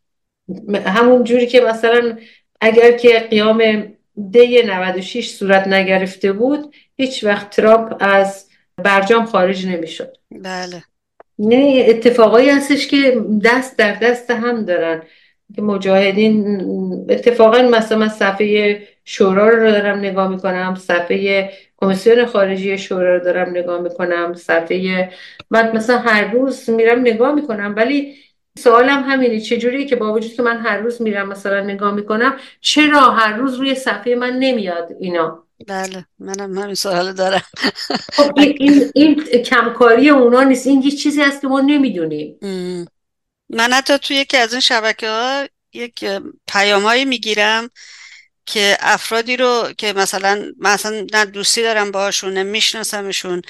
همون 0.86 1.24
جوری 1.24 1.48
که 1.48 1.62
مثلا 1.62 2.18
اگر 2.62 2.92
که 2.92 3.20
قیام 3.20 3.88
دی 4.32 4.64
96 4.64 5.30
صورت 5.30 5.68
نگرفته 5.68 6.32
بود 6.32 6.76
هیچ 6.96 7.24
وقت 7.24 7.50
ترامپ 7.50 7.96
از 8.00 8.50
برجام 8.84 9.26
خارج 9.26 9.68
نمی‌شد. 9.68 10.18
بله. 10.32 10.84
نه 11.40 11.86
اتفاقایی 11.88 12.50
هستش 12.50 12.88
که 12.88 13.22
دست 13.44 13.78
در 13.78 13.94
دست 13.94 14.32
هم 14.32 14.66
دارن. 14.66 15.04
که 15.56 15.62
مجاهدین 15.62 16.62
اتفاقا 17.10 17.62
مثلا 17.62 18.10
صفحه 18.10 18.88
شورا 19.06 19.50
رو 19.50 19.72
دارم 19.72 20.00
نگاه 20.00 20.28
می‌کنم 20.28 20.76
صفحه 20.76 21.52
کمیسیون 21.78 22.26
خارجی 22.26 22.78
شورا 22.78 23.18
رو 23.18 23.24
دارم 23.24 23.50
نگاه 23.50 23.82
می‌کنم 23.82 24.34
صفحه 24.34 25.12
من 25.50 25.72
مثلا 25.78 25.98
هر 25.98 26.32
روز 26.32 26.70
میرم 26.70 27.00
نگاه 27.00 27.36
می‌کنم. 27.36 27.74
ولی 27.78 28.16
سوالم 28.58 29.04
همینه 29.04 29.40
چجوریه 29.40 29.86
که 29.86 29.96
با 29.96 30.14
وجود 30.14 30.34
که 30.34 30.42
من 30.42 30.58
هر 30.58 30.78
روز 30.78 31.02
میرم 31.02 31.28
مثلا 31.28 31.62
نگاه 31.62 31.94
می‌کنم 31.94 32.38
چرا 32.62 33.12
هر 33.12 33.38
روز 33.38 33.56
روی 33.56 33.76
صفحه 33.76 34.16
من 34.16 34.34
نمیاد 34.34 34.90
اینا؟ 35.00 35.44
بله 35.68 36.06
منم 36.20 36.58
همین 36.58 36.76
سوال 36.76 37.14
دارم. 37.14 37.44
خب 38.14 38.38
این, 38.38 38.92
این, 38.96 39.24
کمکاری 39.24 40.10
اونا 40.10 40.44
نیست. 40.44 40.68
این 40.68 40.82
یه 40.82 40.92
چیزی 40.92 41.22
هست 41.22 41.42
که 41.42 41.48
ما 41.48 41.60
نمی‌دونیم. 41.60 42.38
من 43.50 43.74
حتی 43.74 43.98
توی 43.98 44.16
یکی 44.16 44.38
از 44.38 44.54
این 44.54 44.62
شبکه 44.62 45.10
ها 45.10 45.48
یک 45.74 46.06
پیامایی 46.48 47.06
می‌گیرم 47.06 47.70
که 48.48 48.78
افرادی 48.80 49.38
رو 49.38 49.68
که 49.78 49.94
مثلا 49.94 50.52
مثلا 50.60 51.08
نه 51.14 51.26
دوستی 51.26 51.62
دارم 51.62 51.92
باهاشون 51.92 52.34
نه 52.34 52.44
میشناسمشون. 52.44 53.42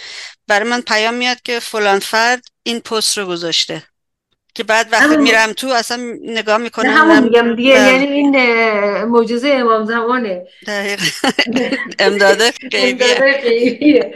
برای 0.47 0.69
من 0.69 0.81
پیام 0.81 1.13
میاد 1.13 1.41
که 1.41 1.59
فلان 1.59 1.99
فرد 1.99 2.45
این 2.63 2.79
پست 2.79 3.17
رو 3.17 3.25
گذاشته. 3.25 3.83
که 4.55 4.63
بعد 4.63 4.87
وقتی 4.91 5.17
میرم 5.17 5.53
تو 5.53 5.67
اصلا 5.67 6.17
نگاه 6.23 6.57
می‌کنم 6.57 6.89
همون 6.89 7.23
میگم 7.23 7.55
دیگه 7.55 7.69
یعنی 7.69 8.05
این 8.07 8.35
معجزه 9.03 9.49
امام 9.49 9.85
زمانه. 9.85 10.43
دقیقا. 10.67 11.05
امداده 11.99 12.51
غیبیه. 12.71 14.13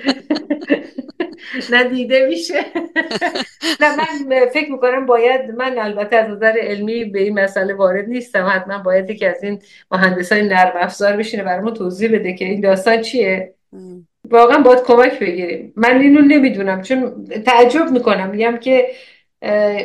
نه 1.72 1.84
دیده 1.84 2.28
میشه. 2.28 2.66
نه 3.80 3.96
من 3.98 4.46
فکر 4.54 4.72
می‌کنم 4.72 5.06
باید 5.06 5.52
من 5.52 5.80
البته 5.80 6.16
از 6.16 6.30
نظر 6.30 6.54
علمی 6.62 7.06
به 7.06 7.22
این 7.22 7.40
مسئله 7.40 7.74
وارد 7.74 8.08
نیستم. 8.08 8.52
حتما 8.56 8.78
باید 8.78 9.18
که 9.18 9.30
از 9.30 9.44
این 9.44 9.62
مهندسای 9.92 10.48
نرم 10.48 10.74
افزار 10.76 11.18
بشینه 11.18 11.44
برامون 11.44 11.74
توضیح 11.74 12.12
بده 12.12 12.34
که 12.34 12.46
این 12.46 12.62
داستان 12.62 13.02
چیه. 13.02 13.54
واقعا 14.30 14.58
باید 14.58 14.84
کمک 14.84 15.20
بگیریم. 15.20 15.74
من 15.76 16.02
اینو 16.02 16.22
نمی‌دونم 16.22 16.82
چون 16.82 17.26
تعجب 17.46 17.92
می‌کنم. 17.92 18.30
میگم 18.30 18.58
که 18.58 18.88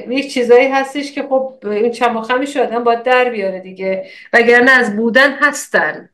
یک 0.08 0.32
چیزایی 0.32 0.68
هستش 0.68 1.12
که 1.12 1.22
خب 1.22 1.54
این 1.64 1.90
چماخمش 1.90 2.56
آدم 2.56 2.84
باید 2.84 3.02
در 3.02 3.30
بیاره 3.30 3.60
دیگه. 3.60 4.06
وگرنه 4.32 4.70
از 4.70 4.96
بودن 4.96 5.32
هستن. 5.40 6.08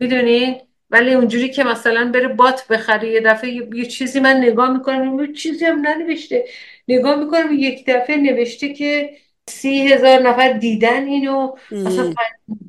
می‌دونی؟ 0.00 0.60
ولی 0.90 1.14
اونجوری 1.14 1.48
که 1.48 1.64
مثلا 1.64 2.10
بره 2.14 2.28
بات 2.28 2.68
بخره 2.68 3.08
یه 3.08 3.20
دفعه 3.20 3.50
یه 3.74 3.86
چیزی 3.86 4.20
من 4.20 4.36
نگاه 4.36 4.72
می‌کنم 4.72 5.20
یه 5.20 5.32
چیزی 5.32 5.64
هم 5.64 5.80
ننوشته. 5.86 6.44
نگاه 6.88 7.16
می‌کنم 7.16 7.52
یک 7.52 7.84
دفعه 7.86 8.16
نوشته 8.16 8.72
که 8.72 9.10
سی 9.50 9.92
هزار 9.92 10.18
نفر 10.18 10.52
دیدن 10.52 11.04
اینو. 11.06 11.56
مثلا 11.70 12.14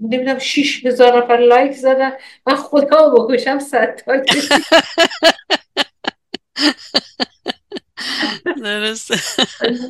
نمی‌دونم 0.02 0.40
شیش 0.40 0.86
هزار 0.86 1.24
نفر 1.24 1.38
لایک 1.38 1.72
زدن. 1.72 2.12
من 2.48 2.56
خدا 2.56 3.10
بکشم 3.10 3.60
صد 3.60 3.96
تا 3.96 4.14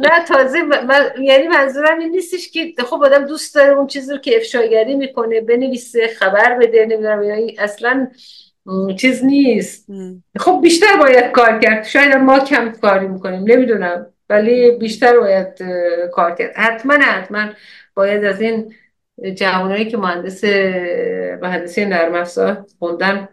نه 0.02 0.26
تازه 0.27 0.61
من... 0.61 1.11
یعنی 1.22 1.48
منظورم 1.48 1.99
این 1.99 2.11
نیستش 2.11 2.52
که 2.52 2.73
خب 2.77 3.03
آدم 3.03 3.26
دوست 3.26 3.56
داره 3.56 3.73
اون 3.73 3.88
چیزی 3.88 4.11
رو 4.11 4.18
که 4.18 4.38
افشاگری 4.38 4.95
می‌کنه 4.95 5.41
بنویسه 5.41 6.07
خبر 6.07 6.57
بده 6.61 6.85
نمی‌دونم 6.85 7.23
یعنی 7.23 7.56
اصلا 7.60 8.07
چیز 8.98 9.26
نیست. 9.26 9.88
خب 10.39 10.60
بیشتر 10.64 10.98
باید 10.99 11.31
کار 11.31 11.60
کرد. 11.60 11.85
شاید 11.85 12.15
ما 12.15 12.39
کم 12.39 12.72
کاری 12.72 13.07
می‌کنیم 13.07 13.43
نمی‌دونم. 13.52 14.06
ولی 14.30 14.72
بیشتر 14.72 15.19
باید 15.19 15.48
کار 16.11 16.35
کرد. 16.35 16.52
حتما 16.56 16.93
حتما 16.93 17.49
باید 17.93 18.26
از 18.26 18.41
این 18.41 18.73
جوانایی 19.35 19.85
که 19.91 19.98
مهندس 19.98 20.43
مهندسی 21.41 21.85
نرم 21.85 22.15
افزار 22.15 22.65
خوندن 22.80 23.30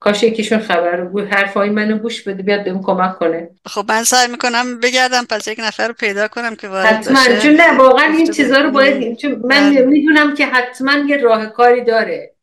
کاش 0.00 0.22
یکیشون 0.22 0.58
خبر 0.58 0.96
رو 0.96 1.20
حرفای 1.20 1.70
منو 1.70 1.98
گوش 1.98 2.22
بده 2.22 2.42
بیاد 2.42 2.64
بهم 2.64 2.82
کمک 2.82 3.18
کنه. 3.18 3.50
خب 3.66 3.84
من 3.88 4.04
سعی 4.04 4.28
می‌کنم 4.28 4.80
بگردم 4.80 5.24
پس 5.24 5.48
یک 5.48 5.58
نفر 5.60 5.88
رو 5.88 5.94
پیدا 5.94 6.28
کنم 6.28 6.56
که 6.56 6.68
وارد 6.68 6.86
حتما 6.86 7.38
چون 7.42 7.52
نه 7.52 7.76
واقعا 7.76 8.14
این 8.16 8.32
چیزا 8.32 8.60
رو 8.60 8.70
باید 8.70 9.16
چون 9.16 9.32
من 9.32 9.70
بله. 9.70 9.80
می‌دونم 9.80 10.34
که 10.34 10.46
حتما 10.46 10.92
یه 11.08 11.16
راه 11.16 11.46
کاری 11.46 11.84
داره. 11.84 12.34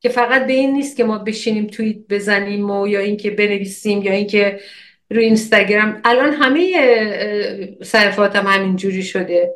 که 0.00 0.08
فقط 0.08 0.46
به 0.46 0.52
این 0.52 0.72
نیست 0.72 0.96
که 0.96 1.04
ما 1.04 1.18
بشینیم 1.18 1.66
توییت 1.66 1.98
بزنیم 2.10 2.70
و 2.70 2.88
یا 2.88 3.00
اینکه 3.00 3.30
بنویسیم 3.30 4.02
یا 4.02 4.12
اینکه 4.12 4.60
رو 5.10 5.20
اینستاگرام. 5.20 6.00
الان 6.04 6.32
همه 6.32 7.76
صرفاتم 7.82 8.46
هم 8.46 8.60
همینجوری 8.60 9.02
شده. 9.02 9.54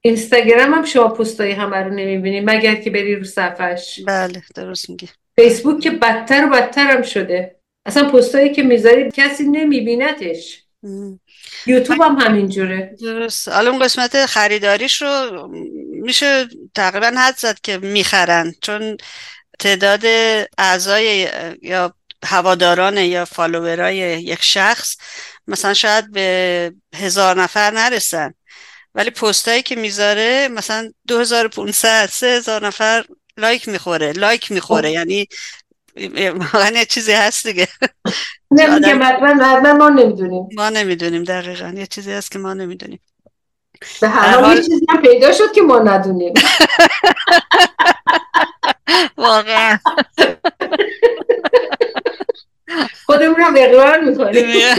اینستاگرام 0.00 0.74
هم 0.74 0.84
شما 0.84 1.08
پستای 1.08 1.52
همه 1.52 1.76
رو 1.76 1.90
نمی‌بینی 1.90 2.40
مگر 2.40 2.74
که 2.74 2.90
بری 2.90 3.16
رو 3.16 3.24
صفحش. 3.24 4.00
بله 4.06 4.42
درست 4.54 4.90
میگی. 4.90 5.08
فیسبوک 5.38 5.80
که 5.80 5.90
بدتر 5.90 6.44
و 6.44 6.48
بدتر 6.48 6.90
هم 6.90 7.02
شده. 7.02 7.56
اصلا 7.86 8.10
پستایی 8.10 8.52
که 8.52 8.62
می‌ذاری 8.62 9.10
کسی 9.10 9.44
نمیبینتش 9.44 10.62
یوتیوب 11.66 12.02
هم 12.02 12.16
همینجوره. 12.18 12.96
درست. 13.00 13.48
حالا 13.48 13.70
اون 13.70 13.78
قسمت 13.78 14.26
خریداریش 14.26 15.02
رو 15.02 15.48
میشه 16.02 16.48
تقریبا 16.74 17.12
حد 17.18 17.36
زد 17.36 17.58
که 17.62 17.78
می‌خرن. 17.78 18.54
چون 18.62 18.96
تعداد 19.58 20.02
اعضای 20.58 21.28
یا 21.62 21.94
هواداران 22.24 22.96
یا 22.96 23.24
فالوورای 23.24 23.96
یک 23.96 24.42
شخص 24.42 24.96
مثلا 25.46 25.74
شاید 25.74 26.12
به 26.12 26.72
هزار 26.96 27.42
نفر 27.42 27.70
نرسن. 27.70 28.34
ولی 28.94 29.10
پستایی 29.10 29.62
که 29.62 29.76
می‌ذاره 29.76 30.48
مثلا 30.48 30.92
2500 31.08 32.06
3000 32.06 32.66
نفر 32.66 33.04
لایک 33.38 33.68
می‌خوره 33.68 34.12
لایک 34.12 34.52
می‌خوره. 34.52 34.90
یعنی 34.90 35.28
واقعا 36.34 36.84
چیزی 36.84 37.12
هست 37.12 37.46
دیگه. 37.46 37.68
نمیگه 38.50 38.94
حتما 38.98 39.72
ما 39.72 39.88
نمی‌دونیم. 39.88 40.48
ما 40.56 40.68
نمی‌دونیم 40.70 41.24
دقیقا. 41.24 41.72
یه 41.76 41.86
چیزی 41.86 42.12
هست 42.12 42.30
که 42.30 42.38
ما 42.38 42.54
نمی‌دونیم. 42.54 43.00
به 44.00 44.08
هر 44.08 44.40
حال 44.40 44.56
یه 44.56 44.62
چیزی 44.62 44.86
هم 44.88 45.02
پیدا 45.02 45.32
شد 45.32 45.52
که 45.52 45.62
ما 45.62 45.78
ندونیم. 45.78 46.34
واقعا. 49.16 49.78
خودمون 53.06 53.40
هم 53.40 53.54
اقرار 53.58 54.00
می‌کنیم. 54.00 54.46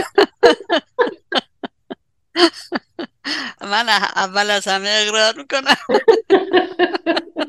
من 3.60 3.88
اول 4.16 4.50
از 4.50 4.68
همه 4.68 4.88
اقرار 5.02 5.34
می‌کنم. 5.36 5.76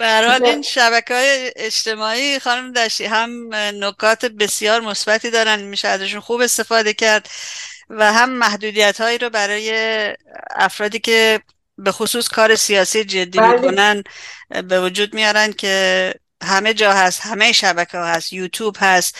به 0.00 0.48
این 0.48 0.62
شبکه 0.62 1.14
های 1.14 1.52
اجتماعی 1.56 2.38
خانم 2.38 2.72
دشتی 2.72 3.04
هم 3.04 3.54
نکات 3.54 4.24
بسیار 4.24 4.80
مثبتی 4.80 5.30
دارن 5.30 5.62
میشه 5.62 5.88
ازشون 5.88 6.20
خوب 6.20 6.40
استفاده 6.40 6.94
کرد 6.94 7.28
و 7.90 8.12
هم 8.12 8.30
محدودیت 8.30 9.00
هایی 9.00 9.18
رو 9.18 9.30
برای 9.30 9.72
افرادی 10.50 10.98
که 10.98 11.40
به 11.78 11.92
خصوص 11.92 12.28
کار 12.28 12.56
سیاسی 12.56 13.04
جدی 13.04 13.38
بله. 13.38 13.52
می‌کنن 13.52 14.02
به 14.68 14.80
وجود 14.80 15.14
میارن 15.14 15.52
که 15.52 16.14
همه 16.42 16.74
جا 16.74 16.92
هست 16.92 17.20
همه 17.20 17.52
شبکه 17.52 17.98
ها 17.98 18.06
هست 18.06 18.32
یوتیوب 18.32 18.76
هست 18.80 19.16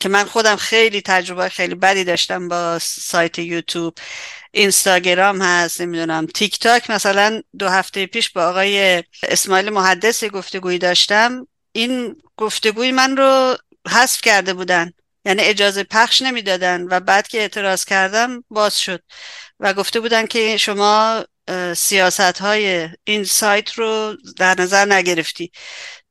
که 0.00 0.08
من 0.08 0.24
خودم 0.24 0.56
خیلی 0.56 1.00
تجربه 1.00 1.48
خیلی 1.48 1.74
بدی 1.74 2.04
داشتم 2.04 2.48
با 2.48 2.78
سایت 2.78 3.38
یوتیوب 3.38 3.94
اینستاگرام 4.52 5.42
هست 5.42 5.80
نمی‌دونم. 5.80 6.26
تیک 6.26 6.58
تاک 6.58 6.90
مثلا 6.90 7.42
دو 7.58 7.68
هفته 7.68 8.06
پیش 8.06 8.30
با 8.30 8.44
آقای 8.44 9.04
اسماعیل 9.22 9.70
محدث 9.70 10.24
گفتگویی 10.24 10.78
داشتم. 10.78 11.46
این 11.72 12.22
گفتگوی 12.36 12.92
من 12.92 13.16
رو 13.16 13.56
حذف 13.88 14.20
کرده 14.20 14.54
بودن. 14.54 14.92
یعنی 15.24 15.42
اجازه 15.42 15.84
پخش 15.84 16.22
نمی‌دادن 16.22 16.82
و 16.90 17.00
بعد 17.00 17.28
که 17.28 17.38
اعتراض 17.38 17.84
کردم 17.84 18.44
باز 18.50 18.80
شد. 18.80 19.02
و 19.60 19.74
گفته 19.74 20.00
بودن 20.00 20.26
که 20.26 20.56
شما 20.56 21.24
سیاست 21.76 22.20
های 22.20 22.88
این 23.04 23.24
سایت 23.24 23.72
رو 23.72 24.16
در 24.36 24.60
نظر 24.60 24.84
نگرفتی. 24.84 25.52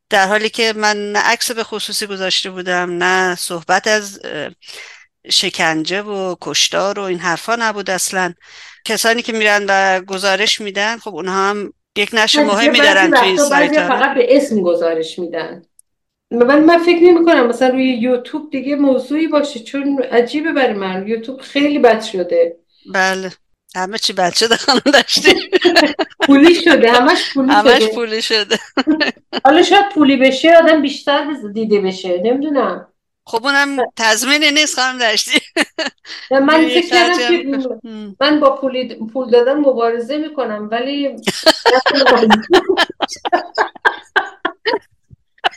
در 0.10 0.28
حالی 0.28 0.50
که 0.50 0.74
من 0.74 1.12
نه 1.12 1.20
عکس 1.20 1.52
به 1.52 1.64
خصوصی 1.64 2.06
گذاشته 2.06 2.50
بودم 2.50 3.04
نه 3.04 3.36
صحبت 3.36 3.88
از 3.88 4.20
شکنجه 5.30 6.02
و 6.02 6.36
کشتار 6.42 7.00
و 7.00 7.04
این 7.04 7.20
حرفا 7.20 7.56
نبود 7.60 7.90
اصلا. 7.90 8.34
کسانی 8.86 9.22
که 9.22 9.34
میرن 9.34 9.66
و 9.70 10.02
گزارش 10.02 10.62
میدن 10.62 10.98
خب 10.98 11.16
اونها 11.16 11.50
هم 11.50 11.74
یک 11.98 12.10
نشر 12.14 12.44
مهمی 12.44 12.80
دارن 12.80 13.12
تو 13.12 13.24
این 13.24 13.38
سایت 13.38 13.88
فقط 13.88 14.16
به 14.16 14.38
اسم 14.38 14.62
گزارش 14.62 15.20
میدن. 15.20 15.62
من 16.32 16.64
من 16.64 16.78
فکر 16.78 17.04
نمی 17.04 17.26
کنم 17.26 17.48
مثلا 17.48 17.70
روی 17.70 17.86
یوتیوب 17.86 18.52
دیگه 18.52 18.76
موضوعی 18.76 19.28
باشه 19.28 19.60
چون 19.60 20.04
عجیبه 20.04 20.52
برای 20.52 20.74
من. 20.74 21.08
یوتیوب 21.08 21.42
خیلی 21.42 21.80
بد 21.80 22.02
شده. 22.02 22.58
بله. 22.94 23.32
همه 23.76 23.98
چی 23.98 24.14
بد 24.14 24.34
شده 24.34 24.56
خانم 24.56 24.82
داشتی 24.94 25.34
پولی 26.26 26.56
شده 26.56 26.92
همش 26.92 27.34
پولی 27.34 27.52
همش 27.52 27.84
شده. 27.84 27.96
پولی 27.96 28.22
شده. 28.22 28.58
حالا 29.46 29.64
شاید 29.64 29.90
پولی 29.90 30.18
بشه 30.18 30.58
آدم 30.58 30.82
بیشتر 30.82 31.28
دیده 31.54 31.82
بشه. 31.82 32.22
نمی‌دونم. 32.24 32.91
خب 33.26 33.46
اونم 33.46 33.78
تضمینی 33.96 34.52
نیست 34.52 34.76
خانم 34.76 34.98
داشتی 34.98 35.40
من 36.32 36.68
فکر 36.68 36.90
کردم 36.90 37.18
که. 37.18 37.60
من 38.22 38.40
با 38.40 38.56
پولی 38.56 38.96
پول 38.96 39.30
دادن 39.30 39.54
مبارزه 39.54 40.18
می‌کنم 40.18 40.68
ولی 40.72 41.10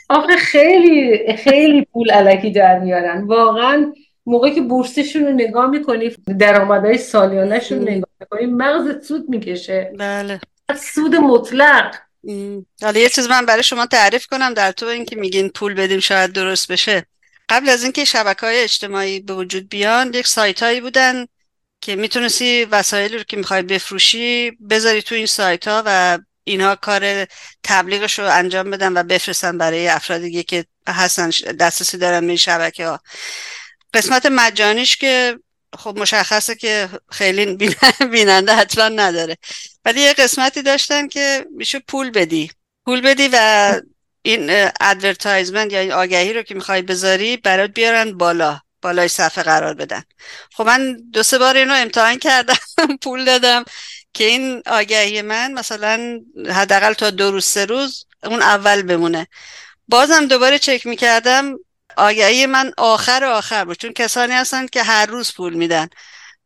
آخه 0.09 0.35
خیلی 0.35 1.33
خیلی 1.37 1.85
پول 1.85 2.11
علکی 2.11 2.51
در 2.51 2.79
میارن. 2.79 3.23
واقعا 3.23 3.93
موقعی 4.25 4.55
که 4.55 4.61
بورسشون 4.61 5.25
رو 5.25 5.31
نگاه 5.31 5.67
می‌کنی 5.69 6.09
درآمدهای 6.39 6.97
سالیانهشون 6.97 7.77
رو. 7.77 7.83
نگاه 7.83 8.09
می‌کنی 8.19 8.45
مغزت 8.45 9.03
سود 9.03 9.29
می‌کشه. 9.29 9.93
بله. 9.97 10.39
سود 10.79 11.15
مطلق. 11.15 11.95
حالا 12.81 12.99
یه 12.99 13.09
چیز 13.09 13.29
من 13.29 13.45
برای 13.45 13.63
شما 13.63 13.85
تعریف 13.85 14.27
کنم 14.27 14.53
در 14.53 14.71
تو 14.71 14.85
اینکه 14.85 15.15
میگین 15.15 15.49
پول 15.49 15.73
بدیم 15.73 15.99
شاید 15.99 16.31
درست 16.31 16.71
بشه. 16.71 17.05
قبل 17.49 17.69
از 17.69 17.83
اینکه 17.83 18.05
شبکه 18.05 18.45
های 18.45 18.63
اجتماعی 18.63 19.19
به 19.19 19.33
وجود 19.33 19.69
بیان 19.69 20.13
یک 20.13 20.27
سایت 20.27 20.63
هایی 20.63 20.81
بودن 20.81 21.25
که 21.81 21.95
می‌تونستی 21.95 22.65
وسایلی 22.65 23.17
رو 23.17 23.23
که 23.23 23.37
می‌خوای 23.37 23.61
بفروشی 23.61 24.51
بذاری 24.51 25.01
تو 25.01 25.15
این 25.15 25.25
سایت 25.25 25.67
ها 25.67 25.83
و 25.85 26.19
اینها 26.43 26.75
کار 26.75 27.27
تبلیغش 27.63 28.19
رو 28.19 28.25
انجام 28.29 28.71
بدن 28.71 28.97
و 28.97 29.03
بفرستن 29.03 29.57
برای 29.57 29.87
افراد 29.87 30.21
دیگه 30.21 30.43
که 30.43 30.65
هستن 30.87 31.29
دسترسی 31.59 31.97
دارن 31.97 32.21
به 32.21 32.27
این 32.27 32.37
شبکه 32.37 32.87
ها 32.87 32.99
قسمت 33.93 34.25
مجانیش 34.25 34.97
که 34.97 35.39
خب 35.77 35.99
مشخصه 35.99 36.55
که 36.55 36.89
خیلی 37.11 37.45
بین- 37.45 37.75
بیننده 38.11 38.55
حتما 38.55 38.87
نداره. 38.87 39.37
ولی 39.85 40.01
یه 40.01 40.13
قسمتی 40.13 40.61
داشتن 40.61 41.07
که 41.07 41.45
میشه 41.51 41.79
پول 41.79 42.09
بدی. 42.09 42.51
پول 42.85 43.01
بدی 43.01 43.29
و 43.33 43.81
این 44.25 44.69
advertisement 44.81 45.73
یا 45.73 45.79
این 45.79 45.91
آگهی 45.91 46.33
رو 46.33 46.41
که 46.41 46.55
می‌خوای 46.55 46.81
بذاری 46.81 47.37
برات 47.37 47.69
بیارن 47.69 48.17
بالا 48.17 48.59
بالای 48.81 49.07
صفحه 49.07 49.43
قرار 49.43 49.73
بدن. 49.73 50.03
خب 50.53 50.65
من 50.65 50.97
دو 51.13 51.23
سه 51.23 51.37
بار 51.37 51.57
اینو 51.57 51.73
امتحان 51.73 52.17
کردم 52.19 52.57
پول 53.03 53.25
دادم 53.25 53.63
که 54.13 54.23
این 54.23 54.61
آگهی 54.65 55.21
من 55.21 55.51
مثلا 55.53 56.19
حداقل 56.49 56.93
تا 56.93 57.09
دو 57.09 57.31
روز 57.31 57.45
سه 57.45 57.65
روز 57.65 58.05
اون 58.23 58.41
اول 58.41 58.81
بمونه. 58.81 59.27
بازم 59.87 60.25
دوباره 60.27 60.59
چک 60.59 60.85
می‌کردم 60.87 61.55
آگهی 61.97 62.45
من 62.45 62.71
آخر 62.77 63.23
آخر 63.25 63.65
بود. 63.65 63.77
چون 63.77 63.93
کسانی 63.93 64.33
هستن 64.33 64.67
که 64.67 64.83
هر 64.83 65.05
روز 65.05 65.33
پول 65.33 65.53
میدن. 65.53 65.89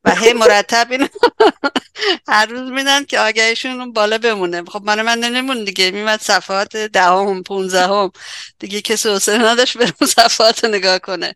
و 0.05 0.15
هی 0.15 0.33
مرتب 0.33 0.87
این 0.91 1.09
هر 2.27 2.45
روز 2.45 2.71
میدن 2.71 3.03
که 3.05 3.19
آگهیشون 3.19 3.93
بالا 3.93 4.17
بمونه. 4.17 4.63
خب 4.63 4.81
من 4.83 5.01
من 5.01 5.19
نمون 5.19 5.63
دیگه. 5.63 5.91
میمد 5.91 6.21
صفحات 6.21 6.77
دهم 6.77 7.43
پونزدهم. 7.43 8.11
دیگه 8.59 8.81
کسی 8.81 9.09
حوصله 9.09 9.37
نداشت 9.51 9.77
بره 9.77 9.93
اون 10.01 10.09
صفحات 10.09 10.63
رو 10.63 10.71
نگاه 10.71 10.99
کنه. 10.99 11.35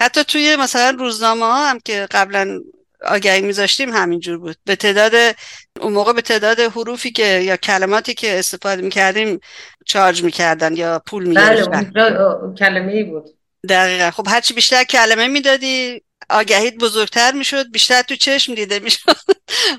حتی 0.00 0.24
توی 0.24 0.56
مثلا 0.56 0.90
روزنامه 0.98 1.44
ها 1.44 1.70
هم 1.70 1.80
که 1.80 2.06
قبلا 2.10 2.60
آگهی 3.04 3.40
میذاشتیم 3.40 3.92
همینجور 3.92 4.38
بود. 4.38 4.56
به 4.64 4.76
تعداد 4.76 5.36
اون 5.80 5.92
موقع 5.92 6.12
به 6.12 6.22
تعداد 6.22 6.60
حروفی 6.60 7.12
که 7.12 7.26
یا 7.26 7.56
کلماتی 7.56 8.14
که 8.14 8.38
استفاده 8.38 8.82
می‌کردیم 8.82 9.40
چارج 9.86 10.22
می‌کردن 10.22 10.76
یا 10.76 11.02
پول 11.06 11.34
بله 11.34 11.50
می‌گرفتن. 11.50 11.92
اونجا 11.96 12.54
کلمه 12.58 12.92
ای 12.92 13.04
بود. 13.04 13.24
دقیقا. 13.68 14.10
خب 14.10 14.26
هرچی 14.28 14.54
بیشتر 14.54 14.84
کلمه 14.84 15.26
می‌دادی 15.28 16.02
آگهیت 16.32 16.74
بزرگتر 16.74 17.32
می‌شد 17.32 17.70
بیشتر 17.70 18.02
تو 18.02 18.16
چشم 18.16 18.54
دیده 18.54 18.78
می‌شد. 18.78 19.16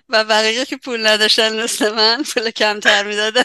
و 0.09 0.23
بقیه 0.23 0.65
که 0.65 0.77
پول 0.77 1.07
نداشتن 1.07 1.63
مثل 1.63 1.95
من 1.95 2.23
پول 2.23 2.51
کمتر 2.51 3.03
می‌دادن. 3.03 3.43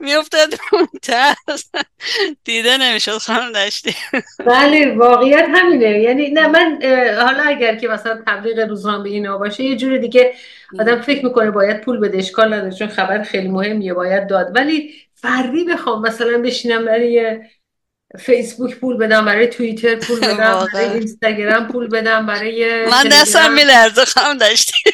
میافتاد 0.00 0.54
اون 0.72 0.88
دیده 2.44 2.76
نمی‌شد 2.76 3.18
خانم 3.18 3.52
داشتی 3.52 3.94
بله 4.46 4.94
واقعیت 4.96 5.46
همینه. 5.54 6.00
یعنی 6.00 6.30
نه 6.30 6.46
من 6.46 6.78
حالا 7.26 7.42
اگر 7.42 7.76
که 7.76 7.88
مثلا 7.88 8.22
تبلیغ 8.26 8.68
روزنامه 8.68 9.08
اینا 9.08 9.38
باشه 9.38 9.64
یه 9.64 9.76
جور 9.76 9.98
دیگه 9.98 10.34
آدم 10.80 11.00
فکر 11.00 11.24
می‌کنه 11.24 11.50
باید 11.50 11.80
پول 11.80 12.00
بده 12.00 12.18
اشکال 12.18 12.54
نداره 12.54 12.74
چون 12.74 12.88
خبر 12.88 13.22
خیلی 13.22 13.48
مهمیه 13.48 13.94
باید 13.94 14.28
داد. 14.28 14.52
ولی 14.54 14.94
فردی 15.14 15.64
بخوام 15.64 16.02
مثلا 16.02 16.38
بشینم 16.38 16.84
برای 16.84 17.38
فیسبوک 18.18 18.76
پول 18.80 18.96
بدم 18.96 19.24
برای 19.24 19.46
توییتر 19.46 19.94
پول 19.96 20.20
بدم 20.28 20.66
برای. 20.74 20.84
اینستاگرام 20.88 21.66
پول 21.68 21.88
بدم 21.88 22.26
برای 22.26 22.86
من 22.86 23.04
دستم. 23.04 23.52
میلرزه 23.52 24.04
خانم 24.04 24.38
داشتی 24.38 24.72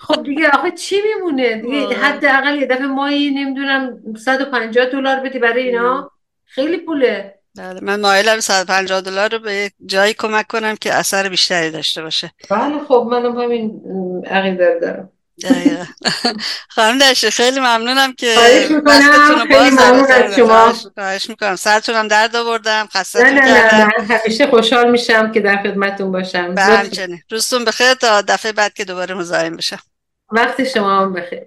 خب 0.00 0.22
دیگه 0.22 0.48
آخه 0.50 0.70
چی 0.70 0.96
میمونه؟ 1.14 1.56
دیگه. 1.56 1.96
حداقل 1.96 2.58
یه 2.58 2.66
دفعه 2.66 2.86
ماهی 2.86 3.30
نمی‌دونم 3.30 3.98
150 4.24 4.86
دلار 4.86 5.20
بدی 5.20 5.38
برای 5.38 5.62
اینا. 5.62 6.10
خیلی 6.44 6.76
پوله. 6.76 7.34
بله 7.58 7.80
من 7.82 8.00
مایلم 8.00 8.40
150 8.40 9.00
دلار 9.00 9.32
رو 9.32 9.38
به 9.38 9.70
جایی 9.86 10.14
کمک 10.14 10.46
کنم 10.46 10.74
که 10.80 10.94
اثر 10.94 11.28
بیشتری 11.28 11.70
داشته 11.70 12.02
باشه. 12.02 12.30
بله 12.50 12.78
خب 12.88 13.08
منم 13.10 13.38
همین 13.40 13.82
عقیده 14.30 14.78
دارم. 14.80 15.10
دقیقا. 15.42 15.84
خانم 16.68 16.98
داشتی 16.98 17.30
خیلی 17.30 17.60
ممنونم 17.60 18.12
که 18.12 18.34
می‌کنم. 18.70 18.82
وقتتون 18.86 19.30
رو 19.30 19.38
خیلی 19.38 19.70
باز 19.70 19.72
ممنون 19.72 20.12
از. 20.12 20.34
شما. 20.36 20.72
خواهش- 20.94 21.28
می‌کنم. 21.28 21.56
سرتونم 21.56 22.08
درد 22.08 22.36
آوردم 22.36 22.88
خستتون 22.92 23.26
نه 23.26 23.40
نه 23.40 23.74
نه. 23.74 24.18
همیشه 24.24 24.46
خوشحال 24.46 24.90
میشم 24.90 25.32
که 25.32 25.40
در 25.40 25.62
خدمتتون 25.62 26.12
باشم. 26.12 26.54
به. 26.54 26.62
همچنین. 26.62 27.22
روزتون 27.30 27.64
بخیر 27.64 27.94
تا 27.94 28.22
دفعه 28.22 28.52
بعد 28.52 28.74
که 28.74 28.84
دوباره 28.84 29.14
مزاحم 29.14 29.56
بشم. 29.56 29.78
وقت 30.30 30.64
شما 30.64 31.00
هم 31.00 31.12
بخیر. 31.12 31.46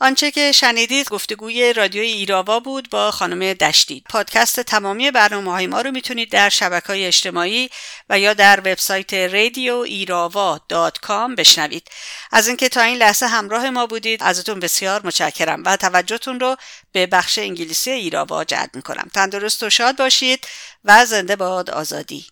آنچه 0.00 0.30
که 0.30 0.52
شنیدید 0.52 1.08
گفتگوی 1.08 1.72
رادیوی 1.72 2.06
ایراوا 2.06 2.60
بود 2.60 2.90
با 2.90 3.10
خانم 3.10 3.52
دشتی. 3.52 4.02
پادکست 4.10 4.60
تمامی 4.60 5.10
برنامه 5.10 5.52
های 5.52 5.66
ما 5.66 5.80
رو 5.80 5.90
می‌تونید 5.90 6.30
در 6.32 6.48
شبکه 6.48 6.86
های 6.86 7.06
اجتماعی 7.06 7.70
و 8.08 8.18
یا 8.18 8.34
در 8.34 8.60
وبسایت 8.60 9.14
رادیو 9.14 9.74
ایراوا 9.74 10.60
دات 10.68 10.98
کام 10.98 11.34
بشنوید. 11.34 11.88
از 12.32 12.48
اینکه 12.48 12.68
تا 12.68 12.80
این 12.80 12.96
لحظه 12.96 13.26
همراه 13.26 13.70
ما 13.70 13.86
بودید 13.86 14.22
ازتون 14.22 14.60
بسیار 14.60 15.06
متشکرم 15.06 15.62
و 15.66 15.76
توجهتون 15.76 16.40
رو 16.40 16.56
به 16.92 17.06
بخش 17.06 17.38
انگلیسی 17.38 17.90
ایراوا 17.90 18.44
جلب 18.44 18.70
می‌کنم. 18.74 19.10
تندرست 19.14 19.62
و 19.62 19.70
شاد 19.70 19.96
باشید 19.96 20.46
و 20.84 21.06
زنده 21.06 21.36
باد 21.36 21.70
آزادی. 21.70 22.26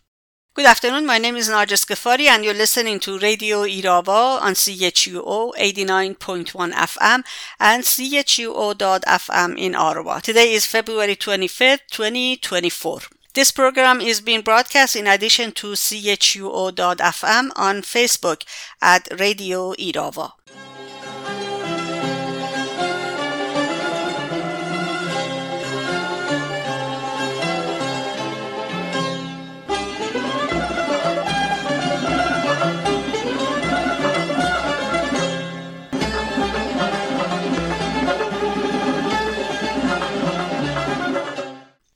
Good 0.56 0.64
afternoon. 0.64 1.04
My 1.04 1.18
name 1.18 1.36
is 1.36 1.50
Narges 1.50 1.84
Ghaffari 1.84 2.28
and 2.28 2.42
you're 2.42 2.54
listening 2.54 2.98
to 3.00 3.18
Radio 3.18 3.64
Irava 3.64 4.40
on 4.40 4.54
CHUO 4.54 5.52
89.1 5.54 6.72
FM 6.72 7.22
and 7.60 7.84
CHUO.FM 7.84 9.58
in 9.58 9.74
Ottawa. 9.74 10.20
Today 10.20 10.54
is 10.54 10.64
February 10.64 11.14
25th, 11.14 11.80
2024. 11.90 13.00
This 13.34 13.50
program 13.50 14.00
is 14.00 14.22
being 14.22 14.40
broadcast 14.40 14.96
in 14.96 15.06
addition 15.06 15.52
to 15.52 15.72
CHUO.FM 15.72 17.50
on 17.54 17.82
Facebook 17.82 18.42
at 18.80 19.08
Radio 19.20 19.74
Irava. 19.74 20.35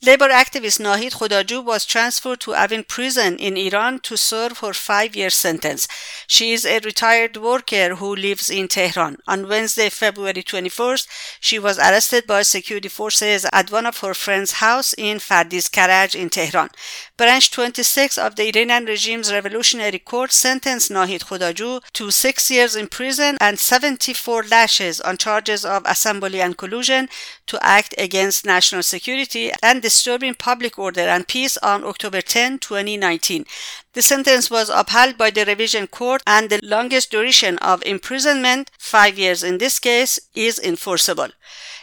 Labor 0.02 0.30
activist 0.30 0.80
Nahid 0.80 1.12
Khodaju 1.12 1.62
was 1.62 1.84
transferred 1.84 2.40
to 2.40 2.54
Avin 2.54 2.84
prison 2.84 3.36
in 3.36 3.58
Iran 3.58 3.98
to 4.00 4.16
serve 4.16 4.60
her 4.60 4.72
five-year 4.72 5.28
sentence. 5.28 5.86
She 6.26 6.54
is 6.54 6.64
a 6.64 6.78
retired 6.78 7.36
worker 7.36 7.96
who 7.96 8.16
lives 8.16 8.48
in 8.48 8.66
Tehran. 8.68 9.18
On 9.28 9.46
Wednesday, 9.46 9.90
February 9.90 10.42
21st, 10.42 11.06
she 11.38 11.58
was 11.58 11.78
arrested 11.78 12.26
by 12.26 12.40
security 12.40 12.88
forces 12.88 13.44
at 13.52 13.70
one 13.70 13.84
of 13.84 13.98
her 13.98 14.14
friend's 14.14 14.52
house 14.52 14.94
in 14.94 15.18
Fardiz 15.18 15.68
Karaj 15.68 16.14
in 16.14 16.30
Tehran. 16.30 16.70
Branch 17.18 17.50
26 17.50 18.16
of 18.16 18.36
the 18.36 18.48
Iranian 18.48 18.86
regime's 18.86 19.30
revolutionary 19.30 19.98
court 19.98 20.32
sentenced 20.32 20.90
Nahid 20.90 21.24
Khodaju 21.24 21.82
to 21.92 22.10
six 22.10 22.50
years 22.50 22.74
in 22.74 22.88
prison 22.88 23.36
and 23.38 23.58
74 23.58 24.44
lashes 24.44 25.02
on 25.02 25.18
charges 25.18 25.66
of 25.66 25.82
assembly 25.84 26.40
and 26.40 26.56
collusion 26.56 27.10
to 27.50 27.58
act 27.66 27.92
against 27.98 28.46
national 28.46 28.84
security 28.84 29.50
and 29.60 29.82
disturbing 29.82 30.34
public 30.34 30.78
order 30.78 31.00
and 31.00 31.26
peace 31.26 31.56
on 31.56 31.82
October 31.82 32.20
10, 32.20 32.60
2019. 32.60 33.44
The 33.92 34.02
sentence 34.02 34.48
was 34.52 34.68
upheld 34.68 35.18
by 35.18 35.30
the 35.30 35.44
revision 35.44 35.88
court 35.88 36.22
and 36.28 36.48
the 36.48 36.60
longest 36.62 37.10
duration 37.10 37.58
of 37.58 37.82
imprisonment, 37.82 38.70
five 38.78 39.18
years 39.18 39.42
in 39.42 39.58
this 39.58 39.80
case, 39.80 40.20
is 40.32 40.60
enforceable. 40.60 41.30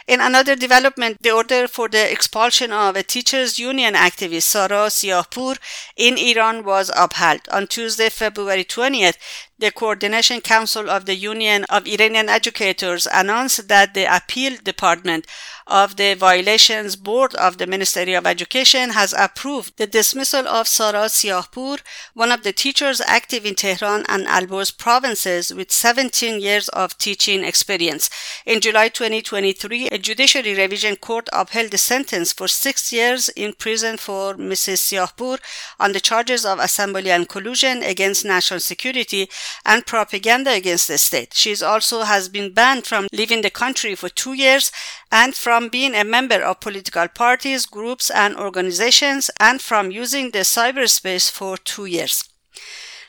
In 0.08 0.22
another 0.22 0.56
development, 0.56 1.18
the 1.20 1.32
order 1.32 1.68
for 1.68 1.86
the 1.86 2.10
expulsion 2.10 2.72
of 2.72 2.96
a 2.96 3.02
teachers 3.02 3.58
union 3.58 3.92
activist 3.92 4.44
Sara 4.44 4.88
Siahpour 4.88 5.56
in 5.98 6.16
Iran 6.16 6.64
was 6.64 6.90
upheld. 6.96 7.42
On 7.52 7.66
Tuesday, 7.66 8.08
February 8.08 8.64
20th, 8.64 9.18
the 9.58 9.70
Coordination 9.70 10.40
Council 10.40 10.88
of 10.88 11.04
the 11.04 11.14
Union 11.14 11.64
of 11.64 11.86
Iranian 11.86 12.30
Educators 12.30 13.06
announced 13.12 13.68
that 13.68 13.92
the 13.92 14.04
appeal 14.04 14.56
department 14.62 15.26
of 15.68 15.96
the 15.96 16.14
Violations 16.14 16.96
Board 16.96 17.34
of 17.34 17.58
the 17.58 17.66
Ministry 17.66 18.14
of 18.14 18.26
Education 18.26 18.90
has 18.90 19.14
approved 19.16 19.76
the 19.76 19.86
dismissal 19.86 20.48
of 20.48 20.66
Sara 20.66 21.08
Siahpour, 21.08 21.78
one 22.14 22.32
of 22.32 22.42
the 22.42 22.52
teachers 22.52 23.02
active 23.06 23.44
in 23.44 23.54
Tehran 23.54 24.04
and 24.08 24.26
Alborz 24.26 24.76
provinces 24.76 25.52
with 25.52 25.70
17 25.70 26.40
years 26.40 26.68
of 26.70 26.96
teaching 26.96 27.44
experience. 27.44 28.08
In 28.46 28.60
July 28.60 28.88
2023, 28.88 29.88
a 29.88 29.98
judiciary 29.98 30.54
revision 30.54 30.96
court 30.96 31.28
upheld 31.32 31.70
the 31.70 31.78
sentence 31.78 32.32
for 32.32 32.48
six 32.48 32.92
years 32.92 33.28
in 33.30 33.52
prison 33.52 33.98
for 33.98 34.34
Mrs. 34.34 34.78
Siahpour 34.78 35.38
on 35.78 35.92
the 35.92 36.00
charges 36.00 36.46
of 36.46 36.58
assembly 36.58 37.10
and 37.10 37.28
collusion 37.28 37.82
against 37.82 38.24
national 38.24 38.60
security 38.60 39.28
and 39.66 39.84
propaganda 39.84 40.50
against 40.50 40.88
the 40.88 40.96
state. 40.96 41.34
She 41.34 41.54
also 41.62 42.02
has 42.02 42.30
been 42.30 42.54
banned 42.54 42.86
from 42.86 43.06
leaving 43.12 43.42
the 43.42 43.50
country 43.50 43.94
for 43.94 44.08
two 44.08 44.32
years 44.32 44.72
and 45.10 45.34
from 45.34 45.68
being 45.68 45.94
a 45.94 46.04
member 46.04 46.42
of 46.42 46.60
political 46.60 47.08
parties, 47.08 47.66
groups, 47.66 48.10
and 48.10 48.36
organizations, 48.36 49.30
and 49.40 49.60
from 49.60 49.90
using 49.90 50.30
the 50.30 50.40
cyberspace 50.40 51.30
for 51.30 51.56
two 51.56 51.86
years. 51.86 52.28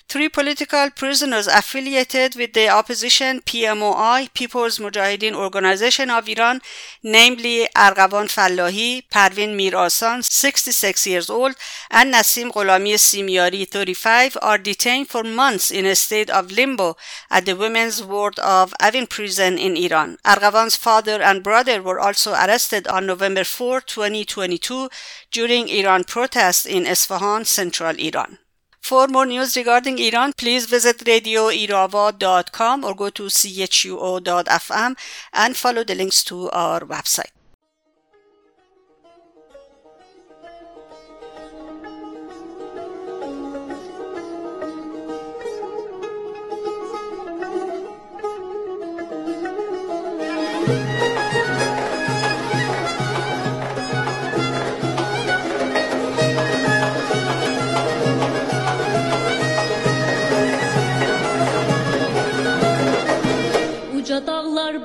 Three 0.09 0.27
political 0.27 0.89
prisoners 0.89 1.45
affiliated 1.45 2.33
with 2.35 2.53
the 2.53 2.67
opposition 2.67 3.41
PMOI, 3.41 4.33
People's 4.33 4.79
Mujahideen 4.79 5.35
Organization 5.35 6.09
of 6.09 6.27
Iran, 6.27 6.61
namely 7.03 7.67
Argavan 7.75 8.27
Fallahi, 8.27 9.03
Parvin 9.11 9.55
Mir 9.55 9.75
Asan, 9.75 10.23
66 10.23 11.05
years 11.05 11.29
old, 11.29 11.53
and 11.91 12.11
Nasim 12.11 12.49
Gholami 12.51 12.95
Simiari, 12.95 13.67
35, 13.67 14.35
are 14.41 14.57
detained 14.57 15.09
for 15.09 15.23
months 15.23 15.69
in 15.69 15.85
a 15.85 15.95
state 15.95 16.31
of 16.31 16.51
limbo 16.51 16.97
at 17.29 17.45
the 17.45 17.55
Women's 17.55 18.01
Ward 18.01 18.39
of 18.39 18.73
Avin 18.79 19.05
prison 19.05 19.59
in 19.59 19.77
Iran. 19.77 20.17
Argavan's 20.25 20.75
father 20.75 21.21
and 21.21 21.43
brother 21.43 21.83
were 21.83 21.99
also 21.99 22.31
arrested 22.33 22.87
on 22.87 23.05
November 23.05 23.43
4, 23.43 23.81
2022, 23.81 24.89
during 25.29 25.69
Iran 25.69 26.03
protests 26.03 26.65
in 26.65 26.85
Esfahan, 26.85 27.45
central 27.45 27.95
Iran. 27.99 28.39
For 28.89 29.07
more 29.07 29.27
news 29.27 29.55
regarding 29.55 29.99
Iran, 29.99 30.33
please 30.33 30.65
visit 30.65 30.97
radioirava.com 31.05 32.83
or 32.83 32.95
go 32.95 33.11
to 33.11 33.25
chuo.fm 33.25 34.97
and 35.31 35.55
follow 35.55 35.83
the 35.83 35.93
links 35.93 36.23
to 36.23 36.49
our 36.49 36.79
website. 36.79 37.38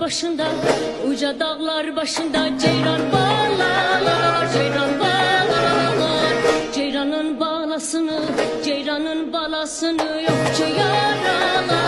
Başında 0.04 0.46
Uca 1.08 1.40
dağlar 1.40 1.96
başında 1.96 2.58
Ceyran 2.58 3.00
bağlar 3.12 4.52
Ceyran 4.52 5.00
bağlar 5.00 6.34
Ceyranın 6.74 7.40
balasını 7.40 8.20
Ceyranın 8.64 9.32
balasını 9.32 10.22
Yokçu 10.22 10.62
yaralar 10.78 11.83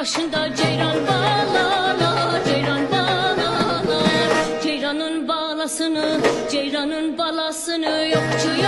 başında 0.00 0.56
Ceyran 0.56 0.96
bağlar, 1.06 2.44
ceyran 2.44 2.90
bağlar. 2.92 4.62
Ceyranın 4.62 5.28
balasını, 5.28 6.20
ceyranın 6.50 7.18
balasını 7.18 8.08
Yokçu 8.14 8.62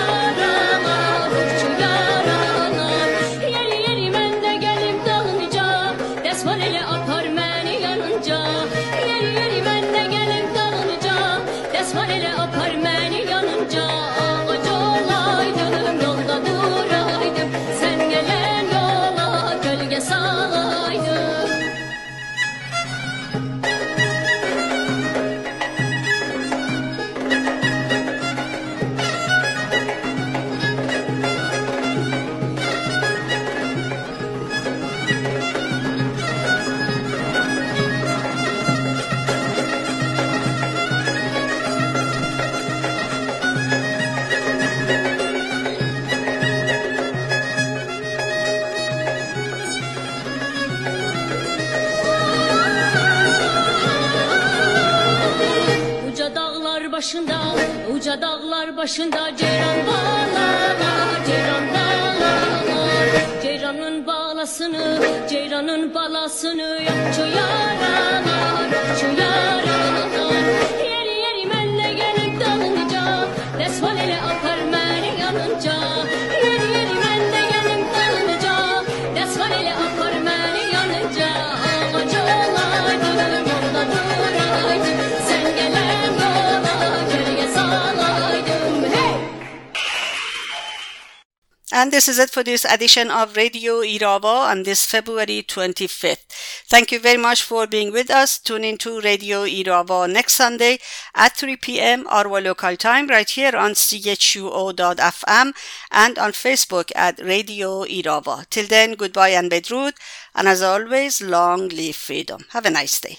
And 91.83 91.93
this 91.93 92.07
is 92.07 92.21
it 92.21 92.31
for 92.31 92.45
this 92.45 92.65
edition 92.65 93.11
of 93.11 93.35
Radio 93.35 93.81
Irava 93.81 94.49
on 94.51 94.63
this 94.63 94.87
February 94.87 95.43
25th. 95.43 96.31
Thank 96.69 96.93
you 96.93 97.01
very 97.01 97.17
much 97.17 97.43
for 97.43 97.67
being 97.67 97.91
with 97.91 98.09
us. 98.09 98.39
Tune 98.39 98.63
in 98.63 98.79
to 98.79 99.01
Radio 99.01 99.45
Irava 99.45 100.09
next 100.09 100.35
Sunday 100.35 100.79
at 101.13 101.37
3 101.37 101.57
p.m. 101.57 102.07
our 102.09 102.41
local 102.41 102.77
time 102.77 103.09
right 103.09 103.29
here 103.29 103.57
on 103.57 103.73
chuo.fm 103.73 105.53
and 105.91 106.19
on 106.21 106.31
Facebook 106.31 106.93
at 106.95 107.19
Radio 107.19 107.83
Irava. 107.83 108.49
Till 108.49 108.69
then, 108.69 108.95
goodbye 108.95 109.31
and 109.31 109.51
bedrood. 109.51 109.95
And 110.37 110.47
as 110.47 110.63
always, 110.63 111.21
long 111.21 111.69
live 111.69 111.97
freedom. 111.97 112.45
Have 112.51 112.65
a 112.65 112.71
nice 112.71 113.01
day. 113.01 113.19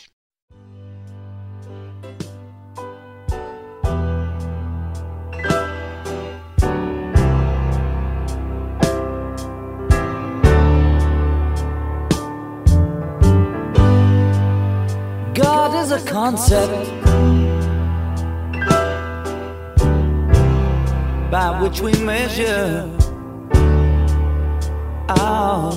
Is 15.84 15.92
a 15.92 16.00
concept 16.06 16.90
by 21.30 21.60
which 21.62 21.82
we 21.82 21.92
measure 22.02 22.90
our 25.10 25.74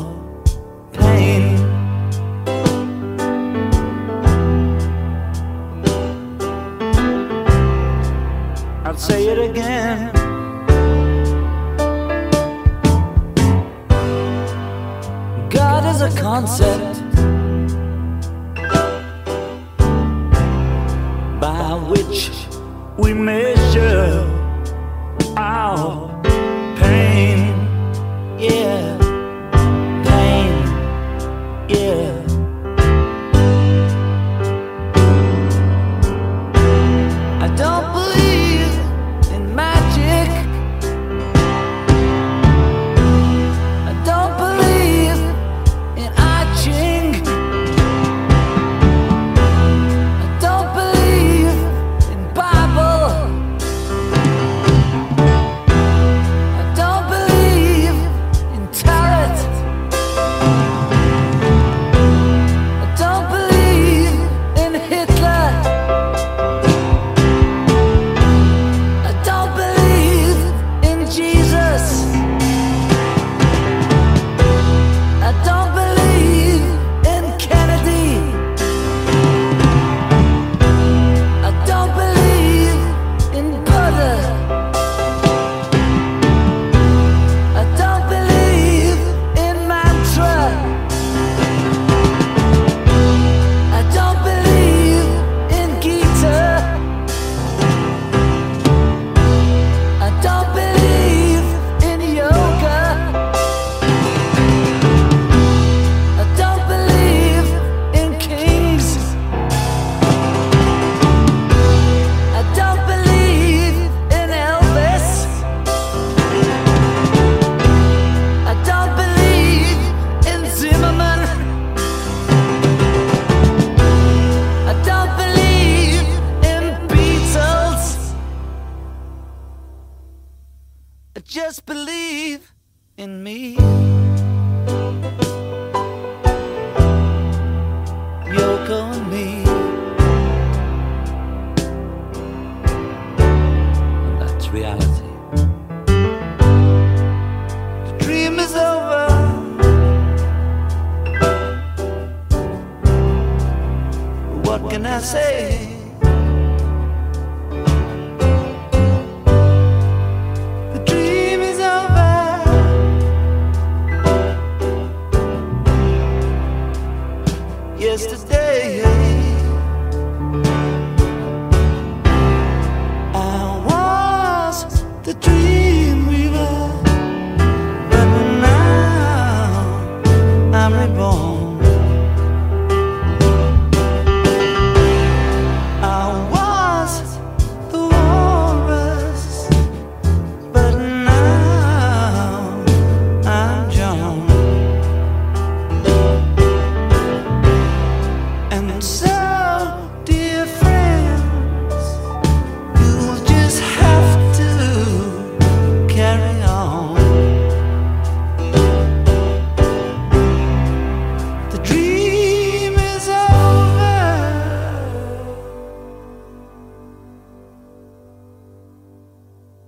pain. 0.92 1.58
I'll 8.84 8.96
say 8.96 9.26
it 9.26 9.50
again. 9.50 10.12
God 15.50 15.84
is 15.92 16.00
a 16.00 16.16
concept 16.20 17.05
which 21.88 22.30
we 22.98 23.14
measure 23.14 24.35